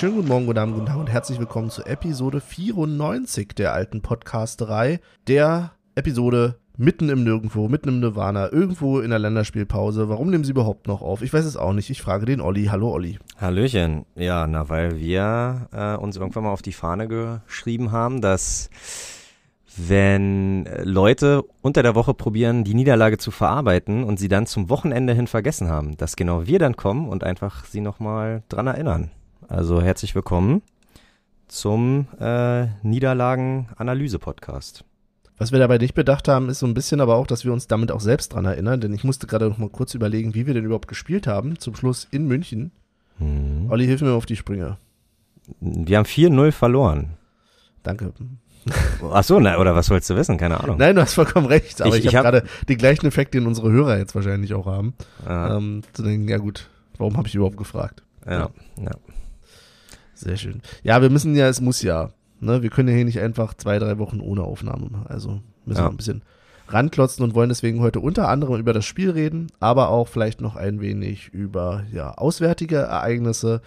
schönen 0.00 0.16
guten 0.16 0.28
Morgen, 0.28 0.46
guten 0.46 0.58
Abend, 0.58 0.74
guten 0.76 0.86
Tag 0.86 0.96
und 0.96 1.10
herzlich 1.10 1.38
willkommen 1.38 1.68
zur 1.68 1.86
Episode 1.86 2.40
94 2.40 3.48
der 3.48 3.74
alten 3.74 4.00
Podcasterei. 4.00 4.98
Der 5.28 5.72
Episode 5.94 6.58
mitten 6.78 7.10
im 7.10 7.22
Nirgendwo, 7.22 7.68
mitten 7.68 7.90
im 7.90 8.00
Nirvana, 8.00 8.50
irgendwo 8.50 9.00
in 9.00 9.10
der 9.10 9.18
Länderspielpause. 9.18 10.08
Warum 10.08 10.30
nehmen 10.30 10.44
sie 10.44 10.52
überhaupt 10.52 10.88
noch 10.88 11.02
auf? 11.02 11.20
Ich 11.20 11.34
weiß 11.34 11.44
es 11.44 11.58
auch 11.58 11.74
nicht. 11.74 11.90
Ich 11.90 12.00
frage 12.00 12.24
den 12.24 12.40
Olli. 12.40 12.68
Hallo 12.70 12.90
Olli. 12.90 13.18
Hallöchen. 13.38 14.06
Ja, 14.14 14.46
na, 14.46 14.70
weil 14.70 14.98
wir 14.98 15.68
äh, 15.70 15.96
uns 15.96 16.16
irgendwann 16.16 16.44
mal 16.44 16.52
auf 16.52 16.62
die 16.62 16.72
Fahne 16.72 17.06
geschrieben 17.06 17.92
haben, 17.92 18.22
dass 18.22 18.70
wenn 19.76 20.66
Leute 20.82 21.44
unter 21.60 21.82
der 21.82 21.94
Woche 21.94 22.14
probieren, 22.14 22.64
die 22.64 22.72
Niederlage 22.72 23.18
zu 23.18 23.30
verarbeiten 23.30 24.04
und 24.04 24.18
sie 24.18 24.28
dann 24.28 24.46
zum 24.46 24.70
Wochenende 24.70 25.12
hin 25.12 25.26
vergessen 25.26 25.68
haben, 25.68 25.98
dass 25.98 26.16
genau 26.16 26.46
wir 26.46 26.58
dann 26.58 26.76
kommen 26.76 27.06
und 27.06 27.22
einfach 27.22 27.66
sie 27.66 27.82
nochmal 27.82 28.44
dran 28.48 28.66
erinnern. 28.66 29.10
Also 29.48 29.80
herzlich 29.82 30.14
willkommen 30.14 30.62
zum 31.48 32.06
äh, 32.20 32.66
Niederlagen-Analyse-Podcast. 32.82 34.84
Was 35.38 35.50
wir 35.52 35.58
dabei 35.58 35.78
nicht 35.78 35.94
bedacht 35.94 36.28
haben, 36.28 36.48
ist 36.50 36.58
so 36.60 36.66
ein 36.66 36.74
bisschen 36.74 37.00
aber 37.00 37.16
auch, 37.16 37.26
dass 37.26 37.44
wir 37.44 37.52
uns 37.52 37.66
damit 37.66 37.90
auch 37.90 38.00
selbst 38.00 38.34
dran 38.34 38.44
erinnern, 38.44 38.80
denn 38.80 38.92
ich 38.92 39.02
musste 39.04 39.26
gerade 39.26 39.48
noch 39.48 39.58
mal 39.58 39.70
kurz 39.70 39.94
überlegen, 39.94 40.34
wie 40.34 40.46
wir 40.46 40.54
denn 40.54 40.64
überhaupt 40.64 40.86
gespielt 40.88 41.26
haben, 41.26 41.58
zum 41.58 41.74
Schluss 41.74 42.06
in 42.10 42.26
München. 42.28 42.70
Hm. 43.18 43.66
Olli, 43.70 43.86
hilf 43.86 44.02
mir 44.02 44.12
auf 44.12 44.26
die 44.26 44.36
Sprünge. 44.36 44.76
Wir 45.60 45.96
haben 45.98 46.04
4-0 46.06 46.52
verloren. 46.52 47.14
Danke. 47.82 48.12
Ach 49.10 49.24
so, 49.24 49.40
na, 49.40 49.56
oder 49.58 49.74
was 49.74 49.88
wolltest 49.88 50.10
du 50.10 50.16
wissen? 50.16 50.36
Keine 50.36 50.60
Ahnung. 50.60 50.76
Nein, 50.76 50.94
du 50.94 51.00
hast 51.00 51.14
vollkommen 51.14 51.46
recht, 51.46 51.80
aber 51.80 51.96
Ich- 51.96 52.00
ich, 52.04 52.10
ich 52.10 52.16
habe 52.16 52.26
hab- 52.28 52.34
gerade 52.34 52.46
den 52.68 52.76
gleichen 52.76 53.06
Effekt, 53.06 53.32
den 53.32 53.46
unsere 53.46 53.72
Hörer 53.72 53.96
jetzt 53.96 54.14
wahrscheinlich 54.14 54.52
auch 54.52 54.66
haben. 54.66 54.92
Ah, 55.26 55.56
Ähm, 55.56 55.80
zu 55.94 56.02
denken, 56.02 56.28
ja 56.28 56.36
gut, 56.36 56.68
warum 56.98 57.16
habe 57.16 57.26
ich 57.26 57.34
überhaupt 57.34 57.56
gefragt? 57.56 58.02
ja, 58.26 58.50
ja. 58.78 58.90
Sehr 60.20 60.36
schön. 60.36 60.60
Ja, 60.82 61.00
wir 61.02 61.10
müssen 61.10 61.34
ja, 61.34 61.48
es 61.48 61.60
muss 61.60 61.82
ja. 61.82 62.10
Ne? 62.40 62.62
Wir 62.62 62.70
können 62.70 62.88
ja 62.88 62.94
hier 62.94 63.04
nicht 63.04 63.20
einfach 63.20 63.54
zwei, 63.54 63.78
drei 63.78 63.98
Wochen 63.98 64.20
ohne 64.20 64.42
Aufnahme 64.42 64.86
machen. 64.90 65.06
Also 65.08 65.40
müssen 65.64 65.78
Ja. 65.78 65.86
wir 65.86 65.90
ein 65.90 65.96
bisschen 65.96 66.22
ranklotzen 66.68 67.24
und 67.24 67.34
wollen 67.34 67.48
deswegen 67.48 67.80
heute 67.80 68.00
unter 68.00 68.28
anderem 68.28 68.58
über 68.60 68.72
das 68.72 68.84
Spiel 68.84 69.10
reden, 69.10 69.48
aber 69.60 69.88
auch 69.88 70.08
vielleicht 70.08 70.40
noch 70.40 70.56
ein 70.56 70.80
wenig 70.80 71.28
über 71.30 71.84
ja, 71.92 72.12
auswärtige 72.14 72.76
Ereignisse, 72.76 73.60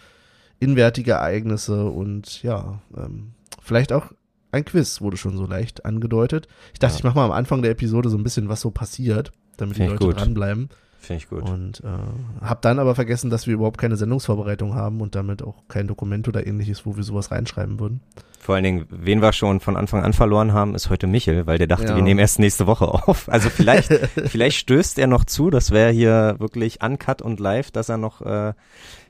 inwärtige 0.59 1.11
Ereignisse 1.11 1.85
und 1.85 2.41
ja, 2.43 2.79
ähm, 2.95 3.31
vielleicht 3.61 3.91
auch 3.91 4.11
ein 4.51 4.63
Quiz 4.65 5.01
wurde 5.01 5.17
schon 5.17 5.35
so 5.35 5.45
leicht 5.45 5.83
angedeutet. 5.85 6.47
Ich 6.73 6.79
dachte, 6.79 6.93
Ja. 6.93 6.97
ich 6.99 7.03
mache 7.03 7.15
mal 7.15 7.25
am 7.25 7.31
Anfang 7.31 7.61
der 7.61 7.71
Episode 7.71 8.09
so 8.09 8.17
ein 8.17 8.23
bisschen, 8.23 8.47
was 8.49 8.61
so 8.61 8.69
passiert, 8.71 9.31
damit 9.57 9.75
die 9.75 9.81
Find 9.81 9.93
ich 9.95 9.99
Leute 9.99 10.13
gut. 10.13 10.21
dranbleiben. 10.23 10.69
Finde 11.03 11.17
ich 11.21 11.29
gut. 11.29 11.49
Und 11.49 11.83
äh, 11.83 12.45
habe 12.45 12.59
dann 12.61 12.79
aber 12.79 12.95
vergessen, 12.95 13.29
dass 13.29 13.45
wir 13.45 13.55
überhaupt 13.55 13.77
keine 13.77 13.97
Sendungsvorbereitung 13.97 14.73
haben 14.73 15.01
und 15.01 15.15
damit 15.15 15.43
auch 15.43 15.67
kein 15.67 15.85
Dokument 15.85 16.29
oder 16.29 16.47
ähnliches, 16.47 16.85
wo 16.85 16.95
wir 16.95 17.03
sowas 17.03 17.29
reinschreiben 17.29 17.77
würden. 17.77 17.99
Vor 18.39 18.55
allen 18.55 18.63
Dingen, 18.63 18.85
wen 18.89 19.21
wir 19.21 19.33
schon 19.33 19.59
von 19.59 19.75
Anfang 19.75 20.01
an 20.01 20.13
verloren 20.13 20.53
haben, 20.53 20.75
ist 20.75 20.89
heute 20.89 21.05
Michel, 21.07 21.45
weil 21.45 21.57
der 21.57 21.67
dachte, 21.67 21.87
Ja. 21.87 21.95
wir 21.97 22.03
nehmen 22.03 22.21
erst 22.21 22.39
nächste 22.39 22.67
Woche 22.67 22.87
auf. 22.87 23.27
Also 23.33 23.49
vielleicht, 23.49 23.91
vielleicht 24.27 24.55
stößt 24.57 24.97
er 24.97 25.07
noch 25.07 25.25
zu, 25.25 25.49
das 25.49 25.71
wäre 25.71 25.91
hier 25.91 26.37
wirklich 26.39 26.81
uncut 26.81 27.21
und 27.21 27.41
live, 27.41 27.69
dass 27.71 27.89
er 27.89 27.97
noch 27.97 28.21
äh, 28.21 28.53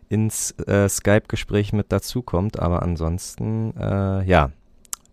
ins 0.09 0.49
äh, 0.65 0.89
Skype-Gespräch 0.89 1.73
mit 1.73 1.91
dazukommt. 1.91 2.57
Aber 2.57 2.81
ansonsten, 2.81 3.77
äh, 3.77 4.23
ja, 4.23 4.49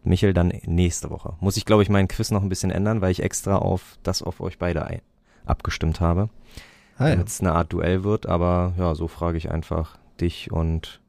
Michel 0.03 0.33
dann 0.33 0.51
nächste 0.65 1.11
Woche. 1.11 1.35
Muss 1.41 1.59
ich, 1.59 1.67
glaube 1.67 1.83
ich, 1.83 1.91
meinen 1.91 2.09
Quiz 2.09 2.31
noch 2.31 2.43
ein 2.43 2.49
bisschen 2.49 2.71
ändern, 2.71 3.03
weil 3.03 3.11
ich 3.11 3.23
extra 3.23 3.57
auf 3.57 3.99
das 4.03 4.23
auf 4.23 4.41
euch 4.41 4.57
beide 4.59 5.01
abgestimmt 5.45 6.01
habe. 6.01 6.31
Ah, 7.01 7.05
ja. 7.09 7.11
damit 7.15 7.29
es 7.29 7.41
eine 7.41 7.53
Art 7.53 7.73
Duell 7.73 8.05
wird, 8.05 8.27
aber 8.27 8.75
ja, 8.79 8.95
so 8.95 9.09
frage 9.09 9.39
ich 9.39 9.51
einfach 9.51 9.97
dich 10.21 10.53
und 10.53 11.01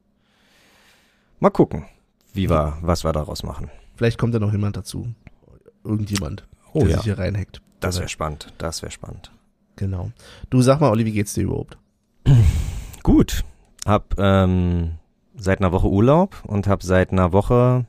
mal 1.38 1.50
gucken, 1.50 1.84
wie 2.32 2.48
wir, 2.48 2.78
was 2.80 3.04
wir 3.04 3.12
daraus 3.12 3.42
machen. 3.42 3.70
Vielleicht 3.96 4.18
kommt 4.18 4.32
ja 4.34 4.40
noch 4.40 4.52
jemand 4.52 4.76
dazu. 4.76 5.12
Irgendjemand, 5.84 6.46
Oh 6.72 6.80
der 6.80 6.88
ja. 6.88 6.96
sich 6.96 7.04
hier 7.04 7.18
reinhackt. 7.18 7.60
Das 7.80 7.98
wäre 7.98 8.08
spannend, 8.08 8.52
das 8.58 8.80
wäre 8.82 8.90
spannend. 8.92 9.32
Genau. 9.76 10.12
Du 10.48 10.62
sag 10.62 10.80
mal, 10.80 10.90
Olli, 10.90 11.04
wie 11.04 11.12
geht's 11.12 11.34
dir 11.34 11.42
überhaupt? 11.44 11.76
Gut, 13.02 13.44
hab 13.84 14.14
ähm, 14.18 14.92
seit 15.36 15.58
einer 15.60 15.72
Woche 15.72 15.88
Urlaub 15.88 16.42
und 16.46 16.68
hab 16.68 16.82
seit 16.82 17.10
einer 17.12 17.32
Woche 17.32 17.84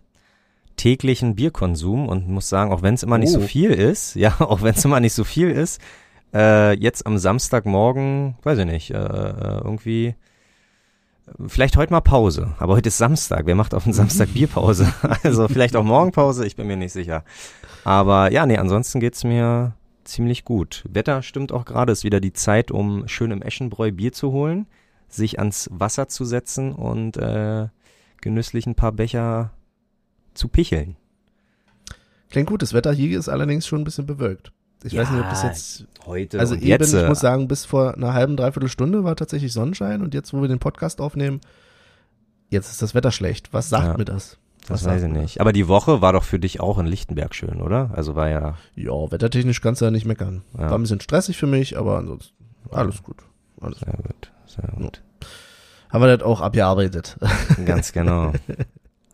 täglichen 0.76 1.36
Bierkonsum 1.36 2.10
und 2.10 2.28
muss 2.28 2.50
sagen, 2.50 2.72
auch 2.74 2.82
wenn 2.82 2.96
es 2.96 3.04
immer 3.04 3.20
nicht 3.20 3.32
so 3.32 3.40
Oh. 3.40 3.44
viel 3.44 3.70
ist, 3.72 4.16
ja, 4.18 4.36
auch 4.40 4.62
wenn 4.62 4.74
es 4.74 4.84
immer 4.84 5.00
nicht 5.00 5.14
so 5.14 5.24
viel 5.24 5.50
ist, 5.52 5.80
äh, 6.34 6.74
jetzt 6.74 7.06
am 7.06 7.18
Samstagmorgen, 7.18 8.36
weiß 8.44 8.60
ich 8.60 8.66
nicht, 8.66 8.92
äh, 8.92 8.98
äh, 8.98 9.62
irgendwie 9.64 10.16
vielleicht 11.48 11.78
heute 11.78 11.94
mal 11.94 12.02
Pause, 12.02 12.54
aber 12.60 12.76
heute 12.76 12.90
ist 12.90 12.98
Samstag, 12.98 13.46
wer 13.46 13.56
macht 13.56 13.74
auf 13.74 13.84
den 13.86 13.94
Samstag 13.94 14.30
Bierpause? 14.34 14.92
Also 15.24 15.48
vielleicht 15.48 15.76
auch 15.76 15.84
Morgenpause, 15.84 16.46
ich 16.46 16.56
bin 16.56 16.68
mir 16.68 16.78
nicht 16.78 16.94
sicher. 16.94 17.24
Aber 17.84 18.32
ja, 18.32 18.46
nee, 18.46 18.58
ansonsten 18.58 19.00
geht's 19.00 19.24
mir 19.24 19.74
ziemlich 20.04 20.44
gut. 20.44 20.84
Wetter 20.90 21.22
stimmt 21.22 21.52
auch 21.52 21.66
gerade, 21.66 21.92
ist 21.94 22.04
wieder 22.04 22.20
die 22.20 22.34
Zeit, 22.34 22.72
um 22.72 23.08
schön 23.08 23.32
im 23.32 23.42
Eschenbräu 23.42 23.92
Bier 23.92 24.12
zu 24.12 24.32
holen, 24.32 24.68
sich 25.08 25.40
ans 25.40 25.70
Wasser 25.72 26.08
zu 26.08 26.26
setzen 26.26 26.74
und 26.74 27.18
äh, 27.18 27.68
genüsslich 28.22 28.66
ein 28.66 28.76
paar 28.76 28.92
Becher 28.92 29.52
zu 30.34 30.48
picheln. 30.48 30.98
Klingt 32.30 32.50
gut, 32.50 32.62
das 32.62 32.74
Wetter 32.74 32.92
hier 32.92 33.18
ist 33.18 33.30
allerdings 33.30 33.68
schon 33.68 33.82
ein 33.82 33.84
bisschen 33.84 34.08
bewölkt. 34.08 34.52
Ich 34.84 34.98
weiß 34.98 35.12
nicht, 35.12 35.22
ob 35.22 35.30
das 35.30 35.44
Ja, 35.44 35.50
jetzt. 35.50 35.86
Heute 36.06 36.40
Also 36.40 36.56
eben, 36.56 36.66
jetzt, 36.66 36.94
ich 36.94 37.02
äh, 37.02 37.08
muss 37.08 37.20
sagen, 37.20 37.48
bis 37.48 37.66
vor 37.66 37.94
einer 37.96 38.14
halben, 38.14 38.36
dreiviertel 38.38 38.70
Stunde 38.70 39.04
war 39.04 39.16
tatsächlich 39.16 39.54
Sonnenschein 39.54 40.02
und 40.02 40.14
jetzt, 40.14 40.34
wo 40.34 40.42
wir 40.42 40.48
den 40.48 40.60
Podcast 40.60 41.00
aufnehmen, 41.02 41.40
jetzt 42.50 42.70
ist 42.72 42.82
das 42.82 42.94
Wetter 42.96 43.12
schlecht. 43.12 43.54
Was 43.54 43.70
sagt 43.70 43.88
Ja. 43.88 43.98
mir 43.98 44.06
das? 44.06 44.38
das 44.68 44.84
was 44.84 44.86
weiß 44.86 45.04
ich 45.04 45.10
nicht. 45.12 45.42
Aber 45.42 45.54
die 45.54 45.68
Woche 45.68 46.02
war 46.02 46.14
doch 46.14 46.24
für 46.24 46.40
dich 46.40 46.60
auch 46.60 46.78
in 46.80 46.86
Lichtenberg 46.86 47.34
schön, 47.36 47.62
oder? 47.62 47.92
Also 47.94 48.16
war 48.16 48.30
ja, 48.30 48.56
Ja, 48.76 48.92
wettertechnisch 49.12 49.62
kannst 49.62 49.82
du 49.82 49.86
ja 49.86 49.92
nicht 49.92 50.06
meckern. 50.06 50.42
Ja. 50.58 50.70
War 50.70 50.78
ein 50.78 50.82
bisschen 50.82 51.02
stressig 51.02 51.38
für 51.38 51.48
mich, 51.48 51.78
aber 51.78 51.98
ansonsten 51.98 52.34
alles 52.72 53.04
gut. 53.04 53.18
Alles 53.62 53.80
gut. 53.80 53.86
sehr 53.88 53.98
gut, 53.98 54.32
sehr 54.46 54.70
gut. 54.78 55.02
Haben 55.90 56.02
wir 56.04 56.18
das 56.18 56.26
auch 56.26 56.42
abgearbeitet. 56.42 57.18
Ganz 57.66 57.92
genau. 57.94 58.34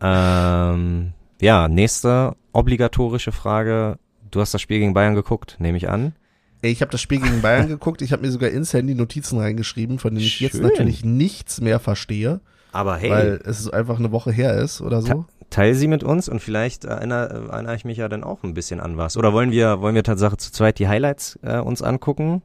ähm, 0.00 1.12
ja, 1.40 1.68
nächste 1.68 2.36
obligatorische 2.52 3.32
Frage. 3.32 3.98
Du 4.30 4.40
hast 4.40 4.54
das 4.54 4.60
Spiel 4.60 4.78
gegen 4.78 4.94
Bayern 4.94 5.14
geguckt, 5.14 5.56
nehme 5.58 5.76
ich 5.76 5.88
an. 5.88 6.14
Ey, 6.62 6.70
Ich 6.72 6.80
habe 6.82 6.90
das 6.92 7.00
Spiel 7.00 7.20
gegen 7.20 7.40
Bayern 7.42 7.68
geguckt. 7.68 8.02
Ich 8.02 8.12
habe 8.12 8.22
mir 8.22 8.30
sogar 8.30 8.50
ins 8.50 8.72
Handy 8.74 8.94
Notizen 8.94 9.38
reingeschrieben, 9.38 9.98
von 9.98 10.14
denen 10.14 10.26
ich 10.26 10.40
jetzt 10.40 10.52
Schön. 10.56 10.62
natürlich 10.62 11.04
nichts 11.04 11.60
mehr 11.60 11.78
verstehe, 11.80 12.40
Aber 12.72 12.96
hey, 12.96 13.10
weil 13.10 13.40
es 13.44 13.68
einfach 13.70 13.98
eine 13.98 14.12
Woche 14.12 14.30
her 14.32 14.56
ist 14.58 14.80
oder 14.80 15.00
so. 15.02 15.24
teil 15.48 15.74
sie 15.74 15.88
mit 15.88 16.04
uns 16.04 16.28
und 16.28 16.40
vielleicht 16.40 16.84
erinnere, 16.84 17.48
erinnere 17.50 17.74
ich 17.76 17.84
mich 17.84 17.96
ja 17.98 18.08
dann 18.08 18.22
auch 18.24 18.42
ein 18.44 18.54
bisschen 18.54 18.78
an 18.80 18.96
was. 18.96 19.16
Oder 19.16 19.32
wollen 19.32 19.50
wir, 19.50 19.80
wollen 19.80 19.94
wir 19.94 20.02
Tatsache 20.04 20.36
zu 20.36 20.52
zweit 20.52 20.78
die 20.78 20.86
Highlights 20.88 21.38
äh, 21.42 21.58
uns 21.58 21.80
angucken? 21.82 22.42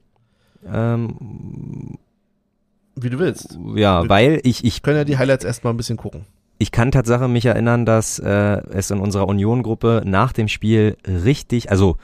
Ähm, 0.66 1.98
Wie 2.96 3.10
du 3.10 3.20
willst. 3.20 3.58
ja, 3.76 4.04
Wir- 4.04 4.10
weil 4.10 4.40
ich, 4.44 4.64
ich, 4.64 4.76
Wir 4.78 4.82
können 4.82 4.98
ja 4.98 5.04
die 5.04 5.18
Highlights 5.18 5.44
erstmal 5.46 5.74
ein 5.74 5.78
bisschen 5.78 5.98
gucken. 5.98 6.26
ich 6.58 6.72
kann 6.72 6.92
Tatsache 6.92 7.28
mich 7.28 7.46
erinnern, 7.46 7.86
dass 7.86 8.18
äh, 8.20 8.62
es 8.72 8.90
in 8.92 9.00
unserer 9.00 9.28
Union-Gruppe 9.28 10.04
nach 10.06 10.32
dem 10.34 10.48
Spiel 10.48 10.96
richtig, 11.06 11.70
also 11.70 11.98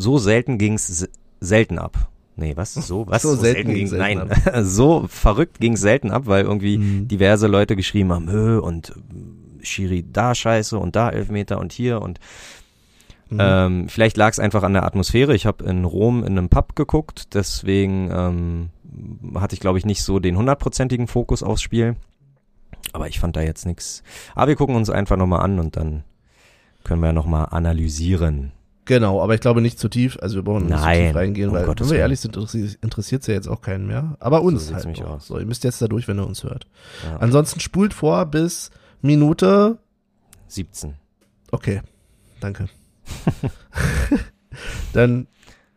so 0.00 0.18
selten 0.18 0.58
ging's 0.58 1.08
selten 1.40 1.78
ab. 1.78 2.08
Nee, 2.36 2.56
was? 2.56 2.74
So, 2.74 3.06
was? 3.08 3.22
So 3.22 3.34
selten 3.36 3.74
ging's 3.74 3.90
ging's 3.90 4.02
selten 4.02 4.28
Nein, 4.28 4.64
so 4.64 5.06
verrückt 5.08 5.60
ging's 5.60 5.80
selten 5.80 6.10
ab, 6.10 6.22
weil 6.26 6.44
irgendwie 6.44 6.78
Mhm. 6.78 7.08
diverse 7.08 7.46
Leute 7.46 7.76
geschrieben 7.76 8.12
haben, 8.12 8.30
Hö, 8.30 8.58
und 8.58 8.90
äh, 8.90 9.64
Schiri 9.64 10.04
da 10.10 10.34
scheiße 10.34 10.78
und 10.78 10.96
da 10.96 11.10
Elfmeter 11.10 11.58
und 11.58 11.72
hier 11.72 12.00
und 12.00 12.18
Mhm. 13.28 13.38
ähm, 13.40 13.88
vielleicht 13.88 14.16
lag 14.16 14.32
es 14.32 14.40
einfach 14.40 14.64
an 14.64 14.72
der 14.72 14.84
Atmosphäre. 14.84 15.36
Ich 15.36 15.46
habe 15.46 15.64
in 15.64 15.84
Rom 15.84 16.24
in 16.24 16.36
einem 16.36 16.48
Pub 16.48 16.74
geguckt, 16.74 17.34
deswegen 17.34 18.10
ähm, 18.12 18.70
hatte 19.38 19.54
ich, 19.54 19.60
glaube 19.60 19.78
ich, 19.78 19.86
nicht 19.86 20.02
so 20.02 20.18
den 20.18 20.36
hundertprozentigen 20.36 21.06
Fokus 21.06 21.44
aufs 21.44 21.62
Spiel. 21.62 21.94
Aber 22.92 23.06
ich 23.06 23.20
fand 23.20 23.36
da 23.36 23.42
jetzt 23.42 23.66
nichts. 23.66 24.02
Aber 24.34 24.48
wir 24.48 24.56
gucken 24.56 24.74
uns 24.74 24.90
einfach 24.90 25.16
nochmal 25.16 25.42
an 25.42 25.60
und 25.60 25.76
dann 25.76 26.02
können 26.82 27.02
wir 27.02 27.12
nochmal 27.12 27.46
analysieren. 27.50 28.50
Genau, 28.84 29.22
aber 29.22 29.34
ich 29.34 29.40
glaube 29.40 29.60
nicht 29.60 29.78
zu 29.78 29.88
tief. 29.88 30.18
Also 30.20 30.36
wir 30.36 30.42
brauchen 30.42 30.66
nicht 30.66 30.78
zu 30.78 30.88
tief 30.88 31.14
reingehen, 31.14 31.50
um 31.50 31.54
weil, 31.54 31.64
Gottes 31.64 31.88
wenn 31.88 31.94
wir 31.94 32.00
ehrlich 32.00 32.20
sind, 32.20 32.36
interessiert 32.82 33.22
es 33.22 33.28
ja 33.28 33.34
jetzt 33.34 33.48
auch 33.48 33.60
keinen 33.60 33.86
mehr. 33.86 34.16
Aber 34.20 34.42
uns 34.42 34.68
sieht's 34.68 34.84
halt 34.84 34.98
noch. 34.98 35.10
aus. 35.10 35.26
So, 35.26 35.38
ihr 35.38 35.46
müsst 35.46 35.64
jetzt 35.64 35.80
da 35.80 35.86
durch, 35.86 36.08
wenn 36.08 36.18
ihr 36.18 36.26
uns 36.26 36.42
hört. 36.42 36.66
Ja. 37.04 37.18
Ansonsten 37.18 37.60
spult 37.60 37.94
vor 37.94 38.26
bis 38.26 38.70
Minute 39.02 39.78
17. 40.48 40.94
Okay, 41.52 41.82
danke. 42.40 42.68
Dann 44.92 45.26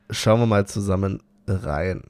schauen 0.09 0.39
wir 0.39 0.45
mal 0.47 0.65
zusammen 0.65 1.21
rein. 1.47 2.01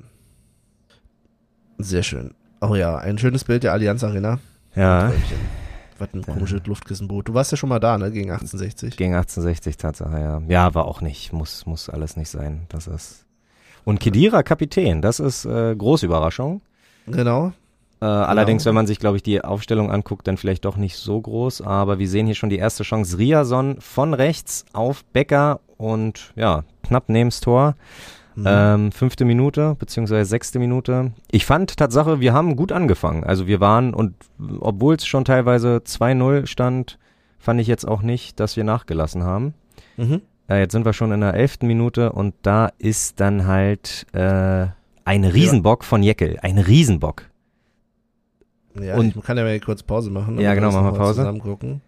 Sehr 1.77 2.03
schön. 2.03 2.33
Oh 2.61 2.75
ja, 2.75 2.97
ein 2.97 3.17
schönes 3.17 3.43
Bild 3.43 3.63
der 3.63 3.73
Allianz 3.73 4.03
Arena. 4.03 4.39
Ja, 4.75 5.09
Träumchen. 5.09 5.62
Was 6.03 6.13
ein 6.13 6.23
Ja. 6.27 6.33
komisches 6.33 6.61
Luftkissenboot. 6.65 7.27
Du 7.29 7.33
warst 7.33 7.51
ja 7.51 7.57
schon 7.57 7.69
mal 7.69 7.79
da, 7.79 7.97
ne, 7.97 8.11
gegen 8.11 8.31
1860. 8.31 8.97
gegen 8.97 9.13
1860 9.15 9.77
Tatsache, 9.77 10.19
ja. 10.19 10.41
Ja, 10.47 10.73
war 10.75 10.85
auch 10.85 11.01
nicht. 11.01 11.33
Muss, 11.33 11.65
muss 11.65 11.89
alles 11.89 12.15
nicht 12.17 12.29
sein. 12.29 12.65
Das 12.69 12.87
ist. 12.87 13.25
Und 13.85 13.99
Kedira 13.99 14.43
Kapitän, 14.43 15.01
das 15.01 15.19
ist 15.19 15.45
äh, 15.45 15.75
große 15.75 16.05
Überraschung. 16.05 16.61
Genau. 17.07 17.51
Äh, 18.01 18.05
allerdings, 18.05 18.65
wenn 18.65 18.75
man 18.75 18.87
sich, 18.87 18.99
glaube 18.99 19.17
ich, 19.17 19.23
die 19.23 19.41
Aufstellung 19.43 19.91
anguckt, 19.91 20.27
dann 20.27 20.37
vielleicht 20.37 20.65
doch 20.65 20.77
nicht 20.77 20.97
so 20.97 21.19
groß. 21.21 21.61
Aber 21.61 21.99
wir 21.99 22.07
sehen 22.09 22.25
hier 22.25 22.35
schon 22.35 22.49
die 22.49 22.57
erste 22.57 22.83
Chance. 22.83 23.17
Riason 23.17 23.79
von 23.81 24.13
rechts 24.13 24.65
auf 24.73 25.03
Becker 25.05 25.59
und 25.77 26.33
ja, 26.35 26.63
knapp 26.83 27.09
neben's 27.09 27.39
Tor. 27.41 27.75
Mhm. 28.35 28.45
Ähm, 28.47 28.91
fünfte 28.91 29.25
Minute, 29.25 29.75
beziehungsweise 29.77 30.27
sechste 30.27 30.59
Minute. 30.59 31.11
Ich 31.31 31.45
fand 31.45 31.77
Tatsache, 31.77 32.19
wir 32.19 32.33
haben 32.33 32.55
gut 32.55 32.71
angefangen. 32.71 33.23
Also 33.23 33.47
wir 33.47 33.59
waren, 33.59 33.93
und 33.93 34.15
obwohl 34.59 34.95
es 34.95 35.05
schon 35.05 35.25
teilweise 35.25 35.81
2-0 35.85 36.47
stand, 36.47 36.97
fand 37.37 37.61
ich 37.61 37.67
jetzt 37.67 37.87
auch 37.87 38.01
nicht, 38.01 38.39
dass 38.39 38.57
wir 38.57 38.63
nachgelassen 38.63 39.23
haben. 39.23 39.53
Mhm. 39.97 40.21
Äh, 40.49 40.59
jetzt 40.59 40.71
sind 40.71 40.85
wir 40.85 40.93
schon 40.93 41.11
in 41.11 41.21
der 41.21 41.35
elften 41.35 41.67
Minute 41.67 42.11
und 42.11 42.33
da 42.41 42.71
ist 42.77 43.19
dann 43.19 43.45
halt 43.45 44.07
äh, 44.13 44.67
ein 45.05 45.23
Riesenbock 45.23 45.83
von 45.83 46.01
Jeckel. 46.01 46.39
Ein 46.41 46.57
Riesenbock. 46.57 47.29
Ja, 48.79 48.95
und, 48.95 49.15
ich 49.15 49.23
kann 49.23 49.37
ja 49.37 49.43
mal 49.43 49.59
kurz 49.59 49.83
Pause 49.83 50.09
machen. 50.09 50.39
Ja, 50.39 50.55
genau, 50.55 50.71
machen 50.71 50.85
wir 50.85 50.97
Pause. 50.97 51.21
Zusammen 51.21 51.39
gucken. 51.39 51.81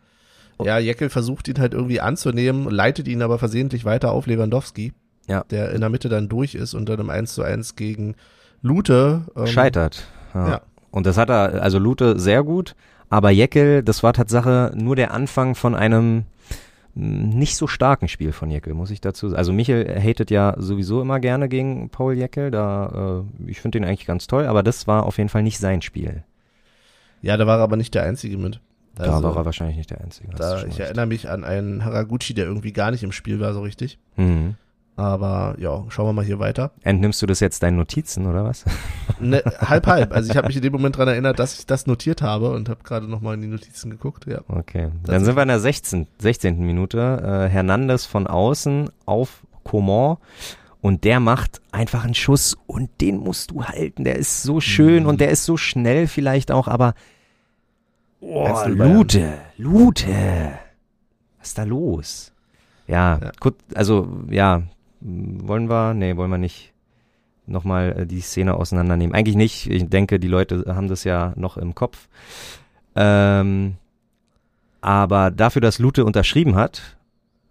Ja, 0.63 0.77
Jeckel 0.77 1.09
versucht 1.09 1.47
ihn 1.47 1.59
halt 1.59 1.73
irgendwie 1.73 1.99
anzunehmen, 1.99 2.69
leitet 2.69 3.07
ihn 3.07 3.21
aber 3.21 3.39
versehentlich 3.39 3.83
weiter 3.83 4.11
auf 4.11 4.27
Lewandowski 4.27 4.93
ja. 5.27 5.43
der 5.49 5.71
in 5.71 5.81
der 5.81 5.89
Mitte 5.89 6.09
dann 6.09 6.29
durch 6.29 6.55
ist 6.55 6.73
und 6.73 6.87
dann 6.89 6.99
im 6.99 7.09
1 7.09 7.33
zu 7.33 7.43
1 7.43 7.75
gegen 7.75 8.15
Lute 8.61 9.21
ähm, 9.35 9.47
scheitert. 9.47 10.07
Ja. 10.33 10.49
ja. 10.49 10.61
Und 10.91 11.05
das 11.05 11.17
hat 11.17 11.29
er, 11.29 11.61
also 11.61 11.77
Lute 11.77 12.19
sehr 12.19 12.43
gut, 12.43 12.75
aber 13.09 13.29
Jeckel, 13.29 13.83
das 13.83 14.03
war 14.03 14.13
Tatsache 14.13 14.71
nur 14.75 14.95
der 14.95 15.11
Anfang 15.11 15.55
von 15.55 15.75
einem 15.75 16.25
hm, 16.95 17.29
nicht 17.29 17.57
so 17.57 17.67
starken 17.67 18.07
Spiel 18.07 18.31
von 18.31 18.49
Jeckel, 18.49 18.73
muss 18.73 18.91
ich 18.91 19.01
dazu 19.01 19.29
sagen. 19.29 19.37
Also 19.37 19.53
Michel 19.53 20.01
hatet 20.01 20.31
ja 20.31 20.55
sowieso 20.57 21.01
immer 21.01 21.19
gerne 21.19 21.49
gegen 21.49 21.89
Paul 21.89 22.15
Jeckel, 22.15 22.51
da 22.51 23.23
äh, 23.47 23.51
ich 23.51 23.61
finde 23.61 23.79
den 23.79 23.87
eigentlich 23.87 24.07
ganz 24.07 24.27
toll, 24.27 24.45
aber 24.45 24.63
das 24.63 24.87
war 24.87 25.05
auf 25.05 25.17
jeden 25.17 25.29
Fall 25.29 25.43
nicht 25.43 25.59
sein 25.59 25.81
Spiel. 25.81 26.23
Ja, 27.21 27.37
da 27.37 27.47
war 27.47 27.57
er 27.57 27.63
aber 27.63 27.77
nicht 27.77 27.93
der 27.93 28.03
Einzige 28.03 28.37
mit. 28.37 28.59
Also, 28.97 29.11
da 29.11 29.23
war 29.23 29.35
er 29.35 29.45
wahrscheinlich 29.45 29.77
nicht 29.77 29.89
der 29.89 29.99
Einzige. 29.99 30.29
Da, 30.35 30.59
ich 30.59 30.65
recht. 30.65 30.79
erinnere 30.79 31.05
mich 31.05 31.29
an 31.29 31.43
einen 31.43 31.83
Haraguchi, 31.83 32.33
der 32.33 32.45
irgendwie 32.45 32.71
gar 32.71 32.91
nicht 32.91 33.03
im 33.03 33.11
Spiel 33.11 33.39
war 33.39 33.53
so 33.53 33.61
richtig. 33.61 33.99
Mhm. 34.15 34.55
Aber 34.97 35.55
ja, 35.59 35.83
schauen 35.89 36.07
wir 36.07 36.13
mal 36.13 36.23
hier 36.23 36.39
weiter. 36.39 36.71
Entnimmst 36.83 37.21
du 37.21 37.25
das 37.25 37.41
jetzt 37.41 37.63
deinen 37.63 37.77
Notizen 37.77 38.25
oder 38.27 38.43
was? 38.43 38.63
Ne, 39.17 39.41
halb, 39.59 39.87
halb. 39.87 40.11
Also 40.11 40.29
ich 40.29 40.35
habe 40.35 40.47
mich 40.47 40.57
in 40.57 40.61
dem 40.63 40.73
Moment 40.73 40.97
dran 40.97 41.07
erinnert, 41.07 41.39
dass 41.39 41.57
ich 41.57 41.65
das 41.65 41.87
notiert 41.87 42.21
habe 42.21 42.51
und 42.51 42.67
habe 42.67 42.83
gerade 42.83 43.07
nochmal 43.07 43.35
in 43.35 43.41
die 43.41 43.47
Notizen 43.47 43.89
geguckt. 43.89 44.25
Ja. 44.25 44.41
Okay, 44.49 44.89
dann 45.05 45.23
sind 45.23 45.37
wir 45.37 45.41
in 45.41 45.47
der 45.47 45.61
16. 45.61 46.07
16. 46.19 46.59
Minute. 46.59 47.45
Äh, 47.47 47.49
Hernandez 47.49 48.05
von 48.05 48.27
außen 48.27 48.89
auf 49.05 49.45
Coman 49.63 50.17
und 50.81 51.03
der 51.03 51.19
macht 51.19 51.61
einfach 51.71 52.03
einen 52.03 52.13
Schuss 52.13 52.57
und 52.67 52.89
den 53.01 53.17
musst 53.17 53.51
du 53.51 53.63
halten. 53.63 54.03
Der 54.03 54.17
ist 54.17 54.43
so 54.43 54.59
schön 54.59 55.03
mhm. 55.03 55.09
und 55.09 55.21
der 55.21 55.29
ist 55.29 55.45
so 55.45 55.55
schnell 55.55 56.07
vielleicht 56.07 56.51
auch, 56.51 56.67
aber 56.67 56.93
oh, 58.19 58.63
Lute, 58.67 59.33
Lute. 59.57 60.59
Was 61.39 61.47
ist 61.47 61.57
da 61.57 61.63
los? 61.63 62.33
Ja, 62.87 63.17
ja. 63.17 63.31
Gut, 63.39 63.55
also 63.73 64.09
ja, 64.29 64.63
wollen 65.05 65.69
wir? 65.69 65.93
Nee, 65.93 66.17
wollen 66.17 66.31
wir 66.31 66.37
nicht 66.37 66.73
nochmal 67.47 67.95
äh, 67.99 68.05
die 68.05 68.21
Szene 68.21 68.55
auseinandernehmen. 68.55 69.15
Eigentlich 69.15 69.35
nicht. 69.35 69.69
Ich 69.69 69.87
denke, 69.87 70.19
die 70.19 70.27
Leute 70.27 70.65
haben 70.67 70.87
das 70.87 71.03
ja 71.03 71.33
noch 71.35 71.57
im 71.57 71.75
Kopf. 71.75 72.07
Ähm, 72.95 73.75
aber 74.81 75.31
dafür, 75.31 75.61
dass 75.61 75.79
Lute 75.79 76.05
unterschrieben 76.05 76.55
hat, 76.55 76.97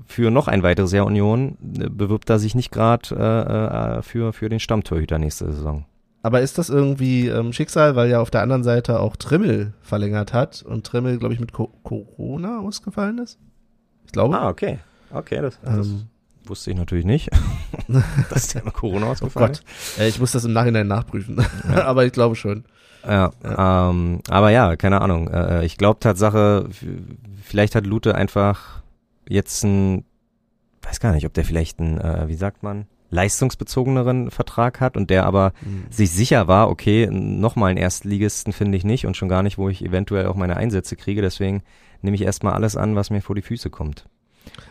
für 0.06 0.30
noch 0.30 0.48
ein 0.48 0.62
weiteres 0.62 0.92
Jahr 0.92 1.06
Union, 1.06 1.56
äh, 1.78 1.88
bewirbt 1.88 2.28
er 2.30 2.38
sich 2.38 2.54
nicht 2.54 2.70
gerade 2.70 3.14
äh, 3.14 3.98
äh, 3.98 4.02
für, 4.02 4.32
für 4.32 4.48
den 4.48 4.60
Stammtorhüter 4.60 5.18
nächste 5.18 5.50
Saison. 5.52 5.84
Aber 6.22 6.40
ist 6.40 6.56
das 6.56 6.70
irgendwie 6.70 7.28
ähm, 7.28 7.52
Schicksal, 7.52 7.96
weil 7.96 8.08
ja 8.08 8.20
auf 8.20 8.30
der 8.30 8.42
anderen 8.42 8.64
Seite 8.64 8.98
auch 8.98 9.14
Trimmel 9.16 9.74
verlängert 9.82 10.32
hat 10.32 10.62
und 10.62 10.86
Trimmel, 10.86 11.18
glaube 11.18 11.34
ich, 11.34 11.40
mit 11.40 11.52
Co 11.52 11.70
Corona 11.82 12.60
ausgefallen 12.60 13.18
ist? 13.18 13.38
Ich 14.06 14.12
glaube. 14.12 14.38
Ah, 14.38 14.48
okay. 14.48 14.78
Okay, 15.12 15.42
das, 15.42 15.60
das 15.60 15.86
ähm, 15.86 16.06
Wusste 16.46 16.70
ich 16.70 16.76
natürlich 16.76 17.06
nicht, 17.06 17.30
dass 18.30 18.48
der 18.48 18.64
mit 18.64 18.74
Corona 18.74 19.06
ausgefallen 19.06 19.52
ist. 19.52 19.62
Oh 19.62 19.98
Gott. 19.98 20.06
ich 20.06 20.20
muss 20.20 20.32
das 20.32 20.44
im 20.44 20.52
Nachhinein 20.52 20.86
nachprüfen, 20.86 21.42
ja. 21.68 21.84
aber 21.86 22.04
ich 22.04 22.12
glaube 22.12 22.36
schon. 22.36 22.64
Ja, 23.06 23.32
ja. 23.42 23.90
Ähm, 23.90 24.20
aber 24.28 24.50
ja, 24.50 24.76
keine 24.76 25.00
Ahnung. 25.00 25.28
Äh, 25.28 25.60
äh 25.60 25.64
ich 25.64 25.78
glaube 25.78 26.00
Tatsache, 26.00 26.68
vielleicht 27.42 27.74
hat 27.74 27.86
Lute 27.86 28.14
einfach 28.14 28.82
jetzt 29.28 29.64
ein, 29.64 30.04
weiß 30.82 31.00
gar 31.00 31.12
nicht, 31.12 31.26
ob 31.26 31.32
der 31.34 31.44
vielleicht 31.44 31.80
ein, 31.80 31.98
äh, 31.98 32.28
wie 32.28 32.34
sagt 32.34 32.62
man, 32.62 32.86
leistungsbezogeneren 33.10 34.30
Vertrag 34.30 34.80
hat 34.80 34.96
und 34.96 35.08
der 35.08 35.24
aber 35.24 35.52
mhm. 35.62 35.84
sich 35.90 36.10
sicher 36.10 36.48
war, 36.48 36.68
okay, 36.68 37.08
nochmal 37.10 37.70
einen 37.70 37.78
Erstligisten 37.78 38.52
finde 38.52 38.76
ich 38.76 38.84
nicht 38.84 39.06
und 39.06 39.16
schon 39.16 39.28
gar 39.28 39.42
nicht, 39.42 39.56
wo 39.56 39.68
ich 39.68 39.84
eventuell 39.84 40.26
auch 40.26 40.34
meine 40.34 40.56
Einsätze 40.56 40.96
kriege. 40.96 41.22
Deswegen 41.22 41.62
nehme 42.02 42.16
ich 42.16 42.22
erstmal 42.22 42.54
alles 42.54 42.76
an, 42.76 42.96
was 42.96 43.10
mir 43.10 43.22
vor 43.22 43.36
die 43.36 43.42
Füße 43.42 43.70
kommt. 43.70 44.06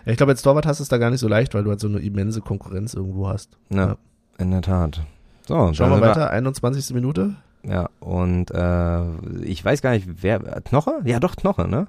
Ja, 0.06 0.12
ich 0.12 0.18
glaube, 0.18 0.32
als 0.32 0.42
Torwart 0.42 0.66
hast 0.66 0.80
du 0.80 0.84
es 0.84 0.90
da 0.90 0.98
gar 0.98 1.10
nicht 1.10 1.20
so 1.20 1.28
leicht, 1.28 1.54
weil 1.54 1.64
du 1.64 1.70
halt 1.70 1.80
so 1.80 1.88
eine 1.88 2.00
immense 2.00 2.42
Konkurrenz 2.42 2.94
irgendwo 2.94 3.28
hast. 3.28 3.58
Ja, 3.70 3.88
ja. 3.88 3.98
in 4.38 4.52
der 4.52 4.62
Tat. 4.62 5.02
So, 5.48 5.74
Schauen 5.74 5.92
wir 5.92 6.02
weiter, 6.02 6.30
21. 6.30 6.94
Minute. 6.94 7.36
Ja, 7.66 7.90
und 8.00 8.52
äh, 8.52 9.42
ich 9.44 9.64
weiß 9.64 9.82
gar 9.82 9.92
nicht, 9.92 10.08
wer, 10.22 10.40
Knoche? 10.40 11.02
Ja, 11.06 11.20
doch, 11.20 11.36
Knoche, 11.36 11.68
ne? 11.68 11.88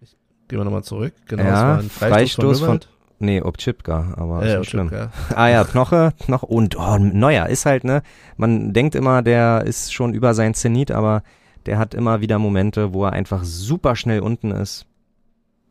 Ich 0.00 0.16
gehe 0.48 0.58
mal 0.58 0.64
nochmal 0.64 0.84
zurück. 0.84 1.14
Genau, 1.26 1.42
ja, 1.42 1.50
das 1.50 1.62
war 1.62 1.78
ein 1.78 1.90
Freistoß, 1.90 2.10
Freistoß 2.10 2.60
von, 2.60 2.68
von 2.80 2.80
Nee, 3.22 3.42
Obchipka, 3.42 4.14
aber 4.16 4.42
äh, 4.42 4.60
ist 4.60 4.68
schlimm. 4.68 4.90
Ah 5.34 5.48
ja, 5.48 5.64
Knoche, 5.64 6.12
Knoche 6.20 6.46
und 6.46 6.76
oh, 6.78 6.96
Neuer 6.98 7.48
ist 7.48 7.66
halt, 7.66 7.84
ne? 7.84 8.02
Man 8.38 8.72
denkt 8.72 8.94
immer, 8.94 9.20
der 9.20 9.64
ist 9.66 9.92
schon 9.92 10.14
über 10.14 10.32
sein 10.32 10.54
Zenit, 10.54 10.90
aber 10.90 11.22
der 11.66 11.78
hat 11.78 11.92
immer 11.92 12.22
wieder 12.22 12.38
Momente, 12.38 12.94
wo 12.94 13.04
er 13.04 13.12
einfach 13.12 13.44
super 13.44 13.94
schnell 13.94 14.20
unten 14.20 14.50
ist. 14.50 14.86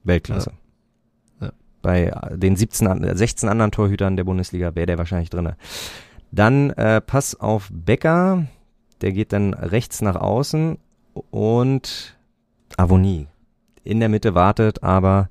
Weltklasse. 0.04 0.52
Ja 0.52 0.69
bei 1.82 2.12
den 2.34 2.56
17, 2.56 3.16
16 3.16 3.50
anderen 3.50 3.72
Torhütern 3.72 4.18
der 4.18 4.24
Bundesliga 4.24 4.76
wäre 4.76 4.86
der 4.86 4.98
wahrscheinlich 4.98 5.30
drinne. 5.30 5.56
Dann 6.32 6.72
äh, 6.72 7.02
Pass 7.02 7.40
auf 7.40 7.70
Becker, 7.72 8.46
der 9.02 9.12
geht 9.12 9.34
dann 9.34 9.54
rechts 9.54 10.02
nach 10.02 10.16
außen 10.16 10.78
und 11.32 12.18
Avonie 12.78 13.28
in 13.84 14.00
der 14.00 14.10
Mitte 14.10 14.36
wartet, 14.36 14.84
aber 14.84 15.30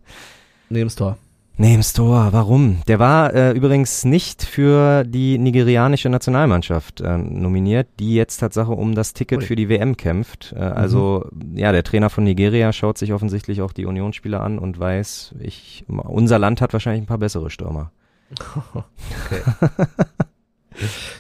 Neben's 0.69 0.97
Tor. 0.97 1.17
Neben's 1.61 1.93
Tor, 1.93 2.29
warum? 2.31 2.83
Der 2.87 3.01
war 3.01 3.35
äh, 3.35 3.51
übrigens 3.51 4.05
nicht 4.05 4.45
für 4.45 5.03
die 5.03 5.39
nigerianische 5.39 6.09
Nationalmannschaft 6.09 7.01
äh, 7.01 7.19
nominiert, 7.19 7.89
die 7.99 8.15
jetzt 8.15 8.37
Tatsache 8.39 8.71
um 8.71 8.95
das 8.95 9.13
Ticket 9.13 9.41
Ui. 9.41 9.45
für 9.45 9.57
die 9.57 9.69
WM 9.69 9.97
kämpft. 9.97 10.55
Äh, 10.57 10.61
also 10.61 11.27
mhm. 11.33 11.57
ja, 11.57 11.73
der 11.73 11.83
Trainer 11.83 12.11
von 12.11 12.23
Nigeria 12.23 12.73
schaut 12.73 12.97
sich 12.97 13.13
offensichtlich 13.13 13.61
auch 13.61 13.73
die 13.73 13.87
Unionsspieler 13.87 14.41
an 14.41 14.61
und 14.61 14.79
weiß, 14.79 15.35
ich, 15.41 15.85
unser 15.89 16.39
Land 16.39 16.61
hat 16.61 16.73
wahrscheinlich 16.75 17.03
ein 17.03 17.07
paar 17.07 17.19
bessere 17.19 17.51
Stürmer. 17.51 17.91
Okay. 19.27 19.43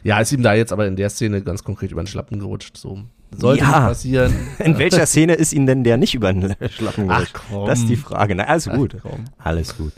ja, 0.04 0.20
ist 0.20 0.30
ihm 0.30 0.42
da 0.42 0.54
jetzt 0.54 0.72
aber 0.72 0.86
in 0.86 0.94
der 0.94 1.10
Szene 1.10 1.42
ganz 1.42 1.64
konkret 1.64 1.90
über 1.90 2.02
den 2.02 2.06
Schlappen 2.06 2.38
gerutscht. 2.38 2.76
So 2.76 3.00
sollte 3.30 3.64
ja. 3.64 3.88
passieren. 3.88 4.34
In 4.58 4.78
welcher 4.78 5.06
Szene 5.06 5.34
ist 5.34 5.52
ihm 5.52 5.66
denn 5.66 5.84
der 5.84 5.96
nicht 5.96 6.14
über 6.14 6.32
den 6.32 6.54
Schlappen 6.70 7.08
gerutscht? 7.08 7.34
Ach, 7.36 7.44
komm. 7.50 7.66
Das 7.66 7.80
ist 7.80 7.88
die 7.88 7.96
Frage. 7.96 8.34
Na, 8.34 8.44
alles 8.44 8.68
gut. 8.68 8.96
Ach, 9.02 9.44
alles 9.44 9.76
gut. 9.76 9.92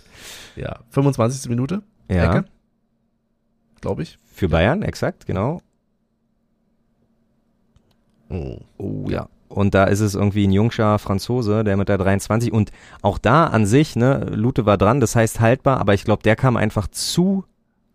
Ja, 0.57 0.81
25. 0.91 1.49
Minute. 1.49 1.83
Ja. 2.09 2.45
Glaube 3.81 4.03
ich. 4.03 4.19
Für 4.33 4.49
Bayern, 4.49 4.83
exakt, 4.83 5.27
genau. 5.27 5.61
Oh. 8.29 8.59
oh 8.79 9.07
ja. 9.09 9.29
Und 9.49 9.75
da 9.75 9.85
ist 9.85 10.01
es 10.01 10.15
irgendwie 10.15 10.47
ein 10.47 10.53
Jungscher 10.53 10.99
Franzose, 10.99 11.65
der 11.65 11.77
mit 11.77 11.89
der 11.89 11.99
23 11.99 12.53
und 12.53 12.71
auch 13.03 13.19
da 13.19 13.47
an 13.47 13.67
sich, 13.67 13.97
ne, 13.97 14.27
Lute 14.33 14.65
war 14.65 14.79
dran, 14.79 15.01
das 15.01 15.17
heißt 15.17 15.41
haltbar, 15.41 15.79
aber 15.79 15.95
ich 15.95 16.05
glaube, 16.05 16.23
der 16.23 16.37
kam 16.37 16.57
einfach 16.57 16.87
zu 16.87 17.45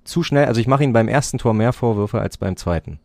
zu 0.06 0.24
schnell. 0.24 0.46
Also 0.46 0.62
ich 0.62 0.68
mache 0.68 0.84
ihm 0.84 0.94
beim 0.94 1.08
ersten 1.08 1.38
Tor 1.38 1.54
mehr 1.54 1.74
Vorwürfe 1.74 2.22
als 2.22 2.38
beim 2.38 2.56
zweiten. 2.56 3.00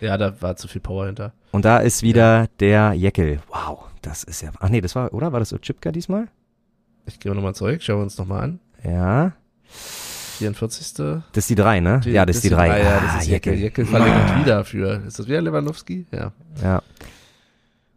Ja, 0.00 0.16
da 0.16 0.40
war 0.40 0.56
zu 0.56 0.68
viel 0.68 0.80
Power 0.80 1.06
hinter. 1.06 1.32
Und 1.52 1.64
da 1.64 1.78
ist 1.78 2.02
wieder 2.02 2.42
ja. 2.42 2.46
der 2.60 2.92
Jeckel. 2.94 3.40
Wow, 3.48 3.84
das 4.02 4.24
ist 4.24 4.42
ja. 4.42 4.50
Ach 4.60 4.68
nee, 4.68 4.80
das 4.80 4.94
war, 4.94 5.12
oder? 5.14 5.32
War 5.32 5.40
das 5.40 5.52
Ochipka 5.52 5.92
diesmal? 5.92 6.28
Ich 7.06 7.20
gehe 7.20 7.34
nochmal 7.34 7.54
zurück, 7.54 7.82
schauen 7.82 7.98
wir 7.98 8.04
uns 8.04 8.18
nochmal 8.18 8.42
an. 8.42 8.60
Ja. 8.82 9.32
44. 10.38 10.94
Das 11.32 11.44
ist 11.44 11.50
die 11.50 11.54
3, 11.54 11.80
ne? 11.80 12.00
Die, 12.04 12.10
ja, 12.10 12.26
das, 12.26 12.36
das 12.36 12.44
ist 12.44 12.50
die 12.50 12.54
3. 12.54 12.70
Ah, 12.70 12.78
ja, 12.78 13.00
das 13.00 13.22
ist 13.22 13.28
Jeckel. 13.28 13.54
Jeckel 13.54 13.86
verlängert 13.86 14.30
ah. 14.30 14.40
wieder 14.40 14.64
für. 14.64 15.02
Ist 15.06 15.18
das 15.18 15.26
wieder 15.26 15.40
Lewandowski? 15.40 16.06
Ja. 16.10 16.32
Ja. 16.62 16.82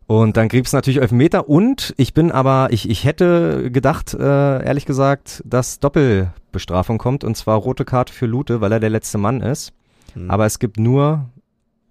Und 0.08 0.38
dann 0.38 0.48
gibt's 0.48 0.72
natürlich 0.72 1.02
Elfmeter 1.02 1.50
und 1.50 1.94
ich 1.98 2.14
bin 2.14 2.32
aber, 2.32 2.70
ich, 2.72 2.90
ich 2.90 3.04
hätte 3.04 3.70
gedacht, 3.72 4.14
äh, 4.14 4.64
ehrlich 4.64 4.86
gesagt, 4.86 5.44
dass 5.46 5.80
Doppelbestrafung 5.82 6.98
kommt 6.98 7.26
und 7.26 7.36
zwar 7.36 7.58
rote 7.58 7.84
Karte 7.84 8.14
für 8.14 8.26
Lute, 8.26 8.62
weil 8.62 8.72
er 8.72 8.80
der 8.80 8.90
letzte 8.90 9.18
Mann 9.18 9.42
ist. 9.42 9.74
Hm. 10.14 10.32
Aber 10.32 10.46
es 10.46 10.60
gibt 10.60 10.80
nur, 10.80 11.30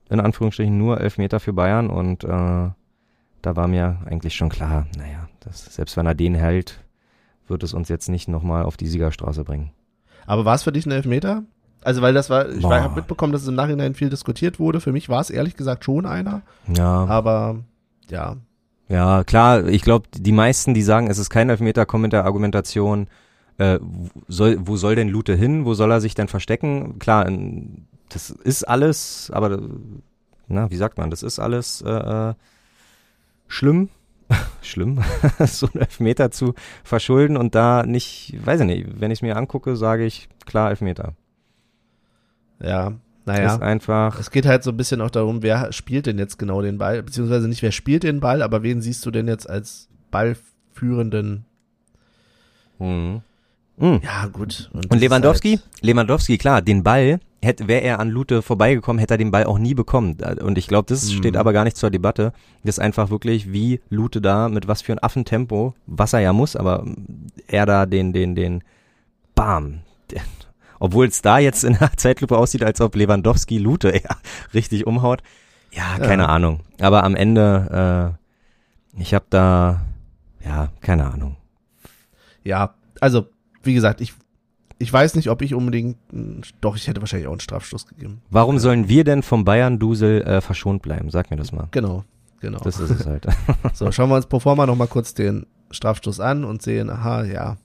in 0.08 0.20
Anführungsstrichen, 0.20 0.76
nur 0.76 1.00
Elfmeter 1.00 1.40
für 1.40 1.52
Bayern 1.52 1.90
und 1.90 2.25
äh, 2.25 2.28
da 2.28 3.56
war 3.56 3.68
mir 3.68 3.98
eigentlich 4.06 4.34
schon 4.34 4.48
klar, 4.48 4.86
naja, 4.96 5.28
das, 5.40 5.64
selbst 5.75 5.96
wenn 5.96 6.06
er 6.06 6.14
den 6.14 6.34
hält, 6.34 6.82
wird 7.48 7.62
es 7.62 7.75
uns 7.75 7.88
jetzt 7.88 8.08
nicht 8.08 8.28
nochmal 8.28 8.64
auf 8.64 8.76
die 8.76 8.86
Siegerstraße 8.86 9.44
bringen. 9.44 9.70
Aber 10.26 10.44
war 10.44 10.54
es 10.54 10.64
für 10.64 10.72
dich 10.72 10.86
ein 10.86 10.90
Elfmeter? 10.90 11.44
Also, 11.82 12.02
weil 12.02 12.14
das 12.14 12.30
war, 12.30 12.48
ich 12.48 12.64
habe 12.64 12.96
mitbekommen, 12.96 13.32
dass 13.32 13.42
es 13.42 13.48
im 13.48 13.54
Nachhinein 13.54 13.94
viel 13.94 14.10
diskutiert 14.10 14.58
wurde. 14.58 14.80
Für 14.80 14.90
mich 14.90 15.08
war 15.08 15.20
es 15.20 15.30
ehrlich 15.30 15.54
gesagt 15.54 15.84
schon 15.84 16.04
einer. 16.04 16.42
Ja, 16.75 17.04
Aber 17.06 17.60
ja, 18.10 18.36
ja, 18.88 19.25
klar, 19.25 19.66
ich 19.66 19.82
glaube, 19.82 20.06
die 20.12 20.32
meisten, 20.32 20.75
die 20.75 20.82
sagen, 20.82 21.08
es 21.08 21.18
ist 21.18 21.30
kein 21.30 21.50
Elfmeter, 21.50 21.86
kommen 21.86 22.02
mit 22.02 22.12
der 22.12 22.25
Argumentation, 22.25 23.08
äh, 23.58 23.78
wo 23.80 24.08
soll, 24.28 24.58
wo 24.60 24.76
soll 24.76 24.94
denn 24.94 25.08
Lute 25.08 25.34
hin? 25.34 25.64
Wo 25.64 25.75
soll 25.75 25.90
er 25.90 26.00
sich 26.00 26.14
denn 26.14 26.28
verstecken? 26.28 26.98
Klar, 26.98 27.26
in, 27.26 27.86
das 28.08 28.30
ist 28.30 28.64
alles, 28.64 29.30
aber, 29.32 29.60
na, 30.48 30.70
wie 30.70 30.76
sagt 30.76 30.98
man, 30.98 31.10
das 31.10 31.22
ist 31.22 31.38
alles 31.38 31.82
äh, 31.82 31.90
äh, 32.30 32.34
schlimm. 33.48 33.88
schlimm, 34.62 35.02
so 35.46 35.68
einen 35.72 35.82
Elfmeter 35.82 36.30
zu 36.32 36.54
verschulden 36.82 37.36
und 37.36 37.54
da 37.54 37.84
nicht, 37.84 38.34
weiß 38.44 38.60
ich 38.60 38.66
nicht, 38.66 39.00
wenn 39.00 39.10
ich 39.12 39.18
es 39.18 39.22
mir 39.22 39.36
angucke, 39.36 39.76
sage 39.76 40.04
ich, 40.04 40.28
klar, 40.46 40.70
Elfmeter. 40.70 41.14
ja, 42.60 42.88
Ist 42.88 42.96
naja. 43.26 43.56
einfach, 43.58 44.18
Es 44.18 44.30
geht 44.32 44.46
halt 44.46 44.64
so 44.64 44.70
ein 44.72 44.76
bisschen 44.76 45.00
auch 45.00 45.10
darum, 45.10 45.42
wer 45.42 45.72
spielt 45.72 46.06
denn 46.06 46.18
jetzt 46.18 46.38
genau 46.38 46.60
den 46.60 46.78
Ball, 46.78 47.02
beziehungsweise 47.04 47.46
nicht 47.48 47.62
wer 47.62 47.70
spielt 47.72 48.02
den 48.02 48.18
Ball, 48.18 48.42
aber 48.42 48.62
wen 48.64 48.80
siehst 48.80 49.06
du 49.06 49.12
denn 49.12 49.28
jetzt 49.28 49.48
als 49.48 49.88
ballführenden? 50.10 51.44
hm. 52.78 53.20
Hm. 53.78 54.00
Ja, 54.02 54.26
gut. 54.26 54.70
Und 54.72 54.86
ist 54.92 55.00
Lewandowski? 55.00 55.58
Halt, 55.58 55.82
Lewandowski, 55.82 56.38
klar, 56.38 56.62
den 56.62 56.82
Ball, 56.82 57.20
hätte, 57.43 57.69
wäre 57.69 57.83
er 57.83 58.00
an 58.00 58.09
Lute 58.11 58.43
vorbeigekommen, 58.43 58.99
hätte 58.99 59.14
er 59.14 59.19
den 59.19 59.31
Ball 59.31 59.45
auch 59.45 59.59
nie 59.59 59.75
bekommen. 59.75 60.16
Und 60.43 60.59
ich 60.59 60.69
glaube, 60.69 60.87
das 60.88 61.05
Mhm. 61.11 61.16
steht 61.19 61.37
aber 61.37 61.52
gar 61.52 61.64
nicht 61.64 61.76
zur 61.76 61.90
Debatte. 61.90 62.33
Das 62.64 62.76
ist 62.76 62.78
einfach 62.81 63.11
wirklich, 63.11 63.52
wie 63.52 63.81
Lute 63.90 64.21
da, 64.21 64.49
mit 64.49 64.69
was 64.69 64.83
für 64.83 64.93
ein 64.93 65.02
Affentempo, 65.02 65.75
was 65.87 66.12
er 66.12 66.21
ja 66.21 66.33
muss, 66.33 66.57
aber 66.57 66.85
er 67.47 67.66
da 67.66 67.87
den, 67.87 68.12
den, 68.12 68.35
den, 68.35 68.64
bam. 69.35 69.81
Obwohl 70.78 71.07
es 71.07 71.23
da 71.23 71.38
jetzt 71.38 71.64
in 71.64 71.75
der 71.78 71.93
Zeitlupe 71.97 72.37
aussieht, 72.37 72.62
als 72.62 72.81
ob 72.81 72.95
Lewandowski 72.97 73.59
Lute 73.59 73.93
ja, 74.05 74.16
richtig 74.55 74.87
umhaut. 74.87 75.23
Ja, 75.73 75.99
keine 75.99 76.25
Ja. 76.25 76.28
Ahnung. 76.28 76.61
Aber 76.81 77.05
am 77.05 77.14
Ende, 77.14 78.16
äh, 78.97 79.00
ich 79.00 79.12
habe 79.14 79.26
da, 79.31 79.83
ja, 80.45 80.69
keine 80.81 81.11
Ahnung. 81.12 81.37
ja, 82.45 82.75
also, 83.00 83.26
wie 83.62 83.75
gesagt, 83.75 84.00
ich, 84.00 84.14
ich 84.78 84.92
weiß 84.92 85.14
nicht, 85.14 85.30
ob 85.30 85.42
ich 85.42 85.54
unbedingt, 85.54 85.97
doch, 86.61 86.76
ich 86.76 86.87
hätte 86.87 87.00
wahrscheinlich 87.00 87.28
auch 87.28 87.33
einen 87.33 87.40
Strafstoß 87.40 87.87
gegeben. 87.87 88.21
Warum 88.30 88.59
sollen 88.59 88.88
wir 88.88 89.04
denn 89.04 89.23
vom 89.23 89.45
Bayern-Dusel 89.45 90.23
äh, 90.23 90.40
verschont 90.40 90.83
bleiben? 90.83 91.11
Sag 91.11 91.30
mir 91.30 91.37
das 91.37 91.52
mal. 91.52 91.68
Genau, 91.71 92.04
genau. 92.40 92.59
Das 92.59 92.78
ist 92.78 92.90
es 92.90 93.06
halt. 93.06 93.26
So, 93.73 93.90
schauen 93.90 94.11
wir 94.11 94.16
uns 94.16 94.26
pro 94.26 94.40
forma 94.40 94.66
nochmal 94.66 94.88
kurz 94.88 95.14
den 95.14 95.47
Strafstoß 95.71 96.21
an 96.21 96.45
und 96.45 96.62
sehen, 96.62 96.90
aha, 96.90 97.25
ja. 97.25 97.56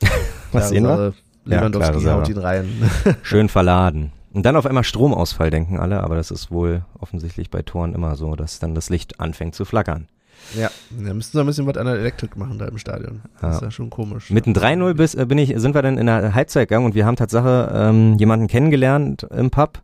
Was 0.52 0.68
sehen 0.68 0.84
wir? 0.84 1.14
Ja, 1.44 1.58
Lewandowski 1.58 1.98
klar, 2.00 2.20
haut 2.20 2.28
ihn 2.28 2.38
rein. 2.38 2.68
Schön 3.22 3.48
verladen. 3.48 4.12
Und 4.32 4.44
dann 4.44 4.56
auf 4.56 4.66
einmal 4.66 4.84
Stromausfall 4.84 5.50
denken 5.50 5.78
alle, 5.78 6.02
aber 6.02 6.16
das 6.16 6.30
ist 6.30 6.50
wohl 6.50 6.84
offensichtlich 6.98 7.50
bei 7.50 7.62
Toren 7.62 7.94
immer 7.94 8.16
so, 8.16 8.36
dass 8.36 8.58
dann 8.58 8.74
das 8.74 8.90
Licht 8.90 9.18
anfängt 9.20 9.54
zu 9.54 9.64
flackern. 9.64 10.08
Ja, 10.54 10.70
da 10.90 11.14
müssten 11.14 11.36
wir 11.36 11.44
ein 11.44 11.46
bisschen 11.46 11.66
was 11.66 11.76
an 11.76 11.86
der 11.86 11.96
Elektrik 11.96 12.36
machen 12.36 12.58
da 12.58 12.66
im 12.66 12.78
Stadion. 12.78 13.22
Das 13.40 13.56
ist 13.56 13.62
ja 13.62 13.70
schon 13.70 13.90
komisch. 13.90 14.30
Mit 14.30 14.46
einem 14.46 14.54
3-0 14.54 14.94
bis, 14.94 15.14
äh, 15.14 15.26
bin 15.26 15.38
ich, 15.38 15.52
sind 15.56 15.74
wir 15.74 15.82
dann 15.82 15.98
in 15.98 16.06
der 16.06 16.34
Halbzeit 16.34 16.68
gegangen 16.68 16.86
und 16.86 16.94
wir 16.94 17.04
haben 17.04 17.16
Tatsache 17.16 17.72
ähm, 17.74 18.16
jemanden 18.18 18.46
kennengelernt 18.46 19.26
im 19.34 19.50
Pub, 19.50 19.82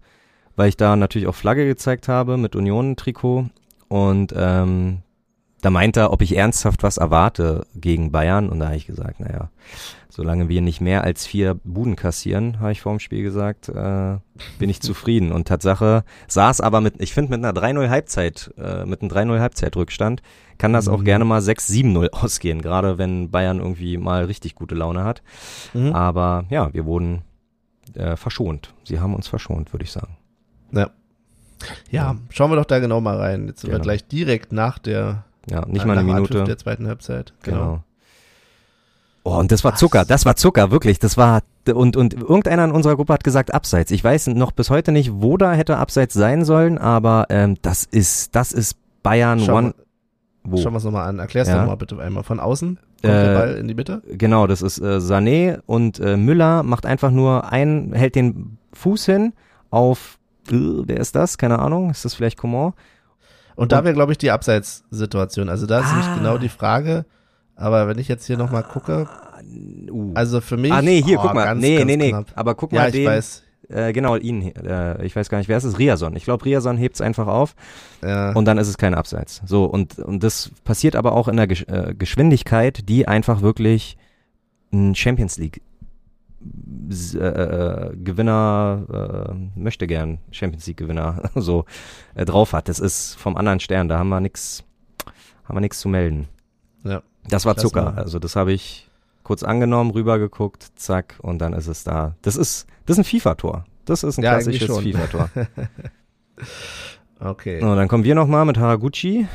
weil 0.56 0.68
ich 0.68 0.76
da 0.76 0.97
natürlich 0.97 1.26
auch 1.26 1.35
Flagge 1.35 1.66
gezeigt 1.66 2.09
habe 2.09 2.37
mit 2.37 2.54
Union-Trikot 2.54 3.47
und 3.88 4.32
ähm, 4.37 4.99
da 5.62 5.71
meinte 5.71 6.00
er, 6.00 6.12
ob 6.12 6.21
ich 6.21 6.37
ernsthaft 6.37 6.83
was 6.83 6.99
erwarte 6.99 7.66
gegen 7.75 8.12
Bayern 8.12 8.50
und 8.50 8.59
da 8.59 8.66
habe 8.66 8.76
ich 8.76 8.87
gesagt, 8.87 9.21
naja, 9.21 9.49
solange 10.11 10.49
wir 10.50 10.61
nicht 10.61 10.81
mehr 10.83 11.04
als 11.04 11.25
vier 11.25 11.54
Buden 11.64 11.97
kassieren, 11.97 12.61
habe 12.61 12.73
ich 12.73 12.83
vor 12.83 12.92
dem 12.92 12.99
Spiel 13.00 13.23
gesagt, 13.23 13.69
äh, 13.71 14.19
bin 14.59 14.69
ich 14.69 14.83
zufrieden 14.83 15.33
und 15.33 15.49
Tatsache 15.49 16.04
saß 16.28 16.61
aber 16.61 16.81
mit, 16.83 17.00
ich 17.00 17.14
finde 17.14 17.31
mit 17.37 17.45
einer 17.45 17.59
3-0 17.59 17.88
Halbzeit, 17.88 18.52
äh, 18.59 18.85
mit 18.85 19.00
einem 19.00 19.11
3-0 19.11 19.40
Halbzeitrückstand 19.40 20.21
kann 20.59 20.75
das 20.75 20.87
auch 20.88 20.99
Mhm. 21.00 21.04
gerne 21.04 21.25
mal 21.25 21.40
6-7-0 21.40 22.11
ausgehen, 22.12 22.61
gerade 22.61 22.99
wenn 22.99 23.31
Bayern 23.31 23.59
irgendwie 23.59 23.97
mal 23.97 24.25
richtig 24.26 24.54
gute 24.54 24.75
Laune 24.75 25.02
hat. 25.04 25.23
Mhm. 25.73 25.92
Aber 25.95 26.45
ja, 26.50 26.75
wir 26.75 26.85
wurden 26.85 27.23
äh, 27.95 28.16
verschont. 28.16 28.75
Sie 28.85 29.00
haben 29.00 29.14
uns 29.14 29.28
verschont, 29.28 29.73
würde 29.73 29.85
ich 29.85 29.92
sagen. 29.92 30.16
Ja, 31.90 32.16
schauen 32.31 32.50
wir 32.50 32.57
doch 32.57 32.64
da 32.64 32.81
genau 32.81 33.00
mal 33.00 33.16
rein. 33.19 33.47
Jetzt 33.47 33.61
sind 33.61 33.71
wir 33.71 33.75
Genau. 33.75 33.85
gleich 33.85 34.04
direkt 34.09 34.52
nach 34.52 34.78
der 34.81 35.25
Ja, 35.51 35.67
nicht 35.67 35.85
mal 35.87 35.99
eine 35.99 36.13
Minute. 36.13 36.45
der 36.45 36.59
zweiten 36.59 36.87
Halbzeit. 36.87 37.33
Genau. 37.43 37.83
Oh, 39.25 39.37
und 39.39 39.53
das 39.53 39.63
war? 39.63 39.77
Zucker, 39.77 40.05
das 40.05 40.25
war 40.25 40.35
Zucker, 40.37 40.71
wirklich. 40.73 40.99
Das 40.99 41.17
war, 41.17 41.43
und, 41.73 41.97
und 41.97 42.15
irgendeiner 42.15 42.65
in 42.65 42.73
unserer 42.73 42.97
Gruppe 42.97 43.13
hat 43.13 43.23
gesagt 43.25 43.55
Abseits. 43.55 43.91
Ich 43.93 44.03
weiß 44.03 44.29
noch 44.29 44.51
bis 44.53 44.69
heute 44.69 44.91
nicht, 44.91 45.13
wo 45.15 45.37
da 45.37 45.53
hätte 45.53 45.77
Abseits 45.77 46.15
sein 46.15 46.45
sollen, 46.45 46.77
aber 46.79 47.27
ähm, 47.29 47.57
das 47.63 47.85
ist, 47.85 48.35
das 48.35 48.53
ist 48.53 48.77
Bayern 49.03 49.39
Schau 49.41 49.57
One. 49.57 49.75
Wo? 50.45 50.57
Schauen 50.57 50.73
wir 50.73 50.79
es 50.79 50.85
nochmal 50.85 51.09
an. 51.09 51.21
Erklär's 51.21 51.47
Ja. 51.47 51.61
doch 51.61 51.67
mal 51.69 51.77
bitte 51.77 52.01
einmal. 52.01 52.25
Von 52.25 52.41
außen 52.41 52.77
kommt 52.77 53.05
der 53.05 53.33
Äh, 53.33 53.39
Ball 53.39 53.55
in 53.59 53.69
die 53.69 53.75
Mitte. 53.75 54.03
Genau, 54.09 54.49
das 54.49 54.61
ist 54.61 54.79
äh, 54.81 54.97
Sané 54.99 55.61
und 55.67 56.01
äh, 56.01 56.17
Müller 56.17 56.65
macht 56.65 56.85
einfach 56.85 57.13
nur 57.13 57.53
ein, 57.53 57.93
hält 57.93 58.17
den 58.17 58.59
Fuß 58.73 59.07
hin 59.07 59.35
auf, 59.71 60.19
äh, 60.51 60.55
wer 60.57 60.97
ist 60.99 61.15
das? 61.15 61.39
Keine 61.39 61.61
Ahnung, 61.61 61.91
ist 61.91 62.05
das 62.05 62.15
vielleicht 62.15 62.39
Coman? 62.39 62.73
Und 63.56 63.73
da 63.73 63.85
wäre, 63.85 63.94
glaube 63.94 64.12
ich, 64.12 64.18
die 64.18 64.30
Abseitssituation. 64.30 65.49
Also 65.49 65.66
da 65.66 65.80
ist 65.80 65.87
Ah. 65.92 65.97
nicht 65.97 66.14
genau 66.18 66.38
die 66.38 66.49
Frage. 66.49 67.04
Aber 67.56 67.87
wenn 67.88 67.99
ich 67.99 68.09
jetzt 68.09 68.26
hier 68.26 68.37
nochmal 68.37 68.62
gucke, 68.64 69.09
Uh. 69.90 70.12
also 70.14 70.40
für 70.40 70.56
mich. 70.56 70.73
ah, 70.73 70.80
nee, 70.82 71.02
hier, 71.02 71.18
oh, 71.18 71.23
guck 71.23 71.35
mal. 71.35 71.44
Ganz, 71.44 71.61
nee, 71.61 71.76
ganz 71.76 71.87
nee, 71.87 71.97
nee. 71.97 72.09
knapp. 72.11 72.26
Aber 72.37 72.54
guck 72.54 72.73
Ja, 72.73 72.82
mal 72.82 72.87
ich 72.88 72.92
den. 72.94 73.06
weiß. 73.06 73.42
Äh, 73.68 73.92
genau, 73.92 74.16
ihn. 74.16 74.54
Äh, 74.54 75.04
ich 75.04 75.14
weiß 75.16 75.28
gar 75.28 75.38
nicht, 75.38 75.49
wer 75.49 75.56
ist 75.56 75.64
es? 75.64 75.78
Riason. 75.78 76.14
Ich 76.16 76.25
glaube, 76.25 76.44
Riason 76.44 76.76
hebt's 76.76 77.00
einfach 77.00 77.26
auf 77.26 77.54
Ja. 78.02 78.32
und 78.32 78.44
dann 78.44 78.59
ist 78.59 78.68
es 78.68 78.78
kein 78.78 78.94
Abseits. 78.94 79.40
So, 79.47 79.64
und, 79.64 79.99
und 79.99 80.23
das 80.23 80.50
passiert 80.64 80.94
aber 80.97 81.12
auch 81.12 81.28
in 81.28 81.37
der 81.37 81.47
Gesch 81.47 81.64
äh, 81.68 81.94
Geschwindigkeit, 81.97 82.88
die 82.88 83.09
einfach 83.09 83.40
wirklich 83.42 83.97
ein 84.73 84.94
Champions 84.94 85.38
League 85.38 85.62
äh, 87.14 87.19
äh, 87.19 87.97
Gewinner 87.97 89.31
äh, 89.33 89.59
möchte 89.61 89.87
gern 89.87 90.19
Champions 90.31 90.67
League 90.67 90.76
Gewinner 90.79 91.31
so 91.35 91.64
äh, 92.14 92.25
drauf 92.25 92.52
hat. 92.52 92.69
Das 92.69 92.79
ist 92.81 93.14
vom 93.14 93.37
anderen 93.37 93.61
Stern, 93.61 93.88
da 93.88 93.99
haben 93.99 94.09
wir 94.09 94.21
nix 94.21 94.64
haben 95.45 95.57
wir 95.57 95.61
nix 95.61 95.81
zu 95.81 95.88
melden. 95.88 96.29
Ja. 96.85 97.02
Das 97.29 97.45
war 97.47 97.57
Zucker. 97.57 97.83
mal. 97.93 97.95
Also 97.99 98.19
das 98.19 98.37
habe 98.37 98.52
ich 98.52 98.88
kurz 99.23 99.43
angenommen, 99.43 99.91
rübergeguckt, 99.93 100.73
zack 100.76 101.19
und 101.23 101.38
dann 101.38 101.52
ist 101.52 101.67
es 101.69 101.85
da. 101.85 102.17
Das 102.23 102.37
ist 102.37 102.67
das 102.87 102.99
ist 102.99 103.05
ein 103.05 103.05
FIFA 103.05 103.35
Tor. 103.37 103.64
Das 103.85 104.02
ist 104.05 104.19
ein 104.19 104.25
Ja, 104.25 104.35
klassisches. 104.35 104.79
FIFA 104.79 105.07
Tor. 105.07 105.29
Okay. 107.21 107.62
Und 107.62 107.76
dann 107.76 107.87
kommen 107.88 108.05
wir 108.05 108.14
nochmal 108.17 108.45
mit 108.45 108.59
Haraguchi. 108.59 109.29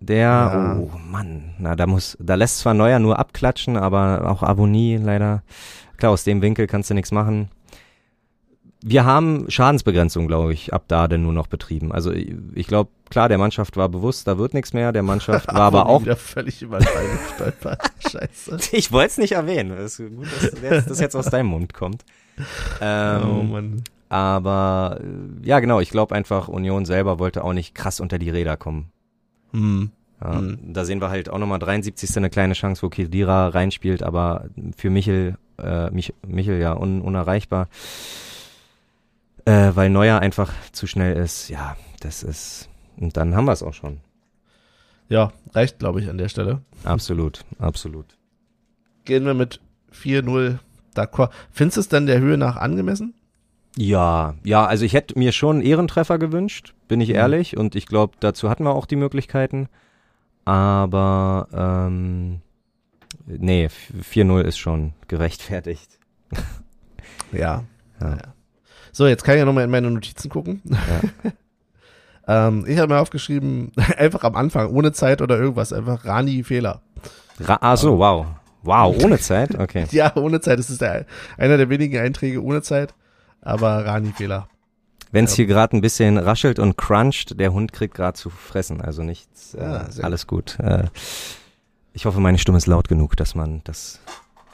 Der, 0.00 0.18
Ja. 0.18 0.76
oh 0.78 0.90
Mann, 0.96 1.54
na, 1.58 1.74
da 1.74 1.88
muss, 1.88 2.16
da 2.20 2.36
lässt 2.36 2.60
zwar 2.60 2.74
Neuer 2.74 3.00
nur 3.00 3.18
abklatschen, 3.18 3.76
aber 3.76 4.30
auch 4.30 4.44
Abonnie 4.44 4.96
leider. 4.96 5.42
Klar, 5.98 6.12
aus 6.12 6.24
dem 6.24 6.40
Winkel 6.40 6.66
kannst 6.66 6.88
du 6.90 6.94
nichts 6.94 7.12
machen. 7.12 7.50
Wir 8.80 9.04
haben 9.04 9.50
Schadensbegrenzung, 9.50 10.28
glaube 10.28 10.52
ich, 10.52 10.72
ab 10.72 10.84
da 10.86 11.08
denn 11.08 11.24
nur 11.24 11.32
noch 11.32 11.48
betrieben. 11.48 11.90
Also 11.90 12.12
ich, 12.12 12.68
glaube, 12.68 12.90
klar, 13.10 13.28
der 13.28 13.36
Mannschaft 13.36 13.76
war 13.76 13.88
bewusst, 13.88 14.28
da 14.28 14.38
wird 14.38 14.54
nichts 14.54 14.72
mehr. 14.72 14.92
Der 14.92 15.02
Mannschaft 15.02 15.48
war 15.52 15.62
aber 15.62 15.86
auch. 15.86 16.02
Wieder 16.02 16.14
völlig 16.14 16.62
über. 16.62 16.78
Scheiße. 18.08 18.58
Ich 18.72 18.92
wollte 18.92 19.08
es 19.08 19.18
nicht 19.18 19.32
erwähnen. 19.32 19.70
Das 19.76 19.98
ist 19.98 20.16
gut, 20.16 20.26
dass 20.40 20.60
das, 20.60 20.86
das 20.86 21.00
jetzt 21.00 21.16
aus 21.16 21.26
deinem 21.26 21.48
Mund 21.48 21.74
kommt. 21.74 22.04
Ähm, 22.80 23.22
oh 23.28 23.42
Mann. 23.42 23.82
aber 24.08 25.00
ja, 25.42 25.58
genau, 25.58 25.80
ich 25.80 25.90
glaube 25.90 26.14
einfach, 26.14 26.46
Union 26.46 26.84
selber 26.84 27.18
wollte 27.18 27.42
auch 27.42 27.52
nicht 27.52 27.74
krass 27.74 27.98
unter 27.98 28.20
die 28.20 28.30
Räder 28.30 28.56
kommen. 28.56 28.92
Hm. 29.52 29.90
Ja, 30.22 30.40
Mhm. 30.40 30.58
Da 30.72 30.84
sehen 30.84 31.00
wir 31.00 31.10
halt 31.10 31.30
auch 31.30 31.38
nochmal 31.38 31.58
73. 31.58 32.16
eine 32.16 32.30
kleine 32.30 32.54
Chance, 32.54 32.82
wo 32.82 32.88
Kedira 32.88 33.48
reinspielt, 33.48 34.02
aber 34.04 34.46
für 34.76 34.90
Michel, 34.90 35.36
äh, 35.62 35.90
Mich, 35.90 36.14
Michel 36.26 36.58
ja 36.60 36.74
un, 36.76 37.00
unerreichbar. 37.00 37.68
Äh, 39.44 39.70
weil 39.74 39.90
Neuer 39.90 40.18
einfach 40.20 40.52
zu 40.72 40.86
schnell 40.86 41.16
ist. 41.16 41.48
Ja, 41.48 41.76
das 42.00 42.22
ist. 42.22 42.68
Und 42.98 43.16
dann 43.16 43.34
haben 43.34 43.46
wir 43.46 43.52
es 43.52 43.62
auch 43.62 43.74
schon. 43.74 44.00
Ja, 45.08 45.32
reicht, 45.54 45.78
glaube 45.78 46.00
ich, 46.00 46.08
an 46.10 46.18
der 46.18 46.28
Stelle. 46.28 46.60
Absolut, 46.84 47.44
absolut. 47.58 48.06
Gehen 49.04 49.24
wir 49.24 49.32
mit 49.34 49.60
4-0 49.94 50.58
d'accord. 50.94 51.30
Findest 51.50 51.76
du 51.78 51.80
es 51.80 51.88
dann 51.88 52.06
der 52.06 52.20
Höhe 52.20 52.36
nach 52.36 52.56
angemessen? 52.56 53.14
Ja, 53.76 54.34
ja, 54.44 54.66
also 54.66 54.84
ich 54.84 54.92
hätte 54.92 55.18
mir 55.18 55.32
schon 55.32 55.56
einen 55.56 55.64
Ehrentreffer 55.66 56.18
gewünscht, 56.18 56.74
bin 56.88 57.00
ich 57.00 57.10
Mhm. 57.10 57.14
ehrlich. 57.14 57.56
Und 57.56 57.74
ich 57.74 57.86
glaube, 57.86 58.16
dazu 58.20 58.50
hatten 58.50 58.64
wir 58.64 58.74
auch 58.74 58.86
die 58.86 58.96
Möglichkeiten. 58.96 59.68
Aber 60.44 61.48
ähm, 61.52 62.40
nee, 63.28 63.68
4-0 64.12 64.40
ist 64.42 64.58
schon 64.58 64.94
gerechtfertigt. 65.08 65.98
Ja. 67.32 67.38
Ja. 67.38 67.64
Naja. 68.00 68.34
So, 68.92 69.06
jetzt 69.06 69.22
kann 69.24 69.34
ich 69.34 69.40
ja 69.40 69.44
nochmal 69.44 69.64
in 69.64 69.70
meine 69.70 69.90
Notizen 69.90 70.28
gucken. 70.30 70.62
ähm, 72.26 72.64
ich 72.66 72.78
habe 72.78 72.92
mir 72.94 73.00
aufgeschrieben, 73.00 73.72
einfach 73.96 74.24
am 74.24 74.34
Anfang, 74.34 74.68
ohne 74.70 74.92
Zeit 74.92 75.22
oder 75.22 75.38
irgendwas, 75.38 75.72
einfach 75.72 76.04
Rani-Fehler. 76.04 76.80
Ra 77.40 77.58
ah 77.60 77.76
so, 77.76 77.98
wow. 77.98 78.26
Wow, 78.62 79.02
ohne 79.04 79.18
Zeit? 79.20 79.58
Okay. 79.58 79.86
Ja, 79.90 80.16
ohne 80.16 80.40
Zeit. 80.40 80.58
Das 80.58 80.70
ist 80.70 80.80
der, 80.80 81.06
einer 81.36 81.56
der 81.56 81.68
wenigen 81.70 81.98
Einträge 81.98 82.42
ohne 82.42 82.62
Zeit. 82.62 82.94
Aber 83.40 83.84
Rani-Fehler. 83.86 84.48
Wenn 85.12 85.24
es 85.24 85.32
Ja. 85.32 85.36
hier 85.36 85.46
gerade 85.46 85.76
ein 85.76 85.80
bisschen 85.80 86.18
raschelt 86.18 86.58
und 86.58 86.76
cruncht, 86.76 87.38
der 87.40 87.52
Hund 87.52 87.72
kriegt 87.72 87.94
gerade 87.94 88.14
zu 88.18 88.28
fressen, 88.30 88.80
also 88.82 89.02
nichts, 89.02 89.54
äh, 89.54 89.84
alles 90.02 90.26
gut. 90.26 90.58
Äh, 90.60 90.84
ich 91.98 92.06
hoffe, 92.06 92.20
meine 92.20 92.38
Stimme 92.38 92.58
ist 92.58 92.66
laut 92.68 92.86
genug, 92.88 93.16
dass 93.16 93.34
man 93.34 93.60
das 93.64 93.98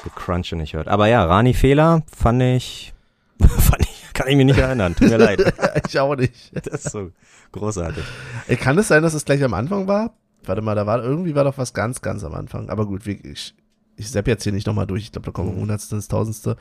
Gecrunche 0.02 0.56
nicht 0.56 0.72
hört. 0.72 0.88
Aber 0.88 1.08
ja, 1.08 1.22
Rani-Fehler 1.24 2.02
fand 2.14 2.42
ich, 2.42 2.94
fand 3.40 3.82
ich, 3.82 4.12
kann 4.14 4.28
ich 4.28 4.36
mich 4.36 4.46
nicht 4.46 4.58
erinnern, 4.58 4.94
tut 4.94 5.10
mir 5.10 5.18
leid. 5.18 5.42
ich 5.86 5.98
auch 6.00 6.16
nicht. 6.16 6.52
Das 6.54 6.66
ist 6.84 6.90
so 6.90 7.10
großartig. 7.52 8.02
Ey, 8.48 8.56
kann 8.56 8.78
es 8.78 8.88
sein, 8.88 9.02
dass 9.02 9.12
es 9.12 9.26
gleich 9.26 9.44
am 9.44 9.52
Anfang 9.52 9.86
war? 9.86 10.14
Warte 10.46 10.62
mal, 10.62 10.74
da 10.74 10.86
war 10.86 11.02
irgendwie 11.02 11.34
war 11.34 11.44
doch 11.44 11.58
was 11.58 11.74
ganz, 11.74 12.00
ganz 12.00 12.24
am 12.24 12.32
Anfang. 12.34 12.70
Aber 12.70 12.86
gut, 12.86 13.06
ich, 13.06 13.54
ich 13.96 14.10
sepp 14.10 14.26
jetzt 14.26 14.44
hier 14.44 14.52
nicht 14.52 14.66
nochmal 14.66 14.86
durch. 14.86 15.02
Ich 15.04 15.12
glaube, 15.12 15.26
da 15.26 15.32
kommen 15.32 15.50
wir 15.50 15.56
Mhm. 15.56 15.60
Hundertste 15.62 15.96
ins 15.96 16.08
Tausendste. 16.08 16.56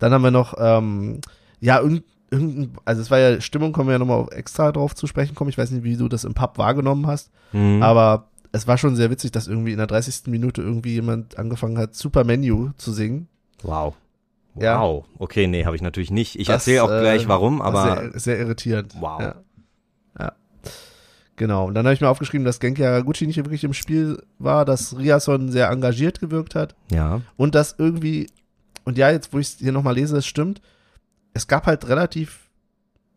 Dann 0.00 0.12
haben 0.12 0.22
wir 0.22 0.30
noch, 0.32 0.54
ähm, 0.58 1.20
ja, 1.60 1.78
irgend- 1.80 2.02
irgendein, 2.30 2.72
also 2.84 3.00
es 3.02 3.10
war 3.10 3.18
ja 3.20 3.40
Stimmung, 3.40 3.72
kommen 3.72 3.88
wir 3.88 3.92
ja 3.94 3.98
nochmal 4.00 4.26
extra 4.32 4.72
drauf 4.72 4.94
zu 4.96 5.06
sprechen 5.06 5.34
kommen. 5.36 5.50
Ich 5.50 5.58
weiß 5.58 5.70
nicht, 5.70 5.84
wie 5.84 5.96
du 5.96 6.08
das 6.08 6.24
im 6.24 6.34
Pub 6.34 6.58
wahrgenommen 6.58 7.06
hast. 7.06 7.30
Mhm. 7.52 7.80
Aber 7.82 8.28
es 8.54 8.68
war 8.68 8.78
schon 8.78 8.94
sehr 8.94 9.10
witzig, 9.10 9.32
dass 9.32 9.48
irgendwie 9.48 9.72
in 9.72 9.78
der 9.78 9.88
30. 9.88 10.28
Minute 10.28 10.62
irgendwie 10.62 10.92
jemand 10.94 11.38
angefangen 11.38 11.76
hat, 11.76 11.96
Super 11.96 12.22
Menu 12.22 12.70
zu 12.76 12.92
singen. 12.92 13.26
Wow. 13.64 13.96
Ja. 14.54 14.80
Wow. 14.80 15.06
Okay, 15.18 15.48
nee, 15.48 15.64
habe 15.64 15.74
ich 15.74 15.82
natürlich 15.82 16.12
nicht. 16.12 16.38
Ich 16.38 16.48
erzähle 16.48 16.84
auch 16.84 16.90
äh, 16.90 17.00
gleich 17.00 17.26
warum, 17.26 17.58
War 17.58 17.66
aber 17.66 18.10
sehr, 18.12 18.20
sehr 18.20 18.38
irritierend. 18.38 18.94
Wow. 19.00 19.20
Ja. 19.20 19.34
ja. 20.20 20.32
Genau. 21.34 21.66
Und 21.66 21.74
dann 21.74 21.84
habe 21.84 21.94
ich 21.94 22.00
mir 22.00 22.08
aufgeschrieben, 22.08 22.44
dass 22.44 22.60
Genki 22.60 22.82
Haraguchi 22.82 23.26
nicht 23.26 23.38
wirklich 23.38 23.64
im 23.64 23.74
Spiel 23.74 24.22
war, 24.38 24.64
dass 24.64 24.96
Riason 24.96 25.50
sehr 25.50 25.68
engagiert 25.70 26.20
gewirkt 26.20 26.54
hat 26.54 26.76
ja. 26.92 27.22
und 27.36 27.56
dass 27.56 27.74
irgendwie, 27.76 28.28
und 28.84 28.98
ja, 28.98 29.10
jetzt 29.10 29.32
wo 29.32 29.40
ich 29.40 29.48
es 29.48 29.58
hier 29.58 29.72
nochmal 29.72 29.96
lese, 29.96 30.18
es 30.18 30.26
stimmt, 30.26 30.60
es 31.32 31.48
gab 31.48 31.66
halt 31.66 31.88
relativ, 31.88 32.50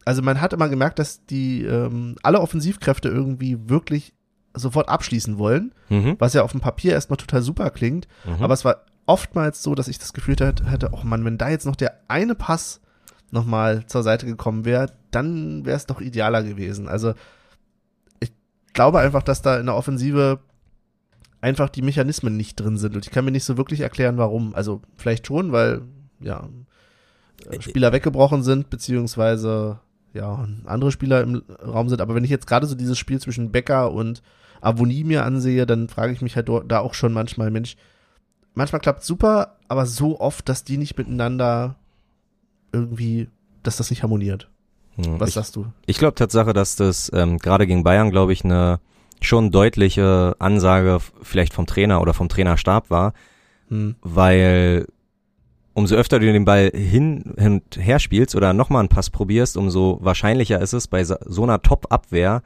also 0.04 0.24
man 0.24 0.42
hat 0.42 0.54
immer 0.54 0.68
gemerkt, 0.68 0.98
dass 0.98 1.28
die 1.28 1.64
ähm, 1.64 2.16
alle 2.24 2.42
Offensivkräfte 2.42 3.10
irgendwie 3.10 3.70
wirklich 3.70 4.14
sofort 4.58 4.90
abschließen 4.90 5.38
wollen, 5.38 5.74
Mhm. 5.90 6.16
was 6.20 6.34
ja 6.34 6.44
auf 6.44 6.52
dem 6.52 6.62
Papier 6.62 6.94
erstmal 6.94 7.18
total 7.18 7.42
super 7.42 7.70
klingt, 7.70 8.08
Mhm. 8.26 8.44
aber 8.44 8.54
es 8.54 8.66
war 8.66 8.86
oftmals 9.06 9.64
so, 9.64 9.74
dass 9.76 9.88
ich 9.88 10.00
das 10.00 10.14
Gefühl 10.14 10.36
hätte, 10.40 10.70
hätte 10.70 10.90
oh 10.92 11.02
Mann, 11.04 11.24
wenn 11.26 11.38
da 11.38 11.50
jetzt 11.50 11.66
noch 11.66 11.76
der 11.76 12.00
eine 12.08 12.36
Pass 12.36 12.82
nochmal 13.32 13.86
zur 13.88 14.04
Seite 14.04 14.26
gekommen 14.26 14.66
wäre, 14.66 14.92
dann 15.12 15.66
wäre 15.66 15.78
es 15.78 15.86
doch 15.86 16.02
idealer 16.02 16.44
gewesen. 16.44 16.88
Also 16.88 17.14
ich 18.20 18.32
glaube 18.74 19.00
einfach, 19.00 19.24
dass 19.24 19.42
da 19.42 19.58
in 19.60 19.66
der 19.66 19.76
Offensive 19.76 20.40
einfach 21.42 21.70
die 21.70 21.82
Mechanismen 21.82 22.36
nicht 22.36 22.56
drin 22.60 22.78
sind 22.78 22.96
und 22.96 23.06
ich 23.06 23.12
kann 23.12 23.24
mir 23.26 23.32
nicht 23.32 23.44
so 23.46 23.58
wirklich 23.58 23.82
erklären, 23.82 24.18
warum. 24.18 24.56
Also 24.56 24.82
vielleicht 24.98 25.28
schon, 25.28 25.52
weil 25.52 25.82
ja 26.20 26.50
äh, 27.50 27.62
Spieler 27.62 27.92
weggebrochen 27.94 28.44
sind, 28.44 28.70
beziehungsweise 28.70 29.80
ja, 30.14 30.48
andere 30.66 30.92
Spieler 30.92 31.22
im 31.22 31.44
Raum 31.64 31.90
sind. 31.90 32.02
Aber 32.02 32.16
wenn 32.16 32.24
ich 32.24 32.30
jetzt 32.32 32.48
gerade 32.48 32.66
so 32.66 32.76
dieses 32.76 32.98
Spiel 32.98 33.20
zwischen 33.20 33.52
Becker 33.52 33.92
und 33.92 34.24
Avonie 34.62 35.04
mir 35.04 35.24
ansehe, 35.26 35.66
dann 35.66 35.88
frage 35.90 36.14
ich 36.14 36.22
mich 36.22 36.36
halt 36.36 36.50
da 36.68 36.80
auch 36.80 36.94
schon 36.94 37.14
manchmal, 37.14 37.52
Mensch, 37.52 37.76
manchmal 38.54 38.82
klappt 38.82 39.04
super, 39.04 39.56
aber 39.68 39.86
so 39.86 40.20
oft, 40.20 40.48
dass 40.50 40.64
die 40.64 40.78
nicht 40.78 40.98
miteinander 40.98 41.76
irgendwie, 42.72 43.28
dass 43.64 43.78
das 43.78 43.90
nicht 43.90 44.04
harmoniert. 44.04 44.50
Mhm. 44.98 45.20
Was 45.20 45.30
ich 45.30 45.36
sagst 45.36 45.56
du? 45.56 45.68
ich 45.86 45.98
glaube 45.98 46.16
Tatsache, 46.16 46.54
dass 46.54 46.76
das 46.76 47.12
ähm, 47.14 47.38
gerade 47.38 47.68
gegen 47.68 47.84
Bayern, 47.84 48.12
glaube 48.12 48.34
ich, 48.34 48.44
eine 48.44 48.80
schon 49.22 49.52
deutliche 49.52 50.36
Ansage 50.40 51.00
vielleicht 51.22 51.54
vom 51.54 51.66
Trainer 51.66 52.02
oder 52.02 52.14
vom 52.14 52.30
Trainerstab 52.30 52.90
war, 52.90 53.14
Hm. 53.70 53.96
weil 54.02 54.88
umso 55.74 55.96
öfter 55.96 56.20
du 56.20 56.32
den 56.32 56.46
Ball 56.46 56.72
hin, 56.74 57.34
hin 57.38 57.62
und 57.62 57.78
her 57.78 58.00
spielst 58.00 58.36
oder 58.36 58.54
nochmal 58.54 58.80
einen 58.80 58.90
Pass 58.90 59.10
probierst, 59.10 59.58
umso 59.58 60.00
wahrscheinlicher 60.02 60.62
ist 60.62 60.74
es 60.74 60.88
bei 60.88 61.04
so 61.04 61.16
so 61.26 61.44
einer 61.44 61.62
Top-Abwehr, 61.62 62.42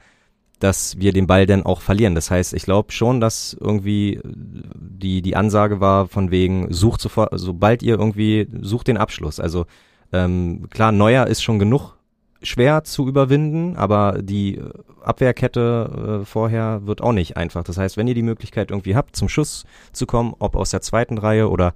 dass 0.61 0.99
wir 0.99 1.11
den 1.11 1.27
Ball 1.27 1.45
dann 1.45 1.65
auch 1.65 1.81
verlieren. 1.81 2.15
Das 2.15 2.31
heißt, 2.31 2.53
ich 2.53 2.63
glaube 2.63 2.91
schon, 2.91 3.19
dass 3.19 3.57
irgendwie 3.59 4.21
die, 4.23 5.21
die 5.21 5.35
Ansage 5.35 5.79
war 5.79 6.07
von 6.07 6.31
wegen, 6.31 6.71
sucht 6.71 7.01
sofort, 7.01 7.31
sobald 7.33 7.83
ihr 7.83 7.97
irgendwie, 7.97 8.47
sucht 8.61 8.87
den 8.87 8.97
Abschluss. 8.97 9.39
Also 9.39 9.65
ähm, 10.13 10.67
klar, 10.69 10.91
Neuer 10.91 11.27
ist 11.27 11.41
schon 11.41 11.59
genug 11.59 11.97
schwer 12.43 12.83
zu 12.83 13.07
überwinden, 13.07 13.75
aber 13.75 14.19
die 14.21 14.57
äh, 14.57 14.71
Abwehrkette 15.03 16.21
äh, 16.21 16.25
vorher 16.25 16.85
wird 16.85 17.01
auch 17.01 17.13
nicht 17.13 17.37
einfach. 17.37 17.63
Das 17.63 17.77
heißt, 17.77 17.97
wenn 17.97 18.07
ihr 18.07 18.15
die 18.15 18.23
Möglichkeit 18.23 18.71
irgendwie 18.71 18.95
habt, 18.95 19.15
zum 19.15 19.29
Schuss 19.29 19.65
zu 19.93 20.05
kommen, 20.05 20.35
ob 20.39 20.55
aus 20.55 20.71
der 20.71 20.81
zweiten 20.81 21.17
Reihe 21.17 21.49
oder 21.49 21.73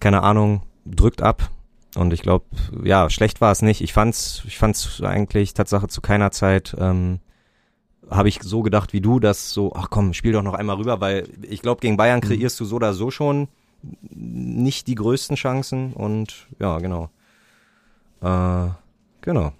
keine 0.00 0.22
Ahnung, 0.22 0.62
drückt 0.84 1.22
ab. 1.22 1.50
Und 1.96 2.12
ich 2.12 2.22
glaube, 2.22 2.44
ja, 2.84 3.08
schlecht 3.08 3.40
war 3.40 3.52
es 3.52 3.62
nicht. 3.62 3.80
Ich 3.80 3.92
fand's, 3.92 4.42
ich 4.46 4.58
fand's 4.58 5.00
eigentlich 5.02 5.54
Tatsache 5.54 5.88
zu 5.88 6.00
keiner 6.00 6.30
Zeit. 6.30 6.76
Ähm, 6.78 7.20
habe 8.10 8.28
ich 8.28 8.40
so 8.42 8.62
gedacht 8.62 8.92
wie 8.92 9.00
du, 9.00 9.18
dass 9.20 9.50
so, 9.50 9.72
ach 9.74 9.88
komm, 9.90 10.12
spiel 10.14 10.32
doch 10.32 10.42
noch 10.42 10.54
einmal 10.54 10.76
rüber, 10.76 11.00
weil 11.00 11.28
ich 11.42 11.62
glaube, 11.62 11.80
gegen 11.80 11.96
Bayern 11.96 12.20
Mhm. 12.20 12.28
kreierst 12.28 12.58
du 12.60 12.64
so 12.64 12.76
oder 12.76 12.92
so 12.94 13.10
schon 13.10 13.48
nicht 14.10 14.86
die 14.86 14.94
größten 14.94 15.36
Chancen 15.36 15.92
und 15.92 16.46
ja, 16.58 16.78
genau. 16.78 17.10
Äh, 18.22 18.68
genau. 19.20 19.52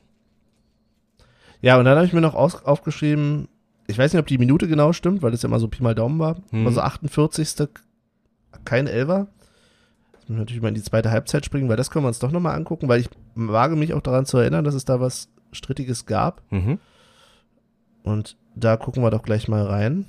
Ja, 1.60 1.78
und 1.78 1.84
dann 1.84 1.96
habe 1.96 2.06
ich 2.06 2.12
mir 2.12 2.20
noch 2.20 2.34
aus, 2.34 2.64
aufgeschrieben, 2.64 3.48
ich 3.86 3.98
weiß 3.98 4.12
nicht, 4.12 4.20
ob 4.20 4.26
die 4.26 4.38
Minute 4.38 4.68
genau 4.68 4.92
stimmt, 4.92 5.22
weil 5.22 5.30
das 5.30 5.42
ja 5.42 5.48
immer 5.48 5.60
so 5.60 5.68
Pi 5.68 5.82
mal 5.82 5.94
Daumen 5.94 6.18
war. 6.18 6.36
Hm. 6.50 6.66
Also 6.66 6.80
48. 6.80 7.68
kein 8.64 8.86
Elfer. 8.86 9.26
Jetzt 10.12 10.28
müssen 10.28 10.36
wir 10.36 10.38
natürlich 10.40 10.62
mal 10.62 10.68
in 10.68 10.74
die 10.74 10.82
zweite 10.82 11.10
Halbzeit 11.10 11.44
springen, 11.44 11.68
weil 11.68 11.76
das 11.76 11.90
können 11.90 12.04
wir 12.04 12.08
uns 12.08 12.18
doch 12.18 12.32
nochmal 12.32 12.56
angucken, 12.56 12.88
weil 12.88 13.00
ich 13.00 13.08
wage 13.34 13.76
mich 13.76 13.94
auch 13.94 14.00
daran 14.02 14.26
zu 14.26 14.38
erinnern, 14.38 14.64
dass 14.64 14.74
es 14.74 14.84
da 14.84 15.00
was 15.00 15.28
Strittiges 15.52 16.06
gab. 16.06 16.42
Mhm. 16.50 16.78
Und 18.06 18.36
da 18.54 18.76
gucken 18.76 19.02
wir 19.02 19.10
doch 19.10 19.22
gleich 19.22 19.48
mal 19.48 19.64
rein. 19.64 20.06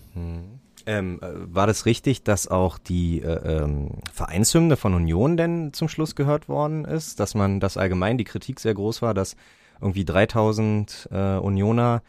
Ähm, 0.86 1.20
äh, 1.22 1.28
war 1.54 1.68
das 1.68 1.86
richtig, 1.86 2.24
dass 2.24 2.48
auch 2.48 2.78
die 2.78 3.22
äh, 3.22 3.64
ähm, 3.64 3.90
Vereinshymne 4.14 4.78
von 4.78 4.94
Union 4.94 5.36
denn 5.36 5.74
zum 5.74 5.90
Schluss 5.90 6.16
gehört 6.16 6.48
worden 6.48 6.86
ist? 6.86 7.20
Dass 7.20 7.34
man, 7.36 7.60
dass 7.60 7.76
allgemein 7.76 8.18
die 8.18 8.24
Kritik 8.24 8.60
sehr 8.60 8.74
groß 8.76 9.02
war, 9.02 9.14
dass 9.14 9.36
irgendwie 9.82 10.06
3000 10.06 11.10
äh, 11.12 11.38
Unioner 11.38 12.04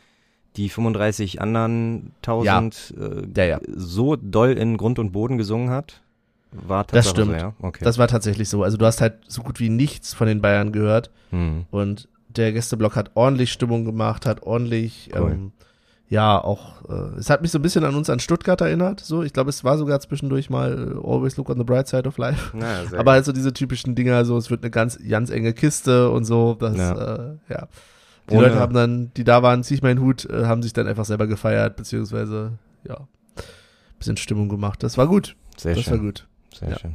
die 0.57 0.69
35 0.69 1.41
anderen 1.41 2.13
1000 2.23 2.95
Ja, 3.35 3.43
äh, 3.45 3.49
ja. 3.49 3.61
so 3.67 4.15
doll 4.17 4.53
in 4.53 4.77
Grund 4.77 4.99
und 4.99 5.11
Boden 5.13 5.39
gesungen 5.39 5.71
hat? 5.71 6.03
War 6.53 6.85
Das 6.85 7.09
stimmt. 7.09 7.33
So, 7.33 7.37
ja? 7.37 7.55
Okay. 7.61 7.85
Das 7.85 7.99
war 7.99 8.09
tatsächlich 8.09 8.49
so. 8.49 8.63
Also 8.63 8.77
du 8.77 8.87
hast 8.87 9.01
halt 9.01 9.15
so 9.27 9.43
gut 9.43 9.59
wie 9.59 9.71
nichts 9.71 10.15
von 10.15 10.27
den 10.27 10.41
Bayern 10.43 10.71
gehört. 10.73 11.11
hm. 11.31 11.65
Und 11.71 12.09
der 12.29 12.53
Gästeblock 12.53 12.95
hat 12.95 13.13
ordentlich 13.15 13.51
Stimmung 13.51 13.85
gemacht, 13.85 14.27
hat 14.27 14.43
ordentlich, 14.45 15.11
Cool. 15.15 15.33
ähm, 15.33 15.53
ja, 16.09 16.43
auch, 16.43 16.89
äh, 16.89 17.19
es 17.19 17.29
hat 17.31 17.43
mich 17.43 17.51
so 17.51 17.59
ein 17.59 17.63
bisschen 17.63 17.85
an 17.85 17.95
uns 17.95 18.09
an 18.09 18.19
Stuttgart 18.19 18.61
erinnert. 18.61 19.01
So, 19.01 19.23
ich 19.23 19.33
glaube, 19.33 19.51
es 19.51 19.63
war 19.65 19.77
sogar 19.77 20.01
zwischendurch 20.01 20.49
mal 20.51 20.73
äh, 20.73 21.07
Always 21.07 21.37
Look 21.37 21.51
on 21.51 21.59
the 21.59 21.65
Bright 21.65 21.87
Side 21.89 22.09
of 22.09 22.17
Life. 22.19 22.57
Naja, 22.57 22.85
Aber 22.99 23.13
halt 23.13 23.25
so 23.25 23.33
diese 23.33 23.53
typischen 23.53 23.95
Dinger, 23.95 24.25
so, 24.25 24.37
es 24.39 24.51
wird 24.51 24.63
eine 24.63 24.71
ganz, 24.71 24.99
ganz 25.09 25.31
enge 25.31 25.53
Kiste 25.53 26.11
und 26.11 26.25
so, 26.25 26.55
das, 26.59 26.77
Ja. 26.77 27.15
äh, 27.15 27.37
ja. 27.51 27.69
Die 28.31 28.35
Ohne- 28.35 28.49
Leute 28.49 28.59
haben 28.61 28.75
dann, 28.75 29.11
die 29.17 29.25
da 29.25 29.43
waren, 29.43 29.63
zieh 29.65 29.75
ich 29.75 29.83
meinen 29.83 30.01
Hut, 30.01 30.25
äh, 30.27 30.45
haben 30.47 30.63
sich 30.63 30.73
dann 30.73 30.87
einfach 30.87 31.05
selber 31.07 31.27
gefeiert, 31.27 31.77
beziehungsweise, 31.77 32.53
ja, 32.87 32.99
bisschen 33.99 34.17
Stimmung 34.17 34.49
gemacht. 34.49 34.83
Das 34.83 34.97
war 34.99 35.07
gut. 35.09 35.35
sehr 35.57 35.75
das 35.75 35.87
war 35.89 35.95
schön. 35.95 36.05
gut. 36.05 36.27
Sehr 36.59 36.71
Ja. 36.71 36.79
schön. 36.79 36.95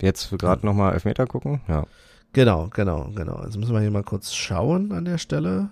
Jetzt 0.00 0.30
gerade 0.38 0.64
nochmal 0.66 0.92
Elfmeter 0.94 1.26
gucken? 1.26 1.60
Ja. 1.68 1.84
Genau, 2.32 2.68
genau, 2.74 3.10
genau. 3.14 3.34
Also 3.36 3.58
müssen 3.58 3.72
wir 3.72 3.80
hier 3.80 3.90
mal 3.90 4.02
kurz 4.02 4.34
schauen 4.34 4.92
an 4.92 5.06
der 5.06 5.16
Stelle. 5.18 5.70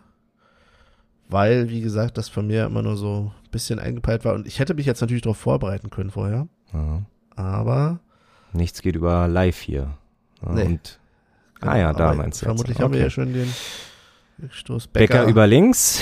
Weil, 1.28 1.70
wie 1.70 1.80
gesagt, 1.80 2.18
das 2.18 2.28
von 2.28 2.46
mir 2.46 2.66
immer 2.66 2.82
nur 2.82 2.96
so 2.96 3.32
ein 3.44 3.50
bisschen 3.50 3.78
eingepeilt 3.78 4.24
war. 4.24 4.34
Und 4.34 4.46
ich 4.46 4.58
hätte 4.58 4.74
mich 4.74 4.86
jetzt 4.86 5.00
natürlich 5.00 5.22
darauf 5.22 5.38
vorbereiten 5.38 5.90
können 5.90 6.10
vorher. 6.10 6.48
ja. 6.72 7.02
Aber. 7.36 7.98
Nichts 8.52 8.82
geht 8.82 8.94
über 8.94 9.26
live 9.26 9.58
hier. 9.58 9.94
Ja, 10.44 10.52
Nee. 10.52 10.62
Und, 10.64 11.00
ah 11.60 11.76
ja, 11.76 11.92
da 11.92 12.14
meinst 12.14 12.40
du 12.42 12.46
Vermutlich 12.46 12.76
jetzt. 12.78 12.84
haben 12.84 12.92
wir 12.92 12.98
Okay. 13.00 13.04
ja 13.06 13.10
schon 13.10 13.32
den 13.32 13.52
Stoß 14.50 14.86
Becker, 14.88 15.18
Becker. 15.20 15.30
über 15.30 15.46
links 15.48 16.00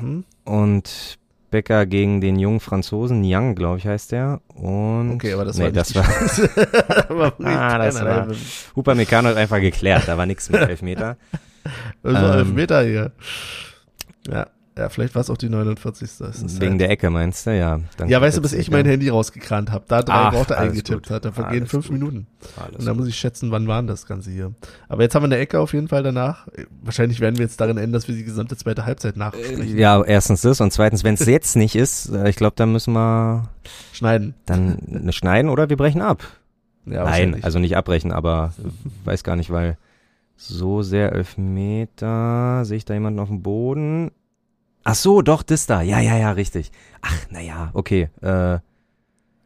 Mhm. 0.00 0.24
und 0.44 1.18
Becker 1.50 1.84
gegen 1.84 2.20
den 2.22 2.38
jungen 2.38 2.60
Franzosen, 2.60 3.20
Niang, 3.20 3.54
glaube 3.56 3.78
ich, 3.78 3.86
heißt 3.86 4.12
der. 4.12 4.40
Und 4.54 5.12
Okay, 5.14 5.32
aber 5.34 5.44
das 5.44 5.58
nee, 5.58 5.64
war 5.64 5.72
das 5.72 5.94
war 5.94 6.04
das 6.04 6.38
war 7.10 7.32
Ah, 7.44 7.78
das 7.78 8.00
war- 8.02 8.28
Huper 8.76 8.94
Meccano 8.94 9.28
hat 9.30 9.36
einfach 9.36 9.60
geklärt, 9.60 10.04
da 10.06 10.16
war 10.16 10.24
nichts 10.26 10.48
mit 10.48 10.60
Elfmeter. 10.62 11.16
Das 12.02 12.14
war 12.14 12.32
Ähm. 12.32 12.38
elf 12.38 12.52
Meter 12.54 12.82
hier. 12.84 13.12
Ja, 14.26 14.46
ja, 14.80 14.88
vielleicht 14.88 15.14
war 15.14 15.20
es 15.22 15.30
auch 15.30 15.36
die 15.36 15.48
49. 15.48 16.10
Das 16.18 16.42
ist 16.42 16.60
Wegen 16.60 16.72
halt- 16.72 16.80
der 16.80 16.90
Ecke 16.90 17.10
meinst 17.10 17.46
du? 17.46 17.56
Ja. 17.56 17.80
dann 17.96 18.08
ja, 18.08 18.20
weißt 18.20 18.38
du, 18.38 18.42
bis 18.42 18.52
ich 18.52 18.70
mein 18.70 18.86
Handy 18.86 19.08
rausgekramt 19.10 19.70
habe. 19.70 19.84
Da 19.86 20.02
drei 20.02 20.14
Ach, 20.14 20.32
Worte 20.32 20.56
eingetippt 20.58 21.08
gut. 21.08 21.10
hat. 21.10 21.24
Da 21.24 21.32
vergehen 21.32 21.66
fünf 21.66 21.86
gut. 21.88 21.92
Minuten. 21.98 22.26
Alles 22.56 22.78
Und 22.80 22.86
da 22.86 22.94
muss 22.94 23.06
ich 23.06 23.16
schätzen, 23.16 23.50
wann 23.50 23.68
waren 23.68 23.86
das 23.86 24.06
Ganze 24.06 24.30
hier. 24.30 24.52
Aber 24.88 25.02
jetzt 25.02 25.14
haben 25.14 25.22
wir 25.22 25.26
eine 25.26 25.36
Ecke 25.38 25.60
auf 25.60 25.72
jeden 25.74 25.88
Fall 25.88 26.02
danach. 26.02 26.48
Wahrscheinlich 26.82 27.20
werden 27.20 27.36
wir 27.36 27.44
jetzt 27.44 27.60
darin 27.60 27.76
enden, 27.76 27.92
dass 27.92 28.08
wir 28.08 28.14
die 28.14 28.24
gesamte 28.24 28.56
zweite 28.56 28.86
Halbzeit 28.86 29.16
nachsprechen. 29.16 29.76
Ja, 29.78 30.02
erstens 30.02 30.40
das 30.40 30.60
und 30.60 30.72
zweitens, 30.72 31.04
wenn 31.04 31.14
es 31.14 31.26
jetzt 31.26 31.56
nicht 31.56 31.76
ist, 31.76 32.08
äh, 32.08 32.28
ich 32.28 32.36
glaube, 32.36 32.54
dann 32.56 32.72
müssen 32.72 32.92
wir 32.94 33.48
Schneiden. 33.92 34.34
dann 34.46 34.78
ne 34.86 35.12
schneiden 35.12 35.50
oder 35.50 35.68
wir 35.68 35.76
brechen 35.76 36.00
ab. 36.02 36.22
Ja, 36.86 37.04
Nein, 37.04 37.38
also 37.42 37.58
nicht 37.58 37.76
abbrechen, 37.76 38.10
aber 38.10 38.54
weiß 39.04 39.22
gar 39.22 39.36
nicht, 39.36 39.50
weil 39.50 39.76
so 40.36 40.80
sehr 40.82 41.12
Elfmeter. 41.12 42.64
Sehe 42.64 42.78
ich 42.78 42.84
da 42.86 42.94
jemanden 42.94 43.20
auf 43.20 43.28
dem 43.28 43.42
Boden? 43.42 44.10
Ach 44.84 44.94
so, 44.94 45.22
doch, 45.22 45.42
das 45.42 45.66
da. 45.66 45.82
Ja, 45.82 46.00
ja, 46.00 46.16
ja, 46.16 46.32
richtig. 46.32 46.70
Ach, 47.02 47.30
naja, 47.30 47.70
okay. 47.74 48.08
Äh, 48.22 48.26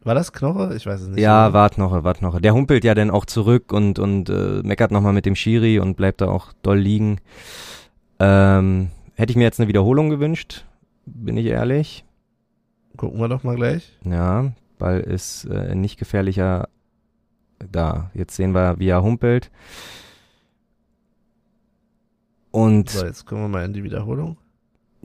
War 0.03 0.15
das 0.15 0.31
Knoche? 0.31 0.73
Ich 0.75 0.85
weiß 0.85 1.01
es 1.01 1.07
nicht. 1.09 1.19
ja, 1.19 1.51
wart 1.53 1.77
noch, 1.77 1.91
wart 2.03 2.21
noch. 2.21 2.39
Der 2.39 2.53
humpelt 2.53 2.83
ja 2.83 2.93
dann 2.95 3.11
auch 3.11 3.25
zurück 3.25 3.71
und, 3.73 3.99
und 3.99 4.29
äh, 4.29 4.61
meckert 4.63 4.91
nochmal 4.91 5.13
mit 5.13 5.25
dem 5.25 5.35
Schiri 5.35 5.79
und 5.79 5.97
bleibt 5.97 6.21
da 6.21 6.27
auch 6.27 6.53
doll 6.61 6.77
liegen. 6.79 7.19
Ähm, 8.19 8.89
hätte 9.15 9.31
ich 9.31 9.37
mir 9.37 9.43
jetzt 9.43 9.59
eine 9.59 9.67
Wiederholung 9.67 10.09
gewünscht, 10.09 10.65
bin 11.05 11.35
ich 11.37 11.47
ehrlich. 11.47 12.05
Gucken 12.97 13.19
wir 13.19 13.27
doch 13.27 13.43
mal 13.43 13.55
gleich. 13.57 13.91
Ja, 14.05 14.53
Ball 14.77 15.01
ist 15.01 15.45
äh, 15.45 15.75
nicht 15.75 15.97
gefährlicher 15.99 16.69
da. 17.71 18.09
Jetzt 18.13 18.35
sehen 18.35 18.53
wir, 18.53 18.79
wie 18.79 18.87
er 18.87 19.03
humpelt. 19.03 19.51
Und 22.51 22.89
So, 22.89 23.05
jetzt 23.05 23.25
kommen 23.25 23.41
wir 23.41 23.47
mal 23.49 23.65
in 23.65 23.73
die 23.73 23.83
Wiederholung. 23.83 24.37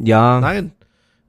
Ja, 0.02 0.40
Nein. 0.40 0.72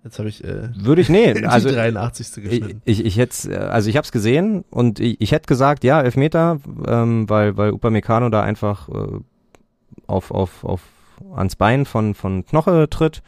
Jetzt 0.04 0.18
habe 0.18 0.30
ich 0.30 0.44
äh, 0.44 0.70
würde 0.76 1.02
ich, 1.02 1.10
nee, 1.10 1.34
die 1.38 1.46
also 1.46 1.70
83. 1.70 2.28
ich, 2.28 2.44
geschnitten. 2.44 2.82
ich, 2.86 3.06
ich 3.06 3.18
hätte, 3.18 3.70
also 3.70 3.90
ich 3.90 3.98
habe 3.98 4.06
es 4.06 4.12
gesehen 4.12 4.66
und 4.72 5.00
ich, 5.00 5.22
ich 5.22 5.32
hätte 5.32 5.46
gesagt, 5.46 5.84
ja, 5.84 6.02
Elfmeter, 6.02 6.60
ähm, 6.88 7.30
weil, 7.30 7.56
weil 7.58 7.72
Upamecano 7.72 8.30
da 8.30 8.42
einfach 8.42 8.90
äh, 8.90 9.20
auf, 10.08 10.32
auf, 10.32 10.64
auf 10.64 10.82
ans 11.36 11.56
Bein 11.56 11.86
von, 11.86 12.16
von 12.16 12.46
Knoche 12.46 12.90
tritt. 12.90 13.22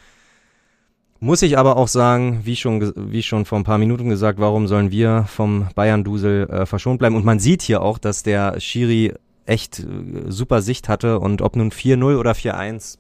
Muss 1.20 1.42
ich 1.42 1.58
aber 1.58 1.78
auch 1.78 1.88
sagen, 1.88 2.42
wie 2.44 2.56
schon, 2.56 2.92
wie 2.96 3.24
schon 3.24 3.46
vor 3.46 3.58
ein 3.58 3.64
paar 3.64 3.78
Minuten 3.78 4.10
gesagt, 4.10 4.40
warum 4.40 4.68
sollen 4.68 4.92
wir 4.92 5.24
vom 5.28 5.68
Bayern-Dusel 5.74 6.50
äh, 6.50 6.66
verschont 6.66 7.00
bleiben? 7.00 7.16
Und 7.16 7.24
man 7.24 7.40
sieht 7.40 7.62
hier 7.62 7.82
auch, 7.82 7.98
dass 7.98 8.24
der 8.24 8.60
Schiri 8.60 9.14
echt 9.46 9.80
äh, 9.80 9.86
super 10.28 10.62
Sicht 10.62 10.90
hatte 10.90 11.20
und 11.20 11.42
ob 11.42 11.56
nun 11.56 11.72
4-0 11.72 12.18
oder 12.18 12.32
4-1, 12.34 12.98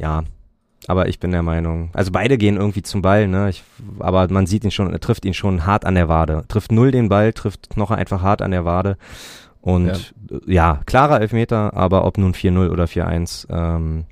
ja, 0.00 0.24
aber 0.86 1.08
ich 1.08 1.18
bin 1.18 1.30
der 1.30 1.42
Meinung, 1.42 1.90
also 1.92 2.10
beide 2.12 2.36
gehen 2.38 2.56
irgendwie 2.56 2.82
zum 2.82 3.02
Ball, 3.02 3.26
ne? 3.28 3.48
Ich, 3.50 3.62
aber 3.98 4.28
man 4.30 4.46
sieht 4.46 4.64
ihn 4.64 4.70
schon, 4.70 4.92
er 4.92 5.00
trifft 5.00 5.24
ihn 5.24 5.34
schon 5.34 5.66
hart 5.66 5.84
an 5.84 5.94
der 5.94 6.08
Wade. 6.08 6.44
Trifft 6.48 6.72
null 6.72 6.90
den 6.90 7.08
Ball, 7.08 7.32
trifft 7.32 7.70
Knoche 7.70 7.94
einfach 7.96 8.22
hart 8.22 8.42
an 8.42 8.50
der 8.50 8.64
Wade. 8.64 8.96
Und 9.60 10.14
ja, 10.30 10.40
ja 10.46 10.80
klarer 10.84 11.20
Elfmeter, 11.20 11.74
aber 11.74 12.04
ob 12.04 12.18
nun 12.18 12.34
4-0 12.34 12.68
oder 12.70 12.84
4-1, 12.84 13.46
ähm, 13.50 14.04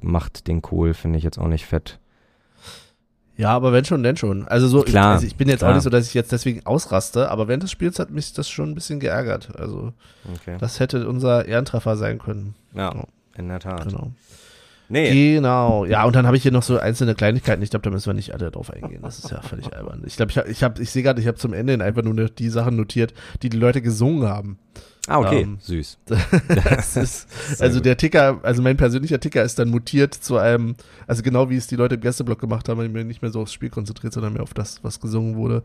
macht 0.00 0.46
den 0.48 0.62
Kohl, 0.62 0.94
finde 0.94 1.18
ich 1.18 1.24
jetzt 1.24 1.38
auch 1.38 1.48
nicht 1.48 1.66
fett. 1.66 1.98
Ja, 3.36 3.50
aber 3.50 3.72
wenn 3.72 3.84
schon, 3.84 4.02
denn 4.02 4.16
schon. 4.16 4.46
Also 4.46 4.68
so, 4.68 4.82
Klar, 4.82 5.14
also 5.14 5.26
ich 5.26 5.36
bin 5.36 5.48
jetzt 5.48 5.60
klar. 5.60 5.70
auch 5.70 5.74
nicht 5.74 5.84
so, 5.84 5.90
dass 5.90 6.06
ich 6.06 6.14
jetzt 6.14 6.32
deswegen 6.32 6.64
ausraste, 6.66 7.30
aber 7.30 7.48
während 7.48 7.62
des 7.62 7.70
Spiels 7.70 7.98
hat 7.98 8.10
mich 8.10 8.32
das 8.34 8.48
schon 8.48 8.70
ein 8.70 8.74
bisschen 8.74 9.00
geärgert. 9.00 9.56
Also 9.58 9.92
Okay. 10.34 10.56
das 10.60 10.80
hätte 10.80 11.08
unser 11.08 11.46
Ehrentreffer 11.46 11.96
sein 11.96 12.18
können. 12.18 12.54
Ja, 12.74 12.94
in 13.36 13.48
der 13.48 13.58
Tat. 13.58 13.88
Genau. 13.88 14.12
Nee, 14.92 15.34
Genau. 15.34 15.84
Ja, 15.86 16.04
und 16.04 16.14
dann 16.14 16.26
habe 16.26 16.36
ich 16.36 16.42
hier 16.42 16.52
noch 16.52 16.62
so 16.62 16.78
einzelne 16.78 17.14
Kleinigkeiten. 17.14 17.62
Ich 17.62 17.70
glaube, 17.70 17.82
da 17.82 17.90
müssen 17.90 18.06
wir 18.06 18.14
nicht 18.14 18.34
alle 18.34 18.50
drauf 18.50 18.70
eingehen. 18.70 19.00
Das 19.02 19.18
ist 19.18 19.30
ja 19.30 19.40
völlig 19.40 19.74
albern. 19.74 20.02
Ich 20.06 20.16
glaube, 20.16 20.30
ich 20.30 20.38
habe, 20.38 20.50
ich, 20.50 20.62
hab, 20.62 20.78
ich 20.78 20.90
sehe 20.90 21.02
gerade, 21.02 21.20
ich 21.20 21.26
habe 21.26 21.38
zum 21.38 21.52
Ende 21.52 21.82
einfach 21.82 22.02
nur 22.02 22.14
die 22.14 22.48
Sachen 22.50 22.76
notiert, 22.76 23.14
die 23.42 23.48
die 23.48 23.56
Leute 23.56 23.80
gesungen 23.80 24.28
haben. 24.28 24.58
ah, 25.08 25.18
okay, 25.18 25.42
ähm, 25.42 25.58
süß. 25.60 25.98
Das 26.64 26.96
ist, 26.96 27.28
also 27.60 27.78
gut. 27.78 27.86
der 27.86 27.96
Ticker, 27.96 28.40
also 28.42 28.62
mein 28.62 28.76
persönlicher 28.76 29.18
Ticker 29.18 29.42
ist 29.42 29.58
dann 29.58 29.70
mutiert 29.70 30.14
zu 30.14 30.36
einem, 30.36 30.76
also 31.06 31.22
genau 31.22 31.48
wie 31.48 31.56
es 31.56 31.66
die 31.66 31.76
Leute 31.76 31.94
im 31.94 32.02
Gästeblock 32.02 32.38
gemacht 32.38 32.68
haben, 32.68 32.84
ich 32.84 32.92
bin 32.92 33.06
nicht 33.06 33.22
mehr 33.22 33.30
so 33.30 33.40
aufs 33.40 33.52
Spiel 33.52 33.70
konzentriert, 33.70 34.12
sondern 34.12 34.34
mehr 34.34 34.42
auf 34.42 34.54
das, 34.54 34.84
was 34.84 35.00
gesungen 35.00 35.36
wurde. 35.36 35.62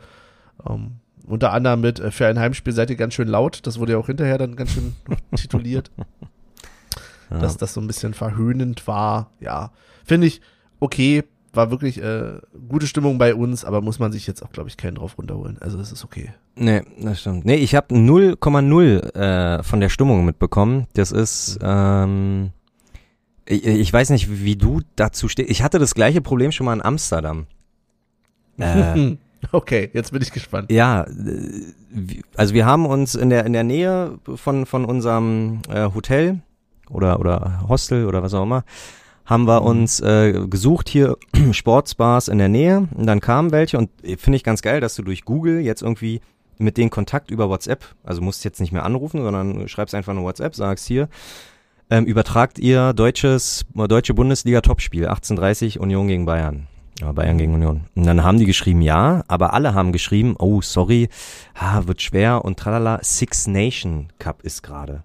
Ähm, 0.68 1.00
unter 1.28 1.52
anderem 1.52 1.82
mit 1.82 2.00
äh, 2.00 2.12
für 2.12 2.28
ein 2.28 2.40
Heimspiel 2.40 2.74
seid 2.74 2.90
ihr 2.90 2.96
ganz 2.96 3.13
schön 3.13 3.28
laut. 3.28 3.60
Das 3.68 3.80
wurde 3.80 3.92
ja 3.92 3.98
auch 3.98 4.08
hinterher 4.08 4.38
dann 4.38 4.56
ganz 4.56 4.72
schön 4.72 4.96
tituliert, 5.36 5.92
Ja. 7.30 7.40
dass 7.40 7.58
das 7.58 7.74
so 7.74 7.82
ein 7.82 7.88
bisschen 7.88 8.13
verhöhnend 8.13 8.88
war. 8.88 9.32
Ja, 9.40 9.72
finde 10.06 10.28
ich 10.28 10.42
okay. 10.80 11.24
War 11.54 11.72
wirklich 11.72 12.00
äh, 12.04 12.40
gute 12.70 12.86
Stimmung 12.86 13.18
bei 13.18 13.34
uns, 13.34 13.66
aber 13.66 13.82
muss 13.82 13.98
man 13.98 14.12
sich 14.12 14.28
jetzt 14.28 14.44
auch, 14.44 14.52
glaube 14.52 14.70
ich, 14.70 14.78
keinen 14.78 14.96
drauf 14.96 15.18
runterholen. 15.18 15.58
Also 15.60 15.80
es 15.80 15.92
ist 15.92 16.04
okay. 16.04 16.32
Nee, 16.56 16.84
das 17.02 17.22
stimmt. 17.22 17.46
Nee, 17.46 17.56
ich 17.56 17.74
habe 17.74 17.96
0,0 17.96 19.16
äh, 19.16 19.63
von 19.63 19.80
der 19.80 19.90
Stimmung 19.90 20.24
mitbekommen. 20.24 20.86
Das 20.94 21.12
ist, 21.12 21.58
ähm, 21.63 22.52
ich, 23.46 23.66
ich 23.66 23.92
weiß 23.92 24.12
nicht, 24.12 24.44
wie 24.44 24.56
du 24.56 24.82
dazu 24.96 25.30
stehst. 25.30 25.50
Ich 25.50 25.63
hatte 25.63 25.80
das 25.80 25.96
gleiche 25.96 26.22
Problem 26.22 26.52
schon 26.52 26.66
mal 26.66 26.74
in 26.74 26.84
Amsterdam. 26.84 27.48
Äh, 28.60 29.18
okay, 29.52 29.90
jetzt 29.94 30.12
bin 30.12 30.22
ich 30.22 30.32
gespannt. 30.32 30.72
ja, 30.72 31.04
äh, 31.04 31.62
also 32.36 32.54
wir 32.56 32.66
haben 32.66 32.86
uns 32.88 33.13
in 33.13 33.30
der 33.30 33.46
in 33.46 33.54
der 33.54 33.63
Nähe 33.63 34.18
von 34.36 34.66
von 34.66 34.84
unserem 34.84 35.62
äh, 35.70 35.90
Hotel 35.94 36.42
oder 36.89 37.19
oder 37.19 37.63
Hostel 37.67 38.06
oder 38.06 38.23
was 38.23 38.34
auch 38.34 38.43
immer 38.43 38.63
haben 39.26 39.45
wir 39.45 39.62
Mhm. 39.62 39.67
uns 39.67 40.00
äh, 40.00 40.47
gesucht 40.50 40.89
hier 40.89 41.17
Sportsbars 41.52 42.30
in 42.30 42.38
der 42.38 42.47
Nähe 42.47 42.88
und 42.95 43.06
dann 43.06 43.19
kamen 43.19 43.52
welche 43.52 43.78
und 43.78 43.89
äh, 44.04 44.17
finde 44.17 44.38
ich 44.38 44.43
ganz 44.43 44.62
geil, 44.62 44.80
dass 44.80 44.95
du 44.95 45.04
durch 45.04 45.26
Google 45.26 45.60
jetzt 45.60 45.82
irgendwie 45.82 46.21
mit 46.58 46.78
denen 46.78 46.89
Kontakt 46.89 47.30
über 47.30 47.50
WhatsApp, 47.50 47.86
also 48.04 48.21
musst 48.21 48.43
jetzt 48.43 48.60
nicht 48.60 48.71
mehr 48.71 48.84
anrufen, 48.84 49.21
sondern 49.21 49.67
schreibst 49.67 49.93
einfach 49.93 50.13
eine 50.13 50.23
WhatsApp, 50.23 50.56
sagst 50.56 50.88
hier, 50.88 51.08
ähm, 51.89 52.06
übertragt 52.06 52.58
ihr 52.58 52.93
deutsches 52.93 53.65
deutsche 53.76 54.13
Bundesliga 54.13 54.62
Topspiel 54.62 55.06
1830 55.08 55.80
Union 55.80 56.08
gegen 56.08 56.26
Bayern. 56.26 56.67
Ja, 57.00 57.12
Bayern 57.12 57.38
gegen 57.38 57.54
Union. 57.54 57.82
Und 57.95 58.08
dann 58.08 58.23
haben 58.23 58.39
die 58.39 58.45
geschrieben, 58.45 58.82
ja, 58.82 59.23
aber 59.28 59.54
alle 59.54 59.76
haben 59.76 59.91
geschrieben, 59.91 60.36
oh, 60.39 60.62
sorry, 60.62 61.10
ah, 61.54 61.84
wird 61.86 62.02
schwer 62.02 62.43
und 62.43 62.58
tralala, 62.58 63.00
Six 63.04 63.45
Nation 63.45 64.08
Cup 64.17 64.41
ist 64.41 64.63
gerade. 64.63 65.04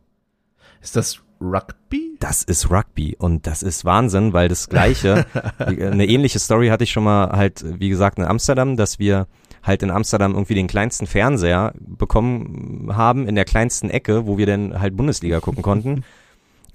Ist 0.80 0.96
das 0.96 1.20
Rugby? 1.42 2.16
Das 2.20 2.42
ist 2.42 2.70
Rugby 2.70 3.16
und 3.18 3.46
das 3.46 3.62
ist 3.62 3.84
Wahnsinn, 3.84 4.32
weil 4.32 4.48
das 4.48 4.68
gleiche, 4.68 5.26
eine 5.58 6.06
ähnliche 6.06 6.38
Story 6.38 6.68
hatte 6.68 6.84
ich 6.84 6.92
schon 6.92 7.04
mal 7.04 7.30
halt, 7.30 7.64
wie 7.80 7.88
gesagt, 7.88 8.18
in 8.18 8.24
Amsterdam, 8.24 8.76
dass 8.76 8.98
wir 8.98 9.26
halt 9.62 9.82
in 9.82 9.90
Amsterdam 9.90 10.32
irgendwie 10.32 10.54
den 10.54 10.66
kleinsten 10.66 11.06
Fernseher 11.06 11.72
bekommen 11.78 12.90
haben 12.94 13.28
in 13.28 13.34
der 13.34 13.44
kleinsten 13.44 13.90
Ecke, 13.90 14.26
wo 14.26 14.38
wir 14.38 14.46
dann 14.46 14.80
halt 14.80 14.96
Bundesliga 14.96 15.40
gucken 15.40 15.62
konnten. 15.62 16.04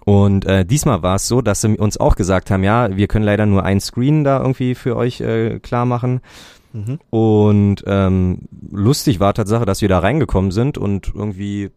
Und 0.08 0.45
äh, 0.45 0.65
diesmal 0.65 1.03
war 1.03 1.15
es 1.15 1.27
so, 1.27 1.41
dass 1.41 1.60
sie 1.60 1.77
uns 1.77 1.97
auch 1.97 2.15
gesagt 2.15 2.49
haben, 2.49 2.63
ja, 2.63 2.95
wir 2.95 3.08
können 3.10 3.25
leider 3.25 3.45
nur 3.45 3.63
ein 3.63 3.82
Screen 3.82 4.23
da 4.23 4.39
irgendwie 4.39 4.73
für 4.73 4.95
euch 4.95 5.19
äh, 5.19 5.60
klar 5.60 5.86
machen. 5.86 6.21
Mhm. 6.71 6.99
Und 7.10 7.84
ähm, 7.88 8.43
lustig 8.71 9.19
war 9.19 9.34
Tatsache, 9.34 9.65
dass 9.65 9.82
wir 9.82 9.89
da 9.89 9.99
reingekommen 9.99 10.51
sind 10.51 10.77
und 10.77 11.12
irgendwie, 11.13 11.71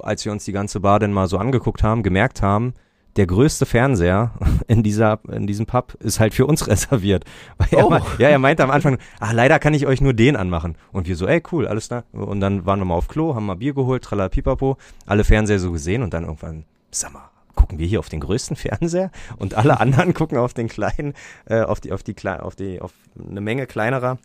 als 0.00 0.24
wir 0.24 0.32
uns 0.32 0.44
die 0.44 0.52
ganze 0.52 0.80
Bar 0.80 0.98
dann 0.98 1.12
mal 1.12 1.26
so 1.28 1.38
angeguckt 1.38 1.82
haben, 1.82 2.02
gemerkt 2.02 2.42
haben, 2.42 2.74
der 3.16 3.26
größte 3.26 3.66
Fernseher 3.66 4.30
in 4.68 4.82
dieser 4.82 5.18
in 5.30 5.46
diesem 5.46 5.66
Pub 5.66 5.94
ist 6.00 6.20
halt 6.20 6.32
für 6.34 6.46
uns 6.46 6.66
reserviert. 6.68 7.24
Weil 7.58 7.68
er, 7.72 7.86
Oh. 7.86 7.90
mei- 7.90 8.02
ja, 8.18 8.28
er 8.28 8.38
meinte 8.38 8.62
am 8.62 8.70
Anfang, 8.70 8.98
ah, 9.18 9.32
leider 9.32 9.58
kann 9.58 9.74
ich 9.74 9.86
euch 9.86 10.00
nur 10.00 10.12
den 10.14 10.36
anmachen. 10.36 10.76
Und 10.92 11.08
wir 11.08 11.16
so, 11.16 11.26
ey, 11.26 11.42
cool, 11.52 11.66
alles 11.66 11.88
da. 11.88 12.04
Und 12.12 12.40
dann 12.40 12.66
waren 12.66 12.78
wir 12.78 12.84
mal 12.84 12.94
auf 12.94 13.08
Klo, 13.08 13.34
haben 13.34 13.46
mal 13.46 13.56
Bier 13.56 13.74
geholt, 13.74 14.04
tralala 14.04 14.28
pipapo, 14.28 14.76
alle 15.06 15.24
Fernseher 15.24 15.58
so 15.58 15.72
gesehen 15.72 16.02
und 16.02 16.14
dann 16.14 16.24
irgendwann, 16.24 16.64
sag 16.92 17.12
mal, 17.12 17.28
gucken 17.56 17.78
wir 17.80 17.86
hier 17.86 17.98
auf 17.98 18.08
den 18.08 18.20
größten 18.20 18.54
Fernseher 18.56 19.10
und 19.38 19.54
alle 19.54 19.80
anderen 19.80 20.14
gucken 20.14 20.38
auf 20.38 20.54
den 20.54 20.68
kleinen, 20.68 21.14
äh, 21.46 21.62
auf 21.62 21.80
die, 21.80 21.92
auf 21.92 22.02
die, 22.04 22.14
auf 22.28 22.54
die, 22.54 22.80
auf 22.80 22.92
eine 23.28 23.40
Menge 23.40 23.66
kleinerer 23.66 24.18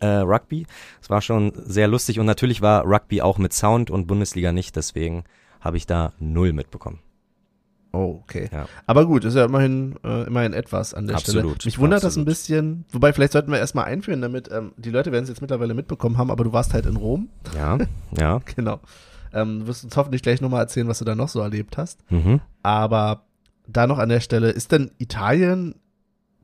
äh, 0.00 0.06
Rugby. 0.06 0.66
Es 1.00 1.10
war 1.10 1.20
schon 1.20 1.52
sehr 1.54 1.88
lustig 1.88 2.18
und 2.20 2.26
natürlich 2.26 2.60
war 2.60 2.84
Rugby 2.84 3.22
auch 3.22 3.38
mit 3.38 3.52
Sound 3.52 3.90
und 3.90 4.06
Bundesliga 4.06 4.52
nicht, 4.52 4.76
deswegen 4.76 5.24
habe 5.60 5.76
ich 5.76 5.86
da 5.86 6.12
null 6.18 6.52
mitbekommen. 6.52 7.00
Oh, 7.92 8.20
okay. 8.22 8.48
Ja. 8.52 8.66
Aber 8.86 9.06
gut, 9.06 9.24
ist 9.24 9.34
ja 9.34 9.46
immerhin, 9.46 9.96
äh, 10.04 10.24
immerhin 10.24 10.52
etwas 10.52 10.92
an 10.92 11.06
der 11.06 11.18
Stelle. 11.18 11.38
Absolut, 11.38 11.64
Mich 11.64 11.78
wundert 11.78 12.04
das 12.04 12.16
ein 12.16 12.20
absolut. 12.20 12.26
bisschen, 12.26 12.84
wobei 12.92 13.12
vielleicht 13.12 13.32
sollten 13.32 13.50
wir 13.50 13.58
erstmal 13.58 13.86
einführen, 13.86 14.20
damit 14.20 14.50
ähm, 14.52 14.72
die 14.76 14.90
Leute 14.90 15.10
werden 15.10 15.24
es 15.24 15.30
jetzt 15.30 15.40
mittlerweile 15.40 15.72
mitbekommen 15.72 16.18
haben, 16.18 16.30
aber 16.30 16.44
du 16.44 16.52
warst 16.52 16.74
halt 16.74 16.84
in 16.86 16.96
Rom. 16.96 17.28
Ja, 17.56 17.78
ja. 18.16 18.40
Genau. 18.56 18.80
Ähm, 19.32 19.60
du 19.60 19.66
wirst 19.66 19.84
uns 19.84 19.96
hoffentlich 19.96 20.22
gleich 20.22 20.40
nochmal 20.40 20.60
erzählen, 20.60 20.88
was 20.88 20.98
du 20.98 21.04
da 21.04 21.14
noch 21.14 21.28
so 21.28 21.40
erlebt 21.40 21.76
hast. 21.76 22.00
Mhm. 22.10 22.40
Aber 22.62 23.24
da 23.66 23.86
noch 23.86 23.98
an 23.98 24.08
der 24.08 24.20
Stelle, 24.20 24.50
ist 24.50 24.72
denn 24.72 24.90
Italien 24.98 25.74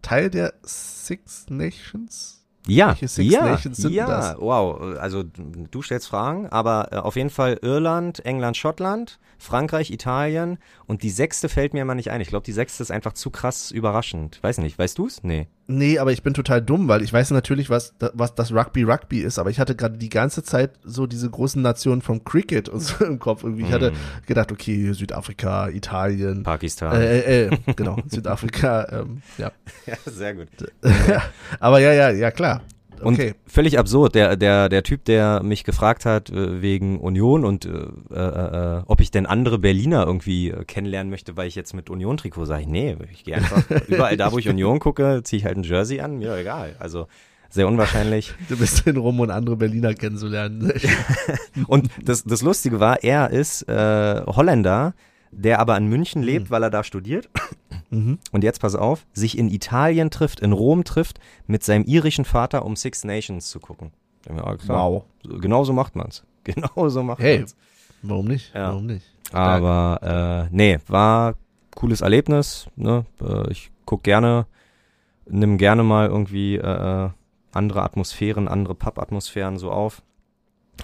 Teil 0.03 0.31
der 0.31 0.55
Six 0.62 1.47
Nations? 1.49 2.43
Ja, 2.66 2.96
ja, 3.16 3.59
ja, 3.88 4.07
das? 4.07 4.37
wow. 4.38 4.96
Also 4.98 5.22
du 5.22 5.83
stellst 5.83 6.09
Fragen, 6.09 6.48
aber 6.48 6.88
äh, 6.92 6.96
auf 6.96 7.16
jeden 7.16 7.31
Fall 7.31 7.59
Irland, 7.61 8.24
England, 8.24 8.57
Schottland, 8.57 9.18
Frankreich, 9.38 9.90
Italien 9.90 10.57
und 10.87 11.03
die 11.03 11.11
sechste 11.11 11.50
fällt 11.50 11.74
mir 11.74 11.83
immer 11.83 11.94
nicht 11.94 12.11
ein. 12.11 12.22
Ich 12.22 12.29
glaube, 12.29 12.46
die 12.46 12.53
sechste 12.53 12.83
ist 12.83 12.90
einfach 12.90 13.12
zu 13.12 13.29
krass 13.31 13.70
überraschend. 13.70 14.38
Weiß 14.42 14.59
nicht, 14.59 14.79
weißt 14.79 14.96
du's? 14.98 15.20
Nee. 15.22 15.48
Nee, 15.66 15.98
aber 15.98 16.12
ich 16.12 16.22
bin 16.22 16.35
total 16.35 16.61
dumm, 16.61 16.88
weil 16.88 17.03
ich 17.03 17.11
weiß 17.11 17.31
natürlich, 17.31 17.70
was, 17.70 17.94
was 18.12 18.35
das 18.35 18.53
Rugby 18.53 18.83
Rugby 18.83 19.20
ist, 19.20 19.38
aber 19.38 19.48
ich 19.48 19.59
hatte 19.59 19.74
gerade 19.74 19.96
die 19.96 20.11
ganze 20.11 20.42
Zeit 20.42 20.72
so 20.85 21.07
diese 21.07 21.29
großen 21.31 21.61
Nationen 21.62 22.03
vom 22.03 22.22
Cricket 22.22 22.68
und 22.68 22.81
so 22.81 23.03
im 23.05 23.18
Kopf 23.18 23.44
irgendwie. 23.44 23.64
Ich 23.64 23.72
hatte 23.72 23.90
Hm, 23.90 23.96
gedacht, 24.27 24.53
okay, 24.53 24.92
Südafrika, 24.92 25.68
Italien, 25.68 26.42
Pakistan. 26.42 26.94
äh, 27.00 27.18
äh, 27.20 27.46
äh, 27.46 27.59
genau, 27.77 27.96
Südafrika, 28.07 28.87
ähm, 29.00 29.22
ja. 29.38 29.53
ja, 29.87 29.94
sehr 30.07 30.35
gut. 30.35 30.48
aber 31.61 31.79
ja, 31.81 31.92
ja, 31.92 32.11
ja, 32.11 32.31
klar. 32.31 32.54
Und 33.05 33.14
Okay. 33.14 33.35
völlig 33.47 33.79
absurd. 33.79 34.14
Der, 34.14 34.37
der, 34.37 34.69
der 34.69 34.83
Typ, 34.83 35.05
der 35.05 35.43
mich 35.43 35.64
gefragt 35.64 36.05
hat 36.05 36.31
äh, 36.31 36.62
wegen 36.62 36.99
Union 36.99 37.45
und 37.45 37.64
äh, 37.67 37.71
äh, 38.14 38.79
äh, 38.79 38.83
ob 38.87 39.01
ich 39.01 39.11
denn 39.11 39.27
andere 39.27 39.59
Berliner 39.59 40.07
irgendwie 40.07 40.51
äh, 40.51 40.64
kennenlernen 40.64 41.11
möchte, 41.11 41.37
weil 41.37 41.49
ich 41.49 41.55
jetzt 41.55 41.75
mit 41.75 41.90
Union-Trikot 41.90 42.45
sage, 42.47 42.64
nee, 42.69 42.97
ich 43.12 43.25
gehe 43.25 43.37
einfach 43.37 43.62
überall 43.88 44.17
da, 44.17 44.33
wo 44.33 44.38
ich 44.38 44.49
Union 44.49 44.79
gucke, 44.79 45.23
ziehe 45.25 45.38
ich 45.38 45.45
halt 45.45 45.57
ein 45.57 45.62
Jersey 45.62 46.01
an, 46.01 46.19
mir 46.19 46.37
egal. 46.37 46.77
Also 46.79 47.07
sehr 47.51 47.69
unwahrscheinlich. 47.69 48.35
Du 48.49 48.57
bist 48.57 48.85
in 48.87 48.97
Rum 48.97 49.21
und 49.21 49.31
andere 49.31 49.57
Berliner 49.57 49.95
kennenzulernen. 49.95 50.73
Und 51.69 51.88
das, 52.03 52.25
das 52.25 52.43
Lustige 52.43 52.81
war, 52.81 53.05
er 53.05 53.31
ist 53.31 53.69
äh, 53.69 54.23
Holländer, 54.27 54.95
der 55.37 55.61
aber 55.61 55.77
in 55.77 55.87
München 55.88 56.23
lebt, 56.23 56.51
weil 56.51 56.62
er 56.62 56.70
da 56.70 56.85
studiert. 56.85 57.29
mhm. 57.90 58.18
Und 58.33 58.44
jetzt 58.44 58.61
pass 58.61 58.75
auf, 58.75 59.07
sich 59.12 59.38
in 59.38 59.49
Italien 59.51 60.11
trifft, 60.11 60.40
in 60.40 60.53
Rom 60.53 60.85
trifft, 60.85 61.18
mit 61.47 61.62
seinem 61.62 61.85
irischen 61.85 62.25
Vater, 62.25 62.64
um 62.64 62.77
Six 62.77 63.05
Nations 63.05 63.49
zu 63.51 63.61
gucken. 63.61 63.92
Klar, 64.25 64.59
Wow. 64.66 65.05
Genau 65.23 65.64
so 65.64 65.73
macht 65.73 65.97
man's. 65.97 66.25
Genau 66.44 66.88
so 66.90 67.03
macht 67.03 67.20
Hey, 67.20 67.38
man's. 67.38 67.57
warum 68.03 68.27
nicht? 68.27 68.55
Ja. 68.55 68.68
Warum 68.68 68.87
nicht? 68.87 69.07
Aber 69.33 70.49
äh, 70.51 70.55
nee, 70.55 70.79
war 70.87 71.35
cooles 71.75 72.03
Erlebnis. 72.03 72.66
Ne? 72.77 73.05
Äh, 73.20 73.51
ich 73.51 73.70
guck 73.87 74.03
gerne, 74.03 74.47
nimm 75.27 75.59
gerne 75.59 75.83
mal 75.83 76.09
irgendwie 76.09 76.57
äh, 76.57 77.11
andere 77.53 77.83
Atmosphären, 77.83 78.49
andere 78.49 78.75
Pub-Atmosphären 78.75 79.59
so 79.59 79.70
auf. 79.70 80.03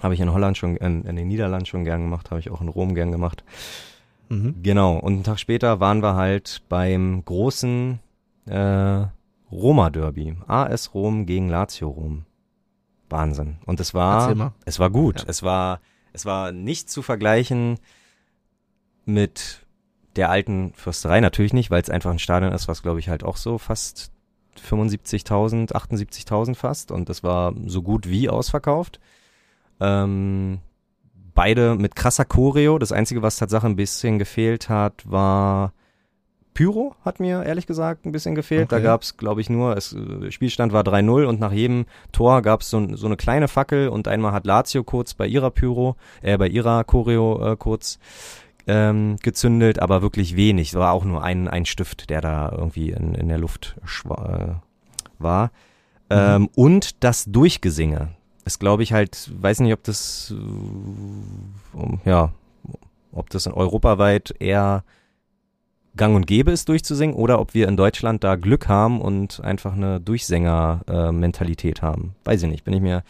Habe 0.03 0.15
ich 0.15 0.21
in 0.21 0.33
Holland 0.33 0.57
schon, 0.57 0.77
in, 0.77 1.05
in 1.05 1.17
den 1.17 1.29
Niederlanden 1.29 1.67
schon 1.67 1.85
gern 1.85 2.03
gemacht, 2.03 2.31
habe 2.31 2.41
ich 2.41 2.51
auch 2.51 2.61
in 2.61 2.69
Rom 2.69 2.95
gern 2.95 3.13
gemacht. 3.13 3.45
Mhm. 4.31 4.63
Genau. 4.63 4.97
Und 4.97 5.13
einen 5.15 5.25
Tag 5.25 5.39
später 5.39 5.81
waren 5.81 6.03
wir 6.03 6.15
halt 6.15 6.63
beim 6.69 7.23
großen 7.25 7.99
äh, 8.47 9.07
Roma-Derby. 9.53 10.37
AS 10.47 10.95
Rom 10.95 11.27
gegen 11.27 11.49
Lazio 11.49 11.89
Rom. 11.89 12.25
Wahnsinn. 13.11 13.59
Und 13.67 13.81
es 13.81 13.93
war, 13.93 14.55
es 14.65 14.79
war 14.79 14.91
gut. 14.91 15.21
Ja. 15.21 15.25
Es 15.29 15.43
war, 15.43 15.81
es 16.13 16.25
war 16.25 16.53
nicht 16.53 16.89
zu 16.89 17.03
vergleichen 17.03 17.79
mit 19.05 19.67
der 20.15 20.31
alten 20.31 20.73
Fürsterei. 20.75 21.21
Natürlich 21.21 21.53
nicht, 21.53 21.71
weil 21.73 21.83
es 21.83 21.91
einfach 21.91 22.11
ein 22.11 22.21
Stadion 22.21 22.53
ist, 22.53 22.69
was 22.69 22.83
glaube 22.83 23.01
ich 23.01 23.09
halt 23.09 23.25
auch 23.25 23.37
so 23.37 23.59
fast 23.59 24.13
75.000, 24.59 25.73
78.000 25.73 26.55
fast. 26.55 26.93
Und 26.93 27.09
das 27.09 27.25
war 27.25 27.53
so 27.67 27.83
gut 27.83 28.09
wie 28.09 28.29
ausverkauft. 28.29 29.01
Ähm, 29.81 30.61
beide 31.41 31.75
mit 31.75 31.97
krasser 31.97 32.27
Choreo. 32.27 32.79
Das 32.79 32.93
Einzige, 32.93 33.23
was 33.23 33.37
Tatsache 33.39 33.67
ein 33.67 33.75
bisschen 33.75 34.19
gefehlt 34.19 34.69
hat, 34.69 35.11
war 35.11 35.73
Pyro, 36.53 36.95
hat 37.03 37.19
mir 37.19 37.43
ehrlich 37.45 37.67
gesagt 37.67 38.05
ein 38.05 38.13
bisschen 38.13 38.35
gefehlt. 38.35 38.71
Da 38.71 38.77
Okay. 38.77 38.85
gab's, 38.85 39.17
glaube 39.17 39.41
ich, 39.41 39.49
nur, 39.49 39.75
es, 39.75 39.95
äh, 39.95 40.31
Spielstand 40.31 40.75
war 40.75 40.83
3-0 40.83 41.25
und 41.25 41.41
nach 41.41 41.53
jedem 41.53 41.87
Tor 42.13 42.43
gab's 42.43 42.69
so, 42.69 42.95
so 42.95 43.07
eine 43.07 43.17
kleine 43.17 43.49
Fackel 43.49 43.89
und 43.89 44.07
einmal 44.07 44.33
hat 44.33 44.45
Lazio 44.45 44.85
kurz 44.85 45.15
bei 45.15 45.27
ihrer 45.27 45.51
Pyro, 45.51 45.97
äh, 46.21 46.37
bei 46.37 46.47
ihrer 46.47 46.85
Choreo 46.85 47.53
äh, 47.53 47.57
kurz 47.57 47.99
ähm, 48.67 49.17
gezündelt, 49.23 49.81
aber 49.81 50.03
wirklich 50.03 50.37
wenig. 50.37 50.69
Es 50.69 50.75
war 50.75 50.93
auch 50.93 51.07
nur 51.07 51.25
ein, 51.25 51.49
ein 51.49 51.65
Stift, 51.65 52.11
der 52.11 52.21
da 52.21 52.53
irgendwie 52.55 52.91
in, 52.91 53.15
in 53.15 53.29
der 53.29 53.39
Luft 53.39 53.77
äh, 54.05 54.57
war. 55.19 55.53
Ähm, 56.11 56.51
und 56.55 57.03
das 57.03 57.25
Durchgesinge 57.25 58.11
ist, 58.51 58.59
glaube 58.59 58.83
ich, 58.83 58.93
halt, 58.93 59.31
weiß 59.41 59.61
nicht, 59.61 59.73
ob 59.73 59.85
das, 59.85 60.35
ja, 62.05 62.33
ob 63.13 63.31
das 63.31 63.47
in 63.47 63.53
europaweit 63.53 64.35
eher 64.41 64.83
gang 65.97 66.17
und 66.17 66.27
gäbe 66.27 66.51
ist, 66.51 66.69
durchzusingen, 66.69 67.15
oder 67.15 67.41
ob 67.41 67.55
wir 67.55 67.69
in 67.69 67.77
Deutschland 67.77 68.25
da 68.25 68.35
Glück 68.37 68.69
haben 68.69 69.01
und 69.01 69.41
einfach 69.43 69.75
eine 69.75 70.01
Durchsänger-Mentalität 70.01 71.83
haben. 71.83 72.15
Weiß 72.25 72.43
ich 72.43 72.49
nicht, 72.51 72.65
bin 72.65 72.75
ich 72.75 72.81
mir, 72.81 73.03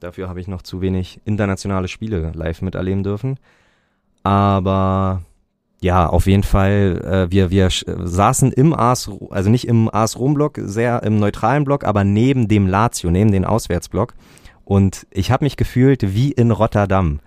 dafür 0.00 0.28
habe 0.28 0.40
ich 0.40 0.48
noch 0.48 0.62
zu 0.62 0.80
wenig 0.80 1.20
internationale 1.24 1.88
Spiele 1.88 2.32
live 2.34 2.62
miterleben 2.62 3.02
dürfen. 3.02 3.38
Aber 4.22 5.22
ja, 5.80 6.06
auf 6.06 6.26
jeden 6.26 6.44
Fall, 6.44 7.02
äh, 7.04 7.30
wir, 7.30 7.50
wir 7.50 7.68
saßen 7.70 8.52
im 8.52 8.72
AS, 8.72 9.08
Ro- 9.08 9.28
also 9.30 9.50
nicht 9.50 9.66
im 9.66 9.92
AS 9.92 10.18
Rom-Block, 10.18 10.60
sehr 10.62 11.02
im 11.02 11.18
neutralen 11.18 11.64
Block, 11.64 11.84
aber 11.84 12.04
neben 12.04 12.46
dem 12.46 12.66
Lazio, 12.68 13.10
neben 13.10 13.32
den 13.32 13.44
Auswärtsblock. 13.44 14.14
Und 14.64 15.06
ich 15.10 15.30
habe 15.30 15.44
mich 15.44 15.56
gefühlt 15.56 16.14
wie 16.14 16.32
in 16.32 16.50
Rotterdam. 16.50 17.20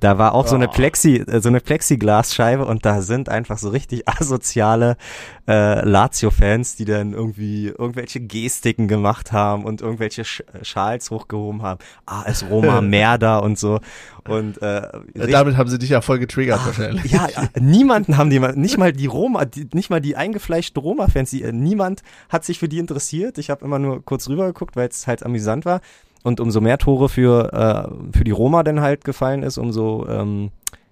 Da 0.00 0.16
war 0.16 0.32
auch 0.34 0.46
so 0.46 0.54
eine 0.54 0.68
Oh. 0.68 0.72
Plexi, 0.72 1.16
äh, 1.16 1.42
so 1.42 1.50
eine 1.50 1.60
Plexiglasscheibe 1.60 2.64
und 2.64 2.86
da 2.86 3.02
sind 3.02 3.28
einfach 3.28 3.58
so 3.58 3.68
richtig 3.68 4.08
asoziale 4.08 4.96
äh, 5.46 5.86
Lazio-Fans, 5.86 6.76
die 6.76 6.86
dann 6.86 7.12
irgendwie 7.12 7.66
irgendwelche 7.66 8.18
Gestiken 8.18 8.88
gemacht 8.88 9.30
haben 9.32 9.62
und 9.66 9.82
irgendwelche 9.82 10.24
Sch 10.24 10.42
Schals 10.62 11.10
hochgehoben 11.10 11.60
haben. 11.60 11.80
AS 12.06 12.46
Roma 12.48 12.80
Merda 12.80 13.40
und 13.40 13.58
so. 13.58 13.80
Und 14.26 14.62
äh, 14.62 14.78
Äh, 15.14 15.30
Damit 15.30 15.58
haben 15.58 15.68
sie 15.68 15.78
dich 15.78 15.90
ja 15.90 16.00
voll 16.00 16.18
getriggert 16.18 16.64
wahrscheinlich. 16.64 17.12
ja, 17.12 17.28
ja, 17.28 17.48
niemanden 17.60 18.16
haben 18.16 18.30
die 18.30 18.38
nicht 18.38 18.78
mal 18.78 18.92
die 18.94 19.04
Roma, 19.06 19.44
die, 19.44 19.68
nicht 19.74 19.90
mal 19.90 20.00
die 20.00 20.16
eingefleischten 20.16 20.80
Roma-Fans, 20.82 21.34
äh, 21.34 21.52
niemand 21.52 22.02
hat 22.30 22.46
sich 22.46 22.58
für 22.58 22.70
die 22.70 22.78
interessiert. 22.78 23.36
Ich 23.36 23.50
habe 23.50 23.66
immer 23.66 23.78
nur 23.78 24.02
kurz 24.02 24.30
rüber 24.30 24.46
geguckt, 24.46 24.76
weil 24.76 24.88
es 24.88 25.06
halt 25.06 25.22
amüsant 25.26 25.66
war. 25.66 25.82
Und 26.22 26.40
umso 26.40 26.60
mehr 26.60 26.78
Tore 26.78 27.08
für, 27.08 27.52
äh, 27.52 28.16
für 28.16 28.24
die 28.24 28.30
Roma 28.30 28.62
dann 28.62 28.80
halt 28.80 29.04
gefallen 29.04 29.42
ist, 29.42 29.58
umso 29.58 30.06
ähm, 30.06 30.50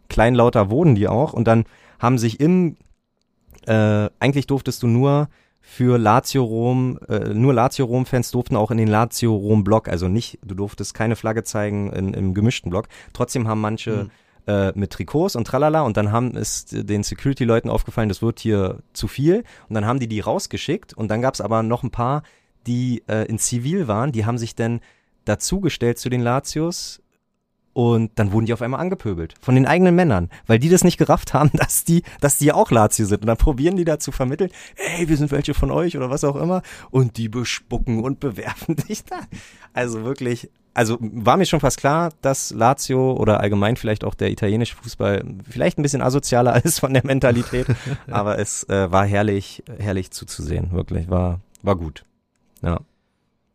kleinlauter 0.08 0.70
wurden 0.70 0.94
die 0.94 1.08
auch. 1.08 1.32
Und 1.32 1.46
dann 1.46 1.64
haben 1.98 2.18
sich 2.18 2.40
im, 2.40 2.76
äh, 3.66 4.08
eigentlich 4.18 4.46
durftest 4.46 4.82
du 4.82 4.86
nur 4.86 5.28
für 5.60 5.98
Lazio 5.98 6.44
Rom, 6.44 6.98
äh, 7.10 7.34
nur 7.34 7.52
Lazio 7.52 7.84
Rom-Fans 7.84 8.30
durften 8.30 8.56
auch 8.56 8.70
in 8.70 8.78
den 8.78 8.88
Lazio 8.88 9.36
Rom-Block, 9.36 9.88
also 9.88 10.08
nicht, 10.08 10.38
du 10.42 10.54
durftest 10.54 10.94
keine 10.94 11.14
Flagge 11.14 11.44
zeigen 11.44 11.92
in, 11.92 12.14
im 12.14 12.32
gemischten 12.32 12.70
Block. 12.70 12.88
Trotzdem 13.12 13.46
haben 13.46 13.60
manche 13.60 14.04
Mhm. 14.04 14.10
äh, 14.46 14.72
mit 14.74 14.92
Trikots 14.92 15.36
und 15.36 15.46
tralala 15.46 15.82
und 15.82 15.98
dann 15.98 16.10
haben 16.10 16.34
ist 16.34 16.88
den 16.88 17.02
Security-Leuten 17.02 17.68
aufgefallen, 17.68 18.08
das 18.08 18.22
wird 18.22 18.40
hier 18.40 18.78
zu 18.94 19.08
viel 19.08 19.44
und 19.68 19.74
dann 19.74 19.84
haben 19.84 20.00
die 20.00 20.08
die 20.08 20.20
rausgeschickt 20.20 20.94
und 20.94 21.08
dann 21.10 21.20
gab 21.20 21.34
es 21.34 21.42
aber 21.42 21.62
noch 21.62 21.82
ein 21.82 21.90
paar, 21.90 22.22
die 22.66 23.02
äh, 23.06 23.26
in 23.26 23.38
Zivil 23.38 23.88
waren, 23.88 24.10
die 24.10 24.24
haben 24.24 24.38
sich 24.38 24.54
dann 24.54 24.80
dazugestellt 25.28 25.98
zu 25.98 26.08
den 26.08 26.20
Latios 26.20 27.00
und 27.78 28.10
dann 28.16 28.32
wurden 28.32 28.46
die 28.46 28.52
auf 28.52 28.60
einmal 28.60 28.80
angepöbelt 28.80 29.36
von 29.40 29.54
den 29.54 29.64
eigenen 29.64 29.94
Männern, 29.94 30.30
weil 30.48 30.58
die 30.58 30.68
das 30.68 30.82
nicht 30.82 30.98
gerafft 30.98 31.32
haben, 31.32 31.50
dass 31.54 31.84
die, 31.84 32.02
dass 32.20 32.36
die 32.36 32.46
ja 32.46 32.54
auch 32.54 32.72
Lazio 32.72 33.06
sind. 33.06 33.20
Und 33.20 33.28
dann 33.28 33.36
probieren 33.36 33.76
die 33.76 33.84
da 33.84 34.00
zu 34.00 34.10
vermitteln, 34.10 34.50
ey, 34.74 35.08
wir 35.08 35.16
sind 35.16 35.30
welche 35.30 35.54
von 35.54 35.70
euch 35.70 35.96
oder 35.96 36.10
was 36.10 36.24
auch 36.24 36.34
immer. 36.34 36.62
Und 36.90 37.18
die 37.18 37.28
bespucken 37.28 38.02
und 38.02 38.18
bewerfen 38.28 38.74
dich 38.74 39.04
da. 39.04 39.20
Also 39.74 40.02
wirklich, 40.02 40.50
also 40.74 40.98
war 41.00 41.36
mir 41.36 41.46
schon 41.46 41.60
fast 41.60 41.78
klar, 41.78 42.10
dass 42.20 42.50
Lazio 42.50 43.12
oder 43.12 43.38
allgemein 43.38 43.76
vielleicht 43.76 44.02
auch 44.02 44.16
der 44.16 44.32
italienische 44.32 44.74
Fußball 44.74 45.24
vielleicht 45.48 45.78
ein 45.78 45.82
bisschen 45.82 46.02
asozialer 46.02 46.56
ist 46.64 46.80
von 46.80 46.92
der 46.92 47.06
Mentalität. 47.06 47.68
aber 48.10 48.40
es 48.40 48.68
äh, 48.68 48.90
war 48.90 49.06
herrlich, 49.06 49.62
herrlich 49.78 50.10
zuzusehen. 50.10 50.72
Wirklich, 50.72 51.08
war, 51.08 51.38
war 51.62 51.76
gut. 51.76 52.04
Ja. 52.60 52.80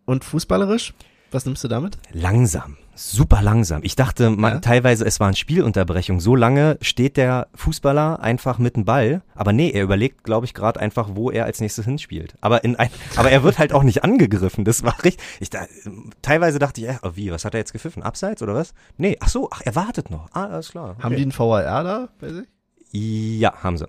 Und 0.05 0.23
fußballerisch? 0.23 0.93
Was 1.33 1.45
nimmst 1.45 1.63
du 1.63 1.67
damit? 1.67 1.97
Langsam, 2.11 2.77
super 2.93 3.41
langsam. 3.41 3.81
Ich 3.83 3.95
dachte 3.95 4.29
man, 4.29 4.53
Ja? 4.53 4.59
teilweise, 4.59 5.03
es 5.03 5.19
waren 5.19 5.35
Spielunterbrechungen. 5.35 6.19
So 6.19 6.35
lange 6.35 6.77
steht 6.81 7.17
der 7.17 7.47
Fußballer 7.55 8.19
einfach 8.19 8.59
mit 8.59 8.75
dem 8.75 8.85
Ball. 8.85 9.23
Aber 9.33 9.51
nee, 9.51 9.71
er 9.71 9.83
überlegt, 9.83 10.23
glaube 10.23 10.45
ich, 10.45 10.53
gerade 10.53 10.79
einfach, 10.79 11.09
wo 11.13 11.31
er 11.31 11.45
als 11.45 11.59
nächstes 11.59 11.85
hinspielt. 11.85 12.35
Aber 12.41 12.63
in 12.63 12.75
ein, 12.75 12.89
aber 13.15 13.31
er 13.31 13.41
wird 13.41 13.57
halt 13.57 13.73
auch 13.73 13.81
nicht 13.81 14.03
angegriffen. 14.03 14.63
Das 14.63 14.83
war 14.83 15.03
richtig. 15.03 15.25
Ich 15.39 15.49
da, 15.49 15.65
teilweise 16.21 16.59
dachte 16.59 16.81
ich, 16.81 16.87
äh, 16.87 16.97
oh, 17.01 17.11
wie, 17.15 17.31
was 17.31 17.45
hat 17.45 17.55
er 17.55 17.59
jetzt 17.61 17.73
gepfiffen? 17.73 18.03
Abseits 18.03 18.43
oder 18.43 18.53
was? 18.53 18.75
Nee, 18.97 19.17
ach 19.19 19.29
so, 19.29 19.49
ach, 19.51 19.61
er 19.65 19.75
wartet 19.75 20.11
noch. 20.11 20.29
Ah, 20.33 20.45
alles 20.45 20.69
klar. 20.69 20.97
Haben 20.99 21.15
die 21.15 21.23
einen 21.23 21.37
VAR 21.37 21.83
da 21.83 22.09
bei 22.19 22.29
sich? 22.31 22.45
Ja, 22.91 23.55
haben 23.63 23.77
sie. 23.77 23.87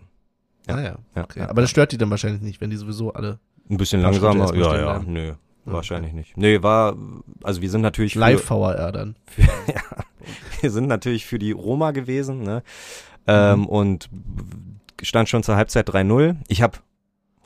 Ja. 0.66 0.76
Ah 0.76 0.80
ja. 0.82 0.96
Okay. 1.14 1.40
ja, 1.40 1.50
Aber 1.50 1.60
das 1.60 1.68
stört 1.70 1.92
die 1.92 1.98
dann 1.98 2.08
wahrscheinlich 2.08 2.40
nicht, 2.40 2.62
wenn 2.62 2.70
die 2.70 2.76
sowieso 2.76 3.12
alle 3.12 3.38
Ein 3.68 3.76
bisschen 3.76 4.00
langsamer. 4.00 4.54
Ja, 4.54 4.76
ja, 4.78 4.98
nö. 5.06 5.34
Ja, 5.66 5.72
Wahrscheinlich 5.72 6.12
nicht. 6.12 6.36
Nee, 6.36 6.62
war, 6.62 6.94
also 7.42 7.60
wir 7.62 7.70
sind 7.70 7.80
natürlich 7.80 8.14
für- 8.14 8.18
live 8.20 8.48
VAR 8.50 8.92
dann. 8.92 9.16
ja, 9.38 9.80
wir 10.60 10.70
sind 10.70 10.86
natürlich 10.88 11.24
für 11.26 11.38
die 11.38 11.52
Roma 11.52 11.90
gewesen, 11.92 12.42
ne? 12.42 12.62
Ähm, 13.26 13.60
Mhm. 13.60 13.66
und 13.66 14.10
stand 15.02 15.28
schon 15.28 15.42
zur 15.42 15.56
Halbzeit 15.56 15.88
3-0. 15.88 16.36
Ich 16.48 16.60
habe 16.62 16.78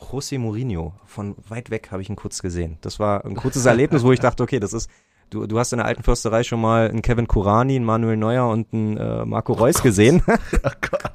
José 0.00 0.38
Mourinho 0.38 0.92
von 1.06 1.34
weit 1.48 1.70
weg 1.70 1.88
habe 1.90 2.02
ich 2.02 2.08
ihn 2.08 2.16
kurz 2.16 2.40
gesehen. 2.42 2.78
Das 2.80 2.98
war 3.00 3.24
ein 3.24 3.34
kurzes 3.36 3.64
Erlebnis, 3.66 4.02
wo 4.02 4.12
ich 4.12 4.20
dachte, 4.20 4.42
okay, 4.42 4.58
das 4.60 4.72
ist 4.72 4.88
du 5.30 5.46
du 5.46 5.58
hast 5.58 5.72
in 5.72 5.78
der 5.78 5.86
alten 5.86 6.02
Fürsterei 6.02 6.42
schon 6.42 6.60
mal 6.60 6.88
einen 6.88 7.02
Kevin 7.02 7.28
Kurani, 7.28 7.76
einen 7.76 7.84
Manuel 7.84 8.16
Neuer 8.16 8.48
und 8.48 8.72
einen 8.72 8.96
äh, 8.96 9.24
Marco 9.24 9.52
Reus 9.52 9.82
gesehen, 9.82 10.22
Oh 10.28 10.70
Gott. 10.80 11.12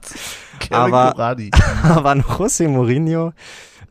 Kevin 0.60 0.76
Aber- 0.78 1.12
Kurani. 1.14 1.52
aber 1.84 2.12
ein 2.12 2.22
José 2.24 2.68
Mourinho 2.68 3.34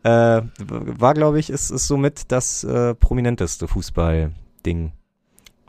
äh, 0.04 0.42
war, 0.58 1.14
glaube 1.14 1.38
ich, 1.38 1.50
ist, 1.50 1.70
ist 1.70 1.86
somit 1.86 2.32
das 2.32 2.64
äh, 2.64 2.94
prominenteste 2.94 3.68
Fußballding, 3.68 4.92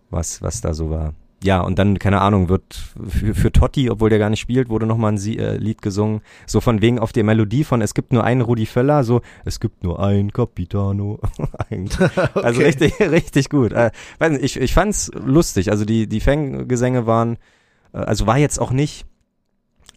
was 0.10 0.42
was 0.42 0.62
da 0.62 0.74
so 0.74 0.90
war. 0.90 1.14
ja, 1.44 1.62
und 1.62 1.78
dann, 1.78 2.00
keine 2.00 2.22
Ahnung, 2.22 2.50
wird 2.50 2.64
für, 3.08 3.36
für 3.36 3.52
Totti, 3.52 3.90
obwohl 3.90 4.10
der 4.10 4.20
gar 4.20 4.30
nicht 4.30 4.40
spielt, 4.40 4.70
wurde 4.70 4.86
nochmal 4.86 5.12
ein 5.12 5.18
Sie 5.18 5.38
äh, 5.38 5.58
Lied 5.58 5.82
gesungen. 5.82 6.22
So 6.48 6.62
von 6.62 6.82
wegen 6.82 7.00
auf 7.00 7.12
der 7.12 7.24
Melodie 7.24 7.64
von 7.64 7.82
Es 7.82 7.94
gibt 7.94 8.14
nur 8.14 8.24
einen 8.24 8.42
Rudi 8.42 8.66
Völler, 8.66 9.04
so 9.04 9.22
Es 9.46 9.60
gibt 9.60 9.84
nur 9.84 10.02
ein 10.02 10.32
Capitano. 10.32 11.20
Also 12.34 12.62
richtig, 12.62 13.00
richtig 13.00 13.50
gut. 13.50 13.74
Äh, 13.74 13.92
weiß 14.20 14.32
nicht, 14.32 14.44
ich, 14.44 14.60
ich 14.60 14.74
fand's 14.74 15.12
lustig. 15.14 15.70
Also 15.70 15.86
die, 15.86 16.08
die 16.08 16.22
Fanggesänge 16.22 17.06
waren, 17.06 17.38
äh, 17.94 17.98
also 17.98 18.26
war 18.26 18.38
jetzt 18.38 18.60
auch 18.60 18.72
nicht 18.72 19.06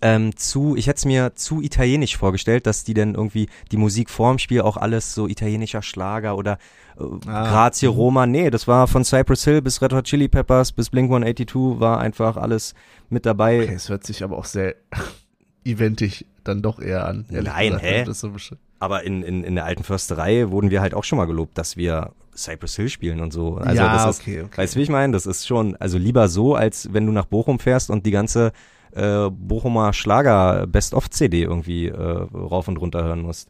ähm, 0.02 0.36
zu, 0.36 0.76
ich 0.76 0.86
hätte 0.86 0.98
es 0.98 1.04
mir 1.04 1.34
zu 1.34 1.62
italienisch 1.62 2.16
vorgestellt, 2.16 2.66
dass 2.66 2.84
die 2.84 2.94
denn 2.94 3.14
irgendwie 3.14 3.48
die 3.72 3.76
Musik 3.76 4.10
vorm 4.10 4.38
Spiel 4.38 4.60
auch 4.60 4.76
alles 4.76 5.14
so 5.14 5.26
italienischer 5.26 5.82
Schlager 5.82 6.36
oder 6.36 6.58
äh, 6.98 7.04
Ah. 7.26 7.50
Grazie 7.50 7.88
Mhm. 7.88 7.92
Roma, 7.92 8.26
nee, 8.26 8.50
das 8.50 8.66
war 8.66 8.86
von 8.86 9.04
Cypress 9.04 9.44
Hill 9.44 9.62
bis 9.62 9.82
Red 9.82 9.92
Hot 9.92 10.04
Chili 10.04 10.28
Peppers 10.28 10.72
bis 10.72 10.90
Blink 10.90 11.10
182 11.10 11.80
war 11.80 11.98
einfach 11.98 12.36
alles 12.36 12.74
mit 13.10 13.26
dabei. 13.26 13.62
Okay, 13.64 13.74
es 13.74 13.88
hört 13.88 14.04
sich 14.04 14.22
aber 14.22 14.38
auch 14.38 14.44
sehr 14.44 14.74
eventig 15.64 16.26
dann 16.44 16.62
doch 16.62 16.80
eher 16.80 17.06
an. 17.06 17.24
Nein, 17.28 17.72
gesagt, 17.72 17.84
hä? 17.84 18.04
Das 18.04 18.20
so 18.20 18.32
Aber 18.78 19.02
in, 19.04 19.22
in, 19.22 19.44
in 19.44 19.54
der 19.56 19.64
alten 19.64 19.82
Försterei 19.82 20.50
wurden 20.50 20.70
wir 20.70 20.80
halt 20.80 20.94
auch 20.94 21.04
schon 21.04 21.18
mal 21.18 21.26
gelobt, 21.26 21.58
dass 21.58 21.76
wir 21.76 22.12
Cypress 22.36 22.76
Hill 22.76 22.88
spielen 22.88 23.20
und 23.20 23.32
so. 23.32 23.56
Also 23.56 23.82
ja, 23.82 24.04
das 24.04 24.18
ist, 24.18 24.22
okay, 24.22 24.42
okay. 24.42 24.58
weißt 24.58 24.74
du, 24.74 24.78
wie 24.78 24.82
ich 24.82 24.88
meine? 24.88 25.12
Das 25.12 25.26
ist 25.26 25.46
schon, 25.46 25.76
also 25.76 25.98
lieber 25.98 26.28
so, 26.28 26.54
als 26.54 26.92
wenn 26.92 27.06
du 27.06 27.12
nach 27.12 27.26
Bochum 27.26 27.58
fährst 27.58 27.90
und 27.90 28.06
die 28.06 28.10
ganze 28.10 28.52
äh, 28.96 29.30
Bochumer 29.30 29.92
Schlager 29.92 30.66
Best-of-CD 30.66 31.42
irgendwie 31.42 31.88
äh, 31.88 31.92
rauf 32.34 32.68
und 32.68 32.78
runter 32.78 33.04
hören 33.04 33.20
musst. 33.22 33.48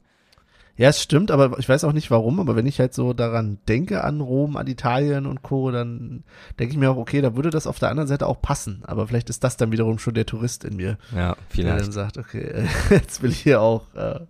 Ja, 0.78 0.90
es 0.90 1.00
stimmt, 1.02 1.30
aber 1.30 1.58
ich 1.58 1.66
weiß 1.68 1.84
auch 1.84 1.94
nicht 1.94 2.10
warum, 2.10 2.38
aber 2.38 2.54
wenn 2.54 2.66
ich 2.66 2.80
halt 2.80 2.92
so 2.92 3.14
daran 3.14 3.56
denke, 3.66 4.04
an 4.04 4.20
Rom, 4.20 4.58
an 4.58 4.66
Italien 4.66 5.24
und 5.24 5.40
Co., 5.42 5.70
dann 5.70 6.22
denke 6.58 6.72
ich 6.74 6.78
mir 6.78 6.90
auch, 6.90 6.98
okay, 6.98 7.22
da 7.22 7.34
würde 7.34 7.48
das 7.48 7.66
auf 7.66 7.78
der 7.78 7.88
anderen 7.88 8.08
Seite 8.08 8.26
auch 8.26 8.42
passen. 8.42 8.82
Aber 8.86 9.06
vielleicht 9.06 9.30
ist 9.30 9.42
das 9.42 9.56
dann 9.56 9.72
wiederum 9.72 9.98
schon 9.98 10.12
der 10.12 10.26
Tourist 10.26 10.64
in 10.66 10.76
mir, 10.76 10.98
Ja, 11.14 11.18
der 11.18 11.24
dann 11.24 11.36
vielleicht. 11.48 11.92
sagt, 11.94 12.18
okay, 12.18 12.66
jetzt 12.90 13.22
will 13.22 13.30
ich 13.30 13.40
hier 13.40 13.62
auch, 13.62 13.84
äh, 13.94 14.20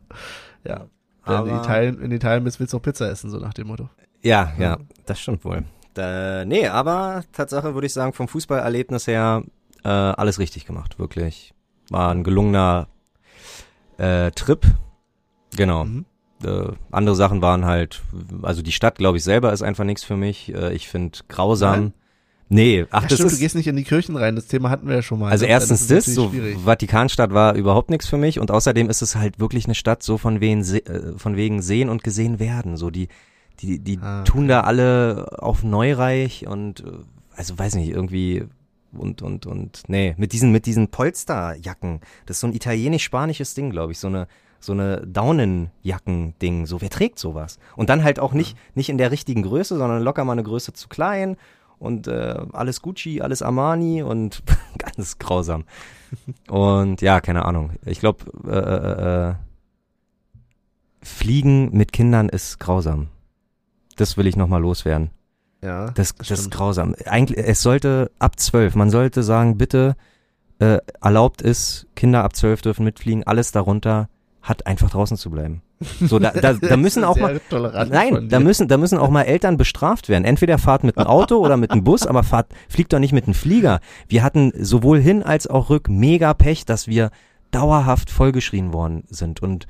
ja, 0.64 0.87
wenn 1.24 1.37
du 1.38 1.44
in 1.46 1.50
Aber- 1.50 1.62
Italien, 1.64 2.00
in 2.00 2.12
Italien 2.12 2.44
bist, 2.44 2.61
willst 2.61 2.72
du 2.72 2.76
auch 2.76 2.83
Pizza 2.83 3.11
essen, 3.11 3.29
so 3.29 3.38
nach 3.40 3.55
dem 3.55 3.66
Motto. 3.66 3.88
Ja, 4.22 4.52
ja, 4.57 4.79
das 5.05 5.18
stimmt 5.18 5.44
wohl. 5.44 5.64
Da, 5.94 6.44
nee, 6.44 6.68
aber 6.68 7.24
Tatsache 7.33 7.74
würde 7.74 7.87
ich 7.88 7.92
sagen, 7.92 8.12
vom 8.12 8.29
Fußballerlebnis 8.29 9.09
her 9.09 9.42
äh, 9.87 9.88
alles 9.88 10.38
richtig 10.38 10.66
gemacht, 10.66 10.99
wirklich. 10.99 11.55
War 11.90 12.11
ein 12.11 12.25
gelungener 12.25 12.88
äh, 13.99 14.31
Trip. 14.33 14.66
Genau. 15.57 15.85
Mhm. 15.85 16.05
Äh, 16.44 16.72
andere 16.90 17.16
Sachen 17.16 17.40
waren 17.40 17.64
halt, 17.64 18.03
also 18.42 18.62
die 18.62 18.72
Stadt, 18.72 18.96
glaube 18.99 19.16
ich, 19.18 19.25
selber 19.25 19.53
ist 19.53 19.62
einfach 19.62 19.85
nichts 19.85 20.05
für 20.05 20.16
mich. 20.16 20.53
Äh, 20.55 20.75
ich 20.75 20.88
finde 20.88 21.18
grausam. 21.29 21.70
Nein? 21.81 21.92
Nee, 22.49 22.87
ach, 22.90 23.03
ja, 23.03 23.09
das 23.09 23.18
stimmt, 23.18 23.31
du 23.31 23.35
ist. 23.35 23.40
gehest 23.40 23.55
nicht 23.57 23.66
in 23.66 23.75
die 23.75 23.83
Kirchen 23.83 24.16
rein, 24.16 24.37
das 24.37 24.46
Thema 24.46 24.70
hatten 24.70 24.87
wir 24.87 24.94
ja 24.96 25.03
schon 25.03 25.18
mal. 25.18 25.31
Also 25.33 25.44
ne? 25.46 25.51
erstens 25.51 25.81
ist 25.81 25.90
das, 25.90 26.07
natürlich 26.07 26.14
so 26.14 26.31
schwierig. 26.31 26.59
Vatikanstadt 26.64 27.33
war 27.35 27.55
überhaupt 27.57 27.90
nichts 27.90 28.07
für 28.07 28.18
mich 28.18 28.38
und 28.38 28.53
außerdem 28.53 28.88
ist 28.88 29.03
es 29.03 29.16
halt 29.16 29.40
wirklich 29.40 29.64
eine 29.64 29.75
Stadt 29.75 30.05
so 30.05 30.16
von 30.16 30.40
wegen, 30.40 30.62
se- 30.62 30.85
äh, 30.87 31.18
von 31.18 31.35
wegen 31.35 31.61
sehen 31.61 31.88
und 31.88 32.05
gesehen 32.05 32.38
werden. 32.38 32.77
So 32.77 32.90
die, 32.90 33.09
die, 33.61 33.81
die 33.81 33.99
Ah, 34.01 34.22
tun 34.22 34.46
da 34.46 34.61
alle 34.61 35.27
auf 35.38 35.64
Neureich 35.64 36.46
und 36.46 36.81
äh, 36.85 36.92
also 37.35 37.59
weiß 37.59 37.75
nicht, 37.75 37.88
irgendwie 37.90 38.44
und 38.96 39.22
und 39.22 39.46
und 39.46 39.82
nee, 39.88 40.14
mit 40.18 40.32
diesen 40.32 40.52
mit 40.52 40.66
diesen 40.66 40.88
Polsterjacken, 40.88 42.00
das 42.26 42.37
ist 42.37 42.40
so 42.40 42.46
ein 42.46 42.54
italienisch-spanisches 42.54 43.54
Ding, 43.54 43.70
glaube 43.70 43.92
ich, 43.92 43.98
so 43.98 44.09
eine 44.09 44.28
so 44.61 44.72
eine 44.72 45.06
Daunenjacken-Ding. 45.06 46.66
So, 46.66 46.80
wer 46.80 46.90
trägt 46.90 47.18
sowas? 47.18 47.59
Und 47.76 47.88
dann 47.88 48.02
halt 48.02 48.18
auch 48.18 48.32
nicht, 48.32 48.56
nicht 48.74 48.88
in 48.88 48.98
der 48.98 49.11
richtigen 49.11 49.42
Größe, 49.42 49.76
sondern 49.76 50.02
locker 50.02 50.24
mal 50.24 50.32
eine 50.32 50.42
Größe 50.42 50.72
zu 50.72 50.88
klein 50.88 51.37
und 51.78 52.09
äh, 52.09 52.37
alles 52.52 52.82
Gucci, 52.82 53.20
alles 53.20 53.42
Armani 53.42 54.02
und 54.02 54.42
ganz 54.78 55.18
grausam. 55.18 55.64
Und 56.48 57.02
ja, 57.02 57.20
keine 57.20 57.44
Ahnung. 57.44 57.72
Ich 57.85 58.00
glaube, 58.00 58.24
äh, 58.46 58.50
äh, 58.50 59.30
äh, 59.30 59.35
Fliegen 61.02 61.76
mit 61.76 61.92
Kindern 61.92 62.28
ist 62.28 62.59
grausam. 62.59 63.09
Das 63.96 64.16
will 64.16 64.26
ich 64.26 64.37
nochmal 64.37 64.61
loswerden. 64.61 65.11
Ja, 65.66 65.90
Das, 65.90 66.14
das, 66.14 66.31
ist 66.31 66.38
stimmt. 66.38 66.55
grausam. 66.55 66.94
Eigentlich, 67.07 67.44
es 67.44 67.61
sollte 67.61 68.11
ab 68.18 68.38
zwölf, 68.38 68.74
man 68.76 68.90
sollte 68.90 69.22
sagen, 69.22 69.59
bitte, 69.59 69.96
äh, 70.61 70.79
erlaubt 71.02 71.42
ist, 71.42 71.87
Kinder 71.96 72.24
ab 72.24 72.35
zwölf 72.37 72.62
dürfen 72.62 72.85
mitfliegen, 72.85 73.24
alles 73.24 73.52
darunter 73.52 74.09
hat 74.42 74.66
einfach 74.66 74.90
draußen 74.90 75.16
zu 75.16 75.31
bleiben. 75.31 75.62
So, 76.00 76.18
da, 76.18 76.31
da, 76.31 76.52
da 76.61 76.76
müssen 76.76 77.02
Das 77.02 77.11
auch 77.11 77.16
ist 77.16 77.50
mal, 77.50 77.87
Nein, 77.90 78.29
da 78.29 78.38
müssen, 78.38 78.68
da 78.68 78.79
müssen 78.79 78.96
auch 78.96 79.11
mal 79.11 79.22
Eltern 79.22 79.57
bestraft 79.57 80.09
werden. 80.09 80.24
Entweder 80.24 80.57
fahrt 80.59 80.85
mit 80.85 80.96
einem 80.96 81.09
Auto 81.09 81.38
oder 81.38 81.57
mit 81.57 81.72
einem 81.72 81.85
Bus, 81.85 82.07
aber 82.07 82.22
fahrt, 82.22 82.46
fliegt 82.68 82.92
doch 82.92 83.00
nicht 83.00 83.12
mit 83.12 83.24
einem 83.24 83.35
Flieger. 83.35 83.81
Wir 84.09 84.22
hatten 84.22 84.52
sowohl 84.57 85.00
hin 85.00 85.22
als 85.22 85.46
auch 85.48 85.68
rück 85.68 85.88
mega 85.88 86.33
Pech, 86.33 86.64
dass 86.64 86.87
wir 86.87 87.11
dauerhaft 87.50 88.11
vollgeschrien 88.11 88.72
worden 88.72 89.05
sind 89.09 89.42
und 89.42 89.66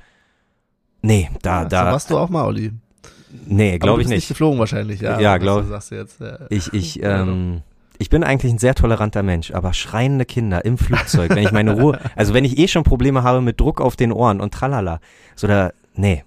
nee, 1.02 1.30
da, 1.42 1.62
Ja, 1.62 1.68
da, 1.68 1.84
So 1.86 1.92
warst 1.92 2.10
du 2.10 2.18
auch 2.18 2.28
mal, 2.28 2.44
Olli. 2.44 2.72
Nee, 3.30 3.78
glaube 3.78 4.02
ich 4.02 4.08
bist 4.08 4.16
nicht. 4.16 4.28
geflogen 4.28 4.58
wahrscheinlich, 4.58 5.00
ja. 5.00 5.20
Ja, 5.20 5.30
aber 5.30 5.38
glaub- 5.40 5.60
das 5.60 5.68
Sagst 5.68 5.90
du 5.90 5.94
jetzt, 5.96 6.20
ja. 6.20 6.38
Ich, 6.50 6.72
ich, 6.72 7.02
ähm, 7.02 7.62
ich 7.98 8.10
bin 8.10 8.24
eigentlich 8.24 8.52
ein 8.52 8.58
sehr 8.58 8.74
toleranter 8.74 9.22
Mensch, 9.22 9.50
aber 9.52 9.72
schreiende 9.72 10.24
Kinder 10.24 10.64
im 10.64 10.78
Flugzeug, 10.78 11.30
wenn 11.30 11.44
ich 11.44 11.52
meine 11.52 11.80
Ruhe, 11.80 11.98
also 12.16 12.34
wenn 12.34 12.44
ich 12.44 12.58
eh 12.58 12.68
schon 12.68 12.82
Probleme 12.84 13.22
habe 13.22 13.40
mit 13.40 13.60
Druck 13.60 13.80
auf 13.80 13.96
den 13.96 14.12
Ohren 14.12 14.40
und 14.40 14.52
tralala, 14.52 15.00
so 15.34 15.46
da, 15.46 15.72
nee. 15.94 16.24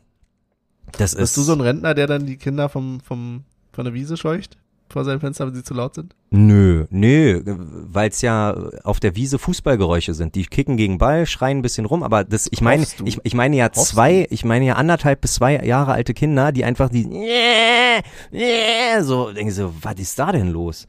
Das 0.97 1.13
ist. 1.13 1.19
Bist 1.19 1.38
du 1.38 1.41
so 1.41 1.53
ein 1.53 1.62
Rentner, 1.62 1.93
der 1.93 2.07
dann 2.07 2.25
die 2.25 2.38
Kinder 2.38 2.69
vom, 2.69 2.99
vom, 3.01 3.43
von 3.71 3.85
der 3.85 3.93
Wiese 3.93 4.17
scheucht? 4.17 4.57
Vor 4.91 5.06
seinem 5.06 5.19
Fenster, 5.19 5.45
wenn 5.45 5.54
sie 5.54 5.63
zu 5.63 5.75
laut 5.75 5.93
sind? 5.93 6.15
Nö, 6.32 6.86
nö, 6.89 7.41
weil 7.45 8.10
es 8.10 8.21
ja 8.21 8.56
auf 8.84 8.99
der 8.99 9.15
Wiese 9.15 9.38
Fußballgeräusche 9.38 10.15
sind. 10.15 10.34
Die 10.34 10.45
kicken 10.45 10.78
gegen 10.78 10.97
Ball, 10.97 11.28
schreien 11.28 11.60
ein 11.60 11.62
bisschen 11.62 11.86
rum, 11.86 12.02
aber 12.02 12.23
das, 12.23 12.47
ich 12.52 12.62
meine, 12.62 12.86
du? 12.97 13.06
ich, 13.06 13.19
ich 13.23 13.36
meine 13.36 13.56
ja 13.56 13.65
Hoffst 13.65 13.89
zwei, 13.89 14.25
ich 14.32 14.43
meine 14.43 14.65
ja 14.65 14.73
anderthalb 14.75 15.21
bis 15.21 15.36
zwei 15.36 15.63
Jahre 15.63 15.91
alte 15.91 16.15
Kinder, 16.15 16.52
die 16.52 16.65
einfach 16.65 16.89
die 16.89 17.08
so 19.02 19.32
denken 19.32 19.52
so, 19.52 19.73
was 19.82 19.95
ist 19.99 20.17
da 20.17 20.32
denn 20.32 20.49
los? 20.49 20.88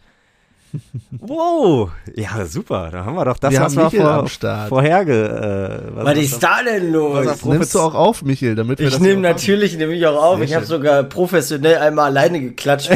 Wow, 1.19 1.91
ja 2.17 2.45
super, 2.47 2.91
da 2.91 3.05
haben 3.05 3.15
wir 3.17 3.25
doch 3.25 3.39
das, 3.39 3.53
Wir 3.53 3.61
was 3.61 3.77
haben 3.77 3.93
wir 3.93 4.05
am 4.11 4.19
vor, 4.21 4.29
Start. 4.29 4.69
vorherge, 4.69 5.91
äh, 5.91 5.97
was, 5.97 6.05
Was 6.07 6.19
ist 6.19 6.43
da 6.43 6.63
denn 6.65 6.93
los? 6.93 7.17
Was 7.27 7.27
Das 7.27 7.45
nimmst 7.45 7.75
du 7.75 7.81
auch 7.81 7.95
auf, 7.95 8.23
Michael, 8.23 8.55
damit 8.55 8.79
wir 8.79 8.87
Ich 8.87 8.93
das 8.95 9.03
nehme 9.03 9.21
natürlich, 9.21 9.77
nehme 9.77 9.95
ich 9.95 10.07
auch 10.07 10.23
auf. 10.23 10.37
Sehr 10.39 10.45
ich 10.47 10.55
habe 10.55 10.67
sogar 10.67 11.03
professionell 11.05 11.79
einmal 11.79 12.07
alleine 12.07 12.41
geklatscht. 12.41 12.91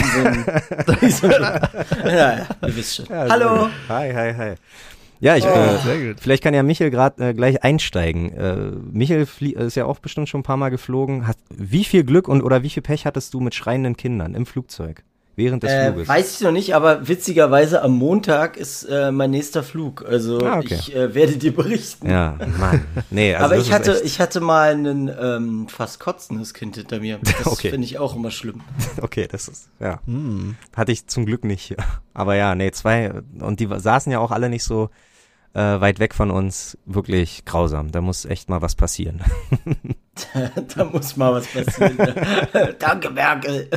So 1.11 1.27
ja, 1.29 1.61
ja, 2.05 2.47
ihr 2.67 2.77
wisst 2.77 2.97
schon. 2.97 3.07
Ja, 3.07 3.27
Hallo. 3.29 3.69
Hi, 3.89 4.13
hi, 4.13 4.35
hi. 4.37 4.55
Ja, 5.21 5.37
ich, 5.37 5.47
haben. 5.47 5.89
äh. 5.89 6.15
Vielleicht 6.21 6.43
kann 6.43 6.53
ja 6.55 6.63
Michel 6.63 6.91
gerade 6.91 7.29
äh, 7.31 7.35
gleich 7.35 7.63
einsteigen. 7.65 8.33
Äh, 8.33 8.57
Michel 8.93 9.27
flie- 9.27 9.55
ist 9.55 9.75
ja 9.75 9.87
auch 9.87 9.99
bestimmt 10.01 10.29
schon 10.29 10.41
ein 10.41 10.45
paar 10.45 10.57
Mal 10.59 10.69
geflogen. 10.71 11.27
Hat, 11.27 11.39
wie 11.51 11.85
viel 11.85 12.05
Glück 12.05 12.29
und 12.29 12.43
oder 12.43 12.63
wie 12.63 12.69
viel 12.71 12.83
Pech 12.83 13.07
hattest 13.07 13.33
du 13.33 13.41
mit 13.41 13.55
schreienden 13.55 13.97
Kindern 13.97 14.35
im 14.35 14.45
Flugzeug 14.45 15.03
während 15.37 15.63
des 15.63 15.71
Äh, 15.73 15.87
Fluges? 15.93 16.09
weiß 16.09 16.35
ich 16.35 16.41
noch 16.41 16.53
nicht, 16.53 16.75
aber 16.75 17.09
witzigerweise 17.09 17.83
am 17.83 17.93
Montag 17.93 18.57
ist 18.57 18.85
äh, 18.85 19.11
mein 19.13 19.31
nächster 19.31 19.63
Flug. 19.63 20.05
Also 20.09 20.39
Ah, 20.41 20.59
okay. 20.59 20.75
ich 20.79 20.95
äh, 20.95 21.15
werde 21.15 21.37
dir 21.37 21.55
berichten. 21.55 22.09
ja, 22.09 22.37
Mann. 22.59 22.85
Nee, 23.11 23.35
also 23.35 23.45
aber 23.47 23.57
ich 23.59 23.73
hatte, 23.73 23.95
echt- 23.97 24.05
ich 24.05 24.21
hatte 24.21 24.41
mal 24.41 24.73
ein 24.75 25.09
ähm, 25.21 25.69
fast 25.69 26.01
kotzendes 26.01 26.55
Kind 26.55 26.77
hinter 26.77 27.01
mir. 27.01 27.19
Das 27.39 27.47
Okay. 27.47 27.71
finde 27.71 27.85
ich 27.87 27.99
auch 27.99 28.15
immer 28.17 28.31
schlimm. 28.31 28.61
okay, 29.03 29.27
das 29.31 29.49
ist 29.49 29.69
ja 29.81 30.01
Hm. 30.07 30.57
hatte 30.77 30.93
ich 30.93 31.07
zum 31.07 31.27
Glück 31.27 31.45
nicht. 31.45 31.75
Aber 32.15 32.35
ja, 32.37 32.55
nee, 32.55 32.71
zwei 32.71 33.13
und 33.41 33.61
die 33.61 33.69
saßen 33.75 34.11
ja 34.13 34.19
auch 34.21 34.31
alle 34.31 34.49
nicht 34.49 34.65
so 34.65 34.91
äh, 35.53 35.61
weit 35.81 35.99
weg 36.01 36.15
von 36.15 36.31
uns. 36.31 36.77
Wirklich 36.87 37.45
grausam. 37.45 37.91
Da 37.93 38.01
muss 38.01 38.25
echt 38.25 38.49
mal 38.49 38.61
was 38.63 38.75
passieren. 38.75 39.21
da 40.77 40.85
muss 40.85 41.17
mal 41.17 41.33
was 41.33 41.47
passieren. 41.47 41.97
Danke, 42.79 43.11
Merkel. 43.11 43.69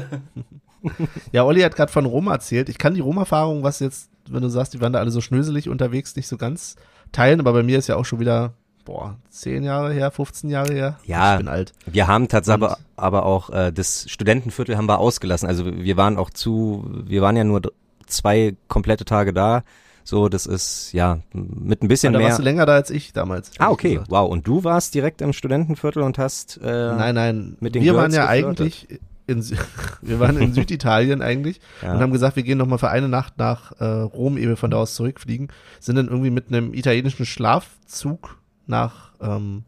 Ja, 1.31 1.43
Olli 1.43 1.61
hat 1.61 1.75
gerade 1.75 1.91
von 1.91 2.05
Rom 2.05 2.27
erzählt. 2.27 2.69
Ich 2.69 2.77
kann 2.77 2.93
die 2.93 3.01
Rom-Erfahrung, 3.01 3.63
was 3.63 3.79
jetzt, 3.79 4.09
wenn 4.29 4.41
du 4.41 4.49
sagst, 4.49 4.73
die 4.73 4.81
waren 4.81 4.93
da 4.93 4.99
alle 4.99 5.11
so 5.11 5.21
schnöselig 5.21 5.69
unterwegs, 5.69 6.15
nicht 6.15 6.27
so 6.27 6.37
ganz 6.37 6.75
teilen, 7.11 7.39
aber 7.39 7.53
bei 7.53 7.63
mir 7.63 7.77
ist 7.77 7.87
ja 7.87 7.95
auch 7.95 8.05
schon 8.05 8.19
wieder, 8.19 8.53
boah, 8.85 9.15
10 9.29 9.63
Jahre 9.63 9.93
her, 9.93 10.11
15 10.11 10.49
Jahre 10.49 10.73
her. 10.73 10.99
Ja. 11.05 11.33
Ich 11.33 11.39
bin 11.39 11.47
alt. 11.47 11.73
Wir 11.85 12.07
haben 12.07 12.27
tatsächlich 12.27 12.69
Und- 12.69 12.77
aber, 12.95 13.25
auch 13.25 13.49
äh, 13.49 13.71
das 13.71 14.05
Studentenviertel 14.09 14.75
haben 14.77 14.87
wir 14.87 14.99
ausgelassen. 14.99 15.47
Also 15.47 15.65
wir 15.65 15.97
waren 15.97 16.17
auch 16.17 16.29
zu, 16.29 16.85
wir 17.05 17.21
waren 17.21 17.35
ja 17.37 17.43
nur 17.43 17.61
zwei 18.07 18.55
komplette 18.67 19.05
Tage 19.05 19.33
da. 19.33 19.63
So, 20.03 20.29
das 20.29 20.45
ist 20.45 20.93
ja 20.93 21.19
mit 21.33 21.83
ein 21.83 21.89
bisschen 21.89 22.13
da 22.13 22.19
mehr. 22.19 22.29
warst 22.29 22.39
du 22.39 22.43
länger 22.43 22.65
da 22.65 22.75
als 22.75 22.89
ich 22.91 23.11
damals. 23.11 23.51
Ah, 23.59 23.69
okay, 23.71 23.95
gesagt. 23.95 24.09
wow. 24.09 24.29
Und 24.31 24.47
du 24.47 24.63
warst 24.63 24.95
direkt 24.95 25.21
im 25.21 25.33
Studentenviertel 25.33 26.01
und 26.01 26.17
hast 26.17 26.61
äh, 26.63 26.65
Nein, 26.95 27.15
nein. 27.15 27.57
mit 27.59 27.75
den 27.75 27.83
wir 27.83 27.91
Girls 27.91 28.15
waren 28.15 28.25
ja 28.25 28.33
geflirtet. 28.33 28.59
eigentlich 28.61 28.99
in, 29.27 29.43
wir 30.01 30.19
waren 30.19 30.37
in 30.37 30.53
Süditalien 30.55 31.21
eigentlich 31.21 31.59
Ja. 31.81 31.93
und 31.93 31.99
haben 31.99 32.11
gesagt, 32.11 32.35
wir 32.35 32.43
gehen 32.43 32.57
noch 32.57 32.65
mal 32.67 32.77
für 32.79 32.89
eine 32.89 33.09
Nacht 33.09 33.37
nach 33.37 33.73
äh, 33.79 33.85
Rom, 33.85 34.37
ehe 34.37 34.47
wir 34.47 34.57
von 34.57 34.71
da 34.71 34.77
aus 34.77 34.95
zurückfliegen. 34.95 35.49
Sind 35.79 35.97
dann 35.97 36.07
irgendwie 36.07 36.31
mit 36.31 36.47
einem 36.47 36.73
italienischen 36.73 37.25
Schlafzug 37.25 38.37
nach, 38.65 39.11
ähm, 39.21 39.63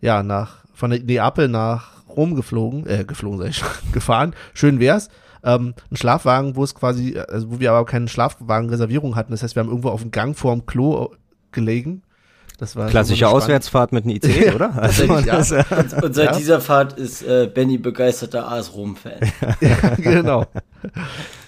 ja, 0.00 0.22
nach, 0.22 0.64
von 0.74 0.90
Neapel 0.90 1.48
nach 1.48 2.06
Rom 2.08 2.34
geflogen, 2.36 2.86
äh, 2.86 3.04
geflogen 3.04 3.38
sag 3.40 3.48
ich 3.48 3.56
schon, 3.58 3.68
gefahren. 3.92 4.34
Schön 4.52 4.78
wär's. 4.78 5.08
ähm, 5.42 5.74
einen 5.90 5.96
Schlafwagen, 5.96 6.54
wo 6.56 6.62
es 6.64 6.74
quasi, 6.74 7.18
also 7.18 7.50
wo 7.50 7.60
wir 7.60 7.72
aber 7.72 7.84
keine 7.84 8.08
Schlafwagenreservierung 8.08 9.14
hatten. 9.16 9.32
Das 9.32 9.42
heißt, 9.42 9.56
wir 9.56 9.60
haben 9.62 9.68
irgendwo 9.68 9.88
auf 9.90 10.00
dem 10.00 10.10
Gang 10.10 10.36
vorm 10.38 10.64
Klo 10.66 11.10
gelegen. 11.52 12.02
Das 12.58 12.76
war 12.76 12.88
Klassische. 12.88 13.28
Auswärtsfahrt 13.28 13.92
mit 13.92 14.04
einem 14.04 14.16
ICE, 14.16 14.52
oder? 14.54 14.74
Also, 14.80 15.04
ja. 15.04 15.38
Und, 15.38 16.02
und 16.04 16.14
seit 16.14 16.26
Ja. 16.32 16.36
dieser 16.36 16.60
Fahrt 16.60 16.92
ist 16.98 17.22
äh, 17.22 17.50
Benny 17.52 17.78
begeisterter 17.78 18.48
AS 18.50 18.74
Rom-Fan. 18.74 19.18
ja, 19.60 19.76
genau. 19.96 20.46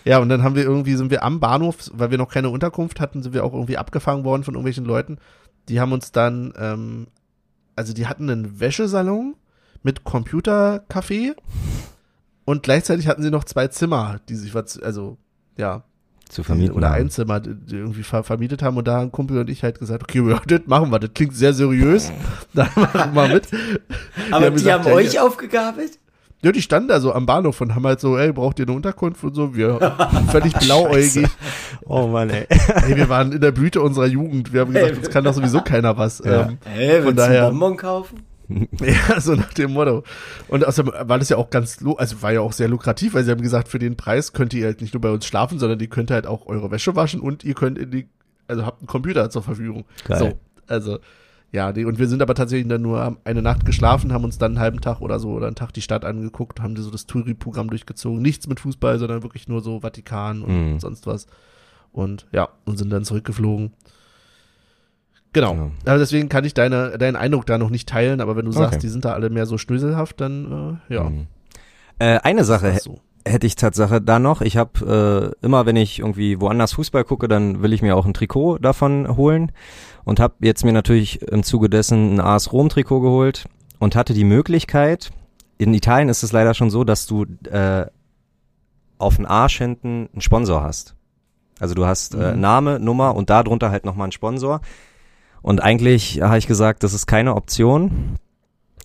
Ja, 0.04 0.18
und 0.18 0.28
dann 0.28 0.42
haben 0.42 0.56
wir 0.56 0.64
irgendwie, 0.64 0.96
sind 0.96 1.10
wir 1.10 1.22
am 1.22 1.38
Bahnhof, 1.40 1.76
weil 1.92 2.10
wir 2.10 2.18
noch 2.18 2.30
keine 2.30 2.50
Unterkunft 2.50 2.98
hatten, 3.00 3.22
sind 3.22 3.34
wir 3.34 3.44
auch 3.44 3.52
irgendwie 3.52 3.76
abgefangen 3.78 4.24
worden 4.24 4.42
von 4.42 4.54
irgendwelchen 4.54 4.84
Leuten. 4.84 5.18
Die 5.68 5.80
haben 5.80 5.92
uns 5.92 6.10
dann, 6.12 6.52
ähm, 6.58 7.06
also 7.76 7.92
die 7.92 8.06
hatten 8.08 8.28
einen 8.28 8.58
Wäschesalon 8.60 9.36
mit 9.82 10.02
Computercafé 10.04 11.34
und 12.44 12.62
gleichzeitig 12.62 13.06
hatten 13.08 13.22
sie 13.22 13.30
noch 13.30 13.44
zwei 13.44 13.68
Zimmer, 13.68 14.18
die 14.28 14.34
sich, 14.36 14.54
was- 14.54 14.80
also, 14.80 15.18
ja, 15.56 15.84
zu 16.28 16.42
vermieten. 16.42 16.74
oder 16.74 16.90
haben. 16.90 17.02
ein 17.02 17.10
Zimmer, 17.10 17.40
die 17.40 17.54
die 17.54 17.76
irgendwie 17.76 18.02
ver 18.02 18.22
vermietet 18.24 18.62
haben 18.62 18.76
und 18.76 18.86
da 18.88 18.96
haben 18.96 19.12
Kumpel 19.12 19.38
und 19.38 19.50
ich 19.50 19.62
halt 19.62 19.78
gesagt, 19.78 20.02
okay, 20.02 20.22
ja, 20.30 20.40
das 20.46 20.60
machen 20.66 20.90
wir, 20.90 20.98
das 20.98 21.10
klingt 21.14 21.34
sehr 21.34 21.52
seriös, 21.52 22.12
da 22.54 22.68
machen 22.74 23.14
wir 23.14 23.28
mit. 23.28 23.48
Aber 24.30 24.44
haben 24.46 24.56
die 24.56 24.62
gesagt, 24.62 24.84
haben 24.84 24.88
ja, 24.90 24.94
euch 24.94 25.14
ja. 25.14 25.22
aufgegabelt? 25.22 25.98
Ja, 26.42 26.52
die 26.52 26.60
standen 26.62 26.88
da 26.88 27.00
so 27.00 27.12
am 27.12 27.26
Bahnhof 27.26 27.60
und 27.60 27.74
haben 27.74 27.86
halt 27.86 27.98
so, 27.98 28.18
ey, 28.18 28.30
braucht 28.32 28.58
ihr 28.58 28.66
eine 28.66 28.76
Unterkunft 28.76 29.24
und 29.24 29.34
so, 29.34 29.54
wir 29.56 29.78
völlig 30.28 30.52
blauäugig. 30.52 31.28
Oh 31.86 32.06
Mann, 32.08 32.28
ey. 32.30 32.46
Ey, 32.48 32.94
wir 32.96 33.08
waren 33.08 33.32
in 33.32 33.40
der 33.40 33.52
Blüte 33.52 33.80
unserer 33.80 34.06
Jugend. 34.06 34.52
Wir 34.52 34.60
haben 34.60 34.72
gesagt, 34.72 34.98
uns 34.98 35.10
kann 35.10 35.24
doch 35.24 35.32
sowieso 35.32 35.62
keiner 35.62 35.96
was. 35.96 36.22
Ja. 36.24 36.48
Ähm, 36.48 36.58
Hä, 36.64 37.02
Von 37.02 37.16
daher- 37.16 37.46
einen 37.46 37.58
Bonbon 37.58 37.76
kaufen? 37.78 38.22
ja, 38.80 39.20
so 39.20 39.34
nach 39.34 39.52
dem 39.54 39.72
Motto. 39.72 40.04
Und 40.48 40.66
außerdem 40.66 40.92
war 41.08 41.18
das 41.18 41.28
ja 41.28 41.36
auch 41.36 41.50
ganz, 41.50 41.78
also 41.96 42.22
war 42.22 42.32
ja 42.32 42.40
auch 42.40 42.52
sehr 42.52 42.68
lukrativ, 42.68 43.14
weil 43.14 43.24
sie 43.24 43.30
haben 43.30 43.42
gesagt, 43.42 43.68
für 43.68 43.78
den 43.78 43.96
Preis 43.96 44.32
könnt 44.32 44.54
ihr 44.54 44.66
halt 44.66 44.80
nicht 44.80 44.94
nur 44.94 45.00
bei 45.00 45.10
uns 45.10 45.26
schlafen, 45.26 45.58
sondern 45.58 45.80
ihr 45.80 45.88
könnt 45.88 46.10
halt 46.10 46.26
auch 46.26 46.46
eure 46.46 46.70
Wäsche 46.70 46.94
waschen 46.96 47.20
und 47.20 47.44
ihr 47.44 47.54
könnt 47.54 47.78
in 47.78 47.90
die, 47.90 48.08
also 48.48 48.64
habt 48.64 48.80
einen 48.80 48.86
Computer 48.86 49.30
zur 49.30 49.42
Verfügung. 49.42 49.84
Geil. 50.04 50.18
So, 50.18 50.32
also, 50.68 50.98
ja, 51.52 51.72
die, 51.72 51.84
und 51.84 51.98
wir 51.98 52.08
sind 52.08 52.22
aber 52.22 52.34
tatsächlich 52.34 52.68
dann 52.68 52.82
nur 52.82 53.16
eine 53.24 53.42
Nacht 53.42 53.64
geschlafen, 53.64 54.12
haben 54.12 54.24
uns 54.24 54.36
dann 54.38 54.52
einen 54.52 54.60
halben 54.60 54.80
Tag 54.80 55.00
oder 55.00 55.18
so 55.18 55.30
oder 55.30 55.46
einen 55.46 55.56
Tag 55.56 55.72
die 55.72 55.82
Stadt 55.82 56.04
angeguckt, 56.04 56.60
haben 56.60 56.76
so 56.76 56.90
das 56.90 57.06
Touri-Programm 57.06 57.70
durchgezogen. 57.70 58.20
Nichts 58.20 58.46
mit 58.46 58.60
Fußball, 58.60 58.98
sondern 58.98 59.22
wirklich 59.22 59.48
nur 59.48 59.60
so 59.60 59.80
Vatikan 59.80 60.42
und 60.42 60.72
Mhm. 60.72 60.80
sonst 60.80 61.06
was. 61.06 61.26
Und 61.92 62.26
ja, 62.32 62.48
und 62.64 62.76
sind 62.78 62.90
dann 62.90 63.04
zurückgeflogen. 63.04 63.72
Genau. 65.36 65.52
Genau. 65.52 65.70
Also 65.84 65.98
deswegen 66.00 66.30
kann 66.30 66.44
ich 66.46 66.54
deine, 66.54 66.96
deinen 66.96 67.14
Eindruck 67.16 67.44
da 67.44 67.58
noch 67.58 67.68
nicht 67.68 67.86
teilen, 67.88 68.22
aber 68.22 68.36
wenn 68.36 68.46
du 68.46 68.52
sagst, 68.52 68.76
Okay. 68.76 68.80
die 68.80 68.88
sind 68.88 69.04
da 69.04 69.12
alle 69.12 69.28
mehr 69.28 69.44
so 69.44 69.58
schnöselhaft, 69.58 70.18
dann 70.20 70.80
äh, 70.90 70.94
ja. 70.94 71.04
Mhm. 71.04 71.26
Äh, 71.98 72.18
eine 72.22 72.42
Sache 72.44 72.74
so. 72.80 73.00
hätte 73.26 73.46
ich 73.46 73.54
Tatsache 73.54 74.00
da 74.00 74.18
noch. 74.18 74.40
Ich 74.40 74.56
habe 74.56 75.34
äh, 75.42 75.44
immer, 75.44 75.66
wenn 75.66 75.76
ich 75.76 75.98
irgendwie 75.98 76.40
woanders 76.40 76.72
Fußball 76.72 77.04
gucke, 77.04 77.28
dann 77.28 77.60
will 77.62 77.74
ich 77.74 77.82
mir 77.82 77.96
auch 77.96 78.06
ein 78.06 78.14
Trikot 78.14 78.58
davon 78.58 79.14
holen 79.16 79.52
und 80.04 80.20
habe 80.20 80.34
jetzt 80.40 80.64
mir 80.64 80.72
natürlich 80.72 81.20
im 81.22 81.42
Zuge 81.42 81.68
dessen 81.68 82.14
ein 82.14 82.20
AS 82.20 82.52
Rom 82.52 82.70
Trikot 82.70 83.00
geholt 83.02 83.44
und 83.78 83.94
hatte 83.94 84.14
die 84.14 84.24
Möglichkeit. 84.24 85.10
In 85.58 85.74
Italien 85.74 86.08
ist 86.08 86.22
es 86.22 86.32
leider 86.32 86.54
schon 86.54 86.70
so, 86.70 86.82
dass 86.84 87.06
du 87.06 87.26
äh, 87.50 87.84
auf 88.96 89.16
den 89.16 89.26
Arsch 89.26 89.58
hinten 89.58 90.08
einen 90.12 90.22
Sponsor 90.22 90.62
hast. 90.62 90.94
Also 91.60 91.74
du 91.74 91.84
hast 91.86 92.14
äh, 92.14 92.32
Mhm. 92.34 92.40
Name, 92.40 92.80
Nummer 92.80 93.14
und 93.14 93.28
darunter 93.28 93.70
halt 93.70 93.84
nochmal 93.84 94.06
einen 94.06 94.12
Sponsor. 94.12 94.60
Und 95.42 95.62
eigentlich 95.62 96.20
habe 96.22 96.38
ich 96.38 96.46
gesagt, 96.46 96.82
das 96.82 96.92
ist 96.94 97.06
keine 97.06 97.34
Option. 97.34 98.16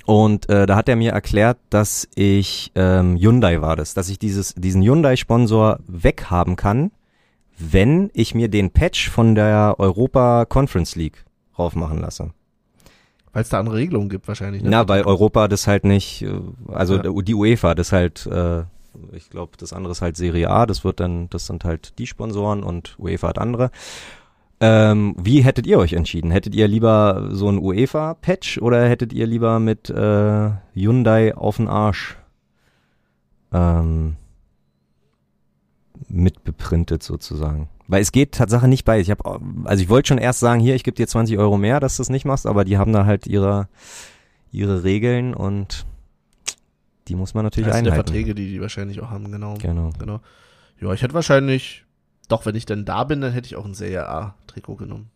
Und 0.06 0.50
äh, 0.50 0.66
da 0.66 0.76
hat 0.76 0.90
er 0.90 0.96
mir 0.96 1.12
erklärt, 1.12 1.58
dass 1.70 2.08
ich 2.16 2.72
ähm, 2.76 3.18
Hyundai 3.18 3.62
war 3.62 3.76
das, 3.76 3.94
dass 3.94 4.10
ich 4.10 4.20
dieses 4.20 4.56
diesen 4.56 4.82
Hyundai-Sponsor 4.82 5.80
weghaben 5.88 6.56
kann, 6.56 6.92
wenn 7.58 8.10
ich 8.14 8.34
mir 8.34 8.48
den 8.50 8.72
Patch 8.72 9.10
von 9.10 9.36
der 9.36 9.76
Europa 9.78 10.46
Conference 10.46 10.96
League 10.96 11.24
raufmachen 11.58 12.00
lasse. 12.00 12.32
Weil 13.34 13.44
es 13.44 13.50
da 13.50 13.60
andere 13.60 13.76
Regelungen 13.78 14.10
gibt 14.10 14.28
wahrscheinlich. 14.28 14.64
Ne? 14.64 14.70
Na, 14.72 14.88
weil 14.90 15.04
Europa 15.04 15.48
das 15.48 15.68
halt 15.68 15.86
nicht, 15.86 16.24
äh, 16.24 16.32
also 16.68 16.96
Ja. 16.98 17.22
die 17.22 17.36
UEFA 17.36 17.76
das 17.76 17.92
halt, 17.92 18.26
äh, 18.26 18.64
ich 19.14 19.30
glaube, 19.30 19.54
das 19.58 19.72
andere 19.72 19.92
ist 19.92 20.02
halt 20.02 20.18
Serie 20.18 20.50
A, 20.50 20.66
das 20.66 20.84
wird 20.84 21.00
dann, 21.00 21.30
das 21.30 21.46
sind 21.46 21.64
halt 21.64 21.98
die 22.00 22.08
Sponsoren 22.08 22.64
und 22.64 22.98
UEFA 23.00 23.30
hat 23.30 23.40
andere. 23.40 23.72
Ähm, 24.62 25.16
wie 25.18 25.42
hättet 25.42 25.66
ihr 25.66 25.80
euch 25.80 25.94
entschieden? 25.94 26.32
Hättet 26.32 26.56
ihr 26.56 26.68
lieber 26.68 27.30
so 27.32 27.50
ein 27.50 27.58
UEFA-Patch 27.58 28.60
oder 28.60 28.88
hättet 28.88 29.12
ihr 29.12 29.26
lieber 29.26 29.60
mit 29.60 29.90
äh, 29.90 30.52
Hyundai 30.74 31.36
auf 31.36 31.58
den 31.58 31.68
Arsch 31.68 32.18
ähm, 33.52 34.18
mitbeprintet 36.08 37.02
sozusagen? 37.02 37.70
Weil 37.88 38.04
es 38.04 38.12
geht 38.12 38.34
Tatsache 38.34 38.68
nicht 38.68 38.86
bei. 38.86 39.00
Ich 39.00 39.10
habe, 39.10 39.42
also 39.66 39.82
ich 39.82 39.90
wollte 39.90 40.10
schon 40.10 40.20
erst 40.20 40.40
sagen, 40.40 40.62
hier, 40.62 40.76
ich 40.76 40.84
gebe 40.84 40.96
dir 40.96 41.08
20 41.08 41.38
Euro 41.40 41.58
mehr, 41.58 41.80
dass 41.80 41.98
du 41.98 42.04
es 42.04 42.10
nicht 42.10 42.26
machst, 42.26 42.46
aber 42.46 42.64
die 42.64 42.78
haben 42.78 42.94
da 42.94 43.06
halt 43.06 43.28
ihre 43.28 43.68
ihre 44.52 44.84
Regeln 44.84 45.34
und 45.34 45.86
die 47.08 47.16
muss 47.16 47.34
man 47.34 47.44
natürlich 47.44 47.68
das 47.68 47.78
sind 47.78 47.86
ja 47.86 47.94
einhalten. 47.94 48.10
Verträge, 48.10 48.36
die 48.36 48.50
die 48.50 48.62
wahrscheinlich 48.62 49.02
auch 49.02 49.10
haben, 49.10 49.32
genau. 49.32 49.56
Genau. 49.56 49.90
genau. 49.98 50.20
Ja, 50.80 50.94
ich 50.94 51.02
hätte 51.02 51.14
wahrscheinlich, 51.14 51.86
doch, 52.28 52.46
wenn 52.46 52.56
ich 52.56 52.66
denn 52.66 52.86
da 52.86 53.04
bin, 53.04 53.22
dann 53.22 53.32
hätte 53.32 53.48
ich 53.48 53.56
auch 53.56 53.66
ein 53.66 53.74
Serie 53.74 54.34
A-Trikot 54.52 54.76
genommen. 54.76 55.10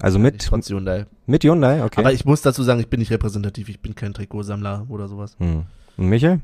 Also 0.00 0.18
mit 0.18 0.44
Trotz 0.44 0.68
Hyundai. 0.70 1.06
mit 1.26 1.44
Hyundai, 1.44 1.84
okay. 1.84 2.00
Aber 2.00 2.12
ich 2.12 2.24
muss 2.24 2.42
dazu 2.42 2.62
sagen, 2.62 2.80
ich 2.80 2.88
bin 2.88 2.98
nicht 2.98 3.12
repräsentativ, 3.12 3.68
ich 3.68 3.80
bin 3.80 3.94
kein 3.94 4.12
Trikotsammler 4.12 4.86
oder 4.88 5.08
sowas. 5.08 5.36
hm. 5.38 5.66
Und 5.96 6.08
Michael? 6.08 6.40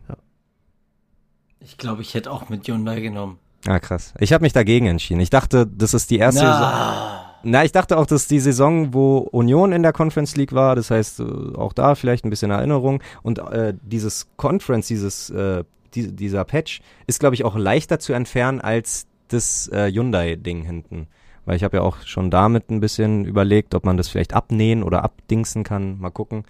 Ich 1.58 1.76
glaube, 1.76 2.02
ich 2.02 2.14
hätte 2.14 2.30
auch 2.30 2.48
mit 2.48 2.66
Hyundai 2.68 3.00
genommen. 3.00 3.38
Ah, 3.66 3.80
krass. 3.80 4.14
Ich 4.20 4.32
habe 4.32 4.42
mich 4.42 4.52
dagegen 4.52 4.86
entschieden. 4.86 5.20
Ich 5.20 5.30
dachte, 5.30 5.66
das 5.66 5.92
ist 5.92 6.10
die 6.10 6.18
erste 6.18 6.40
Saison. 6.40 6.60
Na, 6.60 7.34
Na, 7.42 7.64
ich 7.64 7.72
dachte 7.72 7.98
auch, 7.98 8.06
dass 8.06 8.28
die 8.28 8.38
Saison, 8.38 8.94
wo 8.94 9.18
Union 9.18 9.72
in 9.72 9.82
der 9.82 9.92
Conference 9.92 10.36
League 10.36 10.52
war, 10.52 10.76
das 10.76 10.90
heißt 10.90 11.20
äh, 11.20 11.24
auch 11.56 11.72
da 11.72 11.96
vielleicht 11.96 12.24
ein 12.24 12.30
bisschen 12.30 12.52
Erinnerung 12.52 13.02
und 13.22 13.40
äh, 13.40 13.74
dieses 13.82 14.28
Conference, 14.36 14.86
dieses 14.86 15.28
äh, 15.30 15.64
die, 15.94 16.14
dieser 16.14 16.44
Patch 16.44 16.80
ist, 17.08 17.18
glaube 17.18 17.34
ich, 17.34 17.44
auch 17.44 17.56
leichter 17.56 17.98
zu 17.98 18.12
entfernen 18.12 18.60
als 18.60 19.06
das 19.28 19.68
äh, 19.68 19.90
Hyundai-Ding 19.90 20.62
hinten. 20.62 21.08
Weil 21.50 21.56
ich 21.56 21.64
habe 21.64 21.78
ja 21.78 21.82
auch 21.82 22.06
schon 22.06 22.30
damit 22.30 22.70
ein 22.70 22.78
bisschen 22.78 23.24
überlegt, 23.24 23.74
ob 23.74 23.84
man 23.84 23.96
das 23.96 24.08
vielleicht 24.08 24.34
abnähen 24.34 24.84
oder 24.84 25.02
abdingsen 25.02 25.64
kann. 25.64 25.98
Mal 25.98 26.10
gucken. 26.10 26.44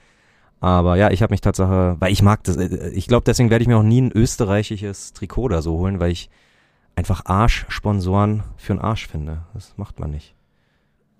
Aber 0.61 0.96
ja, 0.96 1.11
ich 1.11 1.22
habe 1.22 1.32
mich 1.32 1.40
Tatsache, 1.40 1.96
weil 1.98 2.12
ich 2.12 2.20
mag 2.20 2.44
das, 2.44 2.59
äh, 2.59 2.90
ich 2.90 3.07
glaube, 3.07 3.24
deswegen 3.24 3.48
werde 3.48 3.62
ich 3.62 3.68
mir 3.68 3.78
auch 3.78 3.82
nie 3.82 4.03
ein 4.03 4.12
österreichisches 4.12 5.14
Trikot 5.14 5.44
oder 5.44 5.62
so 5.62 5.78
holen, 5.78 6.01
weil 6.01 6.11
ich 6.12 6.28
einfach 6.96 7.24
Arsch-Sponsoren 7.24 8.42
für 8.59 8.74
einen 8.74 8.82
Arsch 8.82 9.07
finde. 9.07 9.38
Das 9.55 9.72
macht 9.78 10.01
man 10.01 10.11
nicht. 10.11 10.34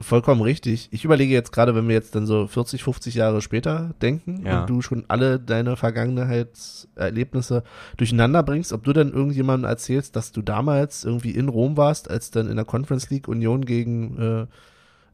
Vollkommen 0.03 0.40
richtig. 0.40 0.88
Ich 0.92 1.05
überlege 1.05 1.32
jetzt 1.34 1.53
gerade, 1.53 1.74
wenn 1.74 1.86
wir 1.86 1.94
jetzt 1.94 2.14
dann 2.14 2.24
so 2.26 2.46
40, 2.46 2.82
50 2.82 3.14
Jahre 3.16 3.42
später 3.42 3.94
denken 4.01 4.44
Ja. 4.46 4.61
und 4.62 4.70
du 4.70 4.80
schon 4.80 5.05
alle 5.09 5.38
deine 5.38 5.76
Vergangenheitserlebnisse 5.76 7.62
durcheinander 7.96 8.42
bringst, 8.42 8.72
ob 8.72 8.84
du 8.84 8.92
dann 8.92 9.12
irgendjemandem 9.12 9.68
erzählst, 9.68 10.16
dass 10.16 10.32
du 10.32 10.42
damals 10.42 11.05
irgendwie 11.05 11.30
in 11.32 11.48
Rom 11.48 11.76
warst, 11.76 12.11
als 12.11 12.30
dann 12.30 12.48
in 12.48 12.57
der 12.57 12.64
Conference 12.64 13.11
League 13.11 13.28
Union 13.28 13.64
gegen 13.64 14.48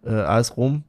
äh, 0.05 0.09
äh, 0.09 0.15
AS 0.23 0.57
Rom 0.57 0.85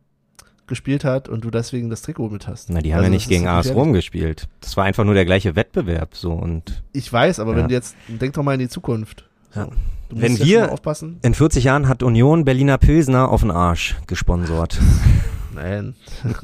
gespielt 0.67 1.05
hat 1.05 1.29
und 1.29 1.45
du 1.45 1.49
deswegen 1.49 1.89
das 1.89 2.01
Trikot 2.01 2.29
mit 2.29 2.45
hast. 2.47 2.69
Na, 2.69 2.81
die 2.81 2.91
haben 2.93 2.99
Also 2.99 3.05
ja 3.07 3.15
nicht 3.15 3.29
gegen 3.29 3.47
AS. 3.47 3.73
Rom 3.73 3.93
gespielt. 3.93 4.47
Das 4.59 4.75
war 4.75 4.83
einfach 4.83 5.05
nur 5.05 5.13
der 5.13 5.23
gleiche 5.25 5.55
Wettbewerb, 5.55 6.13
so 6.15 6.33
und 6.33 6.83
Ich 6.91 7.11
weiß, 7.11 7.39
aber 7.39 7.51
Ja. 7.51 7.57
wenn 7.59 7.67
du 7.69 7.73
jetzt, 7.73 7.95
denk 8.09 8.33
doch 8.33 8.43
mal 8.43 8.53
in 8.53 8.59
die 8.59 8.67
Zukunft. 8.69 9.23
So. 9.53 9.59
Ja. 9.61 9.67
Du 10.09 10.15
musst 10.15 10.21
Wenn 10.21 10.35
ja 10.37 10.45
wir- 10.45 10.71
aufpassen. 10.71 11.19
in 11.21 11.33
40 11.33 11.65
Jahren 11.65 11.87
hat 11.89 12.01
Union 12.03 12.45
Berliner 12.45 12.77
Pilsner 12.77 13.29
auf 13.29 13.41
den 13.41 13.51
Arsch 13.51 13.95
gesponsort. 14.07 14.79
Nein. 15.55 15.95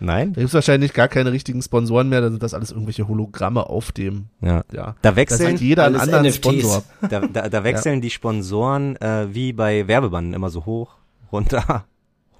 Nein? 0.00 0.32
Da 0.34 0.40
gibt's 0.42 0.54
wahrscheinlich 0.54 0.92
gar 0.92 1.08
keine 1.08 1.32
richtigen 1.32 1.60
Sponsoren 1.60 2.08
mehr, 2.08 2.20
dann 2.20 2.30
sind 2.32 2.42
das 2.42 2.54
alles 2.54 2.70
irgendwelche 2.70 3.08
Hologramme 3.08 3.66
auf 3.68 3.90
dem, 3.92 4.26
Ja. 4.40 4.62
ja. 4.72 4.94
Da 5.02 5.10
Da 5.10 5.16
wechseln, 5.16 5.50
sagt 5.50 5.60
jeder 5.60 5.86
einen 5.86 5.96
anderen 5.96 6.24
NFTs. 6.26 6.36
Sponsor. 6.36 6.82
da, 7.08 7.20
da, 7.20 7.48
da 7.48 7.64
wechseln 7.64 8.00
die 8.00 8.10
Sponsoren 8.10 8.94
äh, 8.96 9.26
wie 9.32 9.52
bei 9.52 9.88
Werbebanden 9.88 10.34
immer 10.34 10.50
so 10.50 10.66
hoch, 10.66 10.96
runter, 11.32 11.84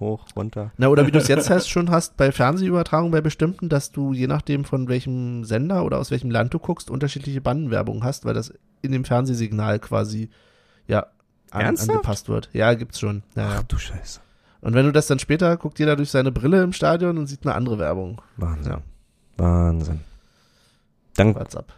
hoch, 0.00 0.26
runter. 0.36 0.72
Na, 0.76 0.88
oder 0.88 1.06
wie 1.06 1.10
du 1.10 1.18
es 1.18 1.28
jetzt 1.28 1.50
hast, 1.50 1.68
schon 1.68 1.90
hast 1.90 2.16
bei 2.16 2.32
Fernsehübertragungen 2.32 3.12
bei 3.12 3.20
bestimmten, 3.20 3.68
dass 3.68 3.92
du 3.92 4.12
je 4.12 4.26
nachdem 4.26 4.64
von 4.64 4.88
welchem 4.88 5.44
Sender 5.44 5.84
oder 5.84 5.98
aus 5.98 6.10
welchem 6.10 6.30
Land 6.30 6.54
du 6.54 6.58
guckst, 6.58 6.90
unterschiedliche 6.90 7.40
Bandenwerbung 7.40 8.04
hast, 8.04 8.24
weil 8.24 8.34
das 8.34 8.52
in 8.82 8.92
dem 8.92 9.04
Fernsehsignal 9.04 9.78
quasi, 9.78 10.30
ja, 10.86 11.06
an, 11.50 11.76
angepasst 11.76 12.28
wird. 12.28 12.50
Ja, 12.52 12.74
gibt's 12.74 13.00
schon. 13.00 13.22
Ja. 13.34 13.56
Ach 13.58 13.62
du 13.64 13.78
Scheiße. 13.78 14.20
Und 14.60 14.74
wenn 14.74 14.86
du 14.86 14.92
das 14.92 15.06
dann 15.06 15.18
später, 15.18 15.56
guckt 15.56 15.78
jeder 15.78 15.96
durch 15.96 16.10
seine 16.10 16.32
Brille 16.32 16.62
im 16.62 16.72
Stadion 16.72 17.16
und 17.16 17.26
sieht 17.26 17.44
eine 17.46 17.54
andere 17.54 17.78
Werbung. 17.78 18.20
Wahnsinn. 18.36 18.72
Ja. 18.72 18.82
Wahnsinn. 19.36 20.00
Dann 21.16 21.34
WhatsApp. 21.34 21.72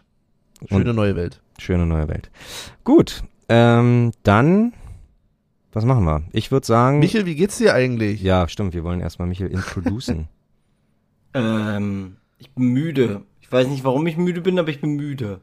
Schöne 0.67 0.93
neue 0.93 1.15
Welt. 1.15 1.41
schöne 1.57 1.85
neue 1.85 2.07
Welt. 2.07 2.29
Gut, 2.83 3.23
ähm, 3.49 4.11
dann, 4.23 4.73
was 5.71 5.85
machen 5.85 6.03
wir? 6.05 6.23
Ich 6.31 6.51
würde 6.51 6.65
sagen, 6.65 6.99
Michel, 6.99 7.25
wie 7.25 7.35
geht's 7.35 7.57
dir 7.57 7.73
eigentlich? 7.73 8.21
ja, 8.21 8.47
stimmt, 8.47 8.73
wir 8.73 8.83
wollen 8.83 8.99
erstmal 8.99 9.27
Michael 9.27 9.51
introducen. 9.51 10.27
ähm, 11.33 12.17
ich 12.37 12.51
bin 12.51 12.65
müde. 12.65 13.21
Ich 13.41 13.51
weiß 13.51 13.67
nicht, 13.67 13.83
warum 13.83 14.05
ich 14.07 14.17
müde 14.17 14.41
bin, 14.41 14.59
aber 14.59 14.69
ich 14.69 14.81
bin 14.81 14.95
müde. 14.95 15.41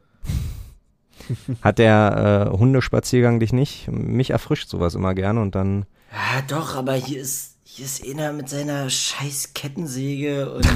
Hat 1.63 1.79
der 1.79 2.51
äh, 2.53 2.57
Hundespaziergang 2.57 3.41
dich 3.41 3.53
nicht? 3.53 3.89
Mich 3.91 4.31
erfrischt 4.31 4.69
sowas 4.69 4.95
immer 4.95 5.15
gerne 5.15 5.41
und 5.41 5.55
dann. 5.55 5.87
Ja, 6.13 6.43
doch, 6.49 6.77
aber 6.77 6.95
hier 6.95 7.21
ist, 7.21 7.57
hier 7.65 7.85
ist 7.85 8.07
einer 8.07 8.33
mit 8.33 8.49
seiner 8.49 8.89
scheiß 8.89 9.53
Kettensäge 9.55 10.53
und 10.53 10.67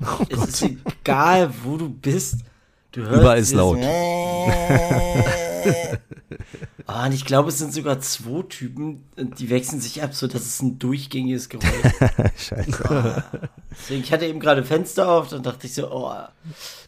es 0.30 0.62
ist 0.62 0.70
egal, 1.02 1.52
wo 1.64 1.76
du 1.76 1.88
bist. 1.88 2.38
Du 2.92 3.02
hörst 3.02 3.20
Überall 3.20 3.38
ist 3.38 3.52
dieses 3.52 3.64
laut. 5.64 6.00
Ah, 6.86 7.06
und 7.06 7.12
ich 7.12 7.24
glaube, 7.26 7.50
es 7.50 7.58
sind 7.58 7.72
sogar 7.72 8.00
zwei 8.00 8.42
Typen, 8.42 9.04
und 9.16 9.38
die 9.38 9.50
wechseln 9.50 9.80
sich 9.80 10.02
ab, 10.02 10.14
so 10.14 10.26
dass 10.26 10.42
es 10.42 10.62
ein 10.62 10.78
durchgängiges 10.78 11.48
Geräusch 11.50 11.66
Scheiße. 12.36 13.24
Deswegen, 13.70 14.02
ich 14.02 14.12
hatte 14.12 14.26
eben 14.26 14.40
gerade 14.40 14.64
Fenster 14.64 15.08
auf, 15.10 15.28
dann 15.28 15.42
dachte 15.42 15.66
ich 15.66 15.74
so, 15.74 15.90
oh, 15.92 16.12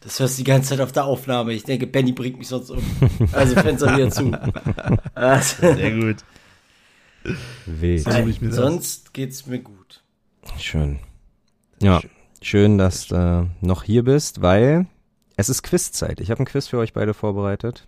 das 0.00 0.18
hörst 0.18 0.38
du 0.38 0.42
die 0.42 0.50
ganze 0.50 0.70
Zeit 0.70 0.80
auf 0.80 0.92
der 0.92 1.04
Aufnahme. 1.04 1.52
Ich 1.52 1.64
denke, 1.64 1.86
Benny 1.86 2.12
bringt 2.12 2.38
mich 2.38 2.48
sonst 2.48 2.70
um. 2.70 2.82
Also 3.32 3.54
Fenster 3.56 3.94
wieder 3.94 4.10
zu. 4.10 4.32
Also, 5.14 5.56
Sehr 5.74 5.90
gut. 5.92 6.24
Wild. 7.66 8.02
So 8.02 8.10
suche 8.10 8.30
ich 8.30 8.40
mir 8.40 8.48
das. 8.48 8.56
sonst 8.56 9.12
geht's 9.12 9.46
mir 9.46 9.58
gut. 9.58 10.02
Schön. 10.58 10.98
Ja, 11.82 12.00
schön, 12.40 12.78
dass 12.78 13.08
du 13.08 13.50
noch 13.60 13.82
hier 13.82 14.04
bist, 14.04 14.40
weil 14.40 14.86
es 15.36 15.48
ist 15.50 15.62
Quizzeit. 15.62 16.20
Ich 16.20 16.30
habe 16.30 16.42
ein 16.42 16.46
Quiz 16.46 16.68
für 16.68 16.78
euch 16.78 16.94
beide 16.94 17.12
vorbereitet. 17.12 17.86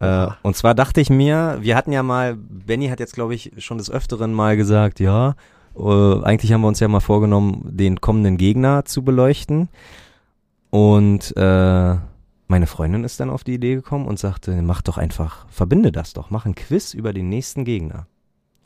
Äh, 0.00 0.28
und 0.42 0.56
zwar 0.56 0.74
dachte 0.74 1.00
ich 1.00 1.10
mir, 1.10 1.58
wir 1.60 1.76
hatten 1.76 1.92
ja 1.92 2.02
mal, 2.02 2.36
Benny 2.36 2.88
hat 2.88 3.00
jetzt, 3.00 3.14
glaube 3.14 3.34
ich, 3.34 3.52
schon 3.58 3.78
des 3.78 3.90
Öfteren 3.90 4.32
mal 4.32 4.56
gesagt, 4.56 4.98
ja, 4.98 5.34
äh, 5.78 6.22
eigentlich 6.22 6.52
haben 6.52 6.62
wir 6.62 6.68
uns 6.68 6.80
ja 6.80 6.88
mal 6.88 7.00
vorgenommen, 7.00 7.62
den 7.64 8.00
kommenden 8.00 8.36
Gegner 8.36 8.84
zu 8.84 9.04
beleuchten. 9.04 9.68
Und 10.70 11.36
äh, 11.36 11.96
meine 12.48 12.66
Freundin 12.66 13.04
ist 13.04 13.20
dann 13.20 13.30
auf 13.30 13.44
die 13.44 13.54
Idee 13.54 13.76
gekommen 13.76 14.06
und 14.06 14.18
sagte, 14.18 14.60
mach 14.62 14.82
doch 14.82 14.98
einfach, 14.98 15.46
verbinde 15.50 15.92
das 15.92 16.14
doch, 16.14 16.30
mach 16.30 16.46
ein 16.46 16.54
Quiz 16.54 16.94
über 16.94 17.12
den 17.12 17.28
nächsten 17.28 17.64
Gegner. 17.64 18.06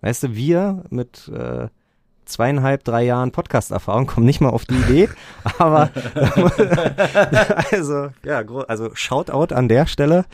Weißt 0.00 0.22
du, 0.22 0.34
wir 0.34 0.84
mit 0.90 1.28
äh, 1.28 1.68
zweieinhalb, 2.24 2.84
drei 2.84 3.04
Jahren 3.04 3.30
Podcast-Erfahrung 3.32 4.06
kommen 4.06 4.26
nicht 4.26 4.40
mal 4.40 4.50
auf 4.50 4.64
die 4.64 4.74
Idee, 4.76 5.08
aber 5.58 5.90
also, 7.70 8.08
ja, 8.24 8.42
also 8.68 8.90
Shoutout 8.94 9.54
an 9.54 9.68
der 9.68 9.86
Stelle. 9.86 10.24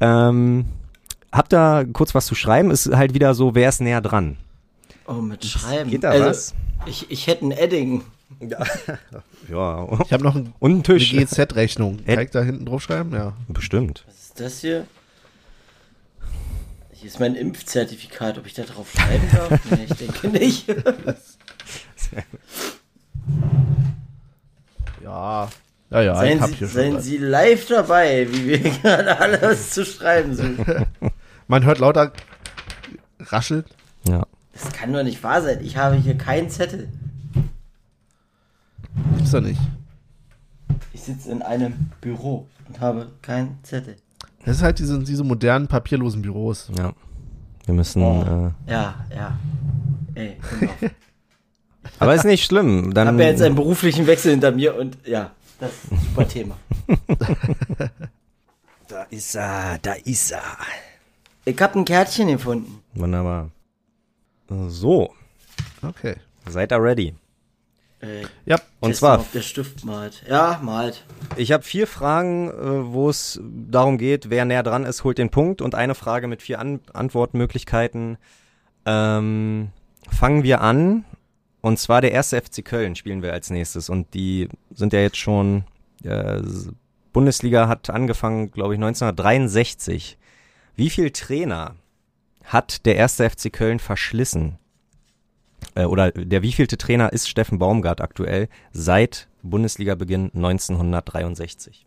Ähm, 0.00 0.66
habt 1.32 1.52
da 1.52 1.84
kurz 1.92 2.14
was 2.14 2.26
zu 2.26 2.34
schreiben? 2.34 2.70
Ist 2.70 2.94
halt 2.94 3.14
wieder 3.14 3.34
so, 3.34 3.54
wer 3.54 3.68
ist 3.68 3.80
näher 3.80 4.00
dran? 4.00 4.36
Oh, 5.06 5.14
mit 5.14 5.44
Schreiben. 5.44 5.90
Geht 5.90 6.04
da 6.04 6.10
also, 6.10 6.24
was? 6.26 6.54
Ich, 6.86 7.10
ich 7.10 7.26
hätte 7.26 7.46
ein 7.46 7.52
Edding. 7.52 8.02
Ja, 8.40 8.58
Ich 10.04 10.12
habe 10.12 10.22
noch 10.22 10.36
ein, 10.36 10.52
und 10.60 10.70
ein 10.70 10.74
eine 10.74 10.82
Tisch. 10.84 11.12
GZ-Rechnung. 11.12 11.98
Ed- 12.06 12.14
Kann 12.14 12.24
ich 12.24 12.30
da 12.30 12.42
hinten 12.42 12.64
drauf 12.64 12.82
schreiben? 12.82 13.12
Ja. 13.12 13.32
Bestimmt. 13.48 14.04
Was 14.06 14.14
ist 14.16 14.40
das 14.40 14.60
hier? 14.60 14.86
Hier 17.00 17.08
ist 17.08 17.18
mein 17.18 17.34
Impfzertifikat. 17.34 18.36
Ob 18.36 18.44
ich 18.46 18.52
da 18.52 18.62
drauf 18.64 18.92
schreiben 18.92 19.26
darf? 19.32 19.58
nee, 19.70 19.86
ich 19.88 19.96
denke 19.96 20.28
nicht. 20.28 20.66
Ja. 25.02 25.48
Ja, 25.90 26.02
ja, 26.02 26.14
seien 26.14 26.36
ich 26.36 26.42
hab 26.42 26.50
Sie, 26.50 26.56
hier 26.56 26.66
schon 26.68 26.74
seien 26.74 26.94
was. 26.94 27.04
Sie 27.04 27.16
live 27.16 27.66
dabei, 27.66 28.28
wie 28.30 28.46
wir 28.46 28.58
gerade 28.82 29.18
alles 29.18 29.70
zu 29.70 29.84
schreiben 29.86 30.34
suchen. 30.36 30.86
Man 31.48 31.64
hört 31.64 31.78
lauter 31.78 32.12
raschelt. 33.18 33.66
Ja. 34.06 34.26
Das 34.52 34.70
kann 34.72 34.92
doch 34.92 35.02
nicht 35.02 35.22
wahr 35.22 35.40
sein. 35.40 35.64
Ich 35.64 35.78
habe 35.78 35.96
hier 35.96 36.18
keinen 36.18 36.50
Zettel. 36.50 36.88
Ist 39.22 39.32
er 39.32 39.40
nicht. 39.40 39.60
Ich 40.92 41.00
sitze 41.02 41.30
in 41.30 41.40
einem 41.40 41.90
Büro 42.00 42.46
und 42.68 42.80
habe 42.80 43.10
keinen 43.22 43.58
Zettel. 43.62 43.96
Das 44.44 44.56
ist 44.56 44.62
halt 44.62 44.78
diese, 44.78 44.98
diese 45.00 45.22
modernen 45.24 45.68
papierlosen 45.68 46.22
Büros. 46.22 46.70
Ja. 46.76 46.92
Wir 47.66 47.74
müssen. 47.74 48.02
Oh. 48.02 48.52
Äh, 48.66 48.70
Ja, 48.72 49.04
ja. 49.14 49.38
Ey, 50.14 50.36
genau. 50.58 50.72
aber 51.98 52.14
ist 52.14 52.24
nicht 52.24 52.44
schlimm. 52.44 52.88
Ich 52.88 52.94
Dann, 52.94 53.08
habe 53.08 53.22
ja 53.22 53.28
jetzt 53.30 53.42
einen 53.42 53.54
beruflichen 53.54 54.06
Wechsel 54.06 54.32
hinter 54.32 54.50
mir 54.52 54.74
und 54.76 54.98
ja, 55.06 55.30
das 55.58 55.70
ist 55.84 55.92
ein 55.92 55.98
super 56.00 56.26
Thema. 56.28 56.56
da 58.88 59.02
ist 59.10 59.34
er, 59.36 59.78
da 59.82 59.92
ist 60.04 60.32
er. 60.32 60.42
Ich 61.44 61.60
habe 61.60 61.78
ein 61.78 61.84
Kärtchen 61.84 62.28
gefunden. 62.28 62.80
Wunderbar. 62.94 63.50
So, 64.68 65.12
Okay. 65.82 66.16
seid 66.48 66.72
ihr 66.72 66.82
ready? 66.82 67.14
Äh, 68.00 68.22
Ja, 68.46 68.56
Und 68.80 68.96
zwar- 68.96 69.20
Ob 69.20 69.32
der 69.32 69.42
Stift 69.42 69.84
malt. 69.84 70.22
Ja, 70.28 70.58
malt. 70.62 71.04
Ich 71.36 71.52
habe 71.52 71.62
vier 71.62 71.86
Fragen, 71.86 72.48
äh, 72.48 72.92
wo 72.92 73.10
es 73.10 73.40
darum 73.44 73.98
geht, 73.98 74.30
wer 74.30 74.44
näher 74.46 74.62
dran 74.62 74.84
ist, 74.84 75.04
holt 75.04 75.18
den 75.18 75.30
Punkt 75.30 75.60
und 75.60 75.74
eine 75.74 75.94
Frage 75.94 76.26
mit 76.26 76.40
vier 76.42 76.58
An 76.60 76.80
Antwortmöglichkeiten. 76.94 78.16
Ähm, 78.86 79.70
fangen 80.10 80.42
wir 80.42 80.60
an. 80.62 81.04
Und 81.62 81.78
zwar 81.78 82.00
der 82.00 82.12
erste 82.12 82.40
FC 82.40 82.62
Köln 82.64 82.96
spielen 82.96 83.22
wir 83.22 83.32
als 83.34 83.50
nächstes. 83.50 83.90
Und 83.90 84.14
die 84.14 84.48
sind 84.72 84.94
ja 84.94 85.00
jetzt 85.00 85.18
schon, 85.18 85.64
äh, 86.02 86.40
Bundesliga 87.12 87.68
hat 87.68 87.90
angefangen, 87.90 88.50
glaube 88.50 88.74
ich, 88.74 88.78
1963. 88.80 90.16
Wie 90.76 90.88
viel 90.88 91.10
Trainer 91.10 91.74
hat 92.44 92.86
der 92.86 92.96
erste 92.96 93.28
FC 93.28 93.50
Köln 93.52 93.78
verschlissen? 93.78 94.56
Äh, 95.74 95.84
oder 95.84 96.10
der 96.12 96.42
wievielte 96.42 96.78
Trainer 96.78 97.12
ist 97.12 97.28
Steffen 97.28 97.58
Baumgart 97.58 98.00
aktuell 98.00 98.48
seit 98.72 99.28
Bundesliga-Beginn 99.42 100.30
1963? 100.34 101.86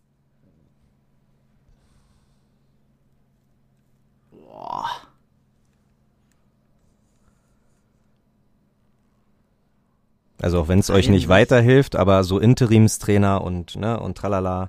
Also 10.40 10.60
auch 10.60 10.68
wenn 10.68 10.78
es 10.78 10.90
euch 10.90 11.08
nicht 11.08 11.28
63. 11.28 11.28
weiterhilft, 11.28 11.96
aber 11.96 12.22
so 12.22 12.38
Interimstrainer 12.38 13.42
und 13.42 13.76
ne 13.76 13.98
und 13.98 14.18
tralala, 14.18 14.68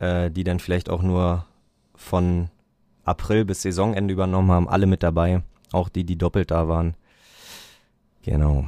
äh, 0.00 0.30
die 0.30 0.44
dann 0.44 0.58
vielleicht 0.58 0.90
auch 0.90 1.02
nur 1.02 1.46
von 1.94 2.50
April 3.04 3.46
bis 3.46 3.62
Saisonende 3.62 4.12
übernommen 4.12 4.50
haben, 4.50 4.68
alle 4.68 4.86
mit 4.86 5.02
dabei, 5.02 5.42
auch 5.72 5.88
die, 5.88 6.04
die 6.04 6.18
doppelt 6.18 6.50
da 6.50 6.68
waren. 6.68 6.94
Genau. 8.22 8.66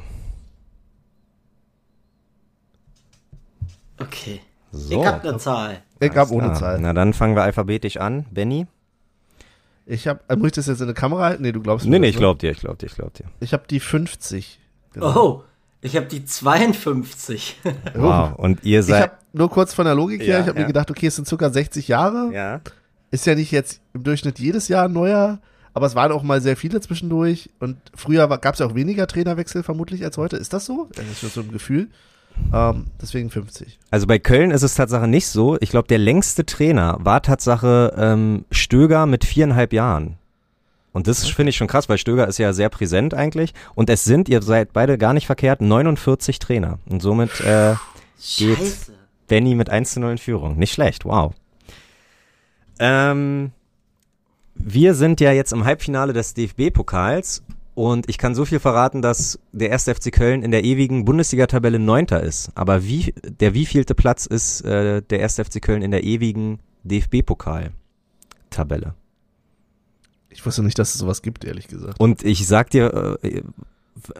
Okay. 3.99 4.39
So. 4.71 4.99
Ich 5.01 5.05
habe 5.05 5.27
eine 5.29 5.37
Zahl. 5.37 5.81
ich 5.99 6.15
hab 6.15 6.31
ohne. 6.31 6.53
Zahl. 6.53 6.79
Na 6.79 6.93
dann 6.93 7.13
fangen 7.13 7.35
wir 7.35 7.43
alphabetisch 7.43 7.97
an. 7.97 8.25
Benny? 8.31 8.67
Ich 9.85 10.07
hab, 10.07 10.29
äh, 10.31 10.35
muss 10.35 10.47
ich 10.47 10.53
das 10.53 10.67
jetzt 10.67 10.79
in 10.79 10.87
der 10.87 10.95
Kamera 10.95 11.23
halten? 11.25 11.43
Nee, 11.43 11.51
du 11.51 11.61
glaubst 11.61 11.85
Nee, 11.85 11.91
mir 11.91 11.99
nee, 11.99 12.07
das, 12.07 12.11
ich 12.15 12.17
glaub 12.19 12.39
dir, 12.39 12.51
ich 12.51 12.59
glaub 12.59 12.77
dir, 12.79 12.85
ich 12.85 12.95
glaub 12.95 13.13
dir. 13.13 13.25
ne? 13.25 13.31
Ich 13.41 13.51
habe 13.53 13.63
die 13.69 13.79
50. 13.79 14.59
Genau. 14.93 15.15
Oh, 15.15 15.43
ich 15.81 15.95
habe 15.97 16.05
die 16.05 16.23
52. 16.23 17.59
Wow. 17.95 18.35
Und 18.37 18.63
ihr 18.63 18.79
Ich 18.79 18.85
seid. 18.85 19.01
habe 19.03 19.13
nur 19.33 19.49
kurz 19.49 19.73
von 19.73 19.85
der 19.85 19.95
Logik 19.95 20.21
her, 20.21 20.27
Ja, 20.35 20.39
ich 20.41 20.47
habe 20.47 20.57
ja. 20.59 20.63
mir 20.63 20.67
gedacht, 20.67 20.89
okay, 20.89 21.07
es 21.07 21.15
sind 21.15 21.27
circa 21.27 21.49
60 21.49 21.87
Jahre. 21.87 22.31
Ja. 22.33 22.61
Ist 23.09 23.25
ja 23.25 23.35
nicht 23.35 23.51
jetzt 23.51 23.81
im 23.93 24.03
Durchschnitt 24.03 24.39
jedes 24.39 24.67
Jahr 24.69 24.85
ein 24.85 24.93
neuer, 24.93 25.39
aber 25.73 25.85
es 25.85 25.95
waren 25.95 26.11
auch 26.11 26.23
mal 26.23 26.41
sehr 26.41 26.57
viele 26.57 26.81
zwischendurch. 26.81 27.49
Und 27.59 27.77
früher 27.95 28.27
gab 28.39 28.53
es 28.53 28.59
ja 28.59 28.65
auch 28.65 28.75
weniger 28.75 29.07
Trainerwechsel 29.07 29.63
vermutlich 29.63 30.03
als 30.03 30.17
heute. 30.17 30.37
Ist 30.37 30.53
das 30.53 30.65
so? 30.65 30.89
Das 30.95 31.23
ist 31.23 31.33
so 31.33 31.41
ein 31.41 31.51
Gefühl. 31.51 31.89
Ähm, 32.53 32.87
deswegen 33.01 33.29
50. 33.29 33.79
Also 33.89 34.07
bei 34.07 34.19
Köln 34.19 34.51
ist 34.51 34.63
es 34.63 34.75
Tatsache 34.75 35.07
nicht 35.07 35.27
so. 35.27 35.57
Ich 35.59 35.69
glaube, 35.69 35.87
der 35.87 35.97
längste 35.97 36.45
Trainer 36.45 36.97
war 36.99 37.21
Tatsache 37.21 37.93
ähm, 37.97 38.45
Stöger 38.51 39.05
mit 39.05 39.25
viereinhalb 39.25 39.73
Jahren. 39.73 40.17
Und 40.93 41.07
das 41.07 41.25
finde 41.27 41.51
ich 41.51 41.57
schon 41.57 41.67
krass, 41.67 41.87
weil 41.87 41.97
Stöger 41.97 42.27
ist 42.27 42.37
ja 42.37 42.51
sehr 42.51 42.69
präsent 42.69 43.13
eigentlich. 43.13 43.53
Und 43.75 43.89
es 43.89 44.03
sind, 44.03 44.27
ihr 44.27 44.41
seid 44.41 44.73
beide 44.73 44.97
gar 44.97 45.13
nicht 45.13 45.25
verkehrt, 45.25 45.61
49 45.61 46.39
Trainer. 46.39 46.79
Und 46.89 47.01
somit 47.01 47.39
äh, 47.41 47.75
Geht. 48.37 48.57
Scheiße. 48.57 48.93
Benny 49.27 49.55
mit 49.55 49.69
1 49.69 49.93
zu 49.93 49.99
0 49.99 50.11
in 50.11 50.17
Führung. 50.17 50.57
Nicht 50.57 50.73
schlecht, 50.73 51.05
wow. 51.05 51.33
Ähm, 52.79 53.51
wir 54.63 54.95
sind 54.95 55.21
ja 55.21 55.31
jetzt 55.31 55.53
im 55.53 55.65
Halbfinale 55.65 56.13
des 56.13 56.33
DFB-Pokals 56.33 57.43
und 57.73 58.09
ich 58.09 58.17
kann 58.17 58.35
so 58.35 58.45
viel 58.45 58.59
verraten, 58.59 59.01
dass 59.01 59.39
der 59.51 59.71
1. 59.71 59.85
FC 59.85 60.11
Köln 60.11 60.43
in 60.43 60.51
der 60.51 60.63
ewigen 60.63 61.05
Bundesliga-Tabelle 61.05 61.79
Neunter 61.79 62.21
ist. 62.21 62.51
Aber 62.55 62.83
wie, 62.83 63.13
der 63.23 63.53
wievielte 63.53 63.95
Platz 63.95 64.25
ist 64.25 64.61
äh, 64.61 65.01
der 65.01 65.23
1. 65.23 65.35
FC 65.35 65.61
Köln 65.61 65.81
in 65.81 65.91
der 65.91 66.03
ewigen 66.03 66.59
DFB-Pokal-Tabelle? 66.83 68.93
Ich 70.29 70.45
wusste 70.45 70.63
nicht, 70.63 70.79
dass 70.79 70.93
es 70.93 70.99
sowas 70.99 71.21
gibt, 71.21 71.45
ehrlich 71.45 71.67
gesagt. 71.67 71.99
Und 71.99 72.23
ich 72.23 72.47
sag 72.47 72.69
dir, 72.69 73.17
äh, 73.23 73.41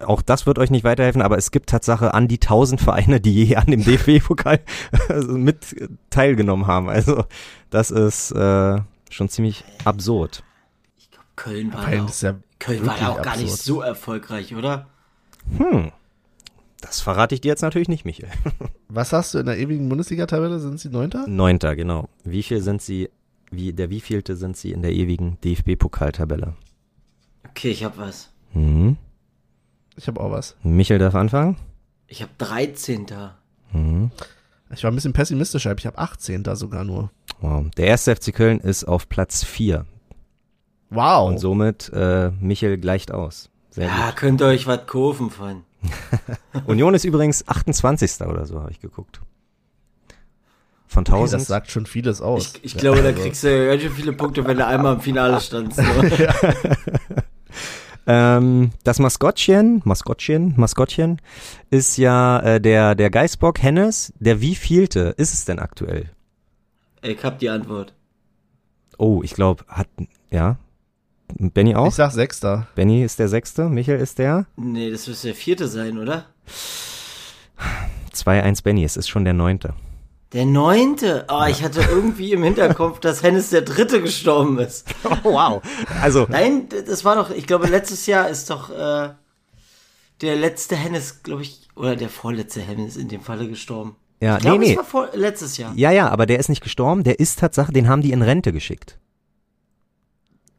auch 0.04 0.22
das 0.22 0.46
wird 0.46 0.60
euch 0.60 0.70
nicht 0.70 0.84
weiterhelfen, 0.84 1.22
aber 1.22 1.38
es 1.38 1.52
gibt 1.52 1.70
Tatsache 1.70 2.14
an 2.14 2.28
die 2.28 2.39
1000 2.39 2.82
Vereine, 2.82 3.22
die 3.22 3.46
je 3.46 3.56
an 3.56 3.68
dem 3.68 3.84
DFB-Pokal 3.84 4.60
mit 5.28 5.89
teilgenommen 6.10 6.68
haben. 6.68 6.89
Also 6.89 7.24
das 7.70 7.92
ist 7.92 8.32
äh, 8.32 8.80
schon 9.14 9.30
ziemlich 9.30 9.64
absurd. 9.86 10.43
Ich 10.97 11.12
glaube, 11.12 11.28
Köln 11.36 11.74
war, 11.74 11.86
Köln 11.86 11.97
ja 11.97 12.05
auch, 12.05 12.22
ja 12.22 12.36
Köln 12.59 12.86
war 12.86 12.99
ja 12.99 13.09
auch 13.09 13.22
gar 13.22 13.38
nicht 13.38 13.51
so 13.51 13.82
erfolgreich, 13.82 14.55
oder? 14.55 14.88
Hm. 15.57 15.91
Das 16.82 16.99
verrate 16.99 17.36
ich 17.36 17.41
dir 17.41 17.49
jetzt 17.49 17.62
natürlich 17.62 17.89
nicht, 17.89 18.05
Michael. 18.05 18.32
Was 18.89 19.14
hast 19.14 19.34
du 19.34 19.39
in 19.39 19.45
der 19.45 19.57
ewigen 19.57 19.88
Bundesliga-Tabelle? 19.88 20.59
Sind 20.59 20.80
sie 20.80 20.89
Neunter? 20.89 21.28
Neunter, 21.28 21.76
genau. 21.76 22.09
Wie 22.24 22.41
viel 22.41 22.62
sind 22.62 22.82
sie 22.82 23.09
wie, 23.51 23.74
der 23.74 23.89
wievielte 23.89 24.36
sind 24.36 24.55
sie 24.55 24.72
in 24.72 24.82
der 24.82 24.93
ewigen 24.93 25.38
DFB-Pokaltabelle? 25.43 26.53
Okay, 27.49 27.70
ich 27.70 27.84
hab 27.84 27.97
was. 27.97 28.30
Mhm. 28.53 28.97
Ich 29.97 30.07
habe 30.07 30.22
auch 30.22 30.32
was. 30.32 30.55
Michel 30.64 30.99
darf 30.99 31.16
anfangen. 31.16 31.57
Ich 32.07 32.22
hab 32.22 32.36
13 32.38 33.05
da. 33.05 33.38
Mhm. 33.74 34.12
Ich 34.74 34.84
war 34.84 34.92
ein 34.92 34.96
bisschen 34.96 35.14
pessimistischer, 35.14 35.76
ich 35.78 35.86
habe 35.86 35.98
18 35.98 36.44
da 36.44 36.56
sogar 36.56 36.84
nur. 36.84 37.12
Wow. 37.42 37.66
Der 37.78 37.88
erste 37.88 38.16
FC 38.16 38.34
Köln 38.34 38.60
ist 38.60 38.84
auf 38.86 39.10
Platz 39.10 39.44
4 39.44 39.86
Wow. 40.90 41.30
und 41.30 41.38
somit 41.40 41.90
äh, 41.94 42.32
Michel 42.40 42.78
gleicht 42.78 43.12
aus. 43.12 43.50
Sehr 43.70 43.88
Ja, 43.88 44.12
könnt 44.14 44.42
ihr 44.42 44.48
euch 44.48 44.68
was 44.68 44.86
kaufen 44.88 45.30
von. 45.30 45.64
gut. 46.54 46.64
Union 46.68 46.94
ist 46.94 47.06
übrigens 47.06 47.48
28. 47.48 48.22
oder 48.28 48.46
so, 48.46 48.60
habe 48.62 48.72
ich 48.72 48.80
geguckt. 48.80 49.22
Von 50.88 51.04
Okay, 51.04 51.14
1000. 51.14 51.42
das 51.42 51.48
sagt 51.48 51.72
schon 51.72 51.86
vieles 51.86 52.22
aus. 52.22 52.54
Ich, 52.56 52.66
ich 52.66 52.78
glaube, 52.78 53.02
da 53.02 53.10
also- 53.10 53.22
kriegst 53.22 53.44
du 53.46 53.68
ganz 53.68 53.82
schön 53.82 53.92
viele 53.94 54.12
Punkte, 54.14 54.46
wenn 54.46 54.58
du 54.58 54.66
einmal 54.68 54.96
im 54.96 55.02
Finale 55.02 55.40
standst. 55.40 55.78
So. 55.78 55.84
Ähm, 58.14 58.72
das 58.84 58.99
Maskottchen, 58.99 59.82
Maskottchen, 59.86 60.53
Maskottchen 60.57 61.22
ist 61.70 61.95
ja 61.95 62.39
äh, 62.41 62.59
der, 62.59 62.93
der 62.93 63.09
Geißbock 63.09 63.64
Hennes. 63.64 64.12
Der 64.20 64.41
wievielte 64.41 65.14
ist 65.16 65.34
es 65.34 65.45
denn 65.45 65.59
aktuell? 65.59 66.09
Ich 67.01 67.24
hab 67.24 67.39
die 67.39 67.49
Antwort. 67.49 67.93
Oh, 68.97 69.22
ich 69.24 69.34
glaube, 69.34 69.64
hat, 69.70 69.88
ja. 70.30 70.57
Benny 71.38 71.74
auch? 71.74 71.88
Ich 71.88 71.95
sag 71.95 72.12
Sechster. 72.12 72.68
Benny 72.76 73.01
ist 73.01 73.18
der 73.18 73.30
Sechste, 73.30 73.70
Michael 73.70 74.01
ist 74.01 74.20
der 74.20 74.45
Nee, 74.57 74.91
das 74.91 75.07
müsste 75.07 75.28
der 75.28 75.36
vierte 75.36 75.70
sein, 75.70 75.97
oder? 75.97 76.26
2-1 78.14 78.62
Benny, 78.62 78.84
es 78.84 78.97
ist 78.97 79.07
schon 79.07 79.24
der 79.24 79.34
Neunte. 79.34 79.74
Der 80.34 80.46
neunte. 80.46 81.26
Oh, 81.30 81.44
ich 81.50 81.62
hatte 81.62 81.82
irgendwie 81.82 82.32
im 82.32 82.44
Hinterkopf, 82.44 83.00
dass 83.02 83.22
Hennes 83.22 83.50
der 83.50 83.64
dritte 83.64 84.02
gestorben 84.02 84.60
ist. 84.60 84.88
Oh, 85.04 85.34
wow. 85.34 85.62
Also, 86.02 86.26
Nein, 86.30 86.70
das 86.70 87.04
war 87.04 87.16
doch, 87.16 87.32
ich 87.32 87.46
glaube, 87.48 87.68
letztes 87.68 88.06
Jahr 88.06 88.30
ist 88.30 88.50
doch 88.50 88.70
äh, 88.70 89.10
der 90.22 90.36
letzte 90.36 90.76
Hennes, 90.76 91.24
glaube 91.24 91.42
ich, 91.42 91.68
oder 91.76 91.96
der 91.96 92.10
vorletzte 92.10 92.62
Hennes 92.62 92.96
in 92.96 93.10
dem 93.10 93.22
Falle 93.22 93.48
gestorben. 93.48 93.98
ja, 94.22 94.38
Ich 94.38 94.42
glaube, 94.44 94.60
nee, 94.60 94.66
nee. 94.66 94.72
es 94.72 94.78
war 94.78 94.86
vor, 94.86 95.10
letztes 95.14 95.58
Jahr. 95.58 95.74
Ja, 95.76 95.92
ja, 95.92 96.08
aber 96.10 96.26
der 96.26 96.40
ist 96.40 96.48
nicht 96.48 96.64
gestorben, 96.64 97.04
der 97.04 97.20
ist 97.20 97.40
Tatsache, 97.40 97.74
den 97.74 97.90
haben 97.90 98.02
die 98.02 98.12
in 98.12 98.22
Rente 98.22 98.54
geschickt. 98.54 99.00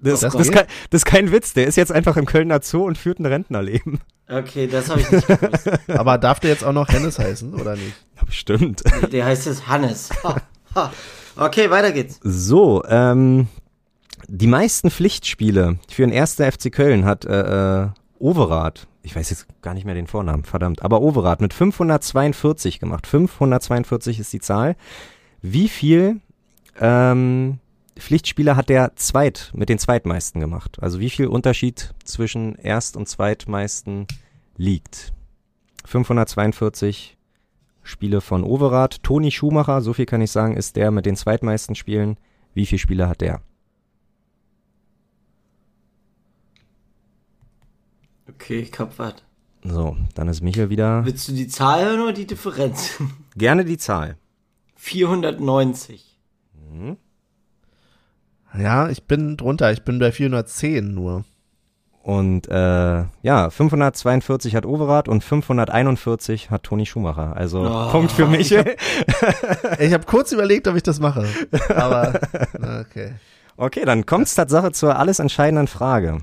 Das, 0.00 0.22
Oh 0.24 0.28
das, 0.28 0.34
ist 0.34 0.52
kein, 0.52 0.66
das 0.90 1.00
ist 1.02 1.06
kein 1.06 1.32
Witz, 1.32 1.54
der 1.54 1.66
ist 1.66 1.76
jetzt 1.76 1.92
einfach 1.92 2.16
im 2.16 2.26
Kölner 2.26 2.60
Zoo 2.60 2.84
und 2.84 2.98
führt 2.98 3.20
ein 3.20 3.26
Rentnerleben. 3.26 4.00
Okay, 4.32 4.66
das 4.66 4.88
habe 4.88 5.00
ich 5.00 5.10
nicht 5.10 5.26
gewusst. 5.26 5.70
Aber 5.88 6.16
darf 6.16 6.40
der 6.40 6.50
jetzt 6.50 6.64
auch 6.64 6.72
noch 6.72 6.88
Hennes 6.88 7.18
heißen, 7.18 7.54
oder 7.54 7.76
nicht? 7.76 7.94
Ja, 8.16 8.24
bestimmt. 8.24 8.82
Der 9.12 9.26
heißt 9.26 9.46
jetzt 9.46 9.68
Hannes. 9.68 10.08
Ha, 10.24 10.36
ha. 10.74 10.92
Okay, 11.36 11.70
weiter 11.70 11.92
geht's. 11.92 12.18
So, 12.22 12.82
ähm, 12.88 13.48
die 14.28 14.46
meisten 14.46 14.90
Pflichtspiele 14.90 15.78
für 15.90 16.02
den 16.02 16.12
ersten 16.12 16.50
FC 16.50 16.72
Köln 16.72 17.04
hat 17.04 17.24
äh, 17.24 17.82
äh, 17.82 17.88
Overath, 18.18 18.86
ich 19.02 19.14
weiß 19.14 19.28
jetzt 19.30 19.46
gar 19.60 19.74
nicht 19.74 19.84
mehr 19.84 19.94
den 19.94 20.06
Vornamen, 20.06 20.44
verdammt, 20.44 20.82
aber 20.82 21.02
Overath 21.02 21.40
mit 21.40 21.52
542 21.52 22.80
gemacht. 22.80 23.06
542 23.06 24.18
ist 24.18 24.32
die 24.32 24.40
Zahl. 24.40 24.76
Wie 25.42 25.68
viel 25.68 26.20
ähm, 26.80 27.58
Pflichtspiele 27.96 28.56
hat 28.56 28.68
der 28.68 28.96
zweit 28.96 29.50
mit 29.54 29.68
den 29.68 29.78
zweitmeisten 29.78 30.40
gemacht? 30.40 30.78
Also 30.80 31.00
wie 31.00 31.10
viel 31.10 31.26
Unterschied 31.26 31.94
zwischen 32.04 32.54
Erst- 32.56 32.96
und 32.96 33.08
Zweitmeisten 33.08 34.06
liegt? 34.56 35.12
542 35.84 37.16
Spiele 37.82 38.20
von 38.20 38.44
Overath. 38.44 39.02
Toni 39.02 39.30
Schumacher, 39.30 39.82
so 39.82 39.92
viel 39.92 40.06
kann 40.06 40.20
ich 40.20 40.30
sagen, 40.30 40.56
ist 40.56 40.76
der 40.76 40.90
mit 40.90 41.06
den 41.06 41.16
zweitmeisten 41.16 41.74
Spielen. 41.74 42.16
Wie 42.54 42.66
viele 42.66 42.78
Spiele 42.78 43.08
hat 43.08 43.20
der? 43.20 43.42
Okay, 48.28 48.60
ich 48.60 48.78
hab 48.78 48.98
was. 48.98 49.16
So, 49.64 49.96
dann 50.14 50.28
ist 50.28 50.40
Michael 50.40 50.70
wieder. 50.70 51.04
Willst 51.04 51.28
du 51.28 51.32
die 51.32 51.46
Zahl 51.46 51.84
hören 51.84 52.00
oder 52.00 52.12
die 52.12 52.26
Differenz? 52.26 53.00
Gerne 53.36 53.64
die 53.64 53.78
Zahl. 53.78 54.16
490. 54.76 56.18
Ja, 58.58 58.88
ich 58.88 59.04
bin 59.04 59.36
drunter. 59.36 59.72
Ich 59.72 59.82
bin 59.82 59.98
bei 59.98 60.12
410 60.12 60.94
nur. 60.94 61.24
Und 62.02 62.48
äh, 62.48 63.04
ja, 63.22 63.48
542 63.50 64.56
hat 64.56 64.66
Overath 64.66 65.08
und 65.08 65.22
541 65.22 66.50
hat 66.50 66.64
Toni 66.64 66.84
Schumacher. 66.84 67.36
Also 67.36 67.60
Oh, 67.64 67.90
Punkt 67.92 68.10
für 68.12 68.26
Michael. 68.26 68.76
Ich 69.78 69.92
habe 69.92 70.04
kurz 70.04 70.32
überlegt, 70.32 70.66
ob 70.68 70.74
ich 70.76 70.82
das 70.82 70.98
mache. 71.00 71.24
Aber, 71.74 72.20
okay. 72.80 73.12
Okay, 73.56 73.84
dann 73.84 74.04
kommt 74.04 74.26
es 74.26 74.34
Tatsache 74.34 74.72
zur 74.72 74.98
alles 74.98 75.18
entscheidenden 75.20 75.68
Frage. 75.68 76.18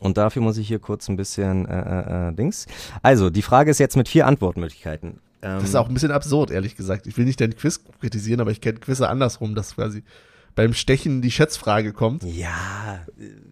Und 0.00 0.18
dafür 0.18 0.42
muss 0.42 0.56
ich 0.58 0.68
hier 0.68 0.78
kurz 0.78 1.08
ein 1.08 1.16
bisschen 1.16 1.66
äh, 1.66 1.80
äh, 1.80 2.28
äh, 2.28 2.32
Dings. 2.32 2.66
Also, 3.02 3.30
die 3.30 3.42
Frage 3.42 3.70
ist 3.70 3.78
jetzt 3.80 3.96
mit 3.96 4.08
vier 4.08 4.26
Antwortmöglichkeiten. 4.26 5.18
Ähm, 5.42 5.58
Das 5.58 5.64
ist 5.64 5.74
auch 5.74 5.88
ein 5.88 5.94
bisschen 5.94 6.12
absurd, 6.12 6.50
ehrlich 6.50 6.76
gesagt. 6.76 7.06
Ich 7.08 7.16
will 7.18 7.24
nicht 7.24 7.40
deinen 7.40 7.56
Quiz 7.56 7.80
kritisieren, 8.00 8.40
aber 8.40 8.50
ich 8.52 8.60
kenne 8.60 8.78
Quizze 8.78 9.08
andersrum, 9.08 9.54
dass 9.54 9.74
quasi 9.74 10.04
beim 10.56 10.74
Stechen 10.74 11.22
die 11.22 11.30
Schätzfrage 11.30 11.92
kommt. 11.92 12.24
ja, 12.24 13.00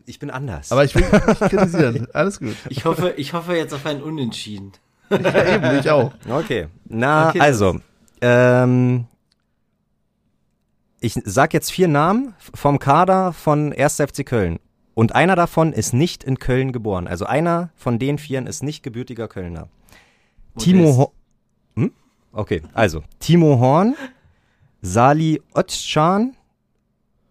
ich 0.07 0.19
bin 0.19 0.31
anders. 0.31 0.73
Aber 0.73 0.85
ich 0.85 0.95
will 0.95 1.03
nicht 1.29 1.41
kritisieren. 1.41 2.09
Alles 2.13 2.41
gut. 2.41 2.57
Ich 2.69 2.85
hoffe, 2.85 3.15
ich 3.17 3.33
hoffe 3.33 3.55
jetzt 3.55 3.73
auf 3.73 3.87
ein 3.87 4.03
Unentschieden. 4.03 4.73
Ja, 5.11 5.55
eben, 5.55 5.79
ich 5.79 5.89
auch. 5.91 6.13
Okay. 6.29 6.67
Na, 6.87 7.29
Okay, 7.29 7.41
also, 7.41 7.79
ähm, 8.21 9.07
ich 11.01 11.15
sag 11.25 11.53
jetzt 11.55 11.71
vier 11.71 11.89
Namen 11.89 12.35
vom 12.55 12.79
Kader 12.79 13.33
von 13.33 13.73
1. 13.73 13.97
FC 13.97 14.25
Köln. 14.27 14.59
Und 14.95 15.15
einer 15.15 15.37
davon 15.37 15.73
ist 15.73 15.93
nicht 15.93 16.25
in 16.25 16.39
Köln 16.39 16.73
geboren. 16.73 17.07
Also 17.09 17.27
einer 17.27 17.71
von 17.75 17.99
den 17.99 18.17
vieren 18.17 18.47
ist 18.47 18.63
nicht 18.63 18.83
gebürtiger 18.83 19.29
Kölner. 19.29 19.69
Timo 20.59 20.83
Modest. 20.85 20.99
Ho 20.99 21.13
hm? 21.77 21.93
Okay, 22.33 22.63
also 22.73 23.03
Timo 23.19 23.59
Horn, 23.59 23.97
Sali 24.83 25.43
Özcan, 25.55 26.35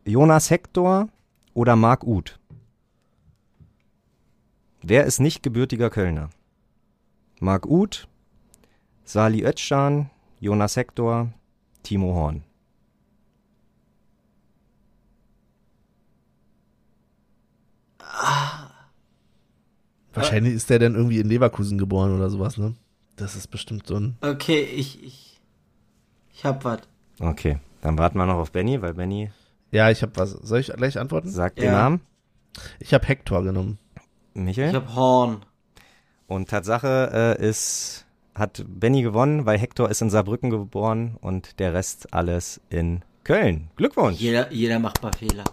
Jonas 0.06 0.50
Hector 0.50 1.08
oder 1.54 1.76
Marc 1.78 2.04
Uth. 2.04 2.38
Wer 4.82 5.06
ist 5.06 5.20
nicht 5.20 5.44
gebürtiger 5.44 5.90
Kölner? 5.90 6.30
Marc 7.40 7.66
Uth, 7.66 8.08
Sali 9.06 9.46
Özcan, 9.46 10.10
Jonas 10.42 10.76
Hector, 10.76 11.30
Timo 11.84 12.14
Horn. 12.14 12.44
Wahrscheinlich 20.14 20.54
ist 20.54 20.70
der 20.70 20.80
dann 20.80 20.96
irgendwie 20.96 21.20
in 21.20 21.28
Leverkusen 21.28 21.78
geboren 21.78 22.14
oder 22.16 22.30
sowas, 22.30 22.58
ne? 22.58 22.76
Das 23.16 23.36
ist 23.36 23.48
bestimmt 23.48 23.88
so 23.88 23.96
ein. 23.96 24.18
Okay, 24.22 24.64
ich, 24.64 25.02
ich, 25.04 25.40
ich 26.34 26.46
hab 26.46 26.66
was. 26.66 26.82
Okay, 27.20 27.60
dann 27.82 27.98
warten 27.98 28.18
wir 28.18 28.26
noch 28.26 28.36
auf 28.36 28.52
Benny, 28.52 28.82
weil 28.82 28.94
Benny 28.94 29.32
Ja, 29.74 29.90
ich 29.90 30.04
habe 30.04 30.12
was. 30.16 30.32
Soll 30.32 30.60
ich 30.60 30.68
gleich 30.68 31.00
antworten? 31.00 31.30
sagt 31.30 31.58
den 31.58 31.66
Ja. 31.66 31.72
Namen. 31.72 32.02
Ich 32.80 32.94
habe 32.94 33.08
Hector 33.08 33.44
genommen. 33.44 33.80
Michael? 34.36 34.70
Ich 34.70 34.76
hab 34.76 34.94
Horn. 34.96 35.44
Und 36.28 36.50
Tatsache 36.50 37.38
äh, 37.40 37.44
ist, 37.48 38.06
hat 38.36 38.64
Benny 38.68 39.02
gewonnen, 39.02 39.48
weil 39.48 39.58
Hector 39.58 39.90
ist 39.90 40.02
in 40.02 40.12
Saarbrücken 40.12 40.52
geboren 40.52 41.18
und 41.22 41.60
der 41.60 41.74
Rest 41.74 42.14
alles 42.14 42.62
in 42.70 43.02
Köln. 43.24 43.72
Glückwunsch. 43.76 44.20
Jeder, 44.20 44.52
jeder 44.52 44.78
macht 44.78 45.02
mal 45.02 45.12
Fehler. 45.14 45.44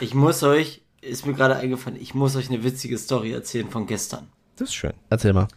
Ich 0.00 0.14
muss 0.14 0.42
euch, 0.42 0.82
ist 1.00 1.26
mir 1.26 1.32
gerade 1.32 1.56
eingefallen, 1.56 1.98
ich 2.00 2.14
muss 2.14 2.36
euch 2.36 2.50
eine 2.50 2.62
witzige 2.62 2.98
Story 2.98 3.32
erzählen 3.32 3.70
von 3.70 3.86
gestern. 3.86 4.28
Das 4.56 4.68
ist 4.68 4.74
schön. 4.74 4.92
Erzähl 5.08 5.32
mal. 5.32 5.48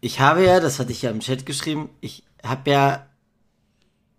Ich 0.00 0.20
habe 0.20 0.44
ja, 0.44 0.58
das 0.58 0.78
hatte 0.78 0.92
ich 0.92 1.02
ja 1.02 1.10
im 1.10 1.20
Chat 1.20 1.44
geschrieben, 1.46 1.90
ich 2.00 2.24
habe 2.42 2.70
ja 2.70 3.06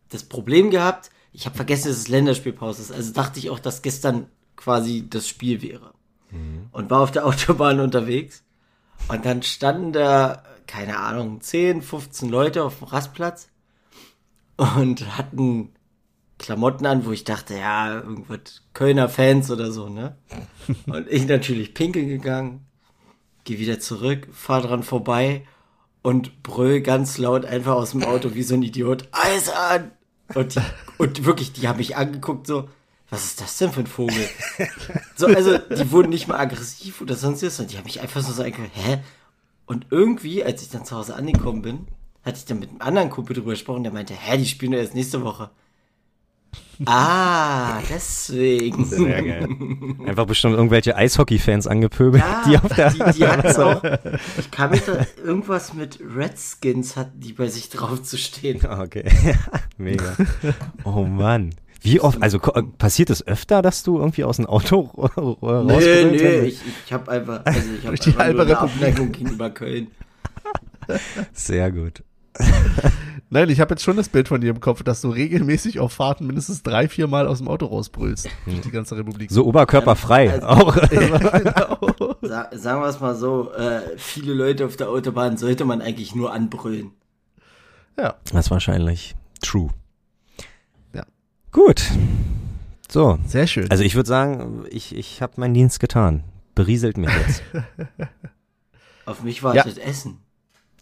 das 0.09 0.24
Problem 0.24 0.69
gehabt, 0.69 1.09
ich 1.34 1.45
habe 1.45 1.55
vergessen, 1.55 1.89
dass 1.89 1.97
es 1.97 2.07
Länderspielpause 2.07 2.81
ist. 2.81 2.91
Also 2.91 3.11
dachte 3.11 3.39
ich 3.39 3.49
auch, 3.49 3.59
dass 3.59 3.81
gestern 3.81 4.27
quasi 4.55 5.07
das 5.09 5.27
Spiel 5.27 5.61
wäre. 5.61 5.93
Und 6.71 6.89
war 6.89 7.01
auf 7.01 7.11
der 7.11 7.25
Autobahn 7.25 7.79
unterwegs. 7.79 8.43
Und 9.07 9.25
dann 9.25 9.43
standen 9.43 9.91
da, 9.91 10.43
keine 10.67 10.99
Ahnung, 10.99 11.41
10, 11.41 11.81
15 11.81 12.29
Leute 12.29 12.63
auf 12.63 12.79
dem 12.79 12.88
Rastplatz 12.88 13.49
und 14.57 15.17
hatten 15.17 15.73
Klamotten 16.38 16.86
an, 16.86 17.05
wo 17.05 17.11
ich 17.11 17.23
dachte, 17.23 17.55
ja, 17.55 17.95
irgendwas 17.95 18.63
Kölner 18.73 19.09
Fans 19.09 19.49
oder 19.51 19.71
so, 19.71 19.89
ne? 19.89 20.17
Und 20.88 21.07
ich 21.09 21.27
natürlich 21.27 21.73
pinkeln 21.73 22.07
gegangen, 22.07 22.65
geh 23.43 23.59
wieder 23.59 23.79
zurück, 23.79 24.27
fahr 24.31 24.61
dran 24.61 24.84
vorbei 24.84 25.45
und 26.01 26.43
brüll 26.43 26.81
ganz 26.81 27.17
laut 27.17 27.45
einfach 27.45 27.75
aus 27.75 27.91
dem 27.91 28.03
Auto 28.03 28.34
wie 28.34 28.43
so 28.43 28.55
ein 28.55 28.63
Idiot, 28.63 29.07
Eis 29.11 29.49
an! 29.49 29.91
Und, 30.36 30.55
die, 30.55 30.61
und 31.03 31.25
wirklich, 31.25 31.53
die 31.53 31.67
haben 31.67 31.77
mich 31.77 31.95
angeguckt 31.95 32.47
so, 32.47 32.69
was 33.09 33.25
ist 33.25 33.41
das 33.41 33.57
denn 33.57 33.71
für 33.71 33.81
ein 33.81 33.87
Vogel? 33.87 34.27
So, 35.15 35.27
also, 35.27 35.57
die 35.57 35.91
wurden 35.91 36.09
nicht 36.09 36.27
mal 36.27 36.39
aggressiv 36.39 36.99
oder 37.01 37.15
sonst 37.15 37.43
was, 37.43 37.57
sondern 37.57 37.71
die 37.71 37.77
haben 37.77 37.85
mich 37.85 38.01
einfach 38.01 38.21
so 38.21 38.31
so 38.31 38.41
angeguckt, 38.41 38.71
hä? 38.73 38.99
Und 39.65 39.87
irgendwie, 39.91 40.43
als 40.43 40.61
ich 40.63 40.69
dann 40.69 40.85
zu 40.85 40.95
Hause 40.95 41.15
angekommen 41.15 41.61
bin, 41.61 41.87
hatte 42.25 42.37
ich 42.37 42.45
dann 42.45 42.59
mit 42.59 42.69
einem 42.69 42.81
anderen 42.81 43.09
Kumpel 43.09 43.35
drüber 43.35 43.51
gesprochen, 43.51 43.83
der 43.83 43.93
meinte, 43.93 44.13
hä, 44.15 44.37
die 44.37 44.45
spielen 44.45 44.71
doch 44.71 44.79
erst 44.79 44.95
nächste 44.95 45.23
Woche. 45.23 45.51
Ah, 46.85 47.79
deswegen. 47.89 48.85
Sehr 48.85 49.21
geil. 49.23 49.47
Einfach 50.05 50.25
bestimmt 50.25 50.55
irgendwelche 50.55 50.95
Eishockey-Fans 50.95 51.67
angepöbelt, 51.67 52.23
Ja, 52.23 52.43
die 52.47 52.57
auf 52.57 52.73
der 52.75 52.89
die, 52.91 53.19
die 53.19 53.27
hatten 53.27 53.61
auch, 53.61 53.83
ich 54.37 54.51
kann 54.51 54.71
mich 54.71 54.81
da, 54.81 55.05
irgendwas 55.23 55.73
mit 55.73 55.99
Redskins 56.15 56.95
hatten 56.97 57.19
die 57.19 57.33
bei 57.33 57.47
sich 57.47 57.69
drauf 57.69 58.01
zu 58.03 58.17
stehen. 58.17 58.65
Ah, 58.65 58.81
Okay, 58.81 59.05
mega. 59.77 60.15
Oh 60.83 61.03
Mann. 61.03 61.51
Wie 61.81 61.99
oft, 61.99 62.21
also 62.23 62.39
passiert 62.39 63.09
es 63.09 63.25
öfter, 63.27 63.61
dass 63.61 63.83
du 63.83 63.97
irgendwie 63.99 64.23
aus 64.23 64.37
dem 64.37 64.45
Auto 64.45 64.79
rausgeholt 64.97 65.67
Nee, 65.67 66.05
nee, 66.11 66.39
ich, 66.47 66.59
ich 66.85 66.93
habe 66.93 67.11
einfach, 67.11 67.41
also 67.45 67.59
ich 67.77 67.85
habe 67.85 67.93
einfach 67.93 68.17
halbe 68.19 68.37
nur 68.37 68.45
eine. 68.47 68.59
Abneigung 68.59 69.11
gegenüber 69.11 69.49
Köln. 69.49 69.87
Sehr 71.33 71.71
gut. 71.71 72.03
Nein, 73.29 73.49
ich 73.49 73.59
habe 73.59 73.73
jetzt 73.73 73.84
schon 73.84 73.97
das 73.97 74.09
Bild 74.09 74.27
von 74.27 74.41
dir 74.41 74.51
im 74.51 74.59
Kopf, 74.59 74.84
dass 74.84 75.01
du 75.01 75.09
regelmäßig 75.09 75.79
auf 75.79 75.93
Fahrten 75.93 76.27
mindestens 76.27 76.61
drei, 76.61 76.88
vier 76.88 77.07
Mal 77.07 77.27
aus 77.27 77.39
dem 77.39 77.47
Auto 77.47 77.65
rausbrüllst. 77.65 78.29
Durch 78.45 78.61
die 78.61 78.69
ganze 78.69 78.95
Republik. 78.95 79.31
So 79.31 79.45
oberkörperfrei. 79.45 80.31
Also- 80.31 80.47
auch. 80.47 80.75
genau. 80.89 82.15
Sa 82.21 82.49
sagen 82.55 82.81
wir 82.81 82.88
es 82.88 82.99
mal 82.99 83.15
so, 83.15 83.51
äh, 83.53 83.97
viele 83.97 84.34
Leute 84.34 84.65
auf 84.65 84.75
der 84.75 84.89
Autobahn 84.89 85.38
sollte 85.38 85.65
man 85.65 85.81
eigentlich 85.81 86.13
nur 86.13 86.31
anbrüllen. 86.31 86.91
Ja. 87.97 88.15
Das 88.31 88.45
ist 88.45 88.51
wahrscheinlich 88.51 89.15
true. 89.41 89.69
Ja. 90.93 91.03
Gut. 91.51 91.84
So. 92.88 93.17
Sehr 93.25 93.47
schön. 93.47 93.71
Also 93.71 93.84
ich 93.84 93.95
würde 93.95 94.09
sagen, 94.09 94.65
ich, 94.69 94.95
ich 94.95 95.23
habe 95.23 95.34
meinen 95.38 95.55
Dienst 95.55 95.79
getan. 95.79 96.23
Berieselt 96.53 96.97
mich 96.97 97.09
jetzt. 97.27 97.41
Auf 99.07 99.23
mich 99.23 99.41
wartet 99.41 99.79
Essen. 99.79 100.19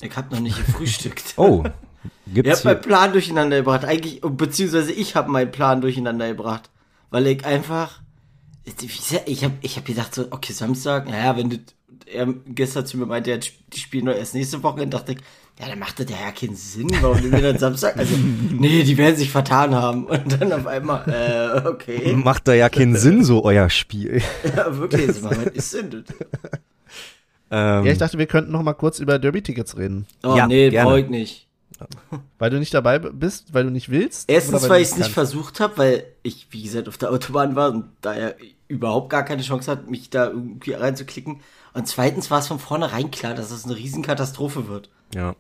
Ich 0.01 0.15
hab 0.15 0.31
noch 0.31 0.39
nicht 0.39 0.57
gefrühstückt. 0.65 1.33
Oh. 1.37 1.63
Ihr 2.25 2.43
Gibt's 2.43 2.51
habt 2.59 2.65
meinen 2.65 2.81
Plan 2.81 3.11
durcheinander 3.11 3.57
gebracht. 3.57 3.85
Eigentlich, 3.85 4.21
beziehungsweise 4.21 4.91
ich 4.91 5.15
habe 5.15 5.29
meinen 5.31 5.51
Plan 5.51 5.81
durcheinander 5.81 6.27
gebracht. 6.29 6.69
Weil 7.11 7.27
ich 7.27 7.45
einfach, 7.45 8.01
ich 9.25 9.43
habe 9.43 9.53
ich 9.61 9.77
hab 9.77 9.85
gedacht 9.85 10.15
so, 10.15 10.27
okay, 10.31 10.53
Samstag, 10.53 11.07
naja, 11.09 11.35
wenn 11.37 11.49
du, 11.49 11.57
er 12.05 12.27
gestern 12.47 12.85
zu 12.85 12.97
mir 12.97 13.05
meinte, 13.05 13.31
er 13.31 13.37
hat- 13.37 13.51
die 13.73 13.79
spielen 13.79 14.05
nur 14.05 14.15
erst 14.15 14.33
nächste 14.33 14.63
Woche, 14.63 14.79
dann 14.79 14.89
dachte 14.89 15.11
ich, 15.11 15.17
ja, 15.59 15.67
dann 15.67 15.77
macht 15.79 15.99
das 15.99 16.09
ja 16.09 16.31
keinen 16.31 16.55
Sinn, 16.55 16.89
warum 17.01 17.17
nehmen 17.19 17.33
wir 17.33 17.41
dann 17.41 17.57
Samstag? 17.59 17.97
Also, 17.97 18.15
nee, 18.51 18.83
die 18.83 18.97
werden 18.97 19.15
sich 19.17 19.29
vertan 19.29 19.75
haben. 19.75 20.05
Und 20.05 20.41
dann 20.41 20.53
auf 20.53 20.65
einmal, 20.65 21.03
äh, 21.07 21.67
okay. 21.67 22.13
macht 22.15 22.47
da 22.47 22.53
ja 22.53 22.69
keinen 22.69 22.95
Sinn, 22.95 23.23
so 23.23 23.43
euer 23.43 23.69
Spiel. 23.69 24.21
Ja, 24.55 24.75
wirklich, 24.77 25.21
mal, 25.21 25.37
was 25.37 25.53
ist 25.53 25.73
denn 25.73 25.89
das? 25.91 26.51
Ähm, 27.51 27.85
ja, 27.85 27.91
ich 27.91 27.97
dachte, 27.97 28.17
wir 28.17 28.27
könnten 28.27 28.51
noch 28.51 28.63
mal 28.63 28.73
kurz 28.73 28.99
über 28.99 29.19
Derby-Tickets 29.19 29.77
reden. 29.77 30.07
Oh, 30.23 30.35
Ja, 30.37 30.47
nee, 30.47 30.69
gerne. 30.69 30.89
brauch 30.89 30.97
ich 30.97 31.09
nicht. 31.09 31.47
Weil 32.37 32.51
du 32.51 32.59
nicht 32.59 32.73
dabei 32.73 32.99
bist, 32.99 33.53
weil 33.53 33.63
du 33.63 33.71
nicht 33.71 33.89
willst? 33.89 34.29
Erstens, 34.29 34.61
weil 34.63 34.69
du 34.69 34.75
ich 34.83 34.89
es 34.89 34.97
nicht 34.97 35.09
versucht 35.11 35.59
habe, 35.59 35.77
weil 35.77 36.03
ich, 36.21 36.47
wie 36.51 36.61
gesagt, 36.63 36.87
auf 36.87 36.97
der 36.97 37.11
Autobahn 37.11 37.55
war 37.55 37.71
und 37.71 37.85
daher 38.01 38.35
überhaupt 38.67 39.09
gar 39.09 39.23
keine 39.25 39.41
Chance 39.41 39.71
hat, 39.71 39.89
mich 39.89 40.09
da 40.11 40.27
irgendwie 40.27 40.73
reinzuklicken. 40.73 41.41
Und 41.73 41.87
zweitens 41.87 42.29
war 42.29 42.39
es 42.39 42.47
von 42.47 42.59
vornherein 42.59 43.09
klar, 43.09 43.33
dass 43.33 43.51
es 43.51 43.65
eine 43.65 43.75
Riesenkatastrophe 43.75 44.67
wird. 44.67 44.89
ja. 45.13 45.35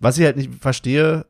Was 0.00 0.18
ich 0.18 0.24
halt 0.24 0.36
nicht 0.36 0.52
verstehe, 0.60 1.24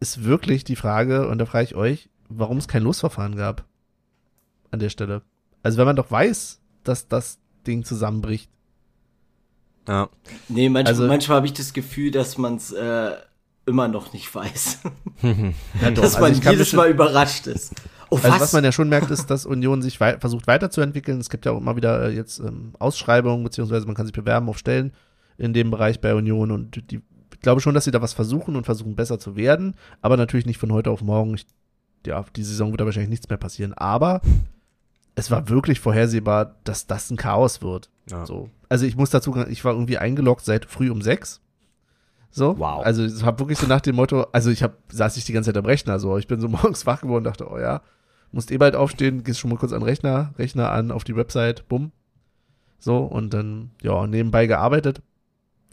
ist 0.00 0.24
wirklich 0.24 0.64
die 0.64 0.76
Frage, 0.76 1.28
und 1.28 1.38
da 1.38 1.44
frage 1.46 1.64
ich 1.64 1.74
euch, 1.74 2.08
warum 2.28 2.56
es 2.56 2.68
kein 2.68 2.82
Losverfahren 2.82 3.36
gab. 3.36 3.64
An 4.70 4.78
der 4.78 4.88
Stelle. 4.88 5.22
Also 5.62 5.76
wenn 5.78 5.84
man 5.86 5.96
doch 5.96 6.10
weiß, 6.10 6.60
dass 6.84 7.08
das 7.08 7.38
Ding 7.66 7.84
zusammenbricht. 7.84 8.50
Ja. 9.88 10.08
Nee, 10.48 10.68
manchmal, 10.68 10.92
Also- 10.92 11.06
manchmal 11.06 11.36
habe 11.36 11.46
ich 11.46 11.52
das 11.52 11.72
Gefühl, 11.72 12.10
dass 12.10 12.38
man 12.38 12.56
es 12.56 12.72
äh, 12.72 13.12
immer 13.66 13.88
noch 13.88 14.12
nicht 14.12 14.34
weiß. 14.34 14.78
Ja, 15.22 15.90
doch, 15.90 16.02
dass 16.02 16.14
also 16.16 16.20
man 16.20 16.32
ich 16.32 16.40
kann 16.40 16.52
jedes 16.52 16.72
Mal 16.72 16.90
überrascht 16.90 17.46
ist. 17.46 17.74
Oh, 18.10 18.16
Also 18.16 18.28
was? 18.28 18.40
was 18.40 18.52
man 18.52 18.64
ja 18.64 18.72
schon 18.72 18.88
merkt, 18.88 19.10
ist, 19.10 19.26
dass 19.30 19.46
Union 19.46 19.80
sich 19.82 19.98
wei 20.00 20.18
versucht 20.18 20.46
weiterzuentwickeln. 20.46 21.18
Es 21.20 21.30
gibt 21.30 21.46
ja 21.46 21.52
auch 21.52 21.58
immer 21.58 21.74
wieder 21.76 22.04
äh, 22.08 22.14
jetzt 22.14 22.38
ähm, 22.40 22.72
Ausschreibungen, 22.78 23.42
beziehungsweise 23.42 23.86
man 23.86 23.94
kann 23.94 24.06
sich 24.06 24.14
bewerben 24.14 24.48
auf 24.48 24.58
Stellen 24.58 24.92
in 25.38 25.52
dem 25.52 25.70
Bereich 25.70 26.00
bei 26.00 26.14
Union 26.14 26.50
und 26.52 26.90
die, 26.90 27.00
ich 27.32 27.40
glaube 27.40 27.60
schon, 27.60 27.74
dass 27.74 27.84
sie 27.84 27.90
da 27.90 28.00
was 28.02 28.12
versuchen 28.12 28.54
und 28.56 28.64
versuchen 28.64 28.94
besser 28.94 29.18
zu 29.18 29.34
werden, 29.36 29.74
aber 30.00 30.16
natürlich 30.16 30.46
nicht 30.46 30.58
von 30.58 30.72
heute 30.72 30.90
auf 30.90 31.02
morgen. 31.02 31.34
Ich, 31.34 31.46
ja, 32.06 32.24
die 32.36 32.44
Saison 32.44 32.70
wird 32.70 32.80
da 32.80 32.84
wahrscheinlich 32.84 33.10
nichts 33.10 33.28
mehr 33.28 33.38
passieren, 33.38 33.72
aber 33.74 34.20
es 35.16 35.30
war 35.30 35.48
wirklich 35.48 35.80
vorhersehbar, 35.80 36.54
dass 36.64 36.86
das 36.86 37.10
ein 37.10 37.16
Chaos 37.16 37.62
wird. 37.62 37.88
Ja. 38.10 38.26
So. 38.26 38.50
Also 38.74 38.86
ich 38.86 38.96
muss 38.96 39.10
dazu, 39.10 39.32
sagen, 39.32 39.52
ich 39.52 39.64
war 39.64 39.72
irgendwie 39.72 39.98
eingeloggt 39.98 40.44
seit 40.44 40.64
früh 40.64 40.90
um 40.90 41.00
sechs. 41.00 41.40
So. 42.32 42.58
Wow. 42.58 42.84
Also 42.84 43.04
ich 43.04 43.22
habe 43.22 43.38
wirklich 43.38 43.56
so 43.56 43.68
nach 43.68 43.80
dem 43.80 43.94
Motto, 43.94 44.26
also 44.32 44.50
ich 44.50 44.64
habe, 44.64 44.74
saß 44.88 45.16
ich 45.16 45.24
die 45.24 45.32
ganze 45.32 45.50
Zeit 45.52 45.56
am 45.56 45.64
Rechner, 45.64 46.00
so. 46.00 46.18
Ich 46.18 46.26
bin 46.26 46.40
so 46.40 46.48
morgens 46.58 46.84
wach 46.84 47.00
geworden 47.00 47.18
und 47.18 47.24
dachte, 47.24 47.48
oh 47.48 47.56
ja, 47.56 47.82
musst 48.32 48.50
eh 48.50 48.58
bald 48.58 48.74
aufstehen, 48.74 49.22
gehst 49.22 49.38
schon 49.38 49.50
mal 49.50 49.58
kurz 49.58 49.72
an 49.72 49.78
den 49.78 49.88
Rechner, 49.88 50.34
Rechner 50.38 50.72
an, 50.72 50.90
auf 50.90 51.04
die 51.04 51.14
Website, 51.14 51.68
bumm. 51.68 51.92
So, 52.80 52.98
und 52.98 53.32
dann, 53.32 53.70
ja, 53.80 54.08
nebenbei 54.08 54.48
gearbeitet. 54.48 55.02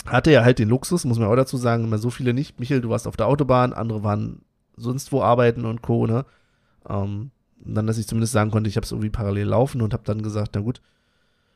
Hatte 0.05 0.29
ja 0.29 0.43
halt 0.43 0.59
den 0.59 0.69
Luxus, 0.69 1.03
muss 1.03 1.17
man 1.17 1.27
auch 1.27 1.35
dazu 1.35 1.57
sagen, 1.57 1.85
immer 1.85 1.97
so 1.97 2.11
viele 2.11 2.35
nicht. 2.35 2.59
Michael, 2.59 2.81
du 2.81 2.89
warst 2.89 3.07
auf 3.07 3.17
der 3.17 3.25
Autobahn, 3.25 3.73
andere 3.73 4.03
waren 4.03 4.43
sonst 4.77 5.11
wo 5.11 5.23
arbeiten 5.23 5.65
und 5.65 5.81
Co., 5.81 6.05
ne? 6.05 6.23
Ähm, 6.87 7.31
dann, 7.65 7.87
dass 7.87 7.97
ich 7.97 8.07
zumindest 8.07 8.33
sagen 8.33 8.51
konnte, 8.51 8.69
ich 8.69 8.75
habe 8.75 8.85
es 8.85 8.91
irgendwie 8.91 9.09
parallel 9.09 9.47
laufen 9.47 9.81
und 9.81 9.91
habe 9.91 10.03
dann 10.05 10.21
gesagt, 10.21 10.51
na 10.53 10.61
gut, 10.61 10.81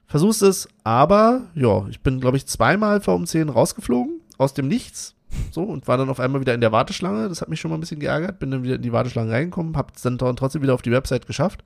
versuchst 0.07 0.41
es, 0.41 0.67
aber 0.83 1.41
ja, 1.55 1.87
ich 1.89 2.01
bin, 2.01 2.19
glaube 2.19 2.37
ich, 2.37 2.45
zweimal 2.45 3.01
vor 3.01 3.15
um 3.15 3.25
10 3.25 3.49
rausgeflogen, 3.49 4.21
aus 4.37 4.53
dem 4.53 4.67
Nichts, 4.67 5.15
so, 5.51 5.63
und 5.63 5.87
war 5.87 5.97
dann 5.97 6.09
auf 6.09 6.19
einmal 6.19 6.41
wieder 6.41 6.53
in 6.53 6.61
der 6.61 6.71
Warteschlange, 6.71 7.27
das 7.29 7.41
hat 7.41 7.49
mich 7.49 7.59
schon 7.59 7.71
mal 7.71 7.77
ein 7.77 7.81
bisschen 7.81 7.99
geärgert, 7.99 8.39
bin 8.39 8.51
dann 8.51 8.63
wieder 8.63 8.75
in 8.75 8.81
die 8.81 8.93
Warteschlange 8.93 9.31
reingekommen, 9.31 9.75
hab's 9.77 10.01
dann 10.01 10.17
tr- 10.17 10.35
trotzdem 10.35 10.61
wieder 10.61 10.73
auf 10.73 10.81
die 10.81 10.91
Website 10.91 11.27
geschafft, 11.27 11.63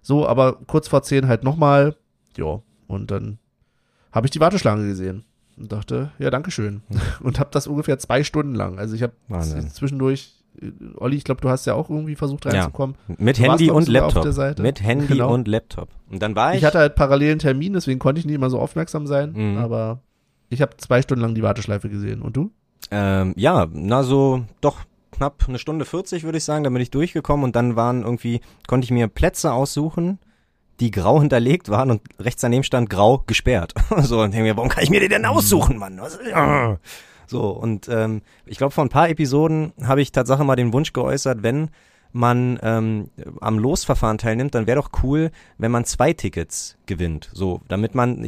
so, 0.00 0.26
aber 0.26 0.54
kurz 0.66 0.88
vor 0.88 1.02
10 1.02 1.28
halt 1.28 1.44
nochmal, 1.44 1.96
ja, 2.36 2.60
und 2.86 3.10
dann 3.10 3.38
habe 4.12 4.26
ich 4.26 4.30
die 4.30 4.40
Warteschlange 4.40 4.86
gesehen 4.86 5.24
und 5.56 5.70
dachte, 5.72 6.10
ja, 6.18 6.30
Dankeschön. 6.30 6.82
Und 7.20 7.38
habe 7.38 7.50
das 7.52 7.66
ungefähr 7.66 7.98
zwei 7.98 8.24
Stunden 8.24 8.54
lang. 8.54 8.78
Also 8.78 8.94
ich 8.94 9.02
habe 9.02 9.12
zwischendurch, 9.70 10.41
Olli, 10.96 11.16
ich 11.16 11.24
glaube, 11.24 11.40
du 11.40 11.48
hast 11.48 11.66
ja 11.66 11.74
auch 11.74 11.88
irgendwie 11.90 12.14
versucht 12.14 12.44
Ja. 12.44 12.52
reinzukommen. 12.52 12.96
Mit 13.18 13.38
Du 13.38 13.42
Handy 13.42 13.70
und 13.70 13.88
Laptop. 13.88 14.58
Mit 14.58 14.82
Handy 14.82 15.06
Genau. 15.06 15.32
und 15.32 15.48
Laptop. 15.48 15.88
Und 16.10 16.20
dann 16.22 16.36
war 16.36 16.52
ich. 16.52 16.58
Ich 16.58 16.64
hatte 16.64 16.78
halt 16.78 16.94
parallelen 16.94 17.38
Termin, 17.38 17.72
deswegen 17.72 17.98
konnte 17.98 18.18
ich 18.20 18.26
nicht 18.26 18.34
immer 18.34 18.50
so 18.50 18.58
aufmerksam 18.58 19.06
sein, 19.06 19.32
Mhm. 19.32 19.56
aber 19.58 20.00
ich 20.50 20.60
habe 20.60 20.76
zwei 20.76 21.00
Stunden 21.02 21.22
lang 21.22 21.34
die 21.34 21.42
Warteschleife 21.42 21.88
gesehen. 21.88 22.20
Und 22.22 22.36
du? 22.36 22.50
Ähm, 22.90 23.32
ja, 23.36 23.66
na 23.72 24.02
so, 24.02 24.44
doch 24.60 24.78
knapp 25.10 25.44
eine 25.48 25.58
Stunde 25.58 25.84
40 25.84 26.24
würde 26.24 26.38
ich 26.38 26.44
sagen, 26.44 26.64
dann 26.64 26.72
bin 26.72 26.82
ich 26.82 26.90
durchgekommen 26.90 27.44
und 27.44 27.56
dann 27.56 27.76
waren 27.76 28.02
irgendwie, 28.02 28.40
konnte 28.66 28.84
ich 28.84 28.90
mir 28.90 29.08
Plätze 29.08 29.52
aussuchen, 29.52 30.18
die 30.80 30.90
grau 30.90 31.20
hinterlegt 31.20 31.70
waren 31.70 31.90
und 31.90 32.02
rechts 32.20 32.42
daneben 32.42 32.64
stand 32.64 32.90
grau 32.90 33.22
gesperrt. 33.26 33.72
so, 34.02 34.20
und 34.20 34.32
denke 34.34 34.44
mir, 34.44 34.56
warum 34.56 34.68
kann 34.68 34.84
ich 34.84 34.90
mir 34.90 35.00
die 35.00 35.08
denn 35.08 35.24
aussuchen, 35.24 35.78
Mann? 35.78 35.98
Was, 36.00 36.18
ah. 36.34 36.76
so, 37.26 37.50
und 37.50 37.88
ähm, 37.88 38.22
ich 38.46 38.58
glaube, 38.58 38.72
vor 38.72 38.84
ein 38.84 38.88
paar 38.90 39.08
Episoden 39.08 39.72
habe 39.82 40.02
ich 40.02 40.12
Tatsache 40.12 40.44
mal 40.44 40.56
den 40.56 40.72
Wunsch 40.72 40.92
geäußert, 40.92 41.42
wenn 41.42 41.70
man 42.14 42.58
ähm, 42.62 43.08
am 43.40 43.58
Losverfahren 43.58 44.18
teilnimmt, 44.18 44.54
dann 44.54 44.66
wäre 44.66 44.76
doch 44.82 44.90
cool, 45.02 45.30
wenn 45.56 45.70
man 45.70 45.86
zwei 45.86 46.12
Tickets 46.12 46.76
gewinnt. 46.84 47.30
So, 47.32 47.62
damit 47.68 47.94
man 47.94 48.22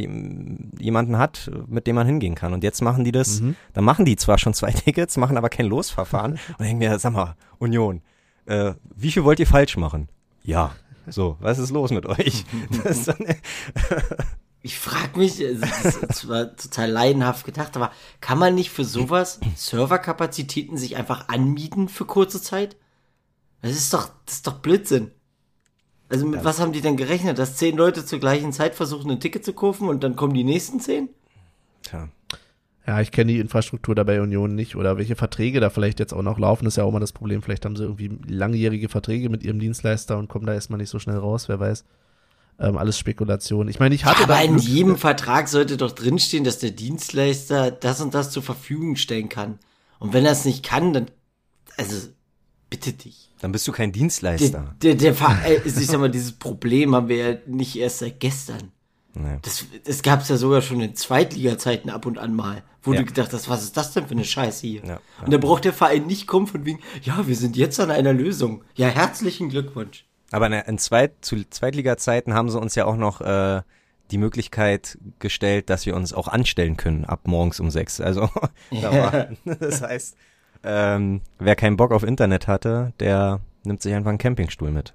jemanden 0.78 1.18
hat, 1.18 1.50
mit 1.66 1.86
dem 1.86 1.96
man 1.96 2.06
hingehen 2.06 2.34
kann. 2.34 2.54
Und 2.54 2.64
jetzt 2.64 2.80
machen 2.80 3.04
die 3.04 3.12
das, 3.12 3.42
Mhm. 3.42 3.56
dann 3.74 3.84
machen 3.84 4.06
die 4.06 4.16
zwar 4.16 4.38
schon 4.38 4.54
zwei 4.54 4.70
Tickets, 4.72 5.18
machen 5.18 5.36
aber 5.36 5.50
kein 5.50 5.66
Losverfahren 5.66 6.32
und 6.32 6.60
denken 6.60 6.78
mir, 6.78 6.98
sag 6.98 7.12
mal, 7.12 7.36
Union, 7.58 8.00
äh, 8.46 8.72
wie 8.96 9.10
viel 9.10 9.24
wollt 9.24 9.38
ihr 9.40 9.46
falsch 9.46 9.76
machen? 9.76 10.08
Ja. 10.42 10.72
So, 11.06 11.36
was 11.40 11.58
ist 11.58 11.70
los 11.70 11.90
mit 11.90 12.06
euch? 12.06 12.46
Das 12.84 12.96
ist 12.96 13.08
dann, 13.08 13.18
Ich 14.64 14.78
frage 14.78 15.18
mich, 15.18 15.36
das 15.36 15.84
ist 15.84 16.14
zwar 16.14 16.56
total 16.56 16.90
leidenhaft 16.90 17.44
gedacht, 17.44 17.76
aber 17.76 17.92
kann 18.22 18.38
man 18.38 18.54
nicht 18.54 18.70
für 18.70 18.86
sowas 18.86 19.38
Serverkapazitäten 19.56 20.78
sich 20.78 20.96
einfach 20.96 21.28
anmieten 21.28 21.90
für 21.90 22.06
kurze 22.06 22.40
Zeit? 22.40 22.74
Das 23.60 23.72
ist 23.72 23.92
doch, 23.92 24.08
das 24.24 24.36
ist 24.36 24.46
doch 24.46 24.60
Blödsinn. 24.60 25.10
Also 26.08 26.24
mit 26.24 26.44
was 26.44 26.60
haben 26.60 26.72
die 26.72 26.80
denn 26.80 26.96
gerechnet, 26.96 27.38
dass 27.38 27.56
zehn 27.56 27.76
Leute 27.76 28.06
zur 28.06 28.20
gleichen 28.20 28.54
Zeit 28.54 28.74
versuchen, 28.74 29.10
ein 29.10 29.20
Ticket 29.20 29.44
zu 29.44 29.52
kaufen 29.52 29.86
und 29.86 30.02
dann 30.02 30.16
kommen 30.16 30.32
die 30.32 30.44
nächsten 30.44 30.80
zehn? 30.80 31.10
tja. 31.82 32.08
Ja, 32.86 33.02
ich 33.02 33.12
kenne 33.12 33.32
die 33.32 33.40
Infrastruktur 33.40 33.94
da 33.94 34.04
bei 34.04 34.22
Union 34.22 34.54
nicht 34.54 34.76
oder 34.76 34.96
welche 34.96 35.14
Verträge 35.14 35.60
da 35.60 35.68
vielleicht 35.68 36.00
jetzt 36.00 36.14
auch 36.14 36.22
noch 36.22 36.38
laufen, 36.38 36.66
ist 36.66 36.76
ja 36.76 36.84
auch 36.84 36.88
immer 36.88 37.00
das 37.00 37.12
Problem. 37.12 37.42
Vielleicht 37.42 37.66
haben 37.66 37.76
sie 37.76 37.82
irgendwie 37.84 38.18
langjährige 38.26 38.88
Verträge 38.88 39.28
mit 39.28 39.42
ihrem 39.42 39.58
Dienstleister 39.58 40.16
und 40.16 40.28
kommen 40.28 40.46
da 40.46 40.54
erstmal 40.54 40.78
nicht 40.78 40.90
so 40.90 40.98
schnell 40.98 41.18
raus, 41.18 41.50
wer 41.50 41.60
weiß. 41.60 41.84
Ähm, 42.58 42.78
alles 42.78 42.98
Spekulation. 42.98 43.68
Ich 43.68 43.80
meine, 43.80 43.94
ich 43.94 44.04
hatte 44.04 44.18
Ja, 44.20 44.24
aber 44.24 44.34
da 44.34 44.42
in 44.42 44.58
jedem 44.58 44.96
Vertrag 44.96 45.48
sollte 45.48 45.76
doch 45.76 45.90
drinstehen, 45.92 46.44
dass 46.44 46.58
der 46.58 46.70
Dienstleister 46.70 47.70
das 47.70 48.00
und 48.00 48.14
das 48.14 48.30
zur 48.30 48.42
Verfügung 48.42 48.96
stellen 48.96 49.28
kann. 49.28 49.58
Und 49.98 50.12
wenn 50.12 50.24
er 50.24 50.32
es 50.32 50.44
nicht 50.44 50.62
kann, 50.64 50.92
dann, 50.92 51.06
also, 51.76 52.08
bitte 52.70 52.92
dich. 52.92 53.30
Dann 53.40 53.52
bist 53.52 53.66
du 53.66 53.72
kein 53.72 53.90
Der, 53.92 53.98
Dienstleister. 54.00 54.74
der, 54.82 54.94
der 54.94 55.12
äh, 55.46 55.60
ich 55.64 55.86
sag 55.86 55.98
mal, 55.98 56.10
dieses 56.10 56.32
Problem 56.32 56.94
haben 56.94 57.08
wir 57.08 57.16
ja 57.16 57.38
nicht 57.46 57.76
erst 57.76 57.98
seit 57.98 58.20
gestern. 58.20 58.70
Nee. 59.14 59.38
Das, 59.42 59.64
das 59.84 60.02
gab 60.02 60.22
es 60.22 60.28
ja 60.28 60.36
sogar 60.36 60.60
schon 60.62 60.80
in 60.80 60.94
Zweitliga-Zeiten 60.96 61.88
ab 61.90 62.04
und 62.06 62.18
an 62.18 62.34
mal, 62.34 62.62
wo 62.82 62.92
Ja. 62.92 63.00
du 63.00 63.04
gedacht 63.06 63.32
hast, 63.32 63.48
was 63.48 63.62
ist 63.62 63.76
das 63.76 63.92
denn 63.92 64.06
für 64.06 64.12
eine 64.12 64.24
Scheiße 64.24 64.66
hier? 64.66 64.84
Ja, 64.84 65.00
Und 65.24 65.32
da 65.32 65.38
braucht 65.38 65.64
der 65.64 65.72
Verein 65.72 66.06
nicht 66.06 66.26
kommen 66.26 66.46
von 66.46 66.64
wegen, 66.64 66.80
ja, 67.02 67.26
wir 67.26 67.36
sind 67.36 67.56
jetzt 67.56 67.78
an 67.80 67.90
einer 67.92 68.12
Lösung. 68.12 68.64
Ja, 68.74 68.88
herzlichen 68.88 69.50
Glückwunsch. 69.50 70.04
Aber 70.30 70.66
in, 70.66 70.78
Zweit, 70.78 71.12
zu 71.20 71.48
Zweitliga-Zeiten 71.48 72.34
haben 72.34 72.50
sie 72.50 72.58
uns 72.58 72.74
ja 72.74 72.86
auch 72.86 72.96
noch 72.96 73.20
äh, 73.20 73.62
die 74.10 74.18
Möglichkeit 74.18 74.98
gestellt, 75.18 75.70
dass 75.70 75.86
wir 75.86 75.96
uns 75.96 76.12
auch 76.12 76.28
anstellen 76.28 76.76
können 76.76 77.04
ab 77.04 77.20
morgens 77.24 77.60
um 77.60 77.70
sechs. 77.70 78.00
Also 78.00 78.28
da 78.70 78.92
war, 78.92 79.28
das 79.58 79.82
heißt, 79.82 80.16
ähm, 80.62 81.20
wer 81.38 81.56
keinen 81.56 81.76
Bock 81.76 81.92
auf 81.92 82.02
Internet 82.02 82.48
hatte, 82.48 82.92
der 83.00 83.40
nimmt 83.64 83.82
sich 83.82 83.94
einfach 83.94 84.10
einen 84.10 84.18
Campingstuhl 84.18 84.70
mit. 84.70 84.94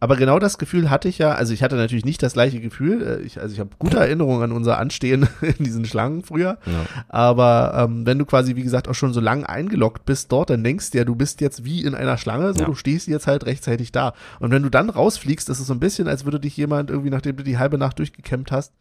Aber 0.00 0.16
genau 0.16 0.38
das 0.38 0.58
Gefühl 0.58 0.90
hatte 0.90 1.08
ich 1.08 1.16
ja, 1.18 1.32
also 1.32 1.54
ich 1.54 1.62
hatte 1.62 1.76
natürlich 1.76 2.04
nicht 2.04 2.22
das 2.22 2.34
gleiche 2.34 2.60
Gefühl, 2.60 3.02
äh, 3.02 3.20
ich, 3.22 3.40
also 3.40 3.54
ich 3.54 3.60
habe 3.60 3.70
gute 3.78 3.96
Erinnerungen 3.98 4.42
an 4.42 4.52
unser 4.52 4.78
Anstehen 4.78 5.28
in 5.40 5.64
diesen 5.64 5.86
Schlangen 5.86 6.22
früher, 6.22 6.58
Ja. 6.66 6.84
aber 7.08 7.74
ähm, 7.88 8.04
wenn 8.04 8.18
du 8.18 8.26
quasi, 8.26 8.54
wie 8.56 8.62
gesagt, 8.62 8.86
auch 8.88 8.94
schon 8.94 9.14
so 9.14 9.20
lang 9.20 9.44
eingeloggt 9.44 10.04
bist 10.04 10.30
dort, 10.30 10.50
dann 10.50 10.62
denkst 10.62 10.90
du 10.90 10.98
ja, 10.98 11.04
du 11.04 11.14
bist 11.14 11.40
jetzt 11.40 11.64
wie 11.64 11.82
in 11.82 11.94
einer 11.94 12.18
Schlange, 12.18 12.52
so 12.52 12.60
Ja. 12.60 12.66
du 12.66 12.74
stehst 12.74 13.08
jetzt 13.08 13.26
halt 13.26 13.46
rechtzeitig 13.46 13.92
da. 13.92 14.12
Und 14.40 14.50
wenn 14.50 14.62
du 14.62 14.68
dann 14.68 14.90
rausfliegst, 14.90 15.48
ist 15.48 15.60
es 15.60 15.66
so 15.66 15.72
ein 15.72 15.80
bisschen, 15.80 16.06
als 16.06 16.24
würde 16.26 16.38
dich 16.40 16.56
jemand 16.56 16.90
irgendwie, 16.90 17.10
nachdem 17.10 17.36
du 17.36 17.42
die 17.44 17.56
halbe 17.56 17.78
Nacht 17.78 17.98
durchgekämmt 17.98 18.52
hast, 18.52 18.72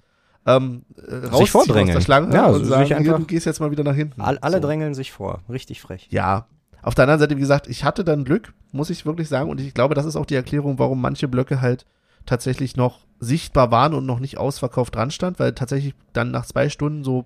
ähm, 0.45 0.81
äh, 1.07 1.29
aus 1.29 1.53
der 1.53 2.01
Schlange 2.01 2.35
Ja, 2.35 2.47
und 2.47 2.59
sich 2.59 2.67
sagen, 2.67 2.85
hier, 2.87 2.97
einfach- 2.97 3.17
du 3.19 3.25
gehst 3.25 3.45
jetzt 3.45 3.61
mal 3.61 3.71
wieder 3.71 3.85
nach 3.85 3.95
hinten. 3.95 4.19
All, 4.19 4.39
alle 4.39 4.57
so. 4.57 4.63
drängeln 4.67 4.93
sich 4.93 5.13
vor. 5.13 5.41
Richtig 5.49 5.79
frech. 5.81 6.07
Ja. 6.11 6.47
Auf 6.83 6.95
der 6.95 7.03
anderen 7.03 7.19
Seite, 7.19 7.35
wie 7.37 7.41
gesagt, 7.41 7.67
ich 7.67 7.83
hatte 7.83 8.03
dann 8.03 8.25
Glück, 8.25 8.53
muss 8.71 8.89
ich 8.89 9.05
wirklich 9.05 9.29
sagen. 9.29 9.49
Und 9.49 9.59
ich 9.61 9.73
glaube, 9.73 9.95
das 9.95 10.05
ist 10.05 10.15
auch 10.15 10.25
die 10.25 10.35
Erklärung, 10.35 10.77
warum 10.79 11.01
manche 11.01 11.27
Blöcke 11.27 11.61
halt 11.61 11.85
tatsächlich 12.25 12.75
noch 12.75 12.99
sichtbar 13.19 13.71
waren 13.71 13.93
und 13.93 14.05
noch 14.05 14.19
nicht 14.19 14.37
ausverkauft 14.37 14.95
dran 14.95 15.11
stand, 15.11 15.39
weil 15.39 15.53
tatsächlich 15.53 15.95
dann 16.13 16.31
nach 16.31 16.45
zwei 16.45 16.69
Stunden, 16.69 17.03
so 17.03 17.25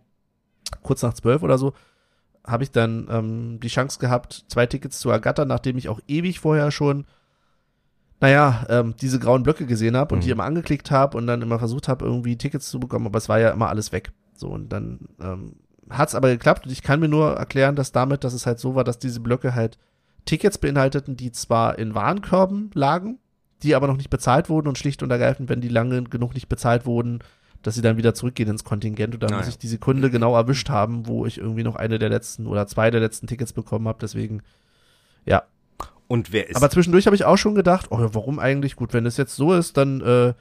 kurz 0.83 1.01
nach 1.01 1.13
zwölf 1.13 1.43
oder 1.43 1.57
so, 1.57 1.73
habe 2.45 2.63
ich 2.63 2.71
dann 2.71 3.07
ähm, 3.11 3.59
die 3.61 3.67
Chance 3.67 3.99
gehabt, 3.99 4.45
zwei 4.47 4.65
Tickets 4.67 4.99
zu 4.99 5.09
ergattern, 5.09 5.47
nachdem 5.47 5.77
ich 5.77 5.89
auch 5.89 5.99
ewig 6.07 6.39
vorher 6.39 6.71
schon, 6.71 7.05
naja, 8.19 8.65
ähm, 8.69 8.95
diese 9.01 9.19
grauen 9.19 9.43
Blöcke 9.43 9.65
gesehen 9.65 9.97
habe 9.97 10.15
und 10.15 10.19
Mhm. 10.21 10.23
die 10.25 10.29
immer 10.31 10.45
angeklickt 10.45 10.89
habe 10.91 11.17
und 11.17 11.27
dann 11.27 11.41
immer 11.41 11.59
versucht 11.59 11.87
habe, 11.87 12.05
irgendwie 12.05 12.37
Tickets 12.37 12.69
zu 12.69 12.79
bekommen, 12.79 13.05
aber 13.07 13.17
es 13.17 13.29
war 13.29 13.39
ja 13.39 13.49
immer 13.49 13.69
alles 13.69 13.91
weg. 13.91 14.11
So, 14.35 14.47
und 14.49 14.69
dann 14.69 14.99
ähm, 15.21 15.55
hat 15.89 16.09
es 16.09 16.15
aber 16.15 16.29
geklappt 16.29 16.65
und 16.65 16.71
ich 16.71 16.81
kann 16.81 16.99
mir 16.99 17.07
nur 17.07 17.33
erklären, 17.33 17.75
dass 17.75 17.91
damit, 17.91 18.23
dass 18.23 18.33
es 18.33 18.45
halt 18.45 18.59
so 18.59 18.75
war, 18.75 18.83
dass 18.83 18.99
diese 18.99 19.19
Blöcke 19.19 19.55
halt 19.55 19.77
Tickets 20.25 20.57
beinhalteten, 20.57 21.15
die 21.15 21.31
zwar 21.31 21.79
in 21.79 21.95
Warenkörben 21.95 22.71
lagen, 22.73 23.19
die 23.63 23.75
aber 23.75 23.87
noch 23.87 23.97
nicht 23.97 24.09
bezahlt 24.09 24.49
wurden 24.49 24.67
und 24.67 24.77
schlicht 24.77 25.01
und 25.03 25.11
ergreifend, 25.11 25.49
wenn 25.49 25.61
die 25.61 25.69
lange 25.69 26.03
genug 26.03 26.33
nicht 26.33 26.49
bezahlt 26.49 26.85
wurden, 26.85 27.19
dass 27.63 27.75
sie 27.75 27.81
dann 27.81 27.97
wieder 27.97 28.13
zurückgehen 28.13 28.49
ins 28.49 28.63
Kontingent 28.63 29.13
und 29.13 29.23
dann 29.23 29.33
Ah, 29.33 29.37
muss 29.37 29.47
ich 29.47 29.57
die 29.57 29.67
Sekunde 29.67 30.09
genau 30.09 30.35
erwischt 30.35 30.69
haben, 30.69 31.07
wo 31.07 31.25
ich 31.25 31.37
irgendwie 31.37 31.63
noch 31.63 31.75
eine 31.75 31.97
der 31.97 32.09
letzten 32.09 32.45
oder 32.45 32.67
zwei 32.67 32.91
der 32.91 33.01
letzten 33.01 33.27
Tickets 33.27 33.53
bekommen 33.53 33.87
habe. 33.87 33.97
Deswegen, 34.01 34.41
ja. 35.25 35.43
Und 36.07 36.31
wer 36.31 36.49
ist 36.49 36.55
Aber 36.55 36.69
zwischendurch 36.69 37.05
habe 37.07 37.15
ich 37.15 37.25
auch 37.25 37.37
schon 37.37 37.55
gedacht, 37.55 37.87
oh 37.89 37.99
ja, 37.99 38.13
warum 38.13 38.39
eigentlich? 38.39 38.75
Gut, 38.75 38.93
wenn 38.93 39.05
es 39.05 39.17
jetzt 39.17 39.35
so 39.35 39.53
ist, 39.53 39.75
dann, 39.75 40.01
äh, 40.01 40.33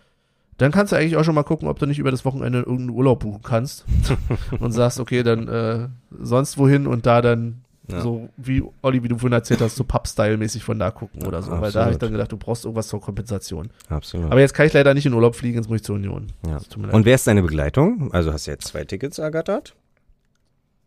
dann 0.58 0.72
kannst 0.72 0.92
du 0.92 0.96
eigentlich 0.96 1.16
auch 1.16 1.24
schon 1.24 1.34
mal 1.34 1.42
gucken, 1.42 1.68
ob 1.68 1.78
du 1.78 1.86
nicht 1.86 1.98
über 1.98 2.10
das 2.10 2.24
Wochenende 2.24 2.60
irgendeinen 2.60 2.90
Urlaub 2.90 3.20
buchen 3.20 3.42
kannst 3.42 3.84
und 4.60 4.72
sagst, 4.72 4.98
okay, 5.00 5.22
dann 5.22 5.48
äh, 5.48 5.88
sonst 6.18 6.56
wohin 6.58 6.86
und 6.86 7.04
da 7.06 7.20
dann 7.22 7.62
Ja. 7.88 8.00
so 8.00 8.28
wie 8.36 8.62
Olli, 8.82 9.02
wie 9.02 9.08
du 9.08 9.16
vorhin 9.18 9.32
erzählt 9.34 9.60
hast, 9.60 9.76
so 9.76 9.84
Pub-Style-mäßig 9.84 10.64
von 10.64 10.78
da 10.78 10.90
gucken 10.90 11.24
oder 11.26 11.42
so. 11.42 11.50
Weil 11.52 11.60
da 11.60 11.66
absolut. 11.66 11.82
habe 11.84 11.92
ich 11.92 11.98
dann 11.98 12.12
gedacht, 12.12 12.32
du 12.32 12.36
brauchst 12.36 12.64
irgendwas 12.64 12.88
zur 12.88 13.00
Kompensation. 13.00 13.70
Absolut. 13.88 14.30
Aber 14.32 14.40
jetzt 14.40 14.54
kann 14.54 14.66
ich 14.66 14.72
leider 14.72 14.92
nicht 14.94 15.06
in 15.06 15.12
Urlaub 15.12 15.36
fliegen, 15.36 15.56
jetzt 15.56 15.68
muss 15.68 15.76
ich 15.76 15.84
zur 15.84 15.94
Union. 15.96 16.28
ja. 16.46 16.58
Und 16.90 17.04
wer 17.04 17.14
ist 17.14 17.26
deine 17.26 17.42
Begleitung? 17.42 18.10
Also 18.12 18.32
hast 18.32 18.46
du 18.46 18.50
jetzt 18.50 18.66
zwei 18.68 18.84
Tickets 18.84 19.18
ergattert? 19.18 19.74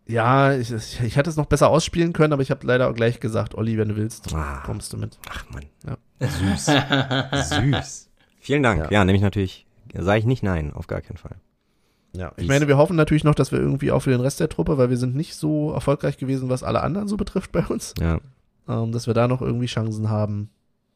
ja, 0.07 0.53
ich, 0.55 0.71
ich, 0.73 0.99
ich 1.03 1.15
hätte 1.17 1.29
es 1.29 1.35
noch 1.37 1.45
besser 1.45 1.69
ausspielen 1.69 2.13
können, 2.13 2.33
aber 2.33 2.41
ich 2.41 2.49
habe 2.49 2.65
leider 2.65 2.89
auch 2.89 2.95
gleich 2.95 3.19
gesagt, 3.19 3.53
Olli, 3.53 3.77
wenn 3.77 3.89
du 3.89 3.95
willst, 3.95 4.33
Ah. 4.33 4.63
kommst 4.65 4.91
du 4.91 4.97
mit. 4.97 5.19
Ach 5.29 5.45
man. 5.51 5.63
Ja. 5.85 5.97
Süß. 6.27 6.65
Süß. 7.49 8.08
Vielen 8.39 8.63
Dank. 8.63 8.85
Ja. 8.85 8.91
Ja, 8.91 9.05
nehme 9.05 9.17
ich 9.17 9.21
natürlich, 9.23 9.65
sage 9.93 10.19
ich 10.19 10.25
nicht 10.25 10.43
nein, 10.43 10.73
auf 10.73 10.87
gar 10.87 11.01
keinen 11.01 11.17
Fall. 11.17 11.35
Ja, 12.13 12.29
ich 12.37 12.43
Dies. 12.43 12.47
meine, 12.47 12.67
wir 12.67 12.77
hoffen 12.77 12.95
natürlich 12.95 13.23
noch, 13.23 13.35
dass 13.35 13.51
wir 13.51 13.59
irgendwie 13.59 13.91
auch 13.91 13.99
für 14.01 14.09
den 14.09 14.21
Rest 14.21 14.39
der 14.39 14.49
Truppe, 14.49 14.77
weil 14.77 14.89
wir 14.89 14.97
sind 14.97 15.15
nicht 15.15 15.35
so 15.35 15.71
erfolgreich 15.73 16.17
gewesen, 16.17 16.49
was 16.49 16.63
alle 16.63 16.81
anderen 16.81 17.07
so 17.07 17.17
betrifft 17.17 17.51
bei 17.51 17.63
uns, 17.65 17.93
Ja. 17.99 18.19
ähm, 18.67 18.91
dass 18.91 19.05
wir 19.07 19.13
da 19.13 19.27
noch 19.27 19.41
irgendwie 19.41 19.67
Chancen 19.67 20.09
haben. 20.09 20.49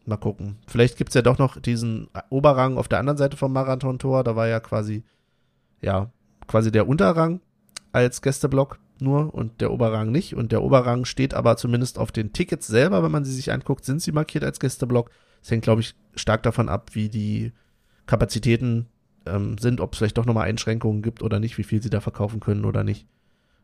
Mal 0.06 0.18
gucken. 0.18 0.58
Vielleicht 0.68 0.98
gibt's 0.98 1.14
ja 1.16 1.22
doch 1.22 1.38
noch 1.38 1.62
diesen 1.62 2.10
Oberrang 2.30 2.78
auf 2.78 2.90
der 2.90 3.00
anderen 3.00 3.18
Seite 3.18 3.38
vom 3.38 3.54
Marathontor. 3.54 4.26
Da 4.26 4.36
war 4.36 4.48
ja 4.50 4.60
quasi, 4.60 5.04
ja, 5.82 6.10
quasi 6.46 6.72
der 6.74 6.90
Unterrang 6.90 7.40
als 7.94 8.22
Gästeblock 8.22 8.80
nur 9.00 9.34
und 9.34 9.62
der 9.62 9.72
Oberrang 9.72 10.12
nicht. 10.12 10.36
Und 10.36 10.52
der 10.52 10.62
Oberrang 10.62 11.06
steht 11.06 11.34
aber 11.34 11.56
zumindest 11.56 12.00
auf 12.00 12.12
den 12.12 12.34
Tickets 12.34 12.68
selber, 12.68 13.02
wenn 13.02 13.12
man 13.12 13.24
sie 13.24 13.34
sich 13.34 13.52
anguckt, 13.54 13.86
sind 13.86 14.02
sie 14.02 14.12
markiert 14.12 14.44
als 14.44 14.60
Gästeblock. 14.60 15.10
Das 15.44 15.52
hängt, 15.52 15.64
glaube 15.64 15.82
ich, 15.82 15.94
stark 16.16 16.42
davon 16.44 16.70
ab, 16.70 16.92
wie 16.94 17.10
die 17.10 17.52
Kapazitäten 18.08 18.88
ähm, 19.26 19.58
sind, 19.58 19.80
ob 19.82 19.94
es 19.94 19.98
vielleicht 20.00 20.18
doch 20.18 20.26
nochmal 20.26 20.48
Einschränkungen 20.48 21.02
gibt 21.02 21.22
oder 21.22 21.40
nicht, 21.40 21.58
wie 21.58 21.64
viel 21.64 21.82
sie 21.84 21.90
da 21.90 22.00
verkaufen 22.00 22.40
können 22.40 22.66
oder 22.66 22.84
nicht. 22.84 23.06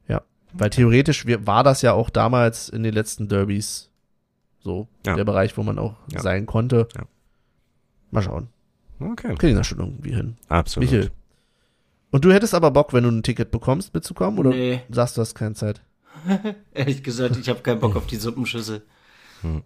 Ja. 0.07 0.21
Weil 0.53 0.69
theoretisch 0.69 1.25
wir, 1.25 1.47
war 1.47 1.63
das 1.63 1.81
ja 1.81 1.93
auch 1.93 2.09
damals 2.09 2.69
in 2.69 2.83
den 2.83 2.93
letzten 2.93 3.27
Derbys 3.27 3.89
so 4.59 4.87
Ja. 5.05 5.15
der 5.15 5.23
Bereich, 5.25 5.57
wo 5.57 5.63
man 5.63 5.79
auch 5.79 5.95
Ja. 6.11 6.21
sein 6.21 6.45
konnte. 6.45 6.87
Ja. 6.95 7.03
Mal 8.11 8.21
schauen. 8.21 8.49
Okay. 8.99 9.35
Kriegen 9.35 9.55
das 9.57 9.67
schon 9.67 9.79
irgendwie 9.79 10.13
hin. 10.13 10.35
Absolut. 10.49 10.89
Michel. 10.91 11.11
Und 12.11 12.25
du 12.25 12.33
hättest 12.33 12.53
aber 12.55 12.71
Bock, 12.71 12.91
wenn 12.91 13.03
du 13.03 13.09
ein 13.11 13.23
Ticket 13.23 13.51
bekommst, 13.51 13.93
mitzukommen? 13.93 14.39
Oder 14.39 14.49
Nee. 14.49 14.81
sagst 14.89 15.15
du 15.15 15.21
hast 15.21 15.35
keine 15.35 15.55
Zeit? 15.55 15.81
Ehrlich 16.73 17.03
gesagt, 17.03 17.37
ich 17.37 17.47
habe 17.47 17.59
keinen 17.61 17.79
Bock 17.79 17.95
auf 17.95 18.07
die 18.07 18.17
Suppenschüssel. 18.17 18.81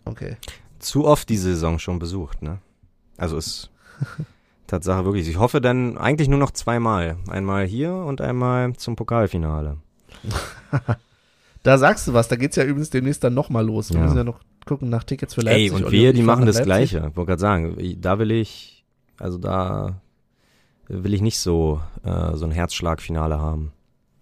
Okay. 0.06 0.38
Zu 0.84 1.06
oft 1.06 1.30
die 1.30 1.38
Saison 1.38 1.80
schon 1.80 1.98
besucht, 2.00 2.42
ne? 2.42 2.60
Also 3.18 3.38
ist 3.38 3.70
Tatsache 4.68 5.06
wirklich. 5.06 5.28
Ich 5.30 5.38
hoffe 5.38 5.62
dann 5.62 5.98
eigentlich 5.98 6.28
nur 6.28 6.40
noch 6.40 6.52
zweimal. 6.52 7.18
Einmal 7.30 7.66
hier 7.66 7.94
und 7.94 8.22
einmal 8.22 8.74
zum 8.74 8.96
Pokalfinale. 8.96 9.78
Da 11.64 11.78
sagst 11.78 12.10
du 12.10 12.14
was, 12.14 12.28
da 12.28 12.36
geht's 12.36 12.58
ja 12.58 12.66
übrigens 12.66 12.90
demnächst 12.90 13.24
dann 13.24 13.34
nochmal 13.34 13.66
los. 13.66 13.90
Wir 13.92 13.98
Ja. 14.00 14.04
müssen 14.04 14.18
ja 14.18 14.24
noch 14.26 14.42
gucken 14.66 14.90
nach 14.90 15.06
Tickets 15.06 15.34
für 15.36 15.40
Leipzig. 15.42 15.72
Ey, 15.72 15.72
und 15.72 15.92
wir, 15.94 16.12
die 16.12 16.22
machen 16.22 16.46
das 16.46 16.58
Leipzig. 16.58 16.66
Gleiche. 16.92 17.08
Ich 17.10 17.16
wollte 17.16 17.28
gerade 17.30 17.40
sagen, 17.40 17.78
da 18.02 18.20
will 18.20 18.32
ich, 18.32 18.84
also 19.18 19.38
da 19.38 20.02
will 20.90 21.14
ich 21.14 21.22
nicht 21.22 21.40
so, 21.40 21.80
äh, 22.04 22.36
so 22.36 22.44
ein 22.46 22.52
Herzschlagfinale 22.52 23.40
haben. 23.40 23.72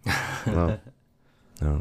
Ja. 0.46 0.78
Ja. 1.62 1.80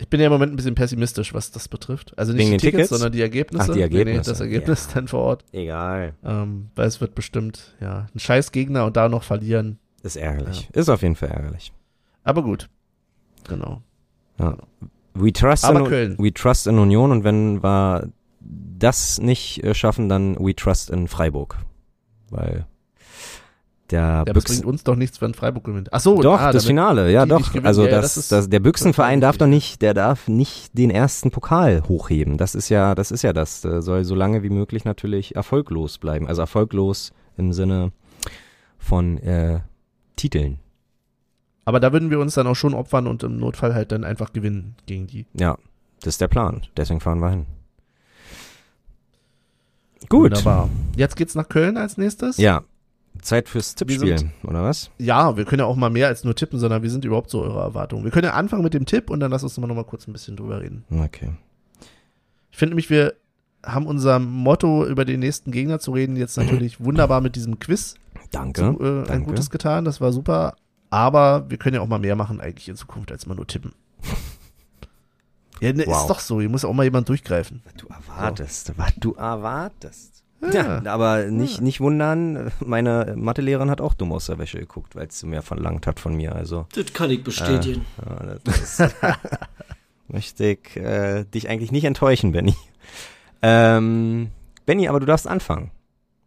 Ich 0.00 0.08
bin 0.08 0.20
ja 0.20 0.26
im 0.26 0.32
Moment 0.32 0.52
ein 0.52 0.56
bisschen 0.56 0.74
pessimistisch, 0.76 1.34
was 1.34 1.50
das 1.50 1.66
betrifft. 1.68 2.16
Also 2.16 2.32
nicht 2.32 2.42
Wegen 2.46 2.52
die 2.52 2.56
Tickets, 2.58 2.76
Tickets? 2.84 2.90
sondern 2.90 3.12
die 3.12 3.20
Ergebnisse. 3.20 3.64
Ach, 3.70 3.74
die 3.74 3.80
Nee, 3.80 3.88
nee, 3.88 3.98
Ergebnisse. 3.98 4.30
das 4.30 4.40
Ergebnis 4.40 4.86
Ja. 4.88 4.94
dann 4.94 5.08
vor 5.08 5.20
Ort. 5.20 5.44
Egal. 5.52 6.14
Ähm, 6.24 6.68
weil 6.76 6.86
es 6.86 7.00
wird 7.00 7.14
bestimmt, 7.16 7.74
ja, 7.80 8.06
ein 8.14 8.18
scheiß 8.18 8.52
Gegner 8.52 8.84
und 8.86 8.96
da 8.96 9.08
noch 9.08 9.24
verlieren. 9.24 9.78
Ist 10.04 10.16
ärgerlich. 10.16 10.68
Ist 10.72 10.88
auf 10.88 11.02
jeden 11.02 11.16
Fall 11.16 11.30
ärgerlich. 11.30 11.72
Aber 12.22 12.42
gut. 12.44 12.68
Genau. 13.48 13.82
We 15.14 15.32
trust, 15.32 15.64
Aber 15.64 15.80
in, 15.80 15.86
Köln. 15.86 16.16
we 16.18 16.32
trust 16.32 16.68
in 16.68 16.78
Union 16.78 17.10
und 17.10 17.24
wenn 17.24 17.62
wir 17.62 18.08
das 18.40 19.20
nicht 19.20 19.64
äh, 19.64 19.74
schaffen, 19.74 20.08
dann 20.08 20.36
we 20.38 20.54
trust 20.54 20.90
in 20.90 21.08
Freiburg. 21.08 21.56
Weil 22.30 22.66
der 23.90 24.00
Ja, 24.00 24.24
das 24.24 24.34
Büchsen, 24.34 24.56
bringt 24.56 24.66
uns 24.66 24.84
doch 24.84 24.96
nichts, 24.96 25.20
wenn 25.20 25.34
Freiburg 25.34 25.64
gewinnt. 25.64 25.92
Ach 25.92 26.00
so, 26.00 26.20
Doch, 26.20 26.40
ah, 26.40 26.52
das 26.52 26.66
Finale, 26.66 27.10
ja 27.10 27.26
doch. 27.26 27.54
Also 27.62 27.84
Ja, 27.84 28.00
das, 28.00 28.14
das 28.14 28.28
das, 28.28 28.48
der 28.48 28.60
Büchsenverein 28.60 29.20
das 29.20 29.28
darf 29.28 29.38
doch 29.38 29.46
nicht, 29.46 29.82
der 29.82 29.94
darf 29.94 30.28
nicht 30.28 30.76
den 30.76 30.90
ersten 30.90 31.30
Pokal 31.30 31.82
hochheben. 31.88 32.38
Das 32.38 32.54
ist 32.54 32.68
ja, 32.68 32.94
das 32.94 33.10
ist 33.10 33.22
ja 33.22 33.32
das. 33.32 33.62
Der 33.62 33.82
soll 33.82 34.04
so 34.04 34.14
lange 34.14 34.42
wie 34.42 34.50
möglich 34.50 34.84
natürlich 34.84 35.36
erfolglos 35.36 35.98
bleiben. 35.98 36.26
Also 36.26 36.42
erfolglos 36.42 37.12
im 37.36 37.52
Sinne 37.52 37.92
von 38.78 39.18
äh, 39.18 39.60
Titeln. 40.16 40.58
Aber 41.64 41.80
da 41.80 41.92
würden 41.92 42.10
wir 42.10 42.18
uns 42.18 42.34
dann 42.34 42.46
auch 42.46 42.56
schon 42.56 42.74
opfern 42.74 43.06
und 43.06 43.22
im 43.22 43.36
Notfall 43.36 43.74
halt 43.74 43.92
dann 43.92 44.04
einfach 44.04 44.32
gewinnen 44.32 44.74
gegen 44.86 45.06
die. 45.06 45.26
Ja, 45.34 45.58
das 46.00 46.14
ist 46.14 46.20
der 46.20 46.28
Plan. 46.28 46.62
Deswegen 46.76 47.00
fahren 47.00 47.18
wir 47.18 47.30
hin. 47.30 47.46
Gut. 50.08 50.30
Wunderbar. 50.30 50.70
Jetzt 50.96 51.16
geht's 51.16 51.34
nach 51.34 51.48
Köln 51.48 51.76
als 51.76 51.98
nächstes. 51.98 52.38
Ja. 52.38 52.62
Zeit 53.22 53.48
fürs 53.48 53.72
Wir 53.78 53.86
Tippspiel, 53.86 54.18
sind- 54.18 54.30
oder 54.44 54.62
was? 54.64 54.90
Ja, 54.98 55.36
wir 55.36 55.44
können 55.44 55.60
ja 55.60 55.66
auch 55.66 55.76
mal 55.76 55.90
mehr 55.90 56.08
als 56.08 56.24
nur 56.24 56.34
tippen, 56.34 56.58
sondern 56.58 56.82
wir 56.82 56.90
sind 56.90 57.04
überhaupt 57.04 57.30
so 57.30 57.42
eure 57.42 57.60
Erwartungen. 57.60 58.04
Wir 58.04 58.10
können 58.10 58.24
ja 58.26 58.32
anfangen 58.34 58.62
mit 58.62 58.74
dem 58.74 58.86
Tipp 58.86 59.10
und 59.10 59.20
dann 59.20 59.30
lass 59.30 59.42
uns 59.42 59.56
noch 59.58 59.66
mal 59.68 59.84
kurz 59.84 60.06
ein 60.06 60.12
bisschen 60.12 60.36
drüber 60.36 60.60
reden. 60.60 60.84
Okay. 60.90 61.30
Ich 62.50 62.56
finde 62.58 62.70
nämlich, 62.70 62.90
wir 62.90 63.14
haben 63.64 63.86
unser 63.86 64.18
Motto, 64.18 64.86
über 64.86 65.04
den 65.04 65.20
nächsten 65.20 65.50
Gegner 65.50 65.78
zu 65.80 65.92
reden, 65.92 66.16
jetzt 66.16 66.36
natürlich 66.36 66.80
wunderbar 66.84 67.20
mit 67.20 67.36
diesem 67.36 67.58
Quiz 67.58 67.94
Danke. 68.30 68.60
zu, 68.60 68.82
äh, 68.84 68.98
ein 69.00 69.04
danke. 69.04 69.30
Gutes 69.30 69.50
getan. 69.50 69.84
Das 69.84 70.00
war 70.00 70.12
super. 70.12 70.54
Aber 70.90 71.50
wir 71.50 71.58
können 71.58 71.74
ja 71.74 71.80
auch 71.82 71.86
mal 71.88 71.98
mehr 71.98 72.16
machen 72.16 72.40
eigentlich 72.40 72.68
in 72.68 72.76
Zukunft, 72.76 73.12
als 73.12 73.26
mal 73.26 73.34
nur 73.34 73.46
tippen. 73.46 73.72
ja, 75.60 75.72
ne, 75.72 75.84
Wow. 75.86 76.00
ist 76.02 76.06
doch 76.08 76.20
so. 76.20 76.40
Hier 76.40 76.48
muss 76.48 76.64
auch 76.64 76.72
mal 76.72 76.84
jemand 76.84 77.08
durchgreifen. 77.08 77.62
Du 77.76 77.86
erwartest, 77.88 78.72
was 78.76 78.94
du 78.98 79.12
erwartest. 79.14 80.24
Ja, 80.52 80.82
aber 80.86 81.24
nicht, 81.26 81.60
nicht 81.60 81.80
wundern, 81.80 82.52
meine 82.64 83.14
Mathelehrerin 83.16 83.70
hat 83.70 83.80
auch 83.80 83.94
dumm 83.94 84.12
aus 84.12 84.26
der 84.26 84.38
Wäsche 84.38 84.58
geguckt, 84.58 84.94
weil 84.94 85.10
sie 85.10 85.26
mehr 85.26 85.42
verlangt 85.42 85.86
hat 85.86 85.98
von 85.98 86.14
mir. 86.14 86.34
Also 86.34 86.66
Das 86.74 86.92
kann 86.92 87.10
ich 87.10 87.24
bestätigen. 87.24 87.84
ja, 88.06 88.36
das 88.44 88.78
ist, 88.80 88.94
möchte 90.08 90.46
ich 90.46 90.76
äh, 90.76 91.24
dich 91.24 91.48
eigentlich 91.48 91.72
nicht 91.72 91.84
enttäuschen, 91.84 92.32
Benny. 92.32 92.54
Ähm, 93.42 94.28
Benny, 94.66 94.88
aber 94.88 95.00
du 95.00 95.06
darfst 95.06 95.26
anfangen. 95.26 95.70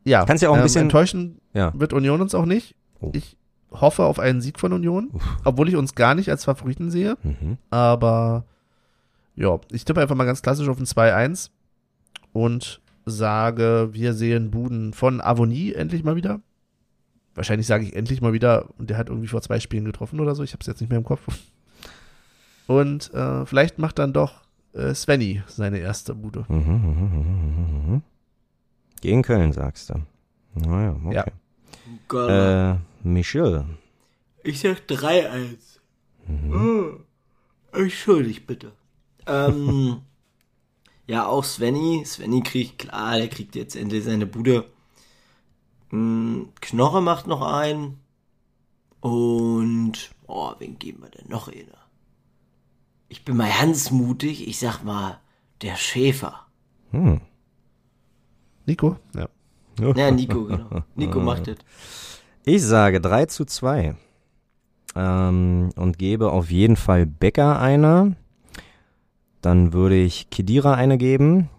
Ja, 0.03 0.25
Kannst 0.25 0.43
ja 0.43 0.49
auch 0.49 0.53
ein 0.53 0.59
ähm, 0.59 0.63
bisschen- 0.63 0.81
enttäuschen 0.83 1.39
Ja. 1.53 1.71
wird 1.75 1.93
Union 1.93 2.21
uns 2.21 2.35
auch 2.35 2.45
nicht. 2.45 2.75
Oh. 2.99 3.11
Ich 3.13 3.37
hoffe 3.71 4.03
auf 4.03 4.19
einen 4.19 4.41
Sieg 4.41 4.59
von 4.59 4.73
Union, 4.73 5.11
obwohl 5.45 5.69
ich 5.69 5.75
uns 5.75 5.95
gar 5.95 6.15
nicht 6.15 6.29
als 6.29 6.43
Favoriten 6.45 6.91
sehe. 6.91 7.17
Mhm. 7.23 7.57
Aber 7.69 8.43
ja, 9.35 9.57
ich 9.71 9.85
tippe 9.85 10.01
einfach 10.01 10.15
mal 10.15 10.25
ganz 10.25 10.41
klassisch 10.41 10.67
auf 10.67 10.77
ein 10.79 10.85
2-1 10.85 11.49
und 12.33 12.80
sage, 13.05 13.89
wir 13.91 14.13
sehen 14.13 14.51
Buden 14.51 14.93
von 14.93 15.21
Avonie 15.21 15.73
endlich 15.73 16.03
mal 16.03 16.15
wieder. 16.15 16.41
Wahrscheinlich 17.33 17.67
sage 17.67 17.85
ich 17.85 17.95
endlich 17.95 18.21
mal 18.21 18.33
wieder 18.33 18.69
und 18.77 18.89
der 18.89 18.97
hat 18.97 19.09
irgendwie 19.09 19.27
vor 19.27 19.41
zwei 19.41 19.59
Spielen 19.59 19.85
getroffen 19.85 20.19
oder 20.19 20.35
so. 20.35 20.43
Ich 20.43 20.53
habe 20.53 20.61
es 20.61 20.67
jetzt 20.67 20.81
nicht 20.81 20.89
mehr 20.89 20.99
im 20.99 21.05
Kopf. 21.05 21.21
Und 22.67 23.13
äh, 23.13 23.45
vielleicht 23.45 23.79
macht 23.79 23.99
dann 23.99 24.13
doch 24.13 24.41
äh, 24.73 24.93
Svenny 24.93 25.41
seine 25.47 25.79
erste 25.79 26.15
Bude. 26.15 26.45
Mhm, 26.47 26.57
mhm, 26.57 27.85
mhm. 27.87 28.01
Gegen 29.01 29.23
Köln, 29.23 29.51
sagst 29.51 29.89
du. 29.89 29.95
Naja, 30.55 30.95
okay. 31.05 31.31
Ja. 32.11 32.73
Äh, 32.73 32.77
Michel. 33.03 33.65
Ich 34.43 34.59
sag 34.59 34.77
3-1. 34.87 35.57
Mhm. 36.27 36.53
Oh, 37.73 37.77
entschuldigt 37.77 38.45
bitte. 38.47 38.71
Ähm, 39.25 40.01
ja, 41.11 41.25
auch 41.25 41.43
Svenny. 41.43 42.03
Svenny 42.05 42.41
kriegt, 42.41 42.79
klar, 42.79 43.17
der 43.17 43.27
kriegt 43.27 43.55
jetzt 43.55 43.75
endlich 43.75 44.05
seine 44.05 44.25
Bude. 44.25 44.63
Hm, 45.89 46.47
Knorre 46.61 47.01
macht 47.01 47.27
noch 47.27 47.41
ein. 47.41 47.97
Und, 49.01 50.11
oh, 50.27 50.53
wen 50.59 50.79
geben 50.79 51.03
wir 51.03 51.09
denn 51.09 51.27
noch 51.27 51.49
eine? 51.49 51.77
Ich 53.09 53.25
bin 53.25 53.35
mal 53.35 53.51
ganz 53.51 53.91
mutig. 53.91 54.47
Ich 54.47 54.59
sag 54.59 54.85
mal, 54.85 55.19
der 55.61 55.75
Schäfer. 55.75 56.45
Hm. 56.91 57.19
Nico? 58.65 58.97
Ja. 59.13 59.27
Ja, 59.95 60.11
Nico, 60.11 60.45
genau. 60.45 60.83
Nico 60.95 61.19
macht 61.19 61.47
das. 61.47 61.57
Ich 62.45 62.63
sage 62.63 63.01
3 63.01 63.25
zu 63.25 63.45
2. 63.45 63.95
Ähm, 64.95 65.69
und 65.75 65.97
gebe 65.97 66.31
auf 66.31 66.51
jeden 66.51 66.75
Fall 66.77 67.05
Becker 67.05 67.59
eine. 67.59 68.15
Dann 69.41 69.73
würde 69.73 69.95
ich 69.95 70.29
Kedira 70.29 70.75
eine 70.75 70.97
geben. 70.97 71.49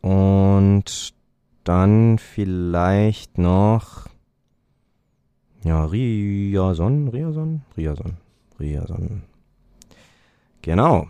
Und 0.00 1.14
dann 1.64 2.18
vielleicht 2.18 3.38
noch. 3.38 4.06
Ja, 5.64 5.84
Riason, 5.84 7.08
Riason, 7.08 7.62
Riason, 7.76 8.16
Riason. 8.58 9.22
Genau. 10.62 11.08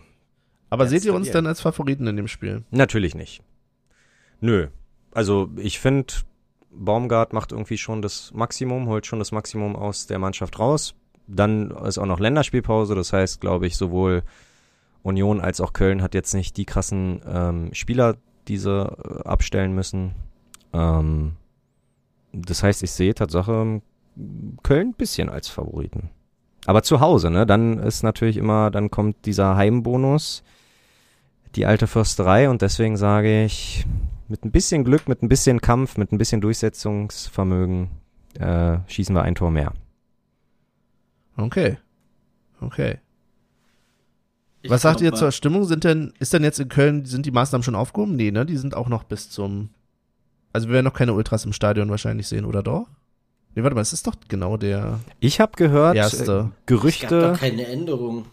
Aber 0.69 0.83
Jetzt 0.83 0.91
seht 0.91 1.05
ihr 1.05 1.13
uns 1.13 1.27
dir. 1.27 1.33
dann 1.33 1.47
als 1.47 1.61
Favoriten 1.61 2.05
in 2.07 2.17
dem 2.17 2.27
Spiel? 2.27 2.63
Natürlich 2.69 3.15
nicht. 3.15 3.41
Nö. 4.41 4.67
Also 5.11 5.49
ich 5.57 5.79
finde, 5.79 6.13
Baumgart 6.71 7.33
macht 7.33 7.51
irgendwie 7.51 7.77
schon 7.77 8.01
das 8.01 8.31
Maximum, 8.33 8.87
holt 8.87 9.05
schon 9.05 9.19
das 9.19 9.31
Maximum 9.31 9.75
aus 9.75 10.07
der 10.07 10.19
Mannschaft 10.19 10.59
raus. 10.59 10.95
Dann 11.27 11.71
ist 11.71 11.97
auch 11.97 12.05
noch 12.05 12.19
Länderspielpause, 12.19 12.95
das 12.95 13.13
heißt, 13.13 13.39
glaube 13.41 13.67
ich, 13.67 13.77
sowohl 13.77 14.23
Union 15.03 15.41
als 15.41 15.61
auch 15.61 15.73
Köln 15.73 16.01
hat 16.01 16.13
jetzt 16.13 16.33
nicht 16.33 16.57
die 16.57 16.65
krassen 16.65 17.21
ähm, 17.27 17.69
Spieler, 17.73 18.15
die 18.47 18.57
sie 18.57 18.71
äh, 18.71 19.23
abstellen 19.23 19.73
müssen. 19.75 20.15
Ähm, 20.73 21.33
das 22.31 22.63
heißt, 22.63 22.81
ich 22.83 22.91
sehe 22.91 23.13
Tatsache 23.13 23.81
Köln 24.63 24.87
ein 24.89 24.93
bisschen 24.93 25.29
als 25.29 25.47
Favoriten. 25.47 26.09
Aber 26.65 26.83
zu 26.83 26.99
Hause, 26.99 27.29
ne? 27.29 27.45
Dann 27.45 27.79
ist 27.79 28.03
natürlich 28.03 28.37
immer, 28.37 28.71
dann 28.71 28.89
kommt 28.89 29.25
dieser 29.25 29.55
Heimbonus 29.55 30.43
die 31.55 31.65
alte 31.65 31.87
Försterei 31.87 32.49
und 32.49 32.61
deswegen 32.61 32.97
sage 32.97 33.43
ich, 33.43 33.85
mit 34.27 34.43
ein 34.45 34.51
bisschen 34.51 34.83
Glück, 34.83 35.07
mit 35.07 35.21
ein 35.21 35.29
bisschen 35.29 35.61
Kampf, 35.61 35.97
mit 35.97 36.11
ein 36.11 36.17
bisschen 36.17 36.41
Durchsetzungsvermögen 36.41 37.89
äh, 38.39 38.77
schießen 38.87 39.15
wir 39.15 39.23
ein 39.23 39.35
Tor 39.35 39.51
mehr. 39.51 39.73
Okay. 41.37 41.77
Okay. 42.61 42.99
Ich 44.63 44.69
Was 44.71 44.81
sagt 44.81 45.01
ihr 45.01 45.13
zur 45.13 45.31
Stimmung? 45.31 45.65
Sind 45.65 45.83
denn, 45.83 46.13
ist 46.19 46.33
denn 46.33 46.43
jetzt 46.43 46.59
in 46.59 46.69
Köln, 46.69 47.05
sind 47.05 47.25
die 47.25 47.31
Maßnahmen 47.31 47.63
schon 47.63 47.75
aufgehoben? 47.75 48.15
Nee, 48.15 48.31
ne? 48.31 48.45
Die 48.45 48.57
sind 48.57 48.75
auch 48.75 48.87
noch 48.89 49.03
bis 49.03 49.29
zum. 49.29 49.69
Also 50.53 50.67
wir 50.69 50.73
werden 50.75 50.85
noch 50.85 50.93
keine 50.93 51.13
Ultras 51.13 51.43
im 51.45 51.53
Stadion 51.53 51.89
wahrscheinlich 51.89 52.27
sehen, 52.27 52.45
oder 52.45 52.63
doch? 52.63 52.87
Nee, 53.55 53.61
warte 53.63 53.75
mal, 53.75 53.81
es 53.81 53.93
ist 53.93 54.07
doch 54.07 54.15
genau 54.29 54.55
der 54.57 54.99
Ich 55.19 55.39
habe 55.39 55.51
gehört, 55.57 55.95
erste. 55.95 56.17
Es 56.21 56.27
gab 56.27 56.51
Gerüchte, 56.65 57.21
doch 57.33 57.39
keine 57.39 57.67
Änderung. 57.67 58.25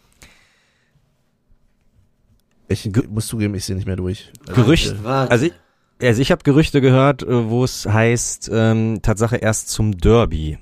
Ich 2.69 2.89
muss 3.09 3.27
zugeben, 3.27 3.55
ich 3.55 3.65
sehe 3.65 3.75
nicht 3.77 3.87
mehr 3.87 3.97
durch. 3.97 4.31
Also, 4.47 4.55
Gerücht- 4.63 4.93
äh, 4.93 5.05
Warte. 5.05 5.31
also 5.33 5.47
ich, 5.47 5.53
also 6.01 6.23
ich 6.23 6.31
habe 6.31 6.43
Gerüchte 6.45 6.81
gehört, 6.81 7.23
äh, 7.23 7.49
wo 7.51 7.65
es 7.65 7.87
heißt, 7.87 8.51
ähm, 8.53 9.01
Tatsache 9.03 9.37
erst 9.37 9.69
zum 9.71 9.99
Derby 9.99 10.59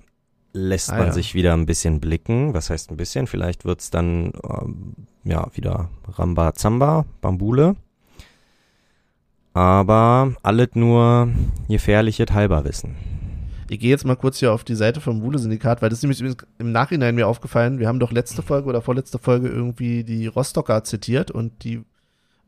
lässt 0.54 0.90
Ah, 0.90 0.96
man 0.96 1.06
ja. 1.08 1.12
sich 1.12 1.34
wieder 1.34 1.52
ein 1.52 1.66
bisschen 1.66 2.00
blicken. 2.00 2.54
Was 2.54 2.70
heißt 2.70 2.90
ein 2.90 2.96
bisschen? 2.96 3.26
Vielleicht 3.26 3.64
wird's 3.66 3.90
dann 3.90 4.32
ähm, 4.42 4.94
ja 5.28 5.46
wieder 5.54 5.88
Ramba 6.16 6.54
Zamba, 6.54 7.04
Bambule. 7.20 7.76
Aber 9.54 10.32
alles 10.42 10.68
nur 10.74 11.28
gefährliches 11.68 12.28
Halberwissen. 12.32 12.94
Ich 13.70 13.80
gehe 13.80 13.90
jetzt 13.90 14.06
mal 14.06 14.16
kurz 14.16 14.38
hier 14.38 14.52
auf 14.52 14.64
die 14.64 14.74
Seite 14.74 15.00
vom 15.00 15.20
Wule-Syndikat, 15.22 15.82
weil 15.82 15.90
das 15.90 16.02
ist 16.02 16.20
nämlich 16.20 16.36
im 16.58 16.72
Nachhinein 16.72 17.14
mir 17.14 17.26
aufgefallen. 17.28 17.78
Wir 17.78 17.86
haben 17.88 17.98
doch 18.00 18.12
letzte 18.12 18.40
Folge 18.42 18.68
oder 18.68 18.80
vorletzte 18.80 19.18
Folge 19.18 19.48
irgendwie 19.48 20.04
die 20.04 20.26
Rostocker 20.26 20.84
zitiert 20.84 21.30
und 21.30 21.64
die 21.64 21.82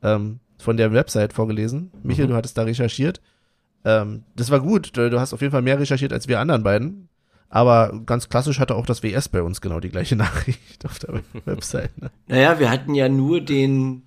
ähm, 0.03 0.41
von 0.59 0.77
der 0.79 0.93
Website 0.93 1.33
vorgelesen. 1.35 1.91
Michael, 2.03 2.27
Mhm. 2.27 2.31
du 2.31 2.37
hattest 2.37 2.57
da 2.57 2.63
recherchiert. 2.63 3.21
Ähm, 3.85 4.23
das 4.35 4.51
war 4.51 4.61
gut. 4.61 4.97
Du 4.97 5.21
hast 5.21 5.35
auf 5.35 5.41
jeden 5.43 5.53
Fall 5.53 5.63
mehr 5.63 5.79
recherchiert 5.79 6.13
als 6.15 6.27
wir 6.27 6.41
anderen 6.41 6.63
beiden. 6.63 7.09
Aber 7.53 8.01
ganz 8.07 8.29
klassisch 8.29 8.61
hatte 8.61 8.77
auch 8.77 8.87
das 8.87 9.03
WS 9.03 9.29
bei 9.29 9.43
uns 9.43 9.61
genau 9.61 9.81
die 9.81 9.89
gleiche 9.91 10.15
Nachricht 10.17 10.85
auf 10.87 10.99
der 11.01 11.21
Website. 11.45 12.01
Ne? 12.01 12.11
Naja, 12.29 12.59
wir 12.61 12.71
hatten 12.71 12.95
ja 12.95 13.09
nur 13.09 13.41
den, 13.41 14.03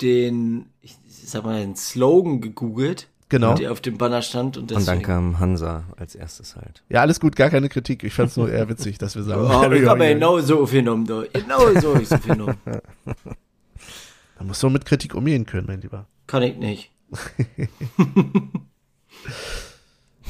den, 0.00 0.66
ich 0.80 0.96
sag 1.06 1.44
mal, 1.44 1.60
den 1.60 1.76
Slogan 1.76 2.40
gegoogelt, 2.40 3.08
Genau. 3.30 3.52
der 3.54 3.70
auf 3.72 3.82
dem 3.82 3.98
Banner 3.98 4.22
stand 4.22 4.56
und 4.56 4.62
Und 4.62 4.70
dann 4.70 4.78
deswegen. 4.86 5.02
kam 5.02 5.38
Hansa 5.38 5.84
als 5.98 6.14
erstes 6.14 6.56
halt. 6.56 6.82
Ja, 6.88 7.02
alles 7.02 7.20
gut, 7.20 7.36
gar 7.36 7.50
keine 7.50 7.68
Kritik. 7.68 8.02
Ich 8.02 8.14
fand's 8.14 8.38
nur 8.38 8.50
eher 8.50 8.70
witzig, 8.70 8.96
dass 8.96 9.14
wir 9.16 9.22
sagen. 9.22 9.42
Oh, 9.44 9.70
ich 9.70 9.86
habe 9.86 10.06
genau 10.08 10.38
so 10.40 10.62
aufgenommen, 10.62 11.04
da. 11.06 11.24
Genau 11.34 11.78
so 11.78 11.94
ich 11.96 12.10
aufgenommen. 12.10 12.56
Man 14.38 14.46
muss 14.46 14.58
so 14.58 14.70
mit 14.70 14.86
Kritik 14.86 15.14
umgehen 15.14 15.44
können, 15.44 15.66
mein 15.66 15.82
Lieber. 15.82 16.06
Kann 16.26 16.42
ich 16.42 16.56
nicht. 16.56 16.90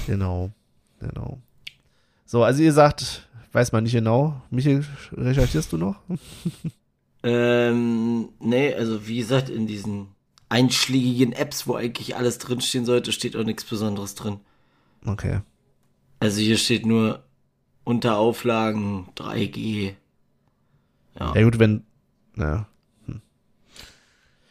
Genau, 0.07 0.51
genau. 1.01 1.39
So, 2.31 2.45
also 2.45 2.63
ihr 2.63 2.75
sagt, 2.75 3.27
weiß 3.53 3.73
man 3.73 3.85
nicht 3.85 3.95
genau. 3.95 4.43
Michael, 4.51 4.85
recherchierst 5.13 5.73
du 5.73 5.79
noch? 5.79 5.97
Ähm, 7.23 8.29
nee, 8.39 8.75
also 8.75 9.09
wie 9.09 9.17
gesagt, 9.17 9.49
in 9.49 9.67
diesen 9.67 10.09
einschlägigen 10.51 11.33
Apps, 11.33 11.67
wo 11.67 11.75
eigentlich 11.75 12.17
alles 12.17 12.37
drinstehen 12.37 12.85
sollte, 12.85 13.13
steht 13.13 13.35
auch 13.35 13.45
nichts 13.45 13.65
Besonderes 13.65 14.15
drin. 14.15 14.41
Okay. 15.07 15.41
Also 16.21 16.41
hier 16.41 16.59
steht 16.59 16.85
nur 16.85 17.25
unter 17.85 18.19
Auflagen 18.19 19.09
3G. 19.17 19.95
Ja. 21.19 21.35
Ja 21.35 21.43
gut, 21.45 21.59
wenn, 21.59 21.85
naja. 22.35 22.69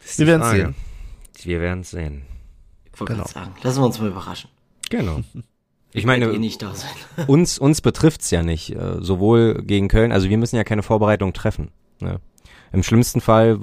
Ist 0.04 0.18
Wir 0.18 0.40
Frage. 0.40 0.58
sehen. 0.58 0.76
Wir 1.44 1.60
werden 1.62 1.82
es 1.82 1.92
sehen. 1.92 2.24
Ich 2.92 3.00
wollte 3.00 3.14
Genau. 3.14 3.26
gerade 3.26 3.34
sagen, 3.46 3.56
lassen 3.62 3.82
wir 3.82 3.86
uns 3.86 4.00
mal 4.00 4.08
überraschen. 4.08 4.50
Genau. 4.90 5.22
Ich 5.94 6.06
meine, 6.06 6.26
eh 6.32 6.38
nicht 6.38 6.62
da 6.62 6.74
sein. 6.76 6.90
uns, 7.28 7.58
uns 7.58 7.82
betrifft's 7.82 8.30
ja 8.32 8.44
nicht, 8.44 8.72
äh, 8.76 8.98
sowohl 9.02 9.64
gegen 9.64 9.88
Köln, 9.88 10.12
also 10.12 10.30
wir 10.30 10.38
müssen 10.38 10.56
ja 10.58 10.64
keine 10.64 10.84
Vorbereitung 10.84 11.34
treffen. 11.34 11.72
Ne? 12.00 12.20
Im 12.74 12.84
schlimmsten 12.84 13.22
Fall 13.22 13.58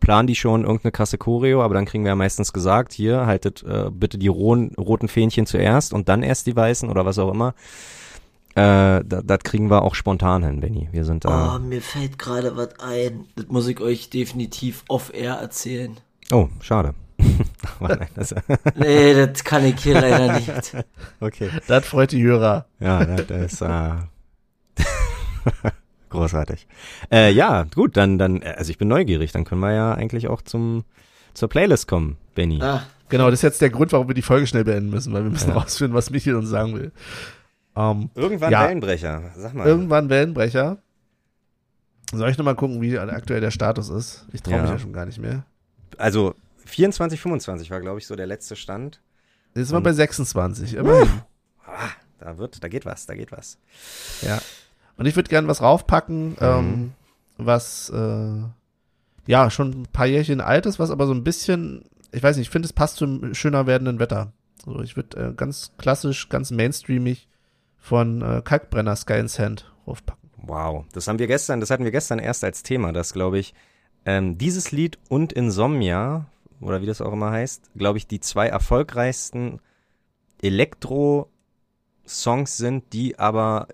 planen 0.00 0.26
die 0.26 0.34
schon 0.34 0.62
irgendeine 0.62 0.90
krasse 0.90 1.16
Choreo, 1.16 1.62
aber 1.62 1.74
dann 1.74 1.84
kriegen 1.86 2.02
wir 2.04 2.08
ja 2.10 2.16
meistens 2.16 2.52
gesagt, 2.52 2.92
hier, 2.92 3.24
haltet 3.26 3.62
äh, 3.62 3.88
bitte 3.90 4.18
die 4.18 4.26
rohen, 4.28 4.74
roten 4.76 5.06
Fähnchen 5.08 5.46
zuerst 5.46 5.94
und 5.94 6.08
dann 6.08 6.22
erst 6.24 6.46
die 6.48 6.56
weißen 6.56 6.90
oder 6.90 7.06
was 7.06 7.18
auch 7.20 7.32
immer. 7.32 7.54
Äh, 8.56 9.04
da- 9.04 9.22
das 9.22 9.38
kriegen 9.44 9.70
wir 9.70 9.82
auch 9.82 9.94
spontan 9.94 10.42
hin, 10.42 10.60
Benny. 10.60 10.88
Wir 10.90 11.04
sind 11.04 11.24
Oh, 11.26 11.28
da. 11.28 11.58
mir 11.60 11.80
fällt 11.82 12.18
gerade 12.18 12.56
was 12.56 12.80
ein. 12.80 13.26
Das 13.36 13.46
muss 13.48 13.68
ich 13.68 13.80
euch 13.80 14.10
definitiv 14.10 14.82
off-air 14.88 15.34
erzählen. 15.34 15.96
Oh, 16.32 16.48
schade. 16.60 16.94
Aber 17.80 17.96
nein, 17.96 18.08
das, 18.14 18.34
Nee, 18.76 19.14
das 19.26 19.44
kann 19.44 19.64
ich 19.64 19.82
hier 19.82 20.00
leider 20.00 20.32
nicht. 20.34 20.52
okay. 21.20 21.50
Das 21.66 21.86
freut 21.86 22.12
die 22.12 22.22
Hörer. 22.22 22.66
Ja, 22.80 23.04
das 23.04 23.52
ist 23.52 23.60
äh, 23.62 23.90
großartig. 26.10 26.66
Äh, 27.10 27.32
ja, 27.32 27.64
gut, 27.74 27.96
dann, 27.96 28.18
dann, 28.18 28.42
also 28.42 28.70
ich 28.70 28.78
bin 28.78 28.88
neugierig, 28.88 29.32
dann 29.32 29.44
können 29.44 29.60
wir 29.60 29.72
ja 29.72 29.92
eigentlich 29.94 30.28
auch 30.28 30.42
zum, 30.42 30.84
zur 31.34 31.48
Playlist 31.48 31.88
kommen, 31.88 32.16
Benny. 32.34 32.60
Ah, 32.62 32.82
Genau, 33.08 33.26
das 33.30 33.38
ist 33.38 33.42
jetzt 33.42 33.60
der 33.62 33.70
Grund, 33.70 33.92
warum 33.92 34.08
wir 34.08 34.14
die 34.16 34.22
Folge 34.22 34.48
schnell 34.48 34.64
beenden 34.64 34.90
müssen, 34.90 35.12
weil 35.12 35.22
wir 35.22 35.30
müssen 35.30 35.50
Ja. 35.50 35.54
rausfinden, 35.56 35.94
was 35.94 36.10
Michael 36.10 36.34
uns 36.36 36.48
sagen 36.48 36.74
will. 36.74 36.90
Ähm, 37.76 38.10
Irgendwann 38.16 38.50
Ja. 38.50 38.64
Wellenbrecher, 38.66 39.22
sag 39.36 39.54
mal. 39.54 39.64
irgendwann 39.64 40.08
Wellenbrecher. 40.08 40.78
Soll 42.12 42.30
ich 42.30 42.36
nochmal 42.38 42.56
gucken, 42.56 42.80
wie 42.82 42.98
aktuell 42.98 43.40
der 43.40 43.52
Status 43.52 43.90
ist? 43.90 44.26
Ich 44.32 44.42
traue 44.42 44.54
mich 44.60 44.66
Ja. 44.70 44.72
ja 44.74 44.78
schon 44.80 44.92
gar 44.92 45.06
nicht 45.06 45.18
mehr. 45.20 45.44
Also 45.98 46.34
24, 46.66 47.20
25 47.20 47.70
war, 47.70 47.80
glaube 47.80 47.98
ich, 47.98 48.06
so 48.06 48.16
der 48.16 48.26
letzte 48.26 48.56
Stand. 48.56 49.00
Jetzt 49.54 49.68
sind 49.68 49.76
wir 49.76 49.80
bei 49.80 49.92
26, 49.92 50.74
immerhin. 50.74 51.22
Ah, 51.64 51.88
da 52.18 52.38
wird, 52.38 52.62
da 52.62 52.68
geht 52.68 52.84
was, 52.84 53.06
da 53.06 53.14
geht 53.14 53.32
was. 53.32 53.58
Ja. 54.22 54.40
Und 54.96 55.06
ich 55.06 55.16
würde 55.16 55.28
gerne 55.28 55.48
was 55.48 55.62
raufpacken, 55.62 56.36
ähm, 56.40 56.92
was 57.38 57.90
äh, 57.90 58.42
ja 59.26 59.50
schon 59.50 59.82
ein 59.82 59.86
paar 59.92 60.06
Jährchen 60.06 60.40
alt 60.40 60.66
ist, 60.66 60.78
was 60.78 60.90
aber 60.90 61.06
so 61.06 61.12
ein 61.12 61.24
bisschen, 61.24 61.84
ich 62.12 62.22
weiß 62.22 62.36
nicht, 62.36 62.46
ich 62.46 62.50
finde, 62.50 62.66
es 62.66 62.72
passt 62.72 62.96
zum 62.96 63.34
schöner 63.34 63.66
werdenden 63.66 63.98
Wetter. 63.98 64.32
So, 64.64 64.80
ich 64.80 64.96
würde 64.96 65.16
äh, 65.18 65.34
ganz 65.34 65.72
klassisch, 65.78 66.28
ganz 66.28 66.50
mainstreamig 66.50 67.28
von 67.76 68.22
äh, 68.22 68.42
Kalkbrenner 68.42 68.96
Sky 68.96 69.14
and 69.14 69.30
Sand 69.30 69.72
raufpacken. 69.86 70.30
Wow, 70.38 70.84
das 70.92 71.08
haben 71.08 71.18
wir 71.18 71.26
gestern, 71.26 71.60
das 71.60 71.70
hatten 71.70 71.84
wir 71.84 71.90
gestern 71.90 72.18
erst 72.18 72.44
als 72.44 72.62
Thema, 72.62 72.92
dass, 72.92 73.12
glaube 73.12 73.38
ich, 73.38 73.54
ähm, 74.04 74.38
dieses 74.38 74.70
Lied 74.70 74.98
und 75.08 75.32
Insomnia, 75.32 76.26
oder 76.60 76.82
wie 76.82 76.86
das 76.86 77.00
auch 77.00 77.12
immer 77.12 77.30
heißt, 77.30 77.70
glaube 77.76 77.98
ich, 77.98 78.06
die 78.06 78.20
zwei 78.20 78.46
erfolgreichsten 78.48 79.60
Elektro-Songs 80.42 82.56
sind, 82.56 82.92
die 82.92 83.18
aber 83.18 83.68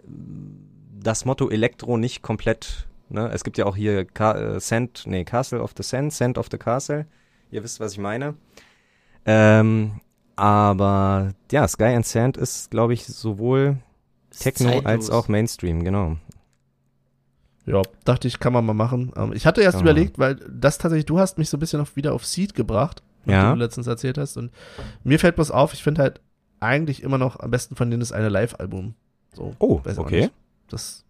das 1.02 1.24
Motto 1.24 1.50
Elektro 1.50 1.96
nicht 1.96 2.22
komplett, 2.22 2.86
ne, 3.08 3.30
es 3.32 3.44
gibt 3.44 3.58
ja 3.58 3.66
auch 3.66 3.76
hier 3.76 4.04
Ka 4.04 4.34
äh, 4.34 4.60
Sand, 4.60 5.04
nee, 5.06 5.24
Castle 5.24 5.62
of 5.62 5.74
the 5.76 5.82
Sand, 5.82 6.12
Sand 6.12 6.38
of 6.38 6.48
the 6.50 6.58
Castle, 6.58 7.06
ihr 7.50 7.64
wisst, 7.64 7.80
was 7.80 7.92
ich 7.92 7.98
meine. 7.98 8.34
Ähm, 9.24 10.00
aber 10.36 11.34
ja, 11.50 11.66
Sky 11.68 11.84
and 11.84 12.06
Sand 12.06 12.36
ist, 12.36 12.70
glaube 12.70 12.94
ich, 12.94 13.06
sowohl 13.06 13.78
Techno 14.30 14.70
zeitlos. 14.70 14.86
als 14.86 15.10
auch 15.10 15.28
Mainstream, 15.28 15.84
genau. 15.84 16.16
Ja, 17.66 17.82
dachte 18.04 18.26
ich, 18.28 18.40
kann 18.40 18.52
man 18.52 18.64
mal 18.66 18.74
machen. 18.74 19.12
Ähm, 19.16 19.32
ich 19.32 19.46
hatte 19.46 19.60
erst 19.62 19.76
man 19.76 19.84
überlegt, 19.84 20.18
weil 20.18 20.36
das 20.50 20.78
tatsächlich, 20.78 21.06
du 21.06 21.18
hast 21.18 21.38
mich 21.38 21.48
so 21.48 21.56
ein 21.56 21.60
bisschen 21.60 21.80
auf, 21.80 21.94
wieder 21.96 22.12
auf 22.12 22.26
Seed 22.26 22.54
gebracht, 22.54 23.02
was 23.24 23.34
Ja. 23.34 23.52
du 23.52 23.58
letztens 23.58 23.86
erzählt 23.86 24.18
hast. 24.18 24.36
Und 24.36 24.50
mir 25.04 25.18
fällt 25.18 25.36
bloß 25.36 25.50
auf, 25.50 25.72
ich 25.72 25.82
finde 25.82 26.02
halt 26.02 26.20
eigentlich 26.60 27.02
immer 27.02 27.18
noch 27.18 27.38
am 27.40 27.50
besten 27.50 27.76
von 27.76 27.90
denen 27.90 28.00
das 28.00 28.12
eine 28.12 28.28
Live-Album. 28.28 28.94
So, 29.34 29.54
Oh, 29.58 29.80
okay. 29.96 30.30
Das, 30.68 31.04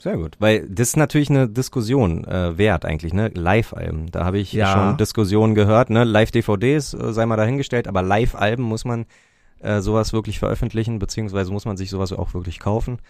Sehr 0.00 0.16
gut. 0.16 0.36
Weil 0.38 0.68
das 0.68 0.90
ist 0.90 0.96
natürlich 0.96 1.28
eine 1.28 1.48
Diskussion 1.48 2.24
äh, 2.24 2.56
wert 2.56 2.84
eigentlich, 2.84 3.12
ne? 3.12 3.32
Live-Alben. 3.34 4.12
Da 4.12 4.24
habe 4.24 4.38
ich 4.38 4.52
Ja. 4.52 4.72
schon 4.72 4.96
Diskussionen 4.96 5.56
gehört, 5.56 5.90
ne? 5.90 6.04
Live-DVDs 6.04 6.94
äh, 6.94 7.12
sei 7.12 7.26
mal 7.26 7.34
dahingestellt, 7.36 7.88
aber 7.88 8.00
Live-Alben 8.02 8.62
muss 8.62 8.84
man 8.84 9.06
äh, 9.58 9.80
sowas 9.80 10.12
wirklich 10.12 10.38
veröffentlichen, 10.38 11.00
beziehungsweise 11.00 11.50
muss 11.50 11.64
man 11.64 11.76
sich 11.76 11.90
sowas 11.90 12.12
auch 12.12 12.32
wirklich 12.32 12.60
kaufen. 12.60 13.00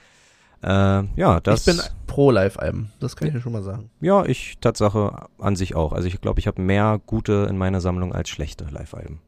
Äh, 0.63 1.05
ja, 1.17 1.41
das. 1.41 1.67
ich 1.67 1.77
bin 1.77 1.85
pro 2.07 2.31
Live-Alben. 2.31 2.93
Das 2.99 3.15
kann 3.15 3.29
ich 3.29 3.35
dir 3.35 3.41
schon 3.41 3.53
mal 3.53 3.63
sagen. 3.63 3.91
ja, 4.01 4.25
ich 4.25 4.59
Tatsache 4.61 5.29
an 5.39 5.57
sich 5.57 5.77
auch. 5.77 5.93
Also 5.93 6.09
ich 6.09 6.21
glaube, 6.21 6.41
ich 6.41 6.47
habe 6.47 6.61
mehr 6.61 7.01
gute 7.07 7.47
in 7.49 7.57
meiner 7.57 7.81
Sammlung 7.81 8.13
als 8.13 8.29
schlechte 8.29 8.65
Live-Alben. 8.65 9.21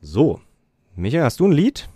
So. 0.00 0.40
Michael, 0.96 1.22
hast 1.24 1.38
du 1.40 1.46
ein 1.46 1.52
Lied? 1.52 1.88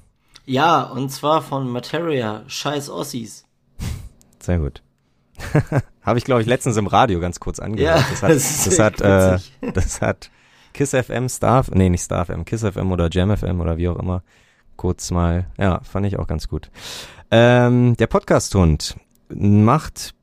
Ja, 0.46 0.82
und 0.82 1.10
zwar 1.10 1.42
von 1.42 1.68
Materia, 1.68 2.44
Scheiß 2.46 2.90
Ossis. 2.90 3.44
Sehr 4.38 4.58
gut. 4.58 4.82
Habe 6.02 6.18
ich, 6.18 6.24
glaube 6.24 6.42
ich, 6.42 6.46
letztens 6.46 6.76
im 6.76 6.86
Radio 6.86 7.18
ganz 7.18 7.40
kurz 7.40 7.58
angehört. 7.58 7.98
Ja, 7.98 8.06
das 8.08 8.22
hat, 8.22 8.30
das 8.30 8.50
ist 8.50 8.66
das 8.66 8.78
hat, 8.78 9.00
äh, 9.62 9.72
das 9.72 10.00
hat 10.00 10.30
Kiss 10.72 10.90
FM, 10.90 11.28
Star, 11.28 11.64
nee, 11.72 11.88
nicht 11.88 12.02
Star 12.02 12.26
FM, 12.26 12.44
Kiss 12.44 12.62
FM 12.62 12.92
oder 12.92 13.08
Jam 13.10 13.36
FM 13.36 13.60
oder 13.60 13.76
wie 13.78 13.88
auch 13.88 13.98
immer 13.98 14.22
kurz 14.76 15.10
mal, 15.10 15.46
ja, 15.58 15.80
fand 15.82 16.06
ich 16.06 16.18
auch 16.18 16.26
ganz 16.26 16.48
gut. 16.48 16.70
Ähm, 17.30 17.96
der 17.96 18.06
Podcast-Hund 18.06 18.96
macht 19.28 20.14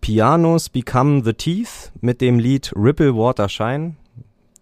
Pianos 0.00 0.68
Become 0.68 1.22
the 1.24 1.32
Teeth 1.32 1.92
mit 2.00 2.20
dem 2.20 2.38
Lied 2.38 2.72
Ripple 2.76 3.14
Water 3.14 3.48
Shine. 3.48 3.96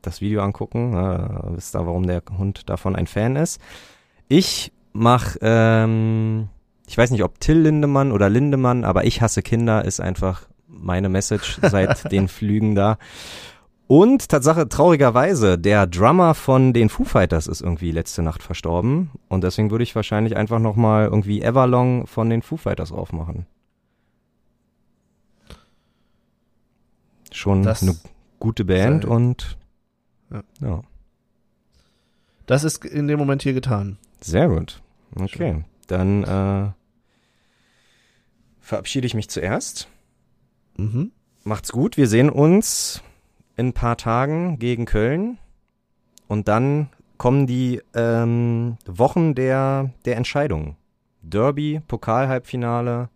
Das 0.02 0.20
Video 0.20 0.42
angucken, 0.42 0.94
äh, 0.94 1.56
wisst 1.56 1.74
ihr, 1.74 1.86
warum 1.86 2.06
der 2.06 2.22
Hund 2.38 2.68
davon 2.68 2.94
ein 2.96 3.06
Fan 3.06 3.36
ist. 3.36 3.60
Ich 4.28 4.72
mach, 4.92 5.36
ähm, 5.40 6.48
ich 6.86 6.96
weiß 6.96 7.10
nicht, 7.10 7.24
ob 7.24 7.40
Till 7.40 7.58
Lindemann 7.58 8.12
oder 8.12 8.28
Lindemann, 8.28 8.84
aber 8.84 9.04
ich 9.04 9.20
hasse 9.20 9.42
Kinder 9.42 9.84
ist 9.84 10.00
einfach 10.00 10.42
meine 10.68 11.08
Message 11.08 11.58
seit 11.62 12.10
den 12.10 12.28
Flügen 12.28 12.74
da. 12.74 12.98
Und 13.88 14.28
Tatsache, 14.28 14.68
traurigerweise, 14.68 15.58
der 15.58 15.86
Drummer 15.86 16.34
von 16.34 16.72
den 16.72 16.88
Foo 16.88 17.04
Fighters 17.04 17.46
ist 17.46 17.60
irgendwie 17.60 17.92
letzte 17.92 18.20
Nacht 18.22 18.42
verstorben. 18.42 19.10
Und 19.28 19.44
deswegen 19.44 19.70
würde 19.70 19.84
ich 19.84 19.94
wahrscheinlich 19.94 20.36
einfach 20.36 20.58
nochmal 20.58 21.04
irgendwie 21.04 21.40
Everlong 21.40 22.06
von 22.08 22.28
den 22.28 22.42
Foo 22.42 22.56
Fighters 22.56 22.90
aufmachen. 22.90 23.46
Schon 27.32 27.62
Das- 27.62 27.82
eine 27.82 27.96
gute 28.40 28.64
Band 28.64 29.04
Sei- 29.04 29.08
und 29.10 29.56
Ja. 30.30 30.42
ja, 30.60 30.82
Das 32.46 32.64
ist 32.64 32.84
in 32.84 33.06
dem 33.08 33.18
Moment 33.18 33.42
hier 33.42 33.52
getan. 33.54 33.98
sehr 34.20 34.48
gut. 34.48 34.82
Okay, 35.14 35.64
dann 35.86 36.24
äh, 36.24 36.70
verabschiede 38.60 39.06
ich 39.06 39.14
mich 39.14 39.28
zuerst. 39.30 39.88
Mhm. 40.76 41.12
Macht's 41.44 41.70
gut. 41.72 41.96
Wir 41.96 42.08
sehen 42.08 42.28
uns 42.30 43.02
in 43.56 43.68
ein 43.68 43.72
paar 43.72 43.96
Tagen 43.96 44.58
gegen 44.58 44.84
Köln. 44.84 45.38
Und 46.28 46.48
dann 46.48 46.90
kommen 47.18 47.46
die 47.46 47.82
ähm, 47.94 48.76
Wochen 48.86 49.34
der, 49.34 49.90
der 50.04 50.16
Entscheidungen. 50.16 50.76
Derby, 51.22 51.80
Pokalhalbfinale. 51.86 53.08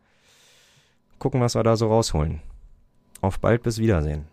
Gucken, 1.18 1.40
was 1.40 1.54
wir 1.54 1.62
da 1.62 1.76
so 1.76 1.88
rausholen. 1.88 2.40
Auf 3.20 3.38
bald, 3.40 3.62
bis 3.62 3.78
Wiedersehen. 3.78 4.24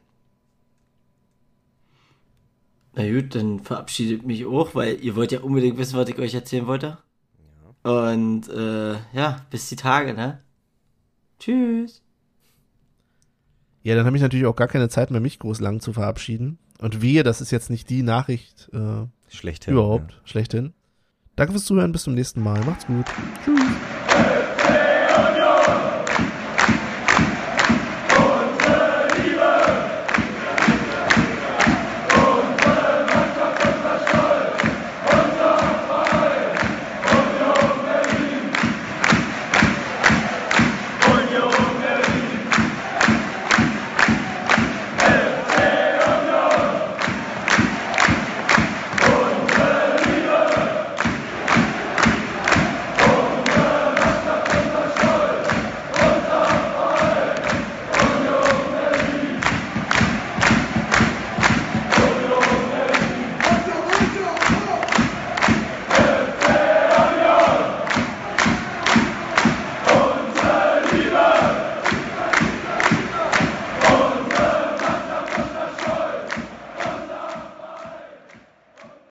Na 2.95 3.07
gut, 3.11 3.35
dann 3.35 3.59
verabschiedet 3.59 4.25
mich 4.25 4.45
auch, 4.45 4.73
weil 4.73 4.99
ihr 5.03 5.15
wollt 5.15 5.31
ja 5.31 5.41
unbedingt 5.41 5.77
wissen, 5.77 5.97
was 5.99 6.09
ich 6.09 6.17
euch 6.17 6.33
erzählen 6.33 6.65
wollte. 6.65 6.97
Und 7.83 8.49
äh, 8.49 8.93
ja, 9.13 9.45
bis 9.51 9.69
die 9.69 9.75
Tage, 9.75 10.13
ne? 10.13 10.41
Tschüss. 11.39 12.01
Ja, 13.87 13.95
dann 13.95 14.05
habe 14.05 14.17
ich 14.17 14.21
natürlich 14.21 14.45
auch 14.45 14.57
gar 14.57 14.67
keine 14.67 14.89
Zeit 14.89 15.11
mehr, 15.11 15.21
mich 15.21 15.39
groß 15.39 15.61
lang 15.61 15.79
zu 15.79 15.93
verabschieden. 15.93 16.57
Und 16.79 17.01
wehe, 17.01 17.23
das 17.23 17.39
ist 17.39 17.51
jetzt 17.51 17.69
nicht 17.69 17.89
die 17.89 18.03
Nachricht 18.03 18.69
äh, 18.73 19.05
Schlechthin. 19.33 19.75
überhaupt, 19.75 20.21
schlechthin. 20.25 20.73
Danke 21.37 21.53
fürs 21.53 21.63
Zuhören, 21.63 21.93
bis 21.93 22.03
zum 22.03 22.13
nächsten 22.13 22.43
Mal. 22.43 22.59
Macht's 22.65 22.85
gut. 22.85 23.05
Tschüss. 23.45 23.96